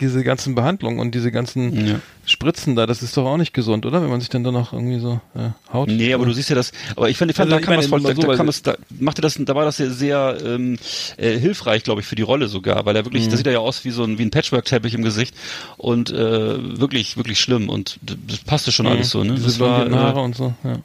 diese, 0.00 0.24
ganzen- 0.24 0.54
Behandlungen 0.54 1.00
und 1.00 1.14
diese 1.14 1.30
ganzen 1.30 1.86
Ja. 1.86 2.00
Spritzen 2.24 2.74
da, 2.76 2.86
das 2.86 3.02
ist 3.02 3.16
doch 3.16 3.26
auch 3.26 3.36
nicht 3.36 3.52
gesund, 3.52 3.84
oder? 3.86 4.00
Wenn 4.02 4.08
man 4.10 4.20
sich 4.20 4.30
dann 4.30 4.42
da 4.42 4.50
noch 4.50 4.72
irgendwie 4.72 4.98
so 4.98 5.20
äh, 5.36 5.50
haut. 5.72 5.88
Nee, 5.88 6.12
aber 6.14 6.24
du 6.26 6.32
siehst 6.32 6.48
ja 6.48 6.56
das, 6.56 6.72
aber 6.96 7.08
ich 7.10 7.16
fand, 7.18 7.30
ich 7.30 7.36
fand 7.36 7.52
Also 7.52 7.60
da 7.60 7.64
kann 7.66 7.76
das 7.76 7.86
voll, 7.86 8.00
da, 8.02 8.14
so, 8.14 8.22
da, 8.22 8.34
kam 8.34 8.48
es, 8.48 8.62
da 8.62 8.74
machte 8.98 9.20
das, 9.22 9.36
da 9.38 9.54
war 9.54 9.64
das 9.64 9.76
sehr, 9.76 9.90
sehr 9.90 10.38
ähm, 10.44 10.78
äh, 11.18 11.38
hilfreich, 11.38 11.84
glaube 11.84 12.00
ich, 12.00 12.06
für 12.06 12.16
die 12.16 12.22
Rolle 12.22 12.48
sogar, 12.48 12.84
weil 12.86 12.96
er 12.96 13.04
wirklich, 13.04 13.26
Mhm. 13.26 13.30
da 13.30 13.36
sieht 13.36 13.46
er 13.46 13.52
ja 13.52 13.58
aus 13.60 13.84
wie 13.84 13.90
so 13.90 14.02
ein 14.02 14.18
wie 14.18 14.22
ein 14.22 14.30
Patchwork-Teppich 14.30 14.94
im 14.94 15.02
Gesicht 15.02 15.34
und 15.76 16.10
äh, 16.10 16.80
wirklich, 16.80 17.16
wirklich 17.16 17.38
schlimm 17.38 17.68
und 17.68 17.98
das 18.02 18.38
passte 18.38 18.72
schon 18.72 18.86
alles 18.86 19.10
so, 19.10 19.22
ne? 19.22 19.34
Diese 19.34 19.46
Das 19.46 19.60
war 19.60 19.80
blondierten 19.84 19.98
Haare 20.04 20.20
äh, 20.20 20.24
und 20.24 20.34
so. 20.36 20.54
Ja. 20.64 20.78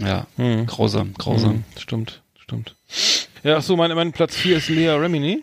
Ja 0.00 0.26
Mhm. 0.36 0.66
grausam, 0.66 1.14
grausam. 1.18 1.52
Mhm, 1.56 1.64
stimmt, 1.78 2.20
stimmt. 2.42 2.74
Ja, 3.42 3.58
ach 3.58 3.62
so, 3.62 3.76
mein, 3.76 3.94
mein 3.94 4.12
Platz 4.12 4.34
4 4.34 4.56
ist 4.58 4.68
Lea 4.68 4.88
Remini. 4.90 5.42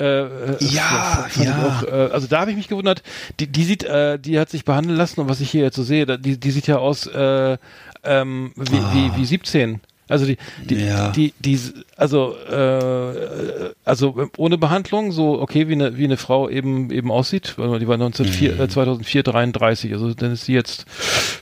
Äh, 0.00 0.04
äh, 0.04 0.56
Ja, 0.60 1.28
ja. 1.40 1.66
Auch, 1.66 1.82
äh, 1.84 2.12
also 2.12 2.26
da 2.26 2.40
habe 2.40 2.50
ich 2.50 2.56
mich 2.56 2.66
gewundert, 2.68 3.02
die, 3.38 3.46
die 3.46 3.62
sieht, 3.64 3.84
äh, 3.84 4.18
die 4.18 4.40
hat 4.40 4.50
sich 4.50 4.64
behandeln 4.64 4.96
lassen 4.96 5.20
und 5.20 5.28
was 5.28 5.40
ich 5.40 5.50
hier 5.50 5.62
jetzt 5.62 5.76
so 5.76 5.84
sehe, 5.84 6.04
die, 6.18 6.38
die 6.38 6.50
sieht 6.50 6.66
ja 6.66 6.78
aus 6.78 7.06
äh, 7.06 7.56
ähm, 8.02 8.52
wie, 8.56 8.72
wie, 8.72 9.16
wie 9.16 9.24
17. 9.24 9.80
Also 10.08 10.26
die, 10.26 10.36
die. 10.68 10.74
Ja. 10.76 11.10
die, 11.12 11.32
die, 11.38 11.58
also, 11.96 12.36
äh, 12.50 13.70
also 13.84 14.28
ohne 14.36 14.58
Behandlung, 14.58 15.12
so 15.12 15.40
okay, 15.40 15.68
wie 15.68 15.72
eine, 15.72 15.96
wie 15.96 16.04
eine 16.04 16.16
Frau 16.18 16.48
eben, 16.48 16.90
eben 16.90 17.10
aussieht. 17.10 17.54
Mal, 17.56 17.78
Die 17.78 17.88
war 17.88 17.94
1904, 17.94 18.54
Mhm. 18.54 18.60
äh, 18.60 18.68
2004 18.68 19.22
33, 19.22 19.92
also 19.92 20.12
dann 20.14 20.32
ist 20.32 20.44
sie 20.44 20.52
jetzt 20.52 20.84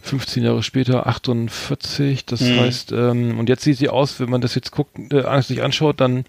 15 0.03 0.45
Jahre 0.45 0.63
später 0.63 1.07
48. 1.07 2.25
Das 2.27 2.41
Mhm. 2.41 2.61
heißt, 2.61 2.93
ähm, 2.93 3.39
und 3.39 3.49
jetzt 3.49 3.63
sieht 3.65 3.79
sie 3.79 3.89
aus, 3.89 4.21
wenn 4.21 4.31
man 4.31 4.41
das 4.41 4.55
jetzt 4.55 4.71
guckt, 4.71 4.97
äh, 5.13 5.43
sich 5.43 5.63
anschaut, 5.63 6.01
dann 6.01 6.25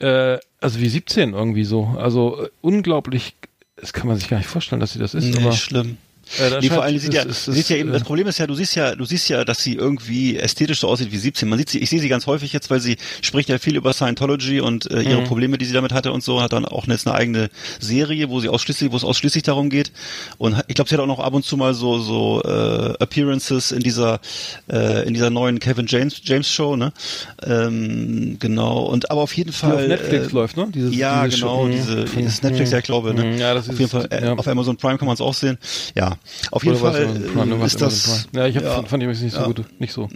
äh, 0.00 0.38
also 0.60 0.80
wie 0.80 0.88
17 0.88 1.32
irgendwie 1.34 1.64
so. 1.64 1.96
Also 1.98 2.44
äh, 2.44 2.48
unglaublich, 2.60 3.34
das 3.76 3.92
kann 3.92 4.06
man 4.06 4.16
sich 4.16 4.28
gar 4.28 4.38
nicht 4.38 4.48
vorstellen, 4.48 4.80
dass 4.80 4.92
sie 4.92 4.98
das 5.00 5.14
ist. 5.14 5.34
Nee, 5.34 5.40
aber 5.42 5.52
schlimm. 5.52 5.96
Äh, 6.38 6.50
das 6.50 6.62
Nee, 6.62 6.68
vor 6.70 6.82
allem 6.82 6.98
sieht 6.98 7.14
ja, 7.14 7.22
ist- 7.22 7.46
siehst 7.46 7.70
ja 7.70 7.76
eben, 7.76 7.88
äh, 7.90 7.92
das 7.92 8.02
Problem 8.04 8.26
ist 8.26 8.38
ja, 8.38 8.46
du 8.46 8.54
siehst 8.54 8.74
ja, 8.76 8.94
du 8.94 9.04
siehst 9.04 9.28
ja, 9.28 9.44
dass 9.44 9.62
sie 9.62 9.74
irgendwie 9.74 10.36
ästhetisch 10.36 10.80
so 10.80 10.88
aussieht 10.88 11.10
wie 11.12 11.18
17. 11.18 11.48
Man 11.48 11.58
sieht 11.58 11.70
sie, 11.70 11.78
ich 11.78 11.90
sehe 11.90 12.00
sie 12.00 12.08
ganz 12.08 12.26
häufig 12.26 12.52
jetzt, 12.52 12.70
weil 12.70 12.80
sie 12.80 12.96
spricht 13.22 13.48
ja 13.48 13.58
viel 13.58 13.76
über 13.76 13.92
Scientology 13.92 14.60
und 14.60 14.90
äh, 14.90 15.02
ihre 15.02 15.20
Mhm. 15.22 15.24
Probleme, 15.24 15.58
die 15.58 15.64
sie 15.64 15.72
damit 15.72 15.92
hatte 15.92 16.12
und 16.12 16.22
so, 16.22 16.40
hat 16.42 16.52
dann 16.52 16.64
auch 16.64 16.86
jetzt 16.86 17.06
eine 17.06 17.16
eigene 17.16 17.50
Serie, 17.80 18.28
wo 18.30 18.40
sie 18.40 18.48
ausschließlich, 18.48 18.92
wo 18.92 18.96
es 18.96 19.04
ausschließlich 19.04 19.42
darum 19.42 19.70
geht. 19.70 19.92
Und 20.38 20.56
ich 20.68 20.74
glaube, 20.74 20.88
sie 20.88 20.94
hat 20.96 21.00
auch 21.02 21.06
noch 21.06 21.20
ab 21.20 21.34
und 21.34 21.44
zu 21.44 21.56
mal 21.56 21.74
so 21.74 21.98
so 21.98 22.42
äh, 22.44 22.94
Appearances 23.02 23.72
in 23.72 23.80
dieser 23.80 24.20
äh, 24.70 25.06
in 25.06 25.14
dieser 25.14 25.30
neuen 25.30 25.58
Kevin 25.60 25.86
James 25.88 26.20
James 26.24 26.50
Show, 26.50 26.76
ne? 26.76 26.92
Ähm, 27.46 28.36
genau. 28.38 28.84
Und 28.84 29.10
aber 29.10 29.22
auf 29.22 29.32
jeden 29.36 29.50
die 29.50 29.56
Fall 29.56 29.72
auf 29.74 29.86
Netflix 29.86 30.28
äh, 30.28 30.30
läuft, 30.34 30.56
ne? 30.56 30.68
Dieses, 30.74 30.94
ja, 30.96 31.24
diese 31.26 31.38
genau, 31.38 31.64
Show- 31.66 31.68
diese, 31.68 31.96
Mhm. 31.96 32.08
dieses 32.18 32.42
Netflix, 32.42 32.70
ja, 32.70 32.78
ich 32.78 32.84
glaube, 32.84 33.14
ne? 33.14 33.24
Mhm, 33.24 33.38
Ja, 33.38 33.54
das 33.54 33.66
auf 33.68 33.72
ist, 33.74 33.78
jeden 33.78 33.90
Fall, 33.90 34.06
äh, 34.10 34.24
ja. 34.26 34.34
auf 34.34 34.46
Amazon 34.46 34.76
Prime 34.76 34.98
kann 34.98 35.06
man 35.06 35.14
es 35.14 35.20
auch 35.20 35.34
sehen. 35.34 35.58
Ja, 35.94 36.17
auf 36.50 36.64
jeden 36.64 36.76
Oder 36.80 36.92
Fall 36.92 37.06
Prime, 37.32 37.56
äh, 37.62 37.66
ist 37.66 37.80
das. 37.80 38.28
Ja, 38.34 38.46
ich 38.46 38.56
hab, 38.56 38.62
ja, 38.64 38.70
fand, 38.74 38.86
ich 38.86 38.92
übrigens 39.08 39.20
nicht 39.22 39.34
so 39.34 39.40
ja. 39.40 39.46
gut. 39.46 39.64
Nicht 39.80 39.92
so. 39.92 40.08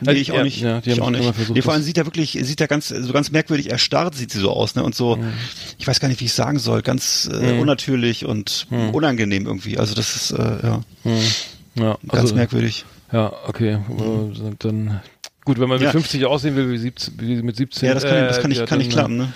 Nee, 0.00 0.12
ich 0.12 0.30
auch 0.32 0.42
nicht. 0.42 0.60
ja, 0.60 0.80
die 0.80 0.90
ich 0.90 1.00
haben 1.00 1.06
auch 1.06 1.10
nicht. 1.10 1.24
versucht, 1.34 1.56
nee, 1.56 1.62
vor 1.62 1.72
allem 1.72 1.82
sieht 1.82 1.98
er 1.98 2.06
wirklich, 2.06 2.38
sieht 2.42 2.60
er 2.60 2.68
ganz, 2.68 2.88
so 2.88 3.12
ganz 3.12 3.30
merkwürdig 3.32 3.70
erstarrt 3.70 4.14
sieht 4.14 4.30
sie 4.30 4.38
so 4.38 4.50
aus, 4.50 4.76
ne? 4.76 4.84
Und 4.84 4.94
so, 4.94 5.16
Mhm. 5.16 5.32
ich 5.78 5.86
weiß 5.88 5.98
gar 5.98 6.08
nicht, 6.08 6.20
wie 6.20 6.26
ich 6.26 6.32
sagen 6.32 6.58
soll, 6.60 6.82
ganz 6.82 7.28
äh, 7.32 7.58
unnatürlich 7.58 8.24
und 8.24 8.66
Mhm. 8.70 8.90
unangenehm 8.90 9.46
irgendwie. 9.46 9.76
Also 9.78 9.94
das 9.94 10.14
ist 10.14 10.30
äh, 10.30 10.36
ja 10.62 10.80
Ja, 11.74 11.96
ganz 12.06 12.22
also, 12.22 12.34
merkwürdig. 12.36 12.84
Ja, 13.12 13.32
okay. 13.46 13.72
äh, 13.74 14.52
Dann 14.60 15.00
gut, 15.44 15.58
wenn 15.58 15.68
man 15.68 15.78
mit 15.78 15.86
Ja. 15.86 15.90
50 15.92 16.24
aussehen 16.26 16.54
will 16.56 16.70
wie, 16.70 16.78
17, 16.78 17.14
wie 17.18 17.42
mit 17.42 17.56
17. 17.56 17.88
Ja, 17.88 17.94
das 17.94 18.04
kann, 18.04 18.14
das 18.26 18.36
kann 18.36 18.44
äh, 18.44 18.48
nicht, 18.48 18.58
ja, 18.60 18.66
kann 18.66 18.78
nicht 18.78 18.90
dann, 18.92 18.96
klappen, 18.96 19.16
ne? 19.16 19.32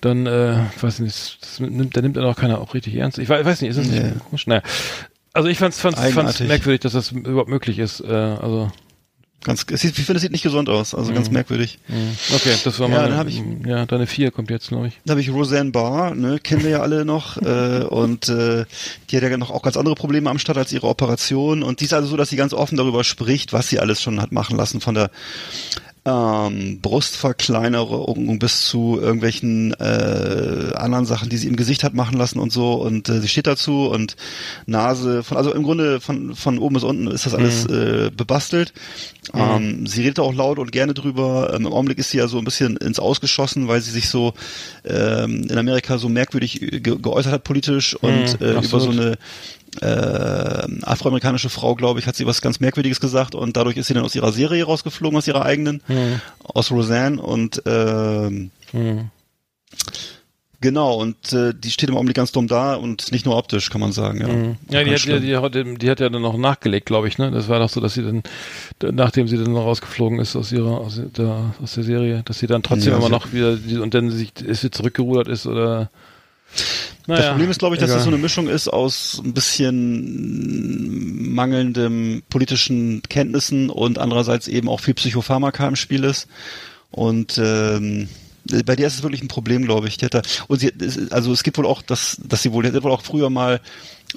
Dann, 0.00 0.26
äh, 0.26 0.56
weiß 0.80 1.00
nicht, 1.00 1.38
das 1.42 1.60
nimmt, 1.60 1.94
da 1.96 2.00
nimmt 2.00 2.16
dann 2.16 2.24
auch 2.24 2.36
keiner 2.36 2.58
auch 2.60 2.72
richtig 2.74 2.94
ernst. 2.96 3.18
Ich 3.18 3.28
weiß, 3.28 3.44
weiß 3.44 3.60
nicht, 3.60 3.70
ist 3.70 3.78
das 3.78 3.86
nicht 3.86 4.02
Nee. 4.02 4.12
komisch? 4.28 4.46
Naja. 4.46 4.62
Also 5.32 5.48
ich 5.48 5.58
fand's, 5.58 5.80
fand's, 5.80 6.00
fand's 6.12 6.40
merkwürdig, 6.40 6.80
dass 6.80 6.92
das 6.92 7.12
überhaupt 7.12 7.48
möglich 7.50 7.78
ist. 7.78 8.00
Äh, 8.00 8.06
also 8.12 8.70
Ganz, 9.42 9.64
es 9.70 9.80
sieht, 9.80 9.98
ich 9.98 10.04
finde, 10.04 10.16
es 10.18 10.22
sieht 10.22 10.32
nicht 10.32 10.42
gesund 10.42 10.68
aus, 10.68 10.94
also 10.94 11.14
ganz 11.14 11.30
merkwürdig. 11.30 11.78
mh. 11.88 11.96
okay, 12.36 12.54
das 12.62 12.78
war 12.78 12.90
Ja, 12.90 12.96
mal. 12.98 13.08
dann 13.08 13.16
hab 13.18 13.26
ich- 13.26 13.42
ja, 13.64 13.86
deine 13.86 14.06
vier 14.06 14.30
kommt 14.32 14.50
jetzt, 14.50 14.68
glaube 14.68 14.88
ich. 14.88 15.00
Da 15.06 15.12
habe 15.12 15.22
ich 15.22 15.30
Roseanne 15.32 15.70
Barr, 15.70 16.14
ne, 16.14 16.38
kennen 16.40 16.62
wir 16.62 16.68
ja 16.70 16.80
alle 16.82 17.06
noch, 17.06 17.36
äh, 17.42 17.84
und 17.84 18.28
äh, 18.28 18.66
die 19.10 19.16
hat 19.16 19.22
ja 19.22 19.34
noch 19.38 19.50
auch 19.50 19.62
ganz 19.62 19.78
andere 19.78 19.94
Probleme 19.94 20.28
am 20.28 20.38
Start 20.38 20.58
als 20.58 20.72
ihre 20.74 20.88
Operation. 20.88 21.62
Und 21.62 21.80
die 21.80 21.86
ist 21.86 21.94
also 21.94 22.06
so, 22.08 22.18
dass 22.18 22.28
sie 22.28 22.36
ganz 22.36 22.52
offen 22.52 22.76
darüber 22.76 23.02
spricht, 23.02 23.54
was 23.54 23.68
sie 23.68 23.78
alles 23.80 24.02
schon 24.02 24.20
hat 24.20 24.30
machen 24.30 24.58
lassen, 24.58 24.82
von 24.82 24.94
der 24.94 25.10
ähm, 26.10 26.80
Brustverkleinerung 26.80 28.38
bis 28.38 28.66
zu 28.66 28.98
irgendwelchen 29.00 29.72
äh, 29.78 30.72
anderen 30.74 31.06
Sachen, 31.06 31.28
die 31.28 31.36
sie 31.36 31.48
im 31.48 31.56
Gesicht 31.56 31.84
hat 31.84 31.94
machen 31.94 32.18
lassen 32.18 32.38
und 32.38 32.52
so. 32.52 32.74
Und 32.74 33.08
äh, 33.08 33.20
sie 33.20 33.28
steht 33.28 33.46
dazu 33.46 33.88
und 33.88 34.16
Nase, 34.66 35.22
von 35.22 35.36
also 35.36 35.52
im 35.52 35.62
Grunde 35.62 36.00
von 36.00 36.34
von 36.34 36.58
oben 36.58 36.74
bis 36.74 36.84
unten 36.84 37.06
ist 37.08 37.26
das 37.26 37.34
alles 37.34 37.66
äh, 37.66 38.10
bebastelt. 38.16 38.72
Ähm, 39.34 39.86
sie 39.86 40.02
redet 40.02 40.18
auch 40.20 40.34
laut 40.34 40.58
und 40.58 40.72
gerne 40.72 40.94
drüber. 40.94 41.52
Ähm, 41.54 41.66
Im 41.66 41.72
Augenblick 41.72 41.98
ist 41.98 42.10
sie 42.10 42.18
ja 42.18 42.26
so 42.26 42.38
ein 42.38 42.44
bisschen 42.44 42.76
ins 42.76 42.98
Ausgeschossen, 42.98 43.68
weil 43.68 43.80
sie 43.80 43.90
sich 43.90 44.08
so 44.08 44.34
ähm, 44.84 45.44
in 45.48 45.58
Amerika 45.58 45.98
so 45.98 46.08
merkwürdig 46.08 46.62
äh, 46.62 46.80
ge 46.80 46.96
geäußert 47.00 47.32
hat 47.32 47.44
politisch 47.44 47.94
und 47.94 48.10
Mhm, 48.10 48.46
äh, 48.46 48.64
über 48.64 48.80
so 48.80 48.90
eine 48.90 49.18
äh, 49.80 50.66
afroamerikanische 50.82 51.48
Frau, 51.50 51.74
glaube 51.74 52.00
ich, 52.00 52.06
hat 52.06 52.16
sie 52.16 52.26
was 52.26 52.42
ganz 52.42 52.60
Merkwürdiges 52.60 53.00
gesagt 53.00 53.34
und 53.34 53.56
dadurch 53.56 53.76
ist 53.76 53.86
sie 53.86 53.94
dann 53.94 54.04
aus 54.04 54.14
ihrer 54.14 54.32
Serie 54.32 54.64
rausgeflogen, 54.64 55.16
aus 55.16 55.26
ihrer 55.28 55.44
eigenen, 55.44 55.82
aus 56.42 56.70
Roseanne 56.70 57.20
und 57.20 57.62
ähm, 57.66 58.50
Mhm. 58.72 59.10
genau 60.60 60.94
und 60.96 61.32
äh, 61.32 61.52
die 61.54 61.70
steht 61.70 61.88
im 61.88 61.96
Augenblick 61.96 62.16
ganz 62.16 62.32
dumm 62.32 62.46
da 62.46 62.74
und 62.74 63.10
nicht 63.12 63.24
nur 63.26 63.36
optisch, 63.36 63.70
kann 63.70 63.80
man 63.80 63.92
sagen. 63.92 64.20
Ja, 64.20 64.28
Mhm. 64.28 64.56
Ja, 64.70 64.84
die 64.84 64.92
hat, 64.94 65.04
die, 65.04 65.20
die, 65.20 65.36
hat, 65.36 65.54
die 65.54 65.90
hat 65.90 66.00
ja 66.00 66.08
dann 66.08 66.22
noch 66.22 66.36
nachgelegt, 66.36 66.86
glaube 66.86 67.08
ich, 67.08 67.18
ne? 67.18 67.30
Das 67.30 67.48
war 67.48 67.58
doch 67.58 67.68
so, 67.68 67.80
dass 67.80 67.94
sie 67.94 68.02
dann, 68.02 68.22
nachdem 68.94 69.26
sie 69.28 69.38
dann 69.38 69.54
rausgeflogen 69.56 70.18
ist 70.20 70.36
aus 70.36 70.52
ihrer, 70.52 70.78
aus 70.80 71.00
der, 71.16 71.54
aus 71.62 71.74
der 71.74 71.84
Serie, 71.84 72.22
dass 72.24 72.38
sie 72.38 72.46
dann 72.46 72.62
trotzdem 72.62 72.92
Ja, 72.92 72.98
immer 72.98 73.08
noch 73.08 73.32
wieder, 73.32 73.58
und 73.82 73.94
dann 73.94 74.10
sich, 74.10 74.32
ist 74.40 74.60
sie 74.60 74.70
zurückgerudert 74.70 75.28
ist 75.28 75.46
oder, 75.46 75.90
Naja, 77.10 77.22
das 77.22 77.30
Problem 77.32 77.50
ist, 77.50 77.58
glaube 77.58 77.74
ich, 77.74 77.80
dass 77.80 77.90
das 77.90 77.96
egal. 77.96 78.04
so 78.04 78.10
eine 78.10 78.22
Mischung 78.22 78.48
ist 78.48 78.68
aus 78.68 79.20
ein 79.24 79.34
bisschen 79.34 81.34
mangelndem 81.34 82.22
politischen 82.30 83.02
Kenntnissen 83.08 83.70
und 83.70 83.98
andererseits 83.98 84.48
eben 84.48 84.68
auch 84.68 84.80
viel 84.80 84.94
Psychopharmaka 84.94 85.68
im 85.68 85.76
Spiel 85.76 86.04
ist. 86.04 86.28
Und 86.90 87.38
ähm, 87.38 88.08
bei 88.64 88.76
der 88.76 88.86
ist 88.86 88.94
es 88.94 89.02
wirklich 89.02 89.22
ein 89.22 89.28
Problem, 89.28 89.64
glaube 89.64 89.88
ich. 89.88 89.98
Die 89.98 90.06
hat 90.06 90.14
da, 90.14 90.22
und 90.48 90.60
sie, 90.60 90.72
also 91.10 91.32
es 91.32 91.42
gibt 91.42 91.58
wohl 91.58 91.66
auch, 91.66 91.82
dass, 91.82 92.18
dass 92.24 92.42
sie 92.42 92.52
wohl, 92.52 92.62
die 92.62 92.72
hat 92.72 92.82
wohl 92.82 92.92
auch 92.92 93.02
früher 93.02 93.30
mal 93.30 93.60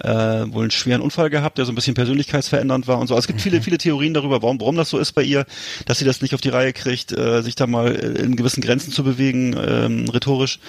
äh, 0.01 0.09
wohl 0.09 0.63
einen 0.63 0.71
schweren 0.71 1.01
Unfall 1.01 1.29
gehabt, 1.29 1.57
der 1.57 1.65
so 1.65 1.71
ein 1.71 1.75
bisschen 1.75 1.93
persönlichkeitsverändernd 1.93 2.87
war 2.87 2.99
und 2.99 3.07
so. 3.07 3.15
Also 3.15 3.23
es 3.23 3.27
gibt 3.27 3.41
viele, 3.41 3.61
viele 3.61 3.77
Theorien 3.77 4.13
darüber, 4.13 4.41
warum, 4.41 4.59
warum 4.59 4.75
das 4.75 4.89
so 4.89 4.97
ist 4.97 5.13
bei 5.13 5.23
ihr, 5.23 5.45
dass 5.85 5.99
sie 5.99 6.05
das 6.05 6.21
nicht 6.21 6.33
auf 6.33 6.41
die 6.41 6.49
Reihe 6.49 6.73
kriegt, 6.73 7.11
äh, 7.11 7.41
sich 7.41 7.55
da 7.55 7.67
mal 7.67 7.91
in 7.91 8.35
gewissen 8.35 8.61
Grenzen 8.61 8.91
zu 8.91 9.03
bewegen, 9.03 9.55
ähm, 9.55 10.09
rhetorisch. 10.09 10.59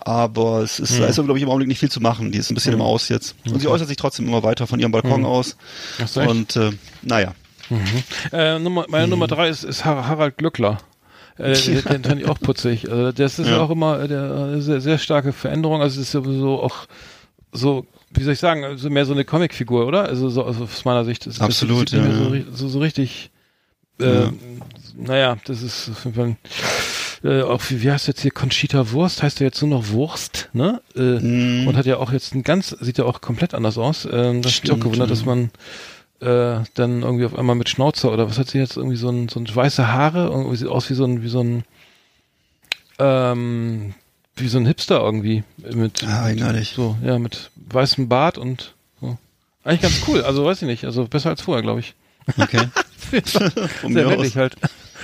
Aber 0.00 0.60
es 0.62 0.80
ist, 0.80 0.98
da 0.98 1.06
ist, 1.06 1.14
glaube 1.14 1.36
ich, 1.38 1.42
im 1.42 1.48
Augenblick 1.48 1.68
nicht 1.68 1.78
viel 1.78 1.90
zu 1.90 2.00
machen. 2.00 2.30
Die 2.32 2.38
ist 2.38 2.50
ein 2.50 2.54
bisschen 2.54 2.74
im 2.74 2.80
Aus 2.82 3.08
jetzt. 3.08 3.36
Und 3.46 3.60
sie 3.60 3.68
äußert 3.68 3.88
sich 3.88 3.96
trotzdem 3.96 4.26
immer 4.26 4.42
weiter 4.42 4.66
von 4.66 4.78
ihrem 4.80 4.92
Balkon 4.92 5.24
aus. 5.24 5.56
Ach? 6.02 6.26
Und 6.26 6.56
äh, 6.56 6.72
naja. 7.02 7.32
Äh, 8.32 8.58
Nummer, 8.58 8.84
meine 8.88 9.08
Nummer 9.08 9.26
drei 9.26 9.48
ist, 9.48 9.64
ist 9.64 9.84
Har- 9.84 10.06
Harald 10.06 10.36
Glückler. 10.36 10.78
Äh, 11.38 11.54
den, 11.82 12.04
fand 12.04 12.20
ich 12.20 12.28
auch 12.28 12.38
putzig. 12.38 12.90
Also 12.90 13.12
das 13.12 13.38
ist 13.38 13.46
ja. 13.46 13.54
Ja. 13.56 13.62
auch 13.62 13.70
immer 13.70 14.00
äh, 14.00 14.08
der, 14.08 14.52
äh, 14.56 14.60
sehr, 14.60 14.80
sehr 14.80 14.98
starke 14.98 15.32
Veränderung. 15.32 15.80
Also 15.80 16.00
es 16.00 16.06
ist 16.08 16.12
sowieso 16.12 16.62
auch 16.62 16.86
so, 17.52 17.86
wie 18.10 18.22
soll 18.24 18.34
ich 18.34 18.40
sagen, 18.40 18.64
also 18.64 18.90
mehr 18.90 19.06
so 19.06 19.12
eine 19.14 19.24
Comicfigur, 19.24 19.86
oder? 19.86 20.04
Also 20.04 20.28
so 20.28 20.44
also 20.44 20.64
aus 20.64 20.84
meiner 20.84 21.04
Sicht. 21.04 21.26
ist 21.26 21.40
Absolut, 21.40 21.92
das, 21.92 22.00
mehr 22.00 22.10
ja, 22.10 22.16
so, 22.18 22.34
ja. 22.34 22.42
so, 22.52 22.68
so 22.68 22.78
richtig. 22.80 23.30
Äh, 24.00 24.26
Naja, 24.96 25.36
das 25.46 25.62
ist 25.62 25.88
auf 25.88 26.04
jeden 26.04 26.16
Fall. 26.16 26.36
Äh, 27.24 27.40
auch 27.42 27.62
wie, 27.70 27.82
wie 27.82 27.90
heißt 27.90 28.06
jetzt 28.06 28.20
hier 28.20 28.30
Conchita 28.30 28.90
Wurst? 28.92 29.22
Heißt 29.22 29.40
er 29.40 29.46
jetzt 29.46 29.60
nur 29.62 29.70
noch 29.80 29.88
Wurst, 29.88 30.50
ne? 30.52 30.80
Äh, 30.94 31.00
Mhm. 31.20 31.66
Und 31.66 31.76
hat 31.76 31.86
ja 31.86 31.96
auch 31.96 32.12
jetzt 32.12 32.34
ein 32.34 32.42
ganz, 32.42 32.68
sieht 32.80 32.98
ja 32.98 33.04
auch 33.06 33.20
komplett 33.22 33.54
anders 33.54 33.78
aus. 33.78 34.04
Ähm, 34.04 34.42
das 34.42 34.56
hat 34.56 34.62
mich 34.64 34.70
auch 34.72 34.76
Stimmt, 34.76 34.80
gewundert, 34.82 35.08
ja. 35.08 35.14
dass 35.14 35.24
man 35.24 35.50
äh, 36.20 36.62
dann 36.74 37.02
irgendwie 37.02 37.24
auf 37.24 37.36
einmal 37.38 37.56
mit 37.56 37.68
Schnauzer 37.70 38.12
oder 38.12 38.28
was 38.28 38.38
hat 38.38 38.48
sie 38.50 38.58
jetzt 38.58 38.76
irgendwie 38.76 38.96
so 38.96 39.08
ein 39.08 39.28
so 39.28 39.40
ein 39.40 39.48
weiße 39.52 39.88
Haare 39.92 40.26
irgendwie 40.28 40.56
sieht 40.56 40.68
aus 40.68 40.88
wie 40.90 40.94
so 40.94 41.04
ein 41.04 41.22
wie 41.22 41.28
so 41.28 41.40
ein 41.42 41.64
ähm, 42.98 43.94
wie 44.36 44.48
so 44.48 44.58
ein 44.58 44.66
Hipster 44.66 45.00
irgendwie 45.00 45.44
mit 45.72 46.04
Ah, 46.06 46.24
eigenartig. 46.24 46.72
so 46.76 46.96
ja 47.04 47.18
mit 47.18 47.50
weißem 47.56 48.08
Bart 48.08 48.38
und 48.38 48.74
so. 49.00 49.18
eigentlich 49.64 49.80
ganz 49.82 50.00
cool 50.08 50.22
also 50.22 50.44
weiß 50.44 50.62
ich 50.62 50.68
nicht 50.68 50.84
also 50.84 51.06
besser 51.06 51.30
als 51.30 51.40
vorher 51.42 51.62
glaube 51.62 51.80
ich 51.80 51.94
Okay. 52.38 52.68
Sehr 53.82 54.06
männlich 54.08 54.36
halt 54.36 54.54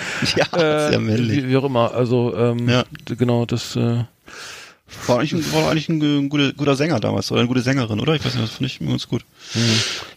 Ja, 0.37 0.45
äh, 0.59 0.91
sehr 0.91 1.01
männlich. 1.01 1.45
wie, 1.45 1.49
wie 1.49 1.57
auch 1.57 1.65
immer 1.65 1.93
also 1.95 2.35
ähm, 2.37 2.69
Ja. 2.69 2.85
genau 3.07 3.47
das 3.47 3.77
äh, 3.77 4.05
War 5.07 5.19
eigentlich, 5.21 5.33
ein, 5.35 5.53
war 5.53 5.71
eigentlich 5.71 5.89
ein, 5.89 6.29
guter, 6.29 6.53
guter 6.53 6.75
Sänger 6.75 6.99
damals 6.99 7.31
oder 7.31 7.41
eine 7.41 7.49
gute 7.49 7.61
Sängerin, 7.63 8.01
oder? 8.01 8.15
Ich 8.17 8.25
weiß 8.25 8.35
nicht, 8.35 8.45
das 8.45 8.57
finde 8.57 8.67
ich 8.67 8.81
ganz 8.81 9.07
gut. 9.07 9.25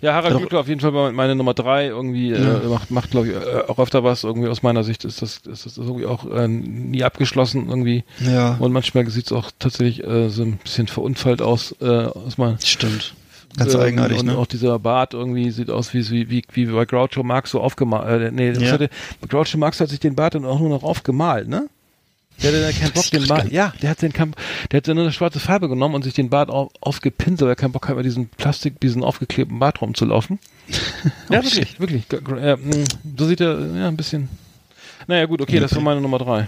Ja, 0.02 0.14
Harald. 0.14 0.38
Glückler 0.38 0.60
auf 0.62 0.68
jeden 0.68 0.82
Fall 0.82 0.94
war 0.94 1.12
meine 1.12 1.36
Nummer 1.36 1.54
drei 1.54 1.88
irgendwie 1.88 2.32
äh, 2.32 2.68
macht, 2.68 2.90
macht 2.92 3.12
glaube 3.12 3.28
ich 3.30 3.34
äh, 3.36 3.64
auch 3.68 3.78
öfter 3.80 4.04
was 4.04 4.24
irgendwie 4.24 4.48
aus 4.50 4.62
meiner 4.64 4.84
Sicht 4.84 5.06
ist 5.06 5.22
das 5.22 5.38
ist 5.46 5.66
das 5.66 5.78
irgendwie 5.78 6.06
auch 6.06 6.26
äh, 6.30 6.48
nie 6.48 7.04
abgeschlossen 7.04 7.68
irgendwie 7.70 8.04
Ja. 8.20 8.58
und 8.60 8.72
manchmal 8.72 9.08
sieht 9.10 9.26
es 9.28 9.32
auch 9.32 9.50
tatsächlich 9.60 10.04
äh, 10.04 10.30
so 10.30 10.44
ein 10.44 10.58
bisschen 10.58 10.88
verunfallt 10.88 11.42
aus 11.42 11.76
äh, 11.82 11.86
aus 11.86 12.38
meiner 12.38 12.60
Stimmt. 12.64 13.14
Ganz 13.58 13.74
ähm, 13.74 13.80
eigenartig, 13.82 14.20
und 14.20 14.26
ne? 14.28 14.38
auch 14.38 14.48
dieser 14.48 14.80
Bart 14.80 15.14
irgendwie 15.14 15.52
sieht 15.52 15.70
aus 15.70 15.94
wie 15.94 16.10
wie 16.10 16.30
wie, 16.30 16.44
wie 16.54 16.66
bei 16.66 16.86
Groucho 16.86 17.24
Marx 17.24 17.52
so 17.52 17.62
aufgemalt 17.62 18.22
äh, 18.24 18.32
nee 18.32 18.52
Ja. 18.52 18.72
hatte, 18.72 18.90
Groucho 19.30 19.58
Marx 19.58 19.80
hat 19.80 19.90
sich 19.90 20.00
den 20.00 20.16
Bart 20.16 20.36
dann 20.36 20.46
auch 20.46 20.60
nur 20.60 20.70
noch 20.70 20.84
aufgemalt 20.84 21.48
ne 21.48 21.70
der 22.42 22.52
hatte 22.52 22.62
dann 22.64 22.74
keinen 22.74 22.92
Bock, 22.94 23.06
den 23.12 23.28
Bart, 23.28 23.52
ja, 23.52 23.74
der 23.84 23.92
hat 23.92 24.02
den 24.02 24.12
kein, 24.12 24.34
der 24.72 24.78
hat 24.78 24.88
dann 24.88 24.98
eine 24.98 25.12
schwarze 25.12 25.40
Farbe 25.40 25.70
genommen 25.70 25.94
und 25.94 26.04
sich 26.04 26.16
den 26.16 26.32
Bart 26.32 26.50
auf, 26.50 26.72
aufgepinselt, 26.82 27.42
weil 27.42 27.50
er 27.50 27.56
keinen 27.56 27.72
Bock 27.74 27.88
hat, 27.88 27.96
mit 27.96 28.06
diesem 28.06 28.26
Plastik, 28.28 28.80
diesen 28.80 29.04
aufgeklebten 29.04 29.60
Bart 29.60 29.82
rumzulaufen. 29.82 30.40
ja, 31.30 31.44
wirklich, 31.44 31.80
wirklich. 31.80 32.10
G- 32.10 32.18
Ja, 32.44 32.58
mh, 32.58 32.86
so 33.18 33.28
sieht 33.28 33.40
er, 33.40 33.60
ja, 33.76 33.88
ein 33.88 33.96
bisschen. 33.96 34.30
Naja, 35.08 35.26
gut, 35.28 35.42
okay, 35.42 35.60
das 35.60 35.76
war 35.76 35.82
meine 35.84 36.02
Nummer 36.02 36.18
drei. 36.18 36.48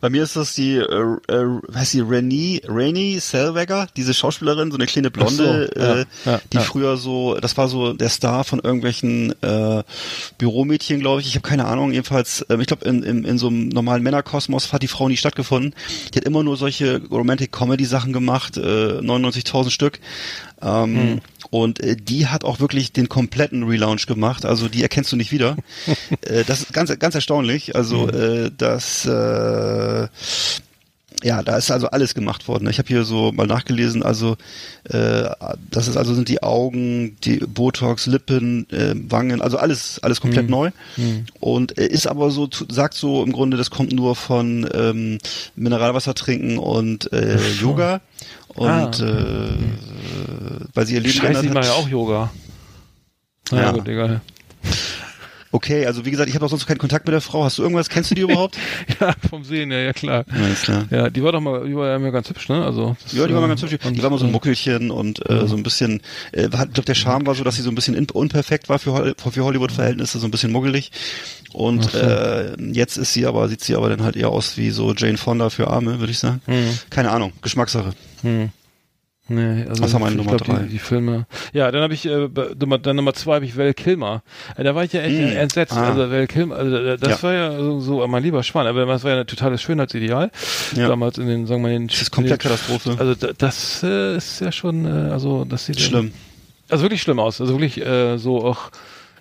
Bei 0.00 0.10
mir 0.10 0.22
ist 0.22 0.36
das 0.36 0.54
die, 0.54 0.76
äh, 0.76 1.16
äh, 1.28 1.60
heißt 1.74 1.94
die 1.94 2.02
Renée, 2.02 2.64
Renée 2.66 3.20
Zellweger, 3.20 3.86
diese 3.96 4.14
Schauspielerin, 4.14 4.70
so 4.70 4.76
eine 4.76 4.86
kleine 4.86 5.10
Blonde, 5.10 5.70
so, 5.74 5.80
ja, 5.80 5.94
äh, 5.94 6.04
ja, 6.24 6.40
die 6.52 6.56
ja. 6.58 6.62
früher 6.62 6.96
so, 6.96 7.36
das 7.36 7.56
war 7.56 7.68
so 7.68 7.92
der 7.92 8.08
Star 8.08 8.44
von 8.44 8.60
irgendwelchen 8.60 9.34
äh, 9.42 9.82
Büromädchen, 10.38 11.00
glaube 11.00 11.20
ich. 11.20 11.28
Ich 11.28 11.34
habe 11.34 11.48
keine 11.48 11.66
Ahnung, 11.66 11.92
jedenfalls, 11.92 12.44
ähm, 12.48 12.60
ich 12.60 12.66
glaube, 12.66 12.84
in, 12.84 13.02
in, 13.02 13.24
in 13.24 13.38
so 13.38 13.48
einem 13.48 13.68
normalen 13.68 14.02
Männerkosmos 14.02 14.72
hat 14.72 14.82
die 14.82 14.88
Frau 14.88 15.08
nie 15.08 15.16
stattgefunden. 15.16 15.74
Die 16.12 16.18
hat 16.18 16.24
immer 16.24 16.42
nur 16.42 16.56
solche 16.56 17.00
Romantic-Comedy-Sachen 17.10 18.12
gemacht, 18.12 18.56
äh, 18.56 18.60
99.000 18.60 19.70
Stück. 19.70 20.00
Ähm, 20.62 20.96
Hm. 20.96 21.20
Und 21.50 21.80
äh, 21.80 21.96
die 21.96 22.26
hat 22.26 22.44
auch 22.44 22.58
wirklich 22.60 22.92
den 22.92 23.08
kompletten 23.08 23.62
Relaunch 23.62 24.06
gemacht. 24.06 24.44
Also 24.44 24.68
die 24.68 24.82
erkennst 24.82 25.12
du 25.12 25.16
nicht 25.16 25.30
wieder. 25.32 25.56
äh, 26.22 26.44
das 26.44 26.60
ist 26.60 26.72
ganz, 26.72 26.96
ganz 26.98 27.14
erstaunlich. 27.14 27.68
Hm. 27.68 27.76
Also 27.76 28.08
äh, 28.08 28.50
das 28.56 29.06
äh, 29.06 30.08
ja, 31.22 31.42
da 31.42 31.56
ist 31.56 31.70
also 31.70 31.88
alles 31.88 32.14
gemacht 32.14 32.46
worden. 32.46 32.68
Ich 32.68 32.78
habe 32.78 32.88
hier 32.88 33.04
so 33.04 33.32
mal 33.32 33.46
nachgelesen, 33.46 34.02
also 34.02 34.36
äh, 34.84 35.24
das 35.70 35.88
ist 35.88 35.96
also 35.96 36.12
sind 36.14 36.28
die 36.28 36.42
Augen, 36.42 37.16
die 37.24 37.38
Botox, 37.38 38.06
Lippen, 38.06 38.68
äh, 38.70 38.94
Wangen, 39.10 39.40
also 39.40 39.56
alles 39.56 39.98
alles 40.02 40.20
komplett 40.20 40.44
Hm. 40.44 40.50
neu 40.50 40.70
und 41.40 41.78
äh, 41.78 41.86
ist 41.86 42.06
aber 42.06 42.30
so 42.30 42.50
sagt 42.68 42.92
so 42.94 43.22
im 43.22 43.32
Grunde, 43.32 43.56
das 43.56 43.70
kommt 43.70 43.92
nur 43.92 44.14
von 44.14 44.68
ähm, 44.74 45.16
Mineralwasser 45.54 46.14
trinken 46.14 46.58
und 46.58 47.10
äh, 47.14 47.38
Yoga 47.60 48.02
und 48.48 48.66
Ah. 48.68 48.90
äh, 49.02 50.45
weil 50.76 50.86
sie 50.86 50.94
ihr 50.94 51.00
Leben 51.00 51.12
Scheiße, 51.14 51.44
ich 51.46 51.52
mache 51.52 51.66
ja 51.66 51.72
auch 51.72 51.88
Yoga. 51.88 52.30
Naja, 53.50 53.64
Ja. 53.66 53.72
gut, 53.72 53.88
egal. 53.88 54.20
Okay, 55.52 55.86
also 55.86 56.04
wie 56.04 56.10
gesagt, 56.10 56.28
ich 56.28 56.34
habe 56.34 56.44
auch 56.44 56.50
sonst 56.50 56.66
keinen 56.66 56.76
Kontakt 56.78 57.06
mit 57.06 57.14
der 57.14 57.20
Frau. 57.22 57.44
Hast 57.44 57.56
du 57.56 57.62
irgendwas? 57.62 57.88
Kennst 57.88 58.10
du 58.10 58.14
die 58.14 58.20
überhaupt? 58.22 58.58
Ja, 59.00 59.14
vom 59.30 59.42
Sehen, 59.44 59.70
ja, 59.70 59.78
ja, 59.78 59.92
klar. 59.92 60.24
Alles 60.30 60.62
klar. 60.62 60.84
Ja, 60.90 61.08
die 61.08 61.22
war 61.22 61.32
doch 61.32 61.40
mal, 61.40 61.66
die 61.66 61.74
war 61.74 61.88
ja 61.88 61.96
immer 61.96 62.10
ganz 62.10 62.28
hübsch, 62.28 62.48
ne? 62.48 62.62
Also, 62.64 62.96
das, 63.02 63.12
Ja, 63.12 63.26
die 63.26 63.32
war 63.32 63.40
mal 63.40 63.46
ganz 63.48 63.62
äh, 63.62 63.68
hübsch. 63.70 63.86
Die 63.90 64.02
war 64.02 64.10
mal 64.10 64.18
so 64.18 64.24
ein 64.24 64.30
äh, 64.30 64.32
Muckelchen 64.32 64.90
und 64.90 65.28
äh, 65.30 65.46
so 65.46 65.56
ein 65.56 65.62
bisschen, 65.62 66.02
äh, 66.32 66.44
ich 66.44 66.50
glaube, 66.50 66.82
der 66.82 66.94
Charme 66.94 67.26
war 67.26 67.34
so, 67.34 67.42
dass 67.44 67.54
sie 67.56 67.62
so 67.62 67.70
ein 67.70 67.74
bisschen 67.74 67.94
unperfekt 68.10 68.68
war 68.68 68.78
für, 68.78 69.14
für 69.16 69.44
Hollywood-Verhältnisse, 69.44 70.18
so 70.18 70.26
ein 70.26 70.30
bisschen 70.30 70.52
muggelig. 70.52 70.90
Und 71.52 71.90
so. 71.90 71.98
äh, 71.98 72.54
jetzt 72.72 72.98
ist 72.98 73.14
sie 73.14 73.24
aber, 73.24 73.48
sieht 73.48 73.62
sie 73.62 73.76
aber 73.76 73.88
dann 73.88 74.02
halt 74.02 74.16
eher 74.16 74.28
aus 74.30 74.58
wie 74.58 74.70
so 74.70 74.92
Jane 74.94 75.16
Fonda 75.16 75.48
für 75.48 75.68
Arme, 75.68 76.00
würde 76.00 76.10
ich 76.12 76.18
sagen. 76.18 76.42
Mhm. 76.46 76.78
Keine 76.90 77.12
Ahnung, 77.12 77.32
Geschmackssache. 77.40 77.92
Hm. 78.22 78.50
Nee, 79.28 79.64
also 79.68 79.92
war 79.92 80.00
meine 80.00 80.12
ich 80.12 80.16
Nummer 80.18 80.36
glaub. 80.36 80.60
Die, 80.62 80.68
die 80.68 80.78
Filme. 80.78 81.26
Ja, 81.52 81.72
dann 81.72 81.82
habe 81.82 81.94
ich 81.94 82.06
äh, 82.06 82.28
Nummer, 82.60 82.78
dann 82.78 82.94
Nummer 82.96 83.12
zwei 83.12 83.34
habe 83.36 83.44
ich 83.44 83.56
Val 83.58 83.74
Kilmer. 83.74 84.22
Äh, 84.56 84.62
da 84.62 84.74
war 84.76 84.84
ich 84.84 84.92
ja 84.92 85.00
echt 85.02 85.18
Mm. 85.34 85.36
entsetzt. 85.38 85.72
Ah. 85.72 85.88
Also 85.88 86.10
Val 86.10 86.26
Kilmer, 86.28 86.54
also 86.56 86.76
äh, 86.76 86.96
das 86.96 87.10
Ja. 87.10 87.22
war 87.24 87.32
ja 87.34 87.56
so, 87.58 87.80
so 87.80 88.06
mein 88.06 88.22
lieber 88.22 88.42
Schwan, 88.44 88.66
aber 88.68 88.86
das 88.86 89.02
war 89.02 89.10
ja 89.12 89.20
ein 89.20 89.26
totales 89.26 89.62
Schönheitsideal. 89.62 90.30
Ja. 90.76 90.86
Damals 90.88 91.18
in 91.18 91.26
den, 91.26 91.46
sagen 91.46 91.62
wir 91.62 91.68
mal, 91.70 91.74
in 91.74 91.82
den 91.82 91.88
Das 91.88 92.02
ist 92.02 92.10
komplett 92.12 92.44
in 92.44 92.50
den- 92.50 92.56
Katastrophe. 92.56 92.96
Also 93.00 93.14
da, 93.16 93.28
das 93.36 93.82
äh, 93.82 94.16
ist 94.16 94.40
ja 94.40 94.52
schon, 94.52 94.84
äh, 94.86 95.10
also 95.10 95.44
das 95.44 95.66
sieht 95.66 95.80
Schlimm. 95.80 96.12
Also 96.68 96.84
wirklich 96.84 97.02
schlimm 97.02 97.18
aus. 97.18 97.40
Also 97.40 97.54
wirklich 97.54 97.84
äh, 97.84 98.18
so 98.18 98.44
auch. 98.44 98.70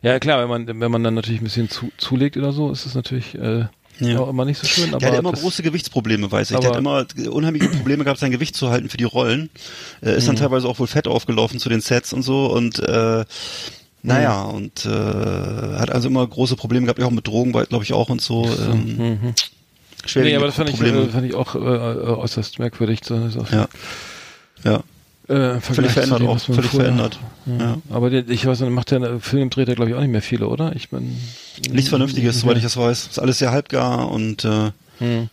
Ja 0.03 0.19
klar, 0.19 0.39
wenn 0.41 0.49
man 0.49 0.79
wenn 0.81 0.91
man 0.91 1.03
dann 1.03 1.15
natürlich 1.15 1.41
ein 1.41 1.45
bisschen 1.45 1.67
zu, 1.69 1.91
zulegt 1.97 2.37
oder 2.37 2.51
so, 2.51 2.69
ist 2.71 2.85
es 2.85 2.93
natürlich 2.93 3.33
äh, 3.35 3.65
Ja. 3.99 4.19
auch 4.19 4.29
immer 4.29 4.45
nicht 4.45 4.59
so 4.59 4.67
schön. 4.67 4.89
Aber 4.89 4.99
Der 4.99 5.11
hat 5.11 5.19
immer 5.19 5.31
das, 5.31 5.41
große 5.41 5.63
Gewichtsprobleme, 5.63 6.31
weiß 6.31 6.51
ich. 6.51 6.59
Der 6.59 6.69
hat 6.71 6.77
immer 6.77 7.05
unheimliche 7.29 7.69
Probleme 7.69 8.03
gehabt, 8.03 8.19
sein 8.19 8.31
Gewicht 8.31 8.55
zu 8.55 8.69
halten 8.69 8.89
für 8.89 8.97
die 8.97 9.03
Rollen. 9.05 9.49
Äh, 10.01 10.17
ist 10.17 10.27
dann 10.27 10.35
teilweise 10.35 10.67
auch 10.67 10.79
wohl 10.79 10.87
fett 10.87 11.07
aufgelaufen 11.07 11.59
zu 11.59 11.69
den 11.69 11.81
Sets 11.81 12.11
und 12.13 12.21
so 12.23 12.47
und 12.47 12.79
äh, 12.79 13.25
naja, 14.03 14.41
und 14.43 14.85
äh, 14.85 14.89
hat 14.89 15.91
also 15.91 16.09
immer 16.09 16.27
große 16.27 16.55
Probleme 16.55 16.85
gehabt, 16.85 17.01
auch 17.01 17.09
mit 17.09 17.25
Drogen, 17.25 17.51
glaube 17.53 17.83
ich 17.83 17.93
auch 17.93 18.09
und 18.09 18.21
so. 18.21 18.45
Ähm, 18.45 18.97
Mhm. 18.97 19.33
Nee, 20.05 20.09
schwerwiegende 20.09 20.37
aber 20.37 20.45
das 20.47 20.55
fand 20.55 20.69
ich, 20.69 20.75
Probleme. 20.75 21.01
äh, 21.01 21.09
fand 21.09 21.25
ich 21.25 21.33
auch 21.33 21.55
äh, 21.55 21.57
äußerst 21.57 22.59
merkwürdig. 22.59 22.99
So, 23.03 23.15
ja. 23.51 23.67
Ja, 24.63 24.83
Äh, 25.27 25.59
völlig 25.59 25.91
verändert 25.91 26.19
dem, 26.21 26.27
auch, 26.27 26.39
völlig 26.39 26.69
vorher- 26.69 26.81
verändert. 26.93 27.19
Ja. 27.45 27.77
Aber 27.89 28.09
der, 28.09 28.27
ich 28.29 28.45
weiß 28.45 28.59
nicht, 28.59 28.69
macht 28.71 28.91
der 28.91 29.19
Film 29.19 29.49
dreht 29.49 29.67
er 29.69 29.75
glaube 29.75 29.89
ich 29.91 29.95
auch 29.95 30.01
nicht 30.01 30.11
mehr 30.11 30.21
viele, 30.21 30.47
oder? 30.47 30.75
Ich 30.75 30.89
bin 30.89 31.17
Nichts 31.71 31.89
Vernünftiges, 31.89 32.39
soweit 32.41 32.57
ich 32.57 32.63
das 32.63 32.77
weiß. 32.77 33.07
Ist 33.07 33.19
alles 33.19 33.39
sehr 33.39 33.51
halbgar 33.51 34.11
und 34.11 34.45
äh, 34.45 34.71
Hm. 34.99 35.29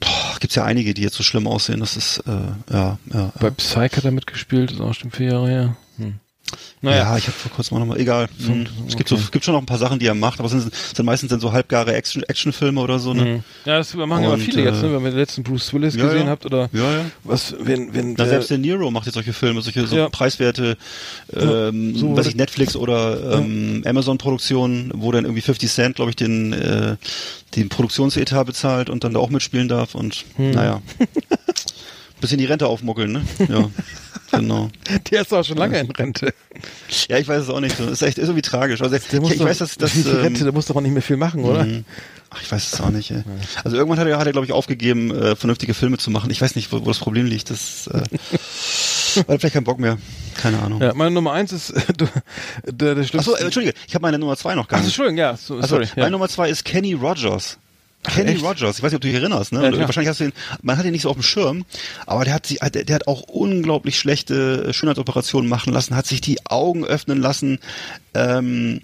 boah, 0.00 0.36
gibt's 0.40 0.56
ja 0.56 0.64
einige, 0.64 0.94
die 0.94 1.02
jetzt 1.02 1.16
so 1.16 1.22
schlimm 1.22 1.46
aussehen. 1.46 1.80
Das 1.80 1.96
ist 1.96 2.18
äh, 2.26 2.72
ja, 2.72 2.98
ja. 3.12 3.32
Bei 3.38 3.50
Psych 3.50 3.96
hat 3.96 4.04
er 4.04 4.10
mitgespielt, 4.10 4.72
ist 4.72 4.80
auch 4.80 4.94
schon 4.94 5.10
vier 5.10 5.32
Jahre 5.32 5.48
her. 5.48 5.76
Hm. 5.98 6.14
Naja, 6.82 6.98
Ja, 6.98 7.16
ich 7.16 7.26
habe 7.26 7.36
vor 7.36 7.50
kurzem 7.50 7.76
auch 7.76 7.80
nochmal, 7.80 7.98
egal. 7.98 8.28
Hm. 8.44 8.66
Es 8.86 8.96
gibt, 8.96 9.08
so, 9.08 9.16
okay. 9.16 9.24
gibt 9.32 9.44
schon 9.44 9.54
noch 9.54 9.60
ein 9.62 9.66
paar 9.66 9.78
Sachen, 9.78 9.98
die 9.98 10.06
er 10.06 10.14
macht, 10.14 10.38
aber 10.38 10.46
es 10.46 10.52
sind, 10.52 10.74
sind 10.74 11.04
meistens 11.04 11.30
dann 11.30 11.40
so 11.40 11.52
halbgare 11.52 11.94
Action, 11.94 12.22
Actionfilme 12.22 12.80
oder 12.80 12.98
so, 12.98 13.14
ne? 13.14 13.24
Hm. 13.24 13.42
ja, 13.64 13.78
das 13.78 13.94
machen 13.94 14.22
ja 14.24 14.36
viele 14.36 14.62
jetzt, 14.62 14.82
ne? 14.82 14.88
äh, 14.88 14.92
wenn 14.92 15.04
ihr 15.04 15.10
den 15.10 15.18
letzten 15.18 15.42
Bruce 15.42 15.72
Willis 15.72 15.96
ja, 15.96 16.04
gesehen 16.04 16.26
ja. 16.26 16.30
habt 16.30 16.46
oder 16.46 16.68
Ja, 16.72 16.92
ja. 16.92 17.04
was, 17.24 17.54
wenn, 17.58 17.94
wenn 17.94 18.14
Na, 18.16 18.26
selbst 18.26 18.50
der 18.50 18.58
Nero 18.58 18.90
macht 18.90 19.06
jetzt 19.06 19.14
solche 19.14 19.32
Filme, 19.32 19.62
solche 19.62 19.86
so 19.86 20.08
preiswerte, 20.10 20.76
ähm, 21.34 21.96
so 21.96 22.16
weiß 22.16 22.26
ich, 22.26 22.36
Netflix 22.36 22.76
oder 22.76 23.38
ähm, 23.38 23.82
Amazon-Produktionen, 23.84 24.92
wo 24.94 25.12
dann 25.12 25.24
irgendwie 25.24 25.42
50 25.42 25.70
Cent, 25.70 25.96
glaube 25.96 26.10
ich, 26.10 26.16
den, 26.16 26.52
äh, 26.52 26.96
den 27.56 27.68
Produktionsetat 27.68 28.46
bezahlt 28.46 28.90
und 28.90 29.02
dann 29.04 29.14
da 29.14 29.20
auch 29.20 29.30
mitspielen 29.30 29.68
darf 29.68 29.94
und 29.94 30.24
Hm. 30.36 30.50
naja. 30.52 30.82
Bisschen 32.20 32.38
die 32.38 32.46
Rente 32.46 32.66
aufmuckeln, 32.66 33.12
ne? 33.12 33.22
Ja, 33.48 33.68
genau. 34.38 34.70
Der 35.10 35.20
ist 35.22 35.32
auch 35.34 35.44
schon 35.44 35.58
lange 35.58 35.78
in 35.78 35.90
Rente. 35.90 36.32
Ja, 37.08 37.18
ich 37.18 37.28
weiß 37.28 37.42
es 37.42 37.50
auch 37.50 37.60
nicht. 37.60 37.76
so. 37.76 37.84
Ist 37.86 38.00
echt 38.02 38.16
ist 38.18 38.24
irgendwie 38.28 38.42
tragisch. 38.42 38.80
Also 38.80 38.96
Der 39.12 39.20
muss 39.20 39.32
ich, 39.32 39.38
doch, 39.38 39.44
weiß, 39.44 39.58
dass 39.58 39.76
das. 39.76 39.94
wie 39.96 40.02
viel 40.02 40.12
Rente, 40.12 40.40
Ähm, 40.40 40.44
der 40.46 40.52
muss 40.54 40.64
doch 40.66 40.76
auch 40.76 40.80
nicht 40.80 40.92
mehr 40.92 41.02
viel 41.02 41.18
machen, 41.18 41.44
oder? 41.44 41.64
mhm. 41.64 41.84
Ach, 42.30 42.42
ich 42.42 42.50
weiß 42.50 42.72
es 42.72 42.80
auch 42.80 42.90
nicht. 42.90 43.10
Ey. 43.12 43.22
Also 43.64 43.76
irgendwann 43.76 43.98
hat 44.00 44.08
er, 44.08 44.18
hat 44.18 44.26
er 44.26 44.32
glaube 44.32 44.46
ich, 44.46 44.52
aufgegeben, 44.52 45.10
äh, 45.14 45.36
vernünftige 45.36 45.74
Filme 45.74 45.98
zu 45.98 46.10
machen. 46.10 46.30
Ich 46.30 46.40
weiß 46.40 46.56
nicht, 46.56 46.72
wo, 46.72 46.80
wo 46.80 46.86
das 46.86 46.98
Problem 46.98 47.26
liegt. 47.26 47.50
Das 47.50 47.86
äh, 47.86 47.98
hat 49.28 49.40
vielleicht 49.40 49.52
keinen 49.52 49.64
Bock 49.64 49.78
mehr. 49.78 49.98
Keine 50.36 50.60
Ahnung. 50.62 50.80
Ja, 50.82 50.94
meine 50.94 51.10
Nummer 51.12 51.32
eins 51.32 51.52
ist 51.52 51.72
du, 51.98 52.06
der, 52.64 52.94
der 52.94 53.04
schlimmste. 53.04 53.18
Achso, 53.32 53.34
äh, 53.34 53.44
Entschuldige, 53.44 53.74
ich 53.86 53.94
habe 53.94 54.02
meine 54.02 54.18
Nummer 54.18 54.36
zwei 54.36 54.54
noch 54.54 54.68
gar 54.68 54.78
Achso, 54.78 54.86
nicht. 54.86 54.94
Entschuldigung, 54.98 55.18
ja, 55.18 55.36
so, 55.36 55.56
Also, 55.56 55.68
sorry. 55.68 55.88
meine 55.94 56.06
Ja. 56.06 56.10
Nummer 56.10 56.28
zwei 56.28 56.48
ist 56.50 56.64
Kenny 56.64 56.94
Rogers. 56.94 57.58
Kenny 58.06 58.32
echt? 58.32 58.42
Rogers, 58.42 58.78
ich 58.78 58.82
weiß 58.82 58.92
nicht, 58.92 58.96
ob 58.96 59.00
du 59.00 59.08
dich 59.08 59.16
erinnerst, 59.16 59.52
ne? 59.52 59.64
Ja. 59.64 59.78
Wahrscheinlich 59.80 60.08
hast 60.08 60.20
du 60.20 60.24
ihn, 60.24 60.32
man 60.62 60.78
hat 60.78 60.84
ihn 60.84 60.92
nicht 60.92 61.02
so 61.02 61.10
auf 61.10 61.16
dem 61.16 61.22
Schirm, 61.22 61.64
aber 62.06 62.24
der 62.24 62.34
hat 62.34 62.46
sich, 62.46 62.58
der, 62.58 62.84
der 62.84 62.94
hat 62.94 63.08
auch 63.08 63.22
unglaublich 63.22 63.98
schlechte 63.98 64.72
Schönheitsoperationen 64.72 65.48
machen 65.48 65.72
lassen, 65.72 65.96
hat 65.96 66.06
sich 66.06 66.20
die 66.20 66.44
Augen 66.46 66.84
öffnen 66.84 67.20
lassen, 67.20 67.58
ähm, 68.14 68.82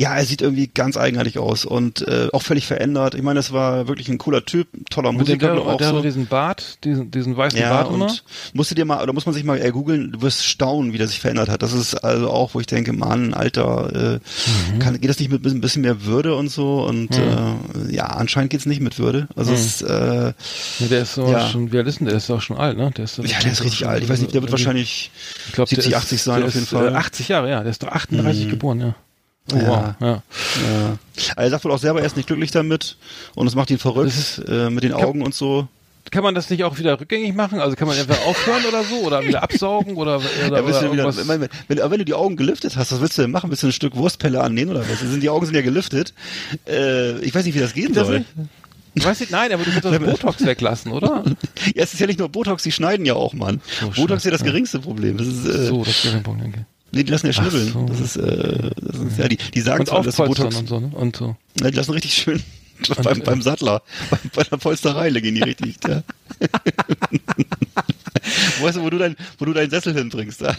ja, 0.00 0.14
er 0.14 0.24
sieht 0.24 0.42
irgendwie 0.42 0.68
ganz 0.68 0.96
eigenartig 0.96 1.40
aus 1.40 1.64
und 1.64 2.06
äh, 2.06 2.28
auch 2.32 2.42
völlig 2.42 2.68
verändert. 2.68 3.16
Ich 3.16 3.22
meine, 3.22 3.38
das 3.40 3.52
war 3.52 3.88
wirklich 3.88 4.08
ein 4.08 4.16
cooler 4.18 4.44
Typ, 4.44 4.68
toller 4.90 5.10
dem, 5.10 5.18
Musiker, 5.18 5.38
der, 5.48 5.54
glaub 5.56 5.66
auch 5.66 5.76
der 5.76 5.88
hat 5.88 5.94
so. 5.96 6.02
diesen 6.02 6.26
Bart, 6.26 6.84
diesen, 6.84 7.10
diesen 7.10 7.36
weißen 7.36 7.58
Ja, 7.58 7.70
Bart 7.70 7.92
immer. 7.92 8.04
und 8.04 8.22
musst 8.52 8.70
du 8.70 8.76
dir 8.76 8.84
mal, 8.84 9.02
oder 9.02 9.12
muss 9.12 9.26
man 9.26 9.34
sich 9.34 9.42
mal 9.42 9.60
äh, 9.60 9.72
googeln, 9.72 10.12
du 10.12 10.22
wirst 10.22 10.44
staunen, 10.44 10.92
wie 10.92 10.98
der 10.98 11.08
sich 11.08 11.18
verändert 11.18 11.48
hat. 11.48 11.62
Das 11.62 11.72
ist 11.72 11.96
also 11.96 12.30
auch, 12.30 12.54
wo 12.54 12.60
ich 12.60 12.66
denke, 12.68 12.92
Mann, 12.92 13.34
Alter, 13.34 14.14
äh, 14.14 14.18
Mhm. 14.74 14.78
kann, 14.78 15.00
geht 15.00 15.10
das 15.10 15.18
nicht 15.18 15.32
mit 15.32 15.44
ein 15.44 15.60
bisschen 15.60 15.82
mehr 15.82 16.04
Würde 16.04 16.36
und 16.36 16.48
so? 16.48 16.84
Und 16.84 17.18
äh, 17.18 17.92
ja, 17.92 18.04
anscheinend 18.06 18.50
geht's 18.50 18.66
nicht 18.66 18.80
mit 18.80 19.00
Würde. 19.00 19.26
Also 19.34 19.52
es 19.52 19.66
ist, 19.66 19.82
äh, 19.82 20.32
Ja, 20.78 20.86
der 20.88 21.02
ist 21.02 21.14
so 21.14 21.26
Ja. 21.28 21.48
schon, 21.48 21.72
wie 21.72 21.78
alt 21.78 21.88
ist 21.88 21.98
denn 21.98 22.04
der? 22.04 22.12
Der 22.12 22.18
ist 22.18 22.30
auch 22.30 22.40
schon 22.40 22.56
alt, 22.56 22.76
ne? 22.78 22.92
Der 22.96 23.04
ist, 23.04 23.18
ja, 23.18 23.24
der 23.24 23.50
ist 23.52 23.64
richtig 23.64 23.84
alt. 23.86 24.02
Ich 24.04 24.08
weiß 24.08 24.20
nicht, 24.20 24.32
der 24.32 24.42
wird 24.42 24.52
wahrscheinlich 24.52 25.10
ich 25.48 25.52
glaub, 25.54 25.68
70, 25.68 25.90
der 25.90 25.98
80 25.98 26.22
sein 26.22 26.36
der 26.38 26.46
auf 26.46 26.54
jeden 26.54 26.64
ist, 26.64 26.70
Fall. 26.70 26.92
Äh, 26.92 26.96
80 26.96 27.28
Jahre, 27.28 27.50
ja. 27.50 27.62
Der 27.62 27.70
ist 27.72 27.82
doch 27.82 27.88
38 27.88 28.48
geboren, 28.48 28.80
ja. 28.80 28.94
Oh, 29.52 29.56
Ja. 29.56 29.68
wow, 29.68 29.94
ja. 30.00 30.06
Ja. 30.08 30.22
Also 31.36 31.40
er 31.46 31.50
sagt 31.50 31.64
wohl 31.64 31.72
auch 31.72 31.78
selber, 31.78 32.00
er 32.00 32.06
ist 32.06 32.16
nicht 32.16 32.26
glücklich 32.26 32.50
damit 32.50 32.96
und 33.34 33.46
es 33.46 33.54
macht 33.54 33.70
ihn 33.70 33.78
verrückt 33.78 34.12
Das 34.16 34.38
äh, 34.38 34.70
mit 34.70 34.84
den 34.84 34.92
Augen 34.92 35.22
und 35.22 35.34
so. 35.34 35.68
Kann 36.10 36.22
man 36.22 36.34
das 36.34 36.48
nicht 36.48 36.64
auch 36.64 36.78
wieder 36.78 36.98
rückgängig 36.98 37.34
machen? 37.34 37.60
Also 37.60 37.76
kann 37.76 37.86
man 37.86 37.98
einfach 37.98 38.24
aufhören 38.26 38.64
oder 38.66 38.82
so? 38.82 38.96
Oder 39.06 39.22
wieder 39.26 39.42
absaugen? 39.42 39.96
Oder, 39.96 40.16
oder, 40.16 40.56
Ja, 40.58 40.62
oder 40.64 40.80
du 40.80 40.92
wieder, 40.92 41.16
wenn, 41.28 41.40
wenn, 41.42 41.48
wenn, 41.68 41.80
aber 41.80 41.90
wenn 41.90 41.98
du 41.98 42.04
die 42.06 42.14
Augen 42.14 42.36
gelüftet 42.36 42.76
hast, 42.76 42.92
was 42.92 43.00
willst 43.02 43.18
du 43.18 43.22
denn 43.22 43.30
machen? 43.30 43.50
Willst 43.50 43.62
du 43.62 43.66
ein 43.66 43.72
Stück 43.72 43.94
Wurstpelle 43.94 44.40
annähen 44.40 44.70
oder 44.70 44.80
was? 44.88 45.00
Sind, 45.00 45.22
die 45.22 45.28
Augen 45.28 45.44
sind 45.44 45.54
ja 45.54 45.60
gelüftet. 45.60 46.14
Äh, 46.66 47.18
ich 47.18 47.34
weiß 47.34 47.44
nicht, 47.44 47.54
wie 47.54 47.60
das 47.60 47.74
gehen 47.74 47.92
Das 47.92 48.06
soll. 48.06 48.20
nicht? 48.20 49.04
Weiß 49.04 49.20
ich, 49.20 49.28
nein, 49.28 49.52
aber 49.52 49.64
du 49.64 49.70
kannst 49.70 49.84
das 49.84 49.98
Botox 49.98 50.46
weglassen, 50.46 50.92
oder? 50.92 51.24
Ja, 51.74 51.82
es 51.82 51.92
ist 51.92 52.00
ja 52.00 52.06
nicht 52.06 52.18
nur 52.18 52.30
Botox, 52.30 52.62
die 52.62 52.72
schneiden 52.72 53.04
ja 53.04 53.12
auch, 53.14 53.34
Mann. 53.34 53.60
So, 53.78 53.90
Botox 53.90 54.20
ist 54.20 54.24
ja 54.24 54.30
das 54.30 54.42
geringste 54.44 54.78
Problem. 54.80 55.18
Das 55.18 55.26
ist, 55.26 55.44
äh, 55.44 55.66
So, 55.66 55.84
das 55.84 56.00
Punkt, 56.22 56.42
danke. 56.42 56.64
Nee, 56.92 57.04
die 57.04 57.12
lassen 57.12 57.26
ja 57.26 57.32
schnibbeln. 57.32 57.72
so. 57.72 57.86
Das 57.86 58.00
ist, 58.00 58.16
äh, 58.16 58.70
das 58.80 58.96
ist, 58.96 59.18
ja, 59.18 59.28
die, 59.28 59.36
die 59.36 59.60
sagen 59.60 59.80
Und 59.80 59.86
zwar, 59.88 60.02
dass 60.02 60.16
Botox, 60.16 60.56
und 60.56 60.68
so, 60.68 60.80
ne? 60.80 60.90
Und 60.92 61.16
so. 61.16 61.36
ja, 61.60 61.70
die 61.70 61.76
lassen 61.76 61.92
richtig 61.92 62.14
schön 62.14 62.42
beim, 63.02 63.20
beim 63.20 63.42
Sattler, 63.42 63.82
bei, 64.10 64.18
bei 64.34 64.42
der 64.44 64.56
Polsterei 64.56 65.10
gehen 65.10 65.34
die 65.34 65.42
richtig, 65.42 65.76
ja. 65.86 66.02
weißt 68.60 68.76
du, 68.76 68.82
wo 68.82 68.90
du 68.90 68.98
dein, 68.98 69.16
wo 69.38 69.44
du 69.44 69.52
deinen 69.52 69.70
Sessel 69.70 69.94
hinbringst, 69.94 70.42
da? 70.42 70.54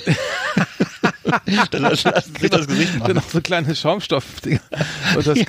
Dann 1.71 1.82
lassen 1.84 2.11
sie 2.25 2.41
sich 2.41 2.49
das 2.49 2.67
Gesicht 2.67 2.93
Dann 2.93 2.99
machen. 2.99 3.15
noch 3.15 3.30
so 3.30 3.41
kleine 3.41 3.75
Schaumstoff 3.75 4.25
und 5.15 5.27
das 5.27 5.39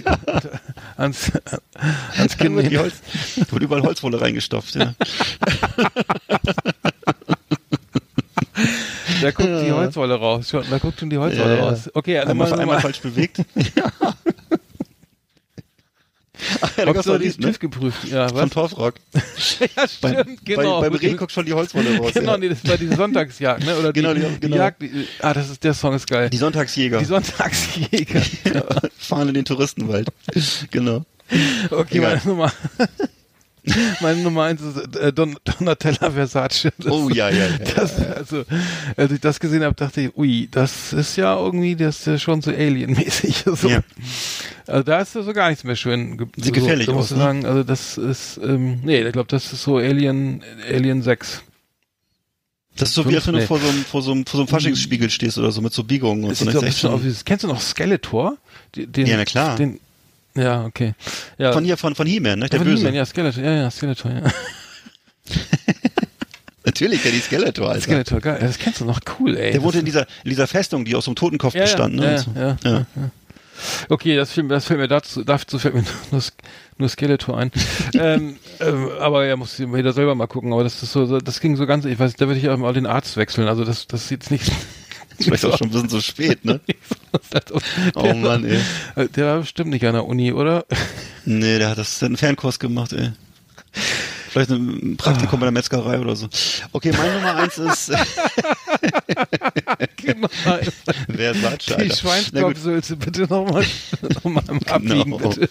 ans, 0.96 1.32
ans 2.16 2.36
Dann 2.36 2.38
Kinn 2.38 2.56
wird, 2.56 2.66
die 2.66 2.70
nehmen. 2.70 2.82
Holz, 2.82 2.94
da 3.36 3.52
wird 3.52 3.62
überall 3.62 3.82
Holzwolle 3.82 4.20
reingestopft, 4.20 4.74
ja. 4.74 4.94
Da 9.22 9.30
guckt 9.32 9.48
die 9.64 9.72
Holzwolle 9.72 10.14
raus. 10.14 10.48
Schon, 10.50 10.64
da 10.70 10.78
guckt 10.78 11.00
schon 11.00 11.10
die 11.10 11.18
Holzwolle 11.18 11.50
Ja, 11.56 11.56
ja. 11.56 11.68
raus. 11.68 11.90
Okay, 11.94 12.18
also 12.18 12.30
einmal, 12.30 12.48
mal, 12.50 12.60
einmal 12.60 12.76
mal, 12.76 12.80
falsch 12.82 13.00
bewegt. 13.00 13.38
Ja. 13.76 13.92
Ach, 16.62 16.78
ja, 16.78 17.02
so 17.02 17.12
doch 17.12 17.18
die 17.20 17.28
ne? 17.28 17.32
TÜV 17.48 17.58
geprüft. 17.58 18.04
Ja, 18.08 18.28
Von 18.28 18.38
was? 18.38 18.50
Torfrock. 18.50 18.94
ja, 19.60 19.84
Bei, 20.00 20.12
stimmt, 20.14 20.44
genau. 20.46 20.80
bei, 20.80 20.88
bei 20.88 20.96
Reh 20.96 21.12
guckt 21.12 21.32
schon 21.32 21.44
die 21.44 21.52
Holzwolle 21.52 21.98
raus. 21.98 22.12
genau, 22.14 22.32
ja. 22.32 22.38
nee, 22.38 22.48
das 22.48 22.66
war 22.66 22.78
die 22.78 22.88
Sonntagsjagd, 22.88 23.62
ne? 23.66 23.76
Oder 23.76 23.92
die, 23.92 24.00
Genau, 24.00 24.14
die- 24.14 24.20
die, 24.22 24.40
genau. 24.40 24.56
Jagd. 24.56 24.80
Die, 24.80 25.06
ah, 25.20 25.34
das 25.34 25.50
ist, 25.50 25.62
der 25.62 25.74
Song 25.74 25.94
ist 25.94 26.06
geil. 26.06 26.30
Die 26.30 26.38
Sonntagsjäger 26.38 26.98
Die 26.98 27.04
Sonntagsjäger. 27.04 28.22
fahren 28.98 29.28
in 29.28 29.34
den 29.34 29.44
Touristenwald. 29.44 30.08
genau. 30.70 31.04
Okay, 31.70 31.98
Egal. 31.98 32.16
meine 32.16 32.26
Nummer. 32.26 32.52
Meine 34.00 34.20
Nummer 34.20 34.44
eins 34.44 34.60
ist 34.62 34.96
äh, 34.96 35.12
Don, 35.12 35.36
Donatella 35.44 36.10
Versace. 36.10 36.68
Das, 36.78 36.92
Oh 36.92 37.08
ja, 37.10 37.28
ja, 37.30 37.46
ja. 37.46 37.58
Das, 37.76 38.00
also, 38.00 38.44
als 38.96 39.12
ich 39.12 39.20
das 39.20 39.40
gesehen 39.40 39.62
habe, 39.62 39.74
dachte 39.74 40.00
ich, 40.02 40.16
ui, 40.16 40.48
das 40.50 40.92
ist 40.92 41.16
ja 41.16 41.36
irgendwie, 41.36 41.76
das 41.76 42.00
ist 42.00 42.06
ja 42.06 42.18
schon 42.18 42.42
so 42.42 42.50
Alien-mäßig. 42.50 43.44
So. 43.44 43.68
Ja. 43.68 43.80
Also 44.66 44.82
da 44.84 45.00
ist 45.00 45.12
so 45.12 45.32
gar 45.32 45.50
nichts 45.50 45.64
mehr 45.64 45.76
schön. 45.76 46.18
Sieht 46.36 46.46
so, 46.46 46.52
gefährlich 46.52 46.86
da 46.86 46.92
aus, 46.92 47.10
ne? 47.10 47.16
sagen, 47.16 47.44
also 47.44 47.62
das 47.62 47.98
ist, 47.98 48.40
ähm, 48.42 48.80
nee, 48.82 49.02
ich 49.02 49.12
glaube, 49.12 49.28
das 49.28 49.52
ist 49.52 49.62
so 49.62 49.76
Alien, 49.78 50.42
Alien 50.68 51.02
6. 51.02 51.42
Das 52.76 52.90
ist 52.90 52.94
so 52.94 53.08
wie, 53.08 53.16
als 53.16 53.26
wenn 53.26 53.34
du 53.34 53.46
vor 53.46 53.58
so 53.58 53.68
einem, 53.68 53.84
vor 53.84 54.02
so 54.02 54.12
einem, 54.12 54.24
vor 54.24 54.38
so 54.38 54.42
einem 54.42 54.48
Faschingsspiegel 54.48 55.10
stehst 55.10 55.36
oder 55.38 55.50
so 55.52 55.60
mit 55.60 55.72
so 55.72 55.84
Biegungen 55.84 56.24
und 56.24 56.30
Das 56.30 56.38
so. 56.38 56.44
sieht 56.44 56.52
so 56.54 56.60
ein 56.60 56.64
bisschen 56.66 56.90
aus 56.90 57.00
wie, 57.02 57.24
kennst 57.24 57.44
du 57.44 57.48
noch 57.48 57.60
Skeletor? 57.60 58.38
Den, 58.74 59.06
Ja, 59.06 59.16
na 59.16 59.24
klar. 59.24 59.56
Den, 59.56 59.80
ja, 60.36 60.64
okay. 60.64 60.94
Ja, 61.38 61.52
von 61.52 61.64
hier, 61.64 61.76
von, 61.76 61.94
von 61.94 62.06
He-Man, 62.06 62.38
ne? 62.38 62.48
Der 62.48 62.58
von 62.60 62.66
Böse. 62.68 62.78
He-Man, 62.78 62.94
ja, 62.94 63.04
Skeletor, 63.06 63.42
ja, 63.42 63.52
ja, 63.52 63.70
Skeletor, 63.70 64.10
ja. 64.10 64.22
Natürlich, 66.64 67.02
der 67.02 67.12
die 67.12 67.20
Skeletor, 67.20 67.68
Alter. 67.70 67.80
Skeletor, 67.82 68.20
geil. 68.20 68.38
Ja, 68.40 68.46
Das 68.46 68.58
kennst 68.58 68.80
du 68.80 68.84
noch, 68.84 69.00
cool, 69.18 69.36
ey. 69.36 69.52
Der 69.52 69.60
Das- 69.60 69.74
in 69.74 69.84
dieser, 69.84 70.02
in 70.24 70.30
dieser 70.30 70.46
Festung, 70.46 70.84
die 70.84 70.94
aus 70.94 71.06
so 71.06 71.10
einem 71.10 71.16
Totenkopf 71.16 71.54
ja, 71.54 71.62
bestand, 71.62 71.96
ne? 71.96 72.04
ja, 72.04 72.10
ja, 72.12 72.18
so. 72.18 72.30
ja, 72.36 72.56
ja, 72.64 72.86
ja. 72.96 73.10
Okay, 73.88 74.16
das 74.16 74.32
fällt, 74.32 74.46
mir- 74.46 74.54
das 74.54 74.66
fällt 74.66 74.78
mir 74.80 74.88
dazu, 74.88 75.24
dazu 75.24 75.58
fällt 75.58 75.74
mir 75.74 75.84
nur, 76.10 76.22
nur 76.78 76.88
Skeletor 76.88 77.36
ein. 77.38 77.50
ähm, 77.94 78.36
ähm, 78.60 78.88
aber 79.00 79.24
ja, 79.26 79.36
muss 79.36 79.58
ich 79.58 79.72
wieder 79.72 79.92
selber 79.92 80.14
mal 80.14 80.26
gucken. 80.26 80.52
Aber 80.52 80.62
das 80.64 80.82
ist 80.82 80.92
so, 80.92 81.18
das 81.20 81.40
ging 81.40 81.56
so 81.56 81.66
ganz, 81.66 81.84
ich 81.86 81.98
weiß, 81.98 82.14
da 82.16 82.26
würde 82.26 82.38
ich 82.40 82.48
auch 82.50 82.56
mal 82.58 82.72
den 82.74 82.86
Arzt 82.86 83.16
wechseln. 83.16 83.48
Also 83.48 83.64
das, 83.64 83.86
das 83.86 84.08
sieht 84.08 84.22
jetzt 84.22 84.30
nicht. 84.30 84.50
Vielleicht 85.20 85.44
auch 85.44 85.58
schon 85.58 85.68
ein 85.68 85.72
bisschen 85.72 85.88
so 85.88 86.00
spät, 86.00 86.44
ne? 86.44 86.60
Oh 87.94 88.14
Mann, 88.14 88.44
ey. 88.44 88.60
Der 89.16 89.26
war 89.26 89.38
bestimmt 89.40 89.70
nicht 89.70 89.84
an 89.84 89.94
der 89.94 90.06
Uni, 90.06 90.32
oder? 90.32 90.64
Nee, 91.24 91.58
der 91.58 91.70
hat 91.70 91.78
das 91.78 91.98
der 91.98 92.06
hat 92.06 92.10
einen 92.10 92.16
Fernkurs 92.16 92.58
gemacht, 92.58 92.92
ey. 92.92 93.10
Vielleicht 94.30 94.50
ein 94.50 94.96
Praktikum 94.96 95.40
bei 95.40 95.46
der 95.46 95.52
Metzgerei 95.52 95.98
oder 95.98 96.14
so. 96.14 96.28
Okay, 96.72 96.92
meine 96.96 97.14
Nummer 97.14 97.34
eins 97.34 97.58
ist, 97.58 97.88
genau. 99.96 100.28
wer 101.08 101.34
sagt 101.34 101.68
Die. 101.68 101.72
Na 101.76 101.82
gut, 101.84 101.96
Schweinskopfsülze 101.98 102.96
bitte 102.96 103.22
nochmal 103.22 103.64
noch 104.14 104.24
mal 104.24 104.44
abbiegen, 104.66 105.18
Genau. 105.18 105.30
bitte. 105.30 105.48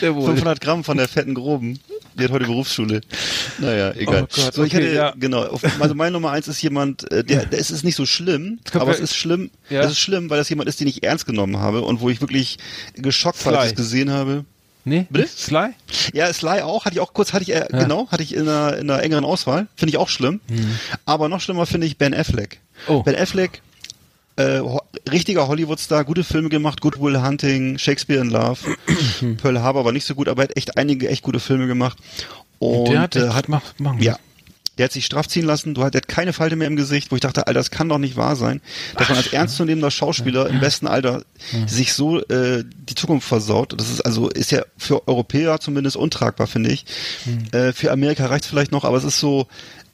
Jawohl. 0.00 0.30
500 0.30 0.60
Gramm 0.62 0.82
von 0.82 0.96
der 0.96 1.08
fetten 1.08 1.34
Groben. 1.34 1.78
Die 2.18 2.24
hat 2.24 2.30
heute 2.30 2.44
Berufsschule. 2.46 3.00
Naja, 3.58 3.92
egal. 3.96 4.22
Oh 4.24 4.26
Gott, 4.34 4.54
so, 4.54 4.64
ich 4.64 4.74
okay, 4.74 4.84
hätte, 4.84 4.94
ja. 4.94 5.14
genau, 5.18 5.58
also 5.80 5.94
meine 5.94 6.10
Nummer 6.12 6.30
eins 6.30 6.48
ist 6.48 6.60
jemand, 6.62 7.10
äh, 7.10 7.24
der, 7.24 7.46
der 7.46 7.58
es 7.58 7.70
ist 7.70 7.84
nicht 7.84 7.96
so 7.96 8.04
schlimm, 8.06 8.58
aber 8.74 8.86
ja- 8.86 8.92
es 8.92 9.00
ist 9.00 9.16
schlimm, 9.16 9.50
Ja. 9.70 9.80
es 9.82 9.92
ist 9.92 9.98
schlimm, 10.00 10.28
weil 10.30 10.38
das 10.38 10.48
jemand 10.48 10.68
ist, 10.68 10.80
den 10.80 10.88
ich 10.88 11.02
ernst 11.02 11.26
genommen 11.26 11.56
habe 11.58 11.82
und 11.82 12.00
wo 12.00 12.10
ich 12.10 12.20
wirklich 12.20 12.58
geschockt 12.94 13.44
war, 13.46 13.54
als 13.58 13.66
ich 13.66 13.70
es 13.72 13.76
gesehen 13.76 14.10
habe. 14.10 14.44
Nee? 14.84 15.06
Bitte? 15.10 15.28
Sly? 15.28 15.68
Ja, 16.12 16.32
Sly 16.32 16.62
auch, 16.62 16.84
hatte 16.84 16.94
ich 16.96 17.00
auch 17.00 17.14
kurz, 17.14 17.32
hatte 17.32 17.44
ich, 17.44 17.54
äh, 17.54 17.66
genau, 17.70 18.08
hatte 18.10 18.22
ich 18.24 18.34
in 18.34 18.48
einer, 18.48 18.76
in 18.76 18.90
einer 18.90 19.02
engeren 19.02 19.24
Auswahl, 19.24 19.68
finde 19.76 19.90
ich 19.90 19.96
auch 19.96 20.08
schlimm. 20.08 20.40
Aber 21.04 21.28
noch 21.28 21.40
schlimmer 21.40 21.66
finde 21.66 21.86
ich 21.86 21.98
Ben 21.98 22.12
Affleck. 22.14 22.58
Oh. 22.88 23.02
Ben 23.04 23.14
Affleck, 23.14 23.62
äh, 24.36 24.60
ho 24.60 24.80
richtiger 25.10 25.48
Hollywood-Star, 25.48 26.04
gute 26.04 26.24
Filme 26.24 26.48
gemacht, 26.48 26.80
Good 26.80 27.00
Will 27.00 27.20
Hunting, 27.22 27.78
Shakespeare 27.78 28.20
in 28.20 28.30
Love, 28.30 28.58
Mhm. 29.20 29.36
Pearl 29.42 29.60
Harbor 29.62 29.84
war 29.84 29.92
nicht 29.92 30.06
so 30.06 30.14
gut, 30.14 30.28
aber 30.28 30.42
er 30.42 30.48
hat 30.48 30.56
echt 30.56 30.76
einige 30.78 31.08
echt 31.08 31.22
gute 31.22 31.40
Filme 31.40 31.66
gemacht. 31.66 31.98
Und 32.58 32.88
der 32.88 33.00
hat, 33.00 33.16
äh, 33.16 33.30
hat 33.30 33.48
macht, 33.48 33.80
machen. 33.80 34.00
ja. 34.00 34.18
Der 34.78 34.84
hat 34.86 34.92
sich 34.92 35.04
straff 35.04 35.28
ziehen 35.28 35.44
lassen, 35.44 35.74
du 35.74 35.82
hat, 35.84 35.92
der 35.92 36.00
hat 36.00 36.08
keine 36.08 36.32
Falte 36.32 36.56
mehr 36.56 36.66
im 36.66 36.76
Gesicht, 36.76 37.10
wo 37.10 37.14
ich 37.16 37.20
dachte, 37.20 37.46
Alter, 37.46 37.58
das 37.60 37.70
kann 37.70 37.90
doch 37.90 37.98
nicht 37.98 38.16
wahr 38.16 38.36
sein, 38.36 38.62
dass 38.96 39.10
man 39.10 39.18
als 39.18 39.26
ernstzunehmender 39.30 39.90
Schauspieler 39.90 40.48
im 40.48 40.60
besten 40.60 40.86
Alter 40.86 41.24
sich 41.66 41.92
so 41.92 42.20
äh, 42.20 42.64
die 42.88 42.94
Zukunft 42.94 43.28
versaut. 43.28 43.74
Das 43.78 43.90
ist 43.90 44.00
also, 44.00 44.30
ist 44.30 44.50
ja 44.50 44.62
für 44.78 45.06
Europäer 45.06 45.60
zumindest 45.60 45.96
untragbar, 45.96 46.46
finde 46.46 46.70
ich. 46.70 46.86
Äh, 47.52 47.72
für 47.74 47.92
Amerika 47.92 48.24
reicht's 48.26 48.46
vielleicht 48.46 48.72
noch, 48.72 48.84
aber 48.84 48.96
es 48.96 49.04
ist 49.04 49.20
so, 49.20 49.46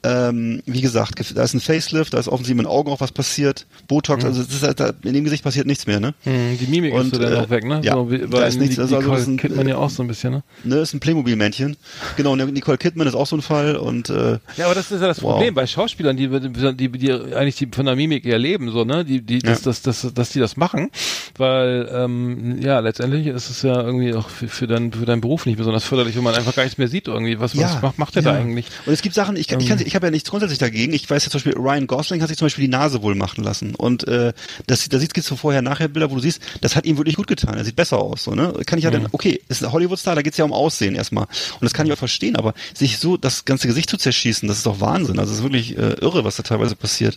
ähm, 0.03 0.61
wie 0.65 0.79
gesagt, 0.81 1.19
da 1.35 1.43
ist 1.43 1.53
ein 1.53 1.59
Facelift, 1.59 2.13
da 2.13 2.19
ist 2.19 2.27
offensichtlich 2.29 2.55
mit 2.55 2.65
den 2.65 2.71
Augen 2.71 2.89
auch 2.89 3.01
was 3.01 3.11
passiert, 3.11 3.65
Botox, 3.87 4.23
also 4.23 4.41
es 4.41 4.47
ist 4.49 4.63
halt, 4.63 4.79
da, 4.79 4.93
in 5.03 5.13
dem 5.13 5.25
Gesicht 5.25 5.43
passiert 5.43 5.67
nichts 5.67 5.87
mehr, 5.87 5.99
ne? 5.99 6.13
Hm, 6.23 6.57
die 6.57 6.67
Mimik 6.67 6.93
Und, 6.93 7.07
ist 7.07 7.15
so 7.15 7.21
dann 7.21 7.33
äh, 7.33 7.35
auch 7.37 7.49
weg, 7.49 7.65
ne? 7.65 7.81
ja, 7.83 7.95
so, 7.95 8.05
da 8.05 8.45
ist 8.45 8.57
nichts, 8.59 8.79
also- 8.79 8.95
also 8.95 9.01
Nicole 9.01 9.15
das 9.17 9.21
ist 9.23 9.27
ein- 9.27 9.37
kennt 9.37 9.55
man 9.57 9.67
ja 9.67 9.75
auch 9.77 9.89
so 9.89 10.01
ein 10.01 10.07
bisschen, 10.07 10.31
ne? 10.31 10.43
Ne, 10.63 10.77
ist 10.77 10.93
ein 10.93 10.99
Playmobil-Männchen. 11.01 11.75
Genau, 12.15 12.35
Nicole 12.35 12.77
Kidman 12.77 13.07
ist 13.07 13.13
auch 13.15 13.27
so 13.27 13.35
ein 13.35 13.41
Fall 13.41 13.75
und 13.75 14.09
äh, 14.09 14.39
Ja, 14.55 14.65
aber 14.65 14.75
das 14.75 14.89
ist 14.91 15.01
ja 15.01 15.07
das 15.07 15.21
Wow. 15.21 15.33
Problem 15.33 15.53
bei 15.53 15.67
Schauspielern, 15.67 16.15
die, 16.15 16.27
die, 16.29 16.89
die, 16.89 17.11
eigentlich 17.35 17.55
die 17.57 17.67
von 17.69 17.85
der 17.85 17.95
Mimik 17.97 18.25
eher 18.25 18.39
leben, 18.39 18.71
so, 18.71 18.85
ne? 18.85 19.03
Die, 19.03 19.21
die, 19.21 19.39
das, 19.39 19.59
Ja. 19.59 19.65
das, 19.65 19.81
das, 19.81 20.13
dass 20.13 20.29
die 20.31 20.39
das 20.39 20.55
machen, 20.55 20.91
weil 21.37 21.89
ähm, 21.93 22.61
ja 22.61 22.79
letztendlich 22.79 23.27
ist 23.27 23.49
es 23.49 23.61
ja 23.63 23.81
irgendwie 23.81 24.13
auch 24.13 24.29
für, 24.29 24.47
für, 24.47 24.67
dein, 24.67 24.91
für 24.93 25.05
deinen 25.05 25.21
Beruf 25.21 25.45
nicht 25.45 25.57
besonders 25.57 25.83
förderlich, 25.83 26.15
wenn 26.15 26.23
man 26.23 26.35
einfach 26.35 26.55
gar 26.55 26.63
nichts 26.63 26.77
mehr 26.77 26.87
sieht 26.87 27.07
irgendwie. 27.07 27.39
Was, 27.39 27.57
was 27.57 27.81
macht, 27.81 27.99
macht 27.99 28.15
der 28.15 28.21
da 28.23 28.33
eigentlich? 28.33 28.67
Und 28.85 28.93
es 28.93 29.01
gibt 29.01 29.15
Sachen, 29.15 29.35
ich, 29.35 29.47
kann- 29.47 29.59
ich, 29.59 29.67
kann, 29.67 29.79
ich 29.89 29.95
habe 29.95 30.07
ja 30.07 30.11
nichts 30.11 30.29
grundsätzlich 30.29 30.59
dagegen. 30.59 30.93
Ich 30.93 31.09
weiß 31.09 31.25
ja 31.25 31.31
zum 31.31 31.39
Beispiel, 31.39 31.53
Ryan 31.61 31.87
Gosling 31.87 32.21
hat 32.21 32.29
sich 32.29 32.37
zum 32.37 32.45
Beispiel 32.45 32.65
die 32.65 32.71
Nase 32.71 33.01
wohl 33.01 33.15
machen 33.15 33.43
lassen. 33.43 33.75
Und 33.75 34.07
äh, 34.07 34.33
das, 34.67 34.87
da 34.87 34.99
sieht 34.99 35.17
es 35.17 35.25
so 35.25 35.35
vorher-nachher-Bilder, 35.35 36.11
wo 36.11 36.15
du 36.15 36.21
siehst, 36.21 36.41
das 36.61 36.75
hat 36.75 36.85
ihm 36.85 36.97
wirklich 36.97 37.15
gut 37.15 37.27
getan. 37.27 37.55
Er 37.57 37.65
sieht 37.65 37.75
besser 37.75 37.97
aus. 37.99 38.23
So, 38.23 38.35
ne? 38.35 38.53
Kann 38.65 38.77
ich 38.77 38.85
ja 38.85 38.91
dann, 38.91 39.07
okay, 39.11 39.41
ist 39.49 39.63
ein 39.63 39.71
Hollywood-Star, 39.71 40.15
da 40.15 40.21
geht's 40.21 40.37
ja 40.37 40.45
um 40.45 40.53
Aussehen 40.53 40.95
erstmal. 40.95 41.25
Und 41.25 41.63
das 41.63 41.73
kann 41.73 41.87
ich 41.87 41.93
auch 41.93 41.97
verstehen, 41.97 42.35
aber 42.35 42.53
sich 42.73 42.99
so 42.99 43.17
das 43.17 43.45
ganze 43.45 43.67
Gesicht 43.67 43.89
zu 43.89 43.97
zerschießen, 43.97 44.47
das 44.47 44.57
ist 44.57 44.65
doch 44.65 44.79
Wahnsinn. 44.79 45.19
Also 45.19 45.31
es 45.33 45.39
ist 45.39 45.43
wirklich 45.43 45.77
äh, 45.77 45.93
irre, 46.01 46.23
was 46.23 46.35
da 46.37 46.43
teilweise 46.43 46.75
passiert. 46.75 47.15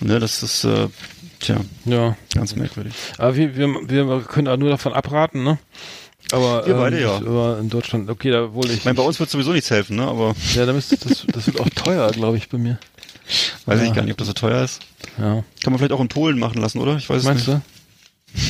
Ne, 0.00 0.18
das 0.18 0.42
ist, 0.42 0.64
äh, 0.64 0.88
tja, 1.40 1.56
Ja, 1.84 2.16
ganz 2.34 2.56
merkwürdig. 2.56 2.94
aber 3.18 3.36
wir, 3.36 3.56
wir, 3.56 3.68
wir 3.88 4.20
können 4.22 4.48
auch 4.48 4.56
nur 4.56 4.70
davon 4.70 4.92
abraten, 4.94 5.42
ne? 5.44 5.58
Aber, 6.32 6.66
Wir 6.66 6.74
beide, 6.74 7.00
ja. 7.00 7.16
aber 7.16 7.58
in 7.60 7.68
Deutschland, 7.70 8.08
okay, 8.08 8.30
da 8.30 8.52
wohl 8.54 8.66
ich. 8.66 8.78
Ich 8.78 8.84
meine, 8.84 8.94
bei 8.94 9.02
uns 9.02 9.18
wird 9.18 9.30
sowieso 9.30 9.52
nichts 9.52 9.70
helfen, 9.70 9.96
ne? 9.96 10.06
Aber 10.06 10.34
ja, 10.54 10.64
da 10.64 10.72
müsste, 10.72 10.96
das, 10.96 11.26
das 11.26 11.46
wird 11.46 11.60
auch 11.60 11.68
teuer, 11.70 12.10
glaube 12.12 12.36
ich, 12.36 12.48
bei 12.48 12.58
mir. 12.58 12.78
weiß 13.66 13.80
Ja. 13.80 13.86
ich 13.86 13.94
gar 13.94 14.02
nicht, 14.02 14.12
ob 14.12 14.18
das 14.18 14.28
so 14.28 14.32
teuer 14.32 14.62
ist. 14.62 14.80
Ja. 15.18 15.42
Kann 15.62 15.72
man 15.72 15.78
vielleicht 15.78 15.92
auch 15.92 16.00
in 16.00 16.08
Polen 16.08 16.38
machen 16.38 16.60
lassen, 16.60 16.78
oder? 16.78 16.96
Ich 16.96 17.08
weiß 17.10 17.18
es 17.18 17.24
Meinst 17.24 17.48
nicht. 17.48 17.60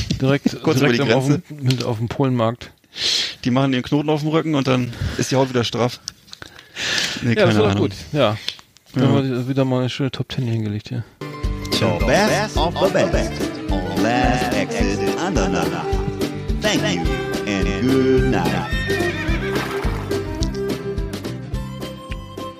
du? 0.09 0.17
Direkt, 0.17 0.61
Kurz 0.63 0.77
direkt 0.77 0.95
über 0.95 1.05
die 1.05 1.13
auf, 1.13 1.25
dem, 1.25 1.41
Grenze. 1.67 1.87
auf 1.87 1.97
dem 1.97 2.07
Polenmarkt. 2.07 2.71
Die 3.45 3.49
machen 3.51 3.71
den 3.71 3.81
Knoten 3.81 4.09
auf 4.11 4.19
dem 4.21 4.29
Rücken 4.29 4.53
und 4.53 4.67
dann 4.67 4.93
ist 5.17 5.31
die 5.31 5.35
Haut 5.35 5.49
wieder 5.49 5.63
straff. 5.63 5.99
Nee, 7.23 7.33
Ja, 7.35 7.47
das 7.47 7.55
Ahnung. 7.55 7.75
gut. 7.77 7.93
Ja. 8.11 8.37
Da 8.93 9.01
Ja. 9.01 9.07
haben 9.07 9.29
wir 9.29 9.47
wieder 9.47 9.65
mal 9.65 9.79
eine 9.79 9.89
schöne 9.89 10.11
Top 10.11 10.29
Ten 10.29 10.43
hier 10.43 10.53
hingelegt 10.53 10.89
hier. 10.89 11.03
The 11.71 12.05
best 12.05 12.57
of 12.57 12.73
the 12.77 12.93
best 13.11 13.31
on 13.71 14.03
Last 14.03 14.53
Exit 14.53 14.99
Andernach. 15.17 15.85
Thank 16.61 16.83
you 16.95 17.20
good 17.81 18.23
night. 18.31 18.69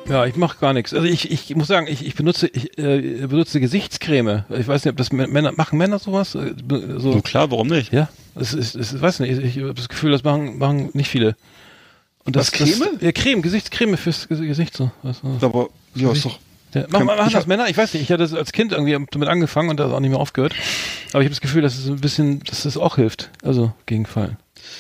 Ja, 0.10 0.26
ich 0.26 0.36
mache 0.36 0.58
gar 0.60 0.74
nichts. 0.74 0.94
Also 0.94 1.08
ich, 1.08 1.32
ich 1.32 1.56
muss 1.56 1.68
sagen, 1.68 1.88
ich, 1.88 2.06
ich 2.06 2.16
benutze 2.16 2.48
ich 2.48 2.78
äh, 2.78 3.26
benutze 3.28 3.62
Gesichtscreme. 3.62 4.44
Ich 4.50 4.68
weiß 4.68 4.84
nicht, 4.84 4.92
ob 4.92 4.98
das 4.98 5.14
Männer 5.14 5.54
machen 5.54 5.78
Männer 5.78 6.00
sowas 6.00 6.36
Äh, 6.36 6.54
so. 6.98 7.14
So 7.14 7.22
klar, 7.22 7.50
warum 7.50 7.68
nicht? 7.68 7.94
Ja, 7.94 8.10
es 8.36 8.54
ist, 8.54 8.76
es 8.76 8.92
ist, 8.92 9.02
weiß 9.02 9.22
nicht, 9.22 9.32
ich, 9.38 9.56
ich 9.58 9.64
habe 9.64 9.74
das 9.74 9.88
Gefühl, 9.88 10.12
das 10.12 10.24
machen 10.26 10.58
machen 10.58 10.90
nicht 10.94 11.10
viele. 11.10 11.38
Und 12.26 12.36
das, 12.36 12.48
Was, 12.48 12.52
Creme? 12.52 12.90
Das, 12.96 13.02
ja, 13.02 13.12
Creme, 13.14 13.42
Gesichtscreme 13.42 13.96
fürs 13.98 14.30
Ges- 14.30 14.46
Gesicht 14.46 14.76
so. 14.76 14.92
Was, 15.02 15.24
was. 15.24 15.44
Aber 15.44 15.70
ja, 15.96 16.12
ist 16.12 16.26
doch. 16.26 16.40
Ja, 16.74 16.86
machen, 16.90 17.06
machen 17.06 17.32
das 17.32 17.48
Männer? 17.48 17.70
Ich 17.70 17.78
weiß 17.78 17.94
nicht, 17.94 18.04
ich 18.04 18.12
hatte 18.12 18.24
das 18.24 18.34
als 18.34 18.52
Kind 18.52 18.74
irgendwie 18.74 18.92
damit 19.12 19.30
angefangen 19.30 19.70
und 19.70 19.80
das 19.80 19.92
auch 19.94 20.00
nicht 20.02 20.10
mehr 20.12 20.20
aufgehört. 20.20 20.54
Aber 21.14 21.22
ich 21.22 21.26
habe 21.26 21.30
das 21.30 21.42
Gefühl, 21.42 21.62
dass 21.62 21.78
es 21.78 21.88
ein 21.88 22.02
bisschen, 22.02 22.42
dass 22.44 22.66
es 22.66 22.76
auch 22.78 22.98
hilft. 22.98 23.30
Also 23.44 23.74
gegen 23.86 24.06
Fallen. 24.06 24.36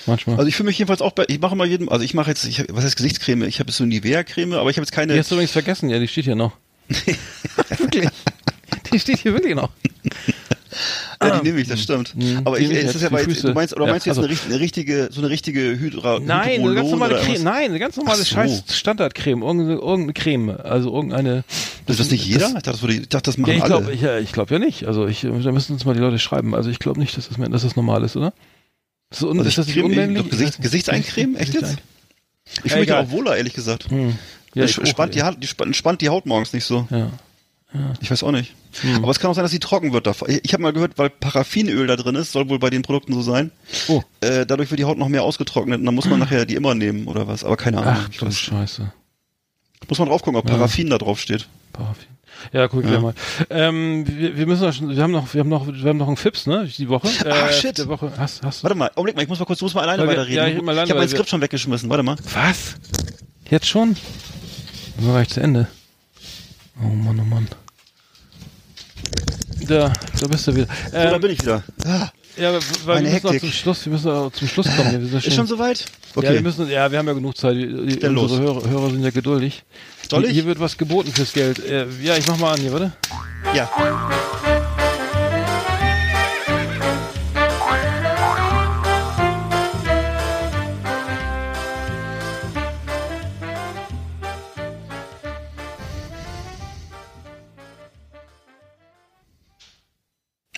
Manchmal. 0.06 0.38
Also 0.38 0.48
ich 0.48 0.56
fühle 0.56 0.68
mich 0.68 0.78
jedenfalls 0.78 1.02
auch 1.02 1.12
bei, 1.12 1.26
ich 1.28 1.40
mache 1.40 1.54
immer 1.54 1.66
jedem, 1.66 1.90
also 1.90 2.04
ich 2.04 2.14
mache 2.14 2.30
jetzt, 2.30 2.46
ich, 2.46 2.64
was 2.70 2.84
heißt 2.84 2.96
Gesichtscreme? 2.96 3.44
Ich 3.44 3.60
habe 3.60 3.70
jetzt 3.70 3.78
so 3.78 3.86
Nivea-Creme, 3.86 4.54
aber 4.54 4.70
ich 4.70 4.78
habe 4.78 4.84
jetzt 4.84 4.92
keine. 4.92 5.14
die 5.14 5.20
hast 5.20 5.30
du 5.32 5.36
übrigens 5.36 5.52
vergessen, 5.52 5.90
ja, 5.90 6.00
die 6.00 6.08
steht 6.08 6.26
hier 6.26 6.36
noch. 6.36 6.54
wirklich. 7.78 8.08
Die 8.92 9.00
steht 9.00 9.20
hier 9.20 9.34
wirklich 9.34 9.56
noch. 9.56 9.70
ja, 11.22 11.40
die 11.40 11.48
nehme 11.48 11.60
ich, 11.62 11.68
das 11.68 11.82
stimmt. 11.82 12.16
Mhm. 12.16 12.42
Aber 12.46 12.60
ich, 12.60 12.70
ist 12.70 12.94
jetzt 12.94 13.02
ja 13.02 13.10
bei, 13.10 13.24
du 13.24 13.54
meinst, 13.54 13.76
oder 13.76 13.86
Ja, 13.86 13.92
meinst 13.92 14.06
du 14.06 14.10
jetzt 14.10 14.20
also- 14.20 14.30
eine, 14.30 14.38
eine 14.54 14.60
richtige, 14.60 15.10
so 15.12 15.22
eine 15.22 15.30
richtige 15.30 15.62
Hydra, 15.80 16.20
Nein, 16.20 16.62
eine 16.62 16.76
ganz 16.76 16.90
normale 16.90 17.16
Creme. 17.20 17.44
Nein, 17.44 17.66
eine 17.70 17.80
ganz 17.80 17.96
normale 17.98 18.20
so. 18.20 18.26
scheiß 18.26 18.64
Standardcreme. 18.72 19.42
Irgendeine, 19.44 19.80
irgendeine 19.80 20.14
Creme. 20.14 20.50
Also 20.50 20.94
irgendeine. 20.94 21.44
Das, 21.86 21.98
das 21.98 22.10
nicht 22.12 22.26
jeder? 22.26 22.48
ich 22.48 22.54
dachte, 22.54 22.72
das, 22.72 22.82
würde, 22.82 22.94
ich 22.96 23.10
dachte, 23.10 23.30
das 23.30 23.38
machen 23.38 23.52
Ja, 23.52 23.58
ich 23.58 23.64
alle. 23.64 23.76
glaube 23.78 23.94
ich, 23.94 24.02
ja, 24.02 24.18
ich 24.18 24.32
glaub 24.32 24.50
ja 24.52 24.60
nicht. 24.60 24.86
Also 24.88 25.08
ich, 25.08 25.22
da 25.22 25.30
müssen 25.52 25.74
uns 25.74 25.86
mal 25.86 25.94
die 25.94 26.00
Leute 26.00 26.20
schreiben. 26.20 26.56
Also 26.56 26.70
ich 26.70 26.80
glaube 26.80 27.00
nicht, 27.00 27.16
dass 27.18 27.28
das, 27.30 27.38
dass 27.38 27.62
das 27.62 27.76
normal 27.76 28.04
ist, 28.04 28.16
oder? 28.16 28.34
Ist 29.12 29.22
das, 29.22 29.24
un 29.30 29.38
Also 29.38 29.50
ist 29.50 29.58
das 29.58 29.68
ich 29.68 29.76
nicht 29.76 29.86
unmännlich? 29.86 30.24
Gesicht- 30.30 30.42
Ich 30.42 30.58
nicht. 30.58 30.62
Gesichtseincreme? 30.62 31.36
Echt 31.36 31.54
jetzt? 31.54 31.78
Ich 32.64 32.72
fühle 32.72 32.82
mich 32.82 32.92
auch 32.94 33.10
wohler, 33.12 33.38
ehrlich 33.38 33.54
gesagt. 33.54 33.90
Hm. 33.92 34.18
Ja, 34.54 34.64
das 34.64 34.72
ich 34.72 34.80
auch, 34.82 34.86
spannt, 34.86 35.16
die, 35.16 35.22
die 35.40 35.48
spannt, 35.74 36.02
die 36.02 36.10
Haut 36.10 36.26
morgens 36.26 36.52
nicht 36.54 36.66
so. 36.66 36.88
Ja. 36.90 37.12
Ich 38.02 38.12
weiß 38.12 38.24
auch 38.24 38.32
nicht. 38.34 38.54
Hm. 38.82 38.96
Aber 38.98 39.12
es 39.12 39.20
kann 39.20 39.32
auch 39.32 39.34
sein, 39.36 39.44
dass 39.46 39.52
sie 39.52 39.60
trocken 39.60 39.94
wird. 39.94 40.06
davon. 40.06 40.28
Ich 40.44 40.52
habe 40.52 40.62
mal 40.62 40.74
gehört, 40.74 40.98
weil 40.98 41.10
Paraffinöl 41.10 41.88
da 41.88 41.96
drin 41.96 42.16
ist, 42.16 42.34
soll 42.34 42.50
wohl 42.50 42.60
bei 42.60 42.70
den 42.70 42.82
Produkten 42.82 43.14
so 43.14 43.22
sein. 43.22 43.52
Oh. 43.88 44.02
Äh, 44.20 44.46
dadurch 44.46 44.70
wird 44.72 44.80
die 44.80 44.84
Haut 44.84 44.98
noch 44.98 45.08
mehr 45.08 45.24
ausgetrocknet 45.24 45.80
und 45.80 45.86
dann 45.86 45.96
muss 45.96 46.06
man 46.06 46.20
nachher 46.20 46.46
die 46.46 46.56
immer 46.56 46.76
nehmen 46.76 47.08
oder 47.08 47.28
was. 47.28 47.46
Aber 47.46 47.56
keine 47.56 47.78
Ahnung. 47.78 47.94
Ach, 47.98 48.10
Ich 48.12 48.18
du 48.18 48.26
weiß- 48.26 48.32
Scheiße. 48.34 48.92
muss 49.88 50.00
man 50.00 50.10
drauf 50.10 50.22
gucken, 50.22 50.38
ob 50.38 50.50
Ja. 50.50 50.56
Paraffin 50.56 50.90
da 50.90 50.98
drauf 50.98 51.22
steht. 51.22 51.48
Paraffin. 51.72 52.08
Ja, 52.54 52.68
guck 52.68 52.84
ich 52.84 52.90
Ja. 52.92 53.00
mal. 53.00 53.14
Ähm, 53.50 54.06
wir, 54.08 54.38
wir 54.38 54.46
müssen 54.48 54.64
noch, 54.64 54.74
schon- 54.74 54.96
wir 54.96 55.02
haben 55.04 55.12
noch, 55.12 55.34
wir 55.34 55.40
haben 55.42 55.50
noch, 55.50 55.68
wir 55.68 55.90
haben 55.90 55.98
noch 55.98 56.08
einen 56.08 56.18
Fips, 56.18 56.48
ne? 56.48 56.66
Die 56.78 56.90
Woche. 56.90 57.08
Ah, 57.30 57.52
shit. 57.52 57.78
Der 57.78 57.88
Woche. 57.88 58.12
Hast, 58.18 58.42
hast. 58.44 58.64
Warte 58.64 58.76
mal, 58.76 58.90
Augenblick 58.96 59.16
mal, 59.16 59.24
ich 59.24 59.30
muss 59.30 59.40
mal 59.40 59.46
kurz, 59.46 59.60
du 59.60 59.66
musst 59.66 59.76
mal 59.76 59.82
alleine 59.84 60.06
weiterreden. 60.08 60.36
ja, 60.36 60.48
ich 60.48 60.58
alleine, 60.58 60.84
ich 60.86 60.90
habe 60.90 61.00
mein 61.00 61.10
Skript 61.10 61.30
schon 61.30 61.42
weggeschmissen. 61.42 61.90
Warte 61.90 62.04
mal. 62.04 62.16
Was? 62.34 62.76
Jetzt 63.50 63.68
schon? 63.68 63.96
Dann 64.98 65.08
war 65.08 65.14
gleich 65.16 65.30
zu 65.30 65.40
Ende. 65.42 65.68
Oh 66.84 66.88
Mann, 66.88 67.20
oh 67.20 67.26
Mann. 67.26 67.48
Da, 69.68 69.94
da 70.20 70.28
bist 70.28 70.48
du 70.48 70.56
wieder. 70.56 70.68
So, 70.86 70.92
da 70.94 71.16
Ähm, 71.16 71.22
bin 71.22 71.32
ich 71.32 71.42
wieder. 71.42 71.64
Ah, 71.86 72.10
ja, 72.38 72.54
weil 72.86 72.96
Meine 72.96 73.08
wir 73.08 73.12
müssen 73.14 73.26
noch 73.26 73.34
Hektik. 73.34 73.40
zum 73.42 73.52
Schluss, 73.52 73.86
wir 73.86 73.94
müssen 73.94 74.34
zum 74.34 74.48
Schluss 74.48 74.68
kommen. 74.76 75.02
Wir 75.02 75.08
sind 75.10 75.26
ist 75.28 75.36
schon 75.36 75.48
soweit? 75.48 75.86
Ja, 76.16 76.34
wir 76.34 76.42
müssen, 76.42 76.70
ja, 76.70 76.92
wir 76.92 76.98
haben 77.00 77.08
ja 77.08 77.14
genug 77.14 77.38
Zeit. 77.38 77.56
Die, 77.56 77.68
die, 77.68 78.06
unsere. 78.08 78.42
Hörer, 78.42 78.70
Hörer 78.70 78.90
sind 78.90 79.04
ja 79.04 79.10
geduldig. 79.12 79.64
Soll 80.10 80.22
Hier- 80.22 80.30
ich? 80.30 80.36
Hier 80.36 80.46
wird 80.46 80.60
was 80.60 80.78
geboten 80.78 81.12
fürs 81.12 81.34
Geld. 81.34 81.60
Äh, 81.60 81.86
ja, 82.02 82.16
ich 82.18 82.28
mach 82.28 82.38
mal 82.38 82.54
an 82.54 82.60
hier, 82.60 82.72
warte. 82.72 82.92
Ja. 83.56 83.70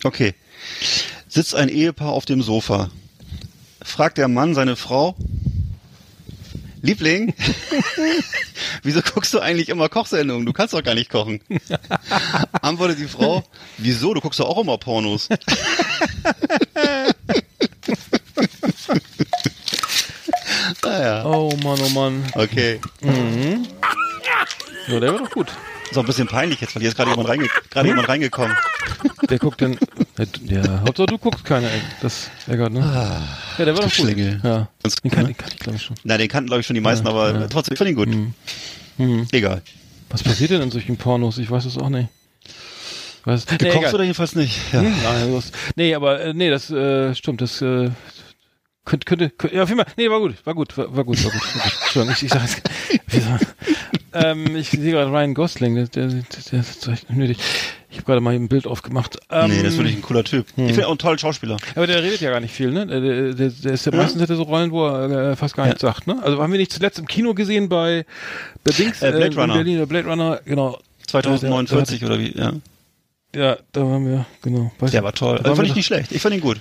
Okay. 0.04 0.34
Sitzt 1.34 1.56
ein 1.56 1.68
Ehepaar 1.68 2.12
auf 2.12 2.26
dem 2.26 2.44
Sofa. 2.44 2.92
Fragt 3.82 4.20
der 4.20 4.28
Mann 4.28 4.54
seine 4.54 4.76
Frau, 4.76 5.16
Liebling, 6.84 7.34
wieso 8.84 9.02
guckst 9.02 9.34
du 9.34 9.40
eigentlich 9.40 9.70
immer 9.70 9.90
Kochsendungen? 9.90 10.46
Du 10.46 10.54
kannst 10.54 10.76
doch 10.76 10.84
gar 10.84 10.94
nicht 10.94 11.10
kochen. 11.10 11.40
Antwortet 12.62 13.00
die 13.00 13.08
Frau, 13.08 13.44
wieso? 13.80 14.14
Du 14.14 14.22
guckst 14.22 14.40
doch 14.42 14.48
auch 14.48 14.60
immer 14.62 14.78
Pornos. 14.78 15.28
naja, 20.84 21.26
Oh 21.26 21.56
Mann, 21.64 21.80
oh 21.82 21.90
Mann. 21.90 22.24
okay. 22.36 22.80
Ja, 24.88 25.00
der 25.00 25.14
war 25.14 25.20
doch 25.20 25.32
gut. 25.32 25.48
Ist 25.94 25.98
auch 25.98 26.04
ein 26.04 26.08
bisschen 26.08 26.28
peinlich 26.28 26.60
jetzt, 26.60 26.76
weil 26.76 26.82
hier 26.82 26.90
ist 26.90 26.96
gerade 26.96 27.12
jemand, 27.12 27.30
reinge 27.30 27.48
gerade 27.70 27.88
jemand 27.88 28.10
reingekommen. 28.10 28.58
Der 29.30 29.38
guckt 29.38 29.62
dann. 29.62 29.78
Ja, 30.44 30.82
Hauptsache 30.82 31.06
du 31.06 31.20
guckst 31.20 31.46
keiner. 31.46 31.68
Das 32.02 32.32
ärgert, 32.48 32.74
ne? 32.74 32.80
ja, 33.60 33.64
der 33.64 33.78
war 33.78 33.84
doch 33.84 33.96
gut. 33.96 34.10
Ja. 34.10 34.70
Den 35.04 35.12
kann, 35.12 35.22
ne? 35.22 35.28
den 35.28 35.38
kann 35.38 35.52
ich, 35.52 35.60
glaube 35.60 35.76
ich, 35.76 35.84
schon. 35.84 35.96
Na, 36.04 36.18
den 36.18 36.28
kannten 36.30 36.48
glaube 36.48 36.62
ich 36.62 36.66
schon 36.66 36.74
die 36.74 36.82
meisten, 36.82 37.06
aber 37.06 37.42
ja. 37.42 37.48
trotzdem, 37.48 37.74
ich 37.74 37.78
finde 37.78 37.92
ihn 37.92 37.96
gut. 37.96 38.10
Mhm. 38.98 39.28
Egal. 39.32 39.62
Was 40.10 40.24
passiert 40.24 40.50
denn 40.50 40.64
in 40.64 40.72
solchen 40.72 40.98
Pornos? 40.98 41.38
Ich 41.38 41.52
weiß 41.52 41.66
es 41.66 41.78
auch 41.78 41.90
nicht. 41.90 42.10
Weiß, 43.26 43.46
nee, 43.52 43.58
Gekocht 43.58 43.78
egal. 43.78 43.94
oder 43.94 44.04
jedenfalls 44.04 44.34
nicht. 44.34 44.74
Ja. 44.74 44.82
Hm? 44.82 44.96
Nein, 45.04 45.32
los. 45.32 45.52
nee, 45.76 45.94
aber 45.94 46.22
äh, 46.22 46.34
nee, 46.34 46.50
das 46.50 46.72
äh, 46.72 47.14
stimmt. 47.14 47.40
Das 47.42 47.62
äh, 47.62 47.92
könnte, 48.84 49.06
könnte, 49.06 49.30
könnte, 49.30 49.56
ja, 49.56 49.62
auf 49.62 49.70
jeden 49.70 49.80
Fall. 49.84 49.94
Nee, 49.96 50.10
war 50.10 50.20
gut, 50.20 50.44
war 50.44 50.56
gut, 50.56 50.76
war, 50.76 50.96
war 50.96 51.04
gut, 51.04 51.24
war 51.24 51.32
gut. 51.32 51.42
Entschuldigung, 51.84 52.16
ich, 52.18 52.24
ich 52.24 52.32
sag 52.32 52.42
jetzt? 52.42 52.64
ähm, 54.14 54.56
ich 54.56 54.70
sehe 54.70 54.92
gerade 54.92 55.12
Ryan 55.12 55.34
Gosling, 55.34 55.76
der, 55.76 55.88
der, 55.88 56.08
der, 56.08 56.60
ist 56.60 56.88
echt 56.88 57.10
nötig. 57.10 57.38
Ich 57.90 57.98
habe 57.98 58.06
gerade 58.06 58.22
mal 58.22 58.34
ein 58.34 58.48
Bild 58.48 58.66
aufgemacht. 58.66 59.20
Ähm, 59.30 59.50
nee, 59.52 59.62
das 59.62 59.74
ist 59.74 59.78
wirklich 59.80 59.96
ein 59.96 60.02
cooler 60.02 60.24
Typ. 60.24 60.48
Ich 60.56 60.66
finde 60.66 60.88
auch 60.88 60.92
einen 60.92 60.98
tollen 61.00 61.20
Schauspieler. 61.20 61.58
aber 61.76 61.86
der 61.88 62.02
redet 62.02 62.22
ja 62.22 62.32
gar 62.32 62.40
nicht 62.40 62.54
viel, 62.54 62.72
ne? 62.72 62.88
Der, 62.88 63.02
der, 63.02 63.34
der, 63.34 63.74
ist 63.74 63.86
ja, 63.86 63.96
meistens 63.96 64.22
hat 64.22 64.30
er 64.30 64.36
so 64.36 64.44
Rollen, 64.44 64.72
wo 64.72 64.88
er 64.88 65.32
äh, 65.32 65.36
fast 65.36 65.56
gar 65.56 65.66
Ja. 65.66 65.70
nichts 65.70 65.82
sagt, 65.82 66.08
ne? 66.08 66.20
Also 66.24 66.42
haben 66.42 66.52
wir 66.52 66.60
nicht 66.60 66.72
zuletzt 66.72 66.98
im 67.00 67.08
Kino 67.08 67.34
gesehen 67.34 67.70
bei, 67.70 68.06
bei 68.64 68.72
Dings, 68.72 69.02
Äh, 69.02 69.12
Blade 69.12 69.26
in 69.28 69.34
Runner. 69.34 69.54
Berlin, 69.54 69.78
der 69.78 69.86
Blade 69.86 70.08
Runner, 70.10 70.40
genau. 70.46 70.80
2049 71.08 72.04
oder 72.06 72.18
wie, 72.20 72.36
ja. 72.38 72.54
Ja, 73.36 73.58
da 73.72 73.82
waren 73.82 74.06
wir, 74.06 74.26
genau. 74.42 74.72
Weiß 74.80 74.92
Der 74.92 75.04
war 75.04 75.14
toll. 75.14 75.38
Da 75.38 75.44
Also 75.46 75.56
fand 75.56 75.68
ich 75.68 75.76
nicht 75.76 75.88
schlecht. 75.88 76.12
Ich 76.12 76.22
fand 76.22 76.36
ihn 76.36 76.42
gut. 76.42 76.60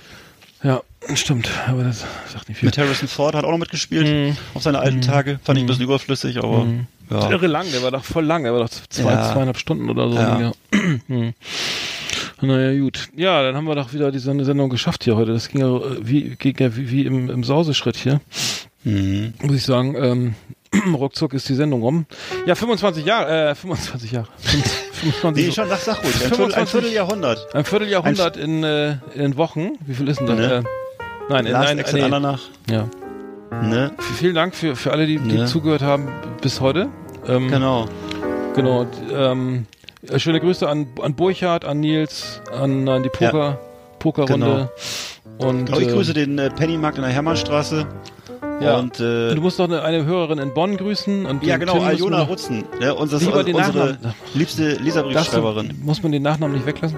Ja, 0.63 0.81
stimmt, 1.15 1.49
aber 1.67 1.83
das 1.83 2.05
sagt 2.31 2.47
nicht 2.47 2.59
viel. 2.59 2.67
Mit 2.67 2.77
Harrison 2.77 3.07
Ford 3.07 3.35
hat 3.35 3.43
auch 3.43 3.51
noch 3.51 3.57
mitgespielt. 3.57 4.07
Mhm. 4.07 4.37
Auf 4.53 4.63
seine 4.63 4.79
alten 4.79 5.01
Tage. 5.01 5.39
Fand 5.43 5.57
ich 5.57 5.63
ein 5.63 5.67
bisschen 5.67 5.83
überflüssig, 5.83 6.37
aber 6.37 6.65
ja. 7.09 7.29
Irre 7.29 7.47
lang, 7.47 7.65
der 7.71 7.83
war 7.83 7.91
doch 7.91 8.03
voll 8.03 8.23
lang, 8.23 8.43
der 8.43 8.53
war 8.53 8.61
doch 8.61 8.69
zwei, 8.69 9.11
Ja. 9.11 9.33
zweieinhalb 9.33 9.57
Stunden 9.57 9.89
oder 9.89 10.09
so. 10.09 10.15
Ja. 10.15 10.39
Ja. 10.41 10.51
Hm. 11.07 11.33
Naja, 12.41 12.77
gut. 12.79 13.07
Ja, 13.15 13.41
dann 13.41 13.55
haben 13.55 13.65
wir 13.67 13.75
doch 13.75 13.93
wieder 13.93 14.11
diese 14.11 14.33
Sendung 14.43 14.69
geschafft 14.69 15.03
hier 15.05 15.15
heute. 15.15 15.31
Das 15.31 15.47
ging 15.49 15.61
ja 15.61 15.77
äh, 15.77 15.97
wie, 16.01 16.35
ging 16.37 16.55
ja 16.59 16.75
wie, 16.75 16.91
wie 16.91 17.05
im, 17.05 17.29
im 17.29 17.43
Sauseschritt 17.43 17.95
hier. 17.95 18.19
Mhm. 18.83 19.33
Muss 19.41 19.55
ich 19.55 19.63
sagen, 19.63 19.95
ähm, 19.95 20.35
ruckzuck 20.93 21.33
ist 21.33 21.47
die 21.47 21.53
Sendung 21.55 21.81
rum. 21.83 22.05
Ja, 22.45 22.55
25 22.55 23.05
Jahre, 23.05 23.49
äh, 23.51 23.55
25 23.55 24.11
Jahre. 24.11 24.27
25. 25.11 25.45
Nee, 25.45 25.51
schon, 25.51 25.69
sag, 25.69 25.79
sag 25.79 26.03
ruhig. 26.03 26.13
Ein, 26.15 26.19
Viertel, 26.19 26.45
ein 26.45 26.51
25. 26.51 26.71
Vierteljahrhundert. 26.71 27.55
Ein 27.55 27.65
Vierteljahrhundert 27.65 28.37
in, 28.37 28.63
äh, 28.63 28.95
in 29.15 29.37
Wochen. 29.37 29.71
Wie 29.85 29.93
viel 29.93 30.07
ist 30.07 30.19
denn 30.19 30.27
das? 30.27 30.37
Ne? 30.37 30.53
Äh, 30.55 30.63
nein, 31.29 31.45
in 31.45 31.51
nein, 31.53 31.83
nee. 31.93 32.01
Andernach. 32.01 32.39
Ja. 32.69 32.87
Ne? 33.61 33.91
Vielen 34.17 34.35
Dank 34.35 34.55
für, 34.55 34.75
für 34.75 34.91
alle, 34.91 35.05
die, 35.05 35.17
die 35.19 35.37
Ne? 35.37 35.45
zugehört 35.45 35.81
haben 35.81 36.07
bis 36.41 36.59
heute. 36.61 36.87
Ähm, 37.27 37.49
Genau. 37.49 37.85
Genau. 38.55 38.85
Ähm, 39.11 39.65
äh, 40.09 40.19
schöne 40.19 40.39
Grüße 40.39 40.67
an, 40.67 40.87
an 41.01 41.15
Burchard, 41.15 41.65
an 41.65 41.79
Nils, 41.79 42.41
an, 42.51 42.87
an 42.89 43.03
die 43.03 43.09
Poker, 43.09 43.59
Pokerrunde. 43.99 44.69
Und 45.37 45.65
Genau, 45.65 45.79
ich 45.79 45.87
äh, 45.87 45.91
grüße 45.91 46.13
den 46.13 46.37
äh, 46.37 46.49
Pennymarkt 46.49 46.97
in 46.97 47.03
der 47.03 47.11
Hermannstraße. 47.11 47.87
Ja. 48.63 48.77
Und, 48.79 48.99
äh, 48.99 49.33
du 49.35 49.41
musst 49.41 49.59
noch 49.59 49.65
eine, 49.65 49.81
eine 49.83 50.05
Hörerin 50.05 50.39
in 50.39 50.53
Bonn 50.53 50.77
grüßen. 50.77 51.25
Und 51.25 51.43
ja, 51.43 51.57
genau, 51.57 51.73
Tim 51.95 52.09
noch- 52.09 52.27
Rutzen. 52.27 52.63
Ja, 52.79 52.93
unser, 52.93 53.19
Lieber 53.19 53.43
den 53.43 53.55
unsere 53.55 53.91
Nachnamen. 53.93 54.15
liebste 54.33 54.73
Leserbriefschreiberin. 54.75 55.79
muss 55.83 56.01
man 56.03 56.11
den 56.11 56.23
Nachnamen 56.23 56.55
nicht 56.55 56.65
weglassen? 56.65 56.97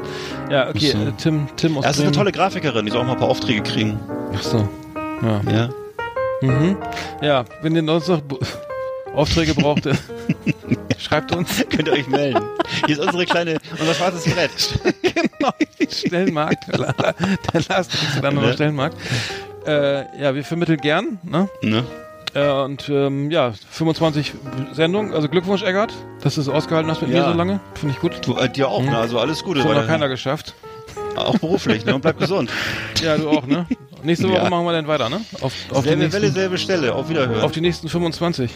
Ja, 0.50 0.70
okay, 0.70 0.92
so. 0.92 0.98
äh, 1.00 1.12
Tim, 1.18 1.48
Tim 1.56 1.78
aus 1.78 1.84
Ja, 1.84 1.90
das 1.90 1.98
ist 1.98 2.04
eine 2.04 2.12
tolle 2.12 2.32
Grafikerin, 2.32 2.86
die 2.86 2.92
soll 2.92 3.02
auch 3.02 3.06
mal 3.06 3.14
ein 3.14 3.20
paar 3.20 3.30
Aufträge 3.30 3.62
kriegen. 3.64 4.00
Ach 4.36 4.42
so. 4.44 4.68
Ja. 5.22 5.42
Ja. 5.52 5.70
Mhm. 6.42 6.78
Ja, 7.22 7.46
wenn 7.62 7.76
ihr 7.76 7.84
sonst 7.86 8.10
noch 8.10 8.22
Aufträge 9.16 9.54
braucht, 9.56 9.86
äh, 9.86 9.94
schreibt 10.98 11.34
uns. 11.34 11.64
Könnt 11.70 11.88
ihr 11.88 11.94
euch 11.94 12.08
melden. 12.08 12.42
Hier 12.86 12.98
ist 13.00 13.06
unsere 13.06 13.26
kleine, 13.26 13.58
unser 13.80 13.94
schwarzes 13.94 14.26
Brett. 14.34 14.52
genau, 15.02 15.52
Stellenmarkt. 15.90 16.66
Der 16.74 17.62
Last 17.70 17.92
dann 18.22 18.36
noch 18.36 18.42
Ne? 18.44 18.54
Stellenmarkt. 18.54 18.98
Äh, 19.68 20.22
ja, 20.22 20.36
wir 20.36 20.44
vermitteln 20.44 20.80
gern. 20.80 21.18
Ne? 21.24 21.50
Ne? 21.62 21.84
Äh, 22.34 22.50
und 22.50 22.90
ähm, 22.90 23.32
ja, 23.32 23.54
25 23.72 24.34
Sendungen. 24.74 25.14
Also 25.14 25.30
Glückwunsch, 25.30 25.64
Eggert, 25.64 25.94
dass 26.22 26.36
du 26.36 26.42
es 26.42 26.50
ausgehalten 26.50 26.90
hast 26.92 27.02
mit 27.02 27.12
Ja. 27.12 27.26
mir 27.26 27.32
so 27.32 27.38
lange. 27.38 27.60
Finde 27.76 27.96
ich 27.96 28.02
gut. 28.02 28.20
Du, 28.26 28.36
äh, 28.38 28.50
dir 28.50 28.68
auch, 28.68 28.82
Mhm. 28.82 28.90
ne? 28.90 28.98
Also 28.98 29.20
alles 29.20 29.44
Gute. 29.44 29.60
Das 29.60 29.64
hat 29.68 29.70
noch 29.72 29.76
weiterhin. 29.82 29.92
keiner 30.02 30.10
geschafft. 30.10 30.54
Auch 31.16 31.38
beruflich, 31.40 31.86
ne? 31.86 31.96
Und 31.96 32.02
bleib 32.02 32.20
gesund. 32.20 32.50
Ja, 33.04 33.18
du 33.18 33.30
auch, 33.30 33.46
ne? 33.46 33.66
Nächste 34.04 34.28
Woche 34.30 34.38
Ja. 34.44 34.50
machen 34.50 34.66
wir 34.66 34.72
dann 34.74 34.88
weiter, 34.88 35.10
ne? 35.10 35.22
Auf, 35.42 35.54
auf, 35.72 35.84
die 35.84 35.90
selbe 35.90 36.02
Welle, 36.02 36.20
nächsten, 36.26 36.34
selbe 36.34 36.58
Stelle. 36.58 36.94
Auf 36.96 37.10
Wiederhören. 37.10 37.42
auf 37.42 37.52
die 37.52 37.62
nächsten 37.62 37.88
25. 37.90 38.52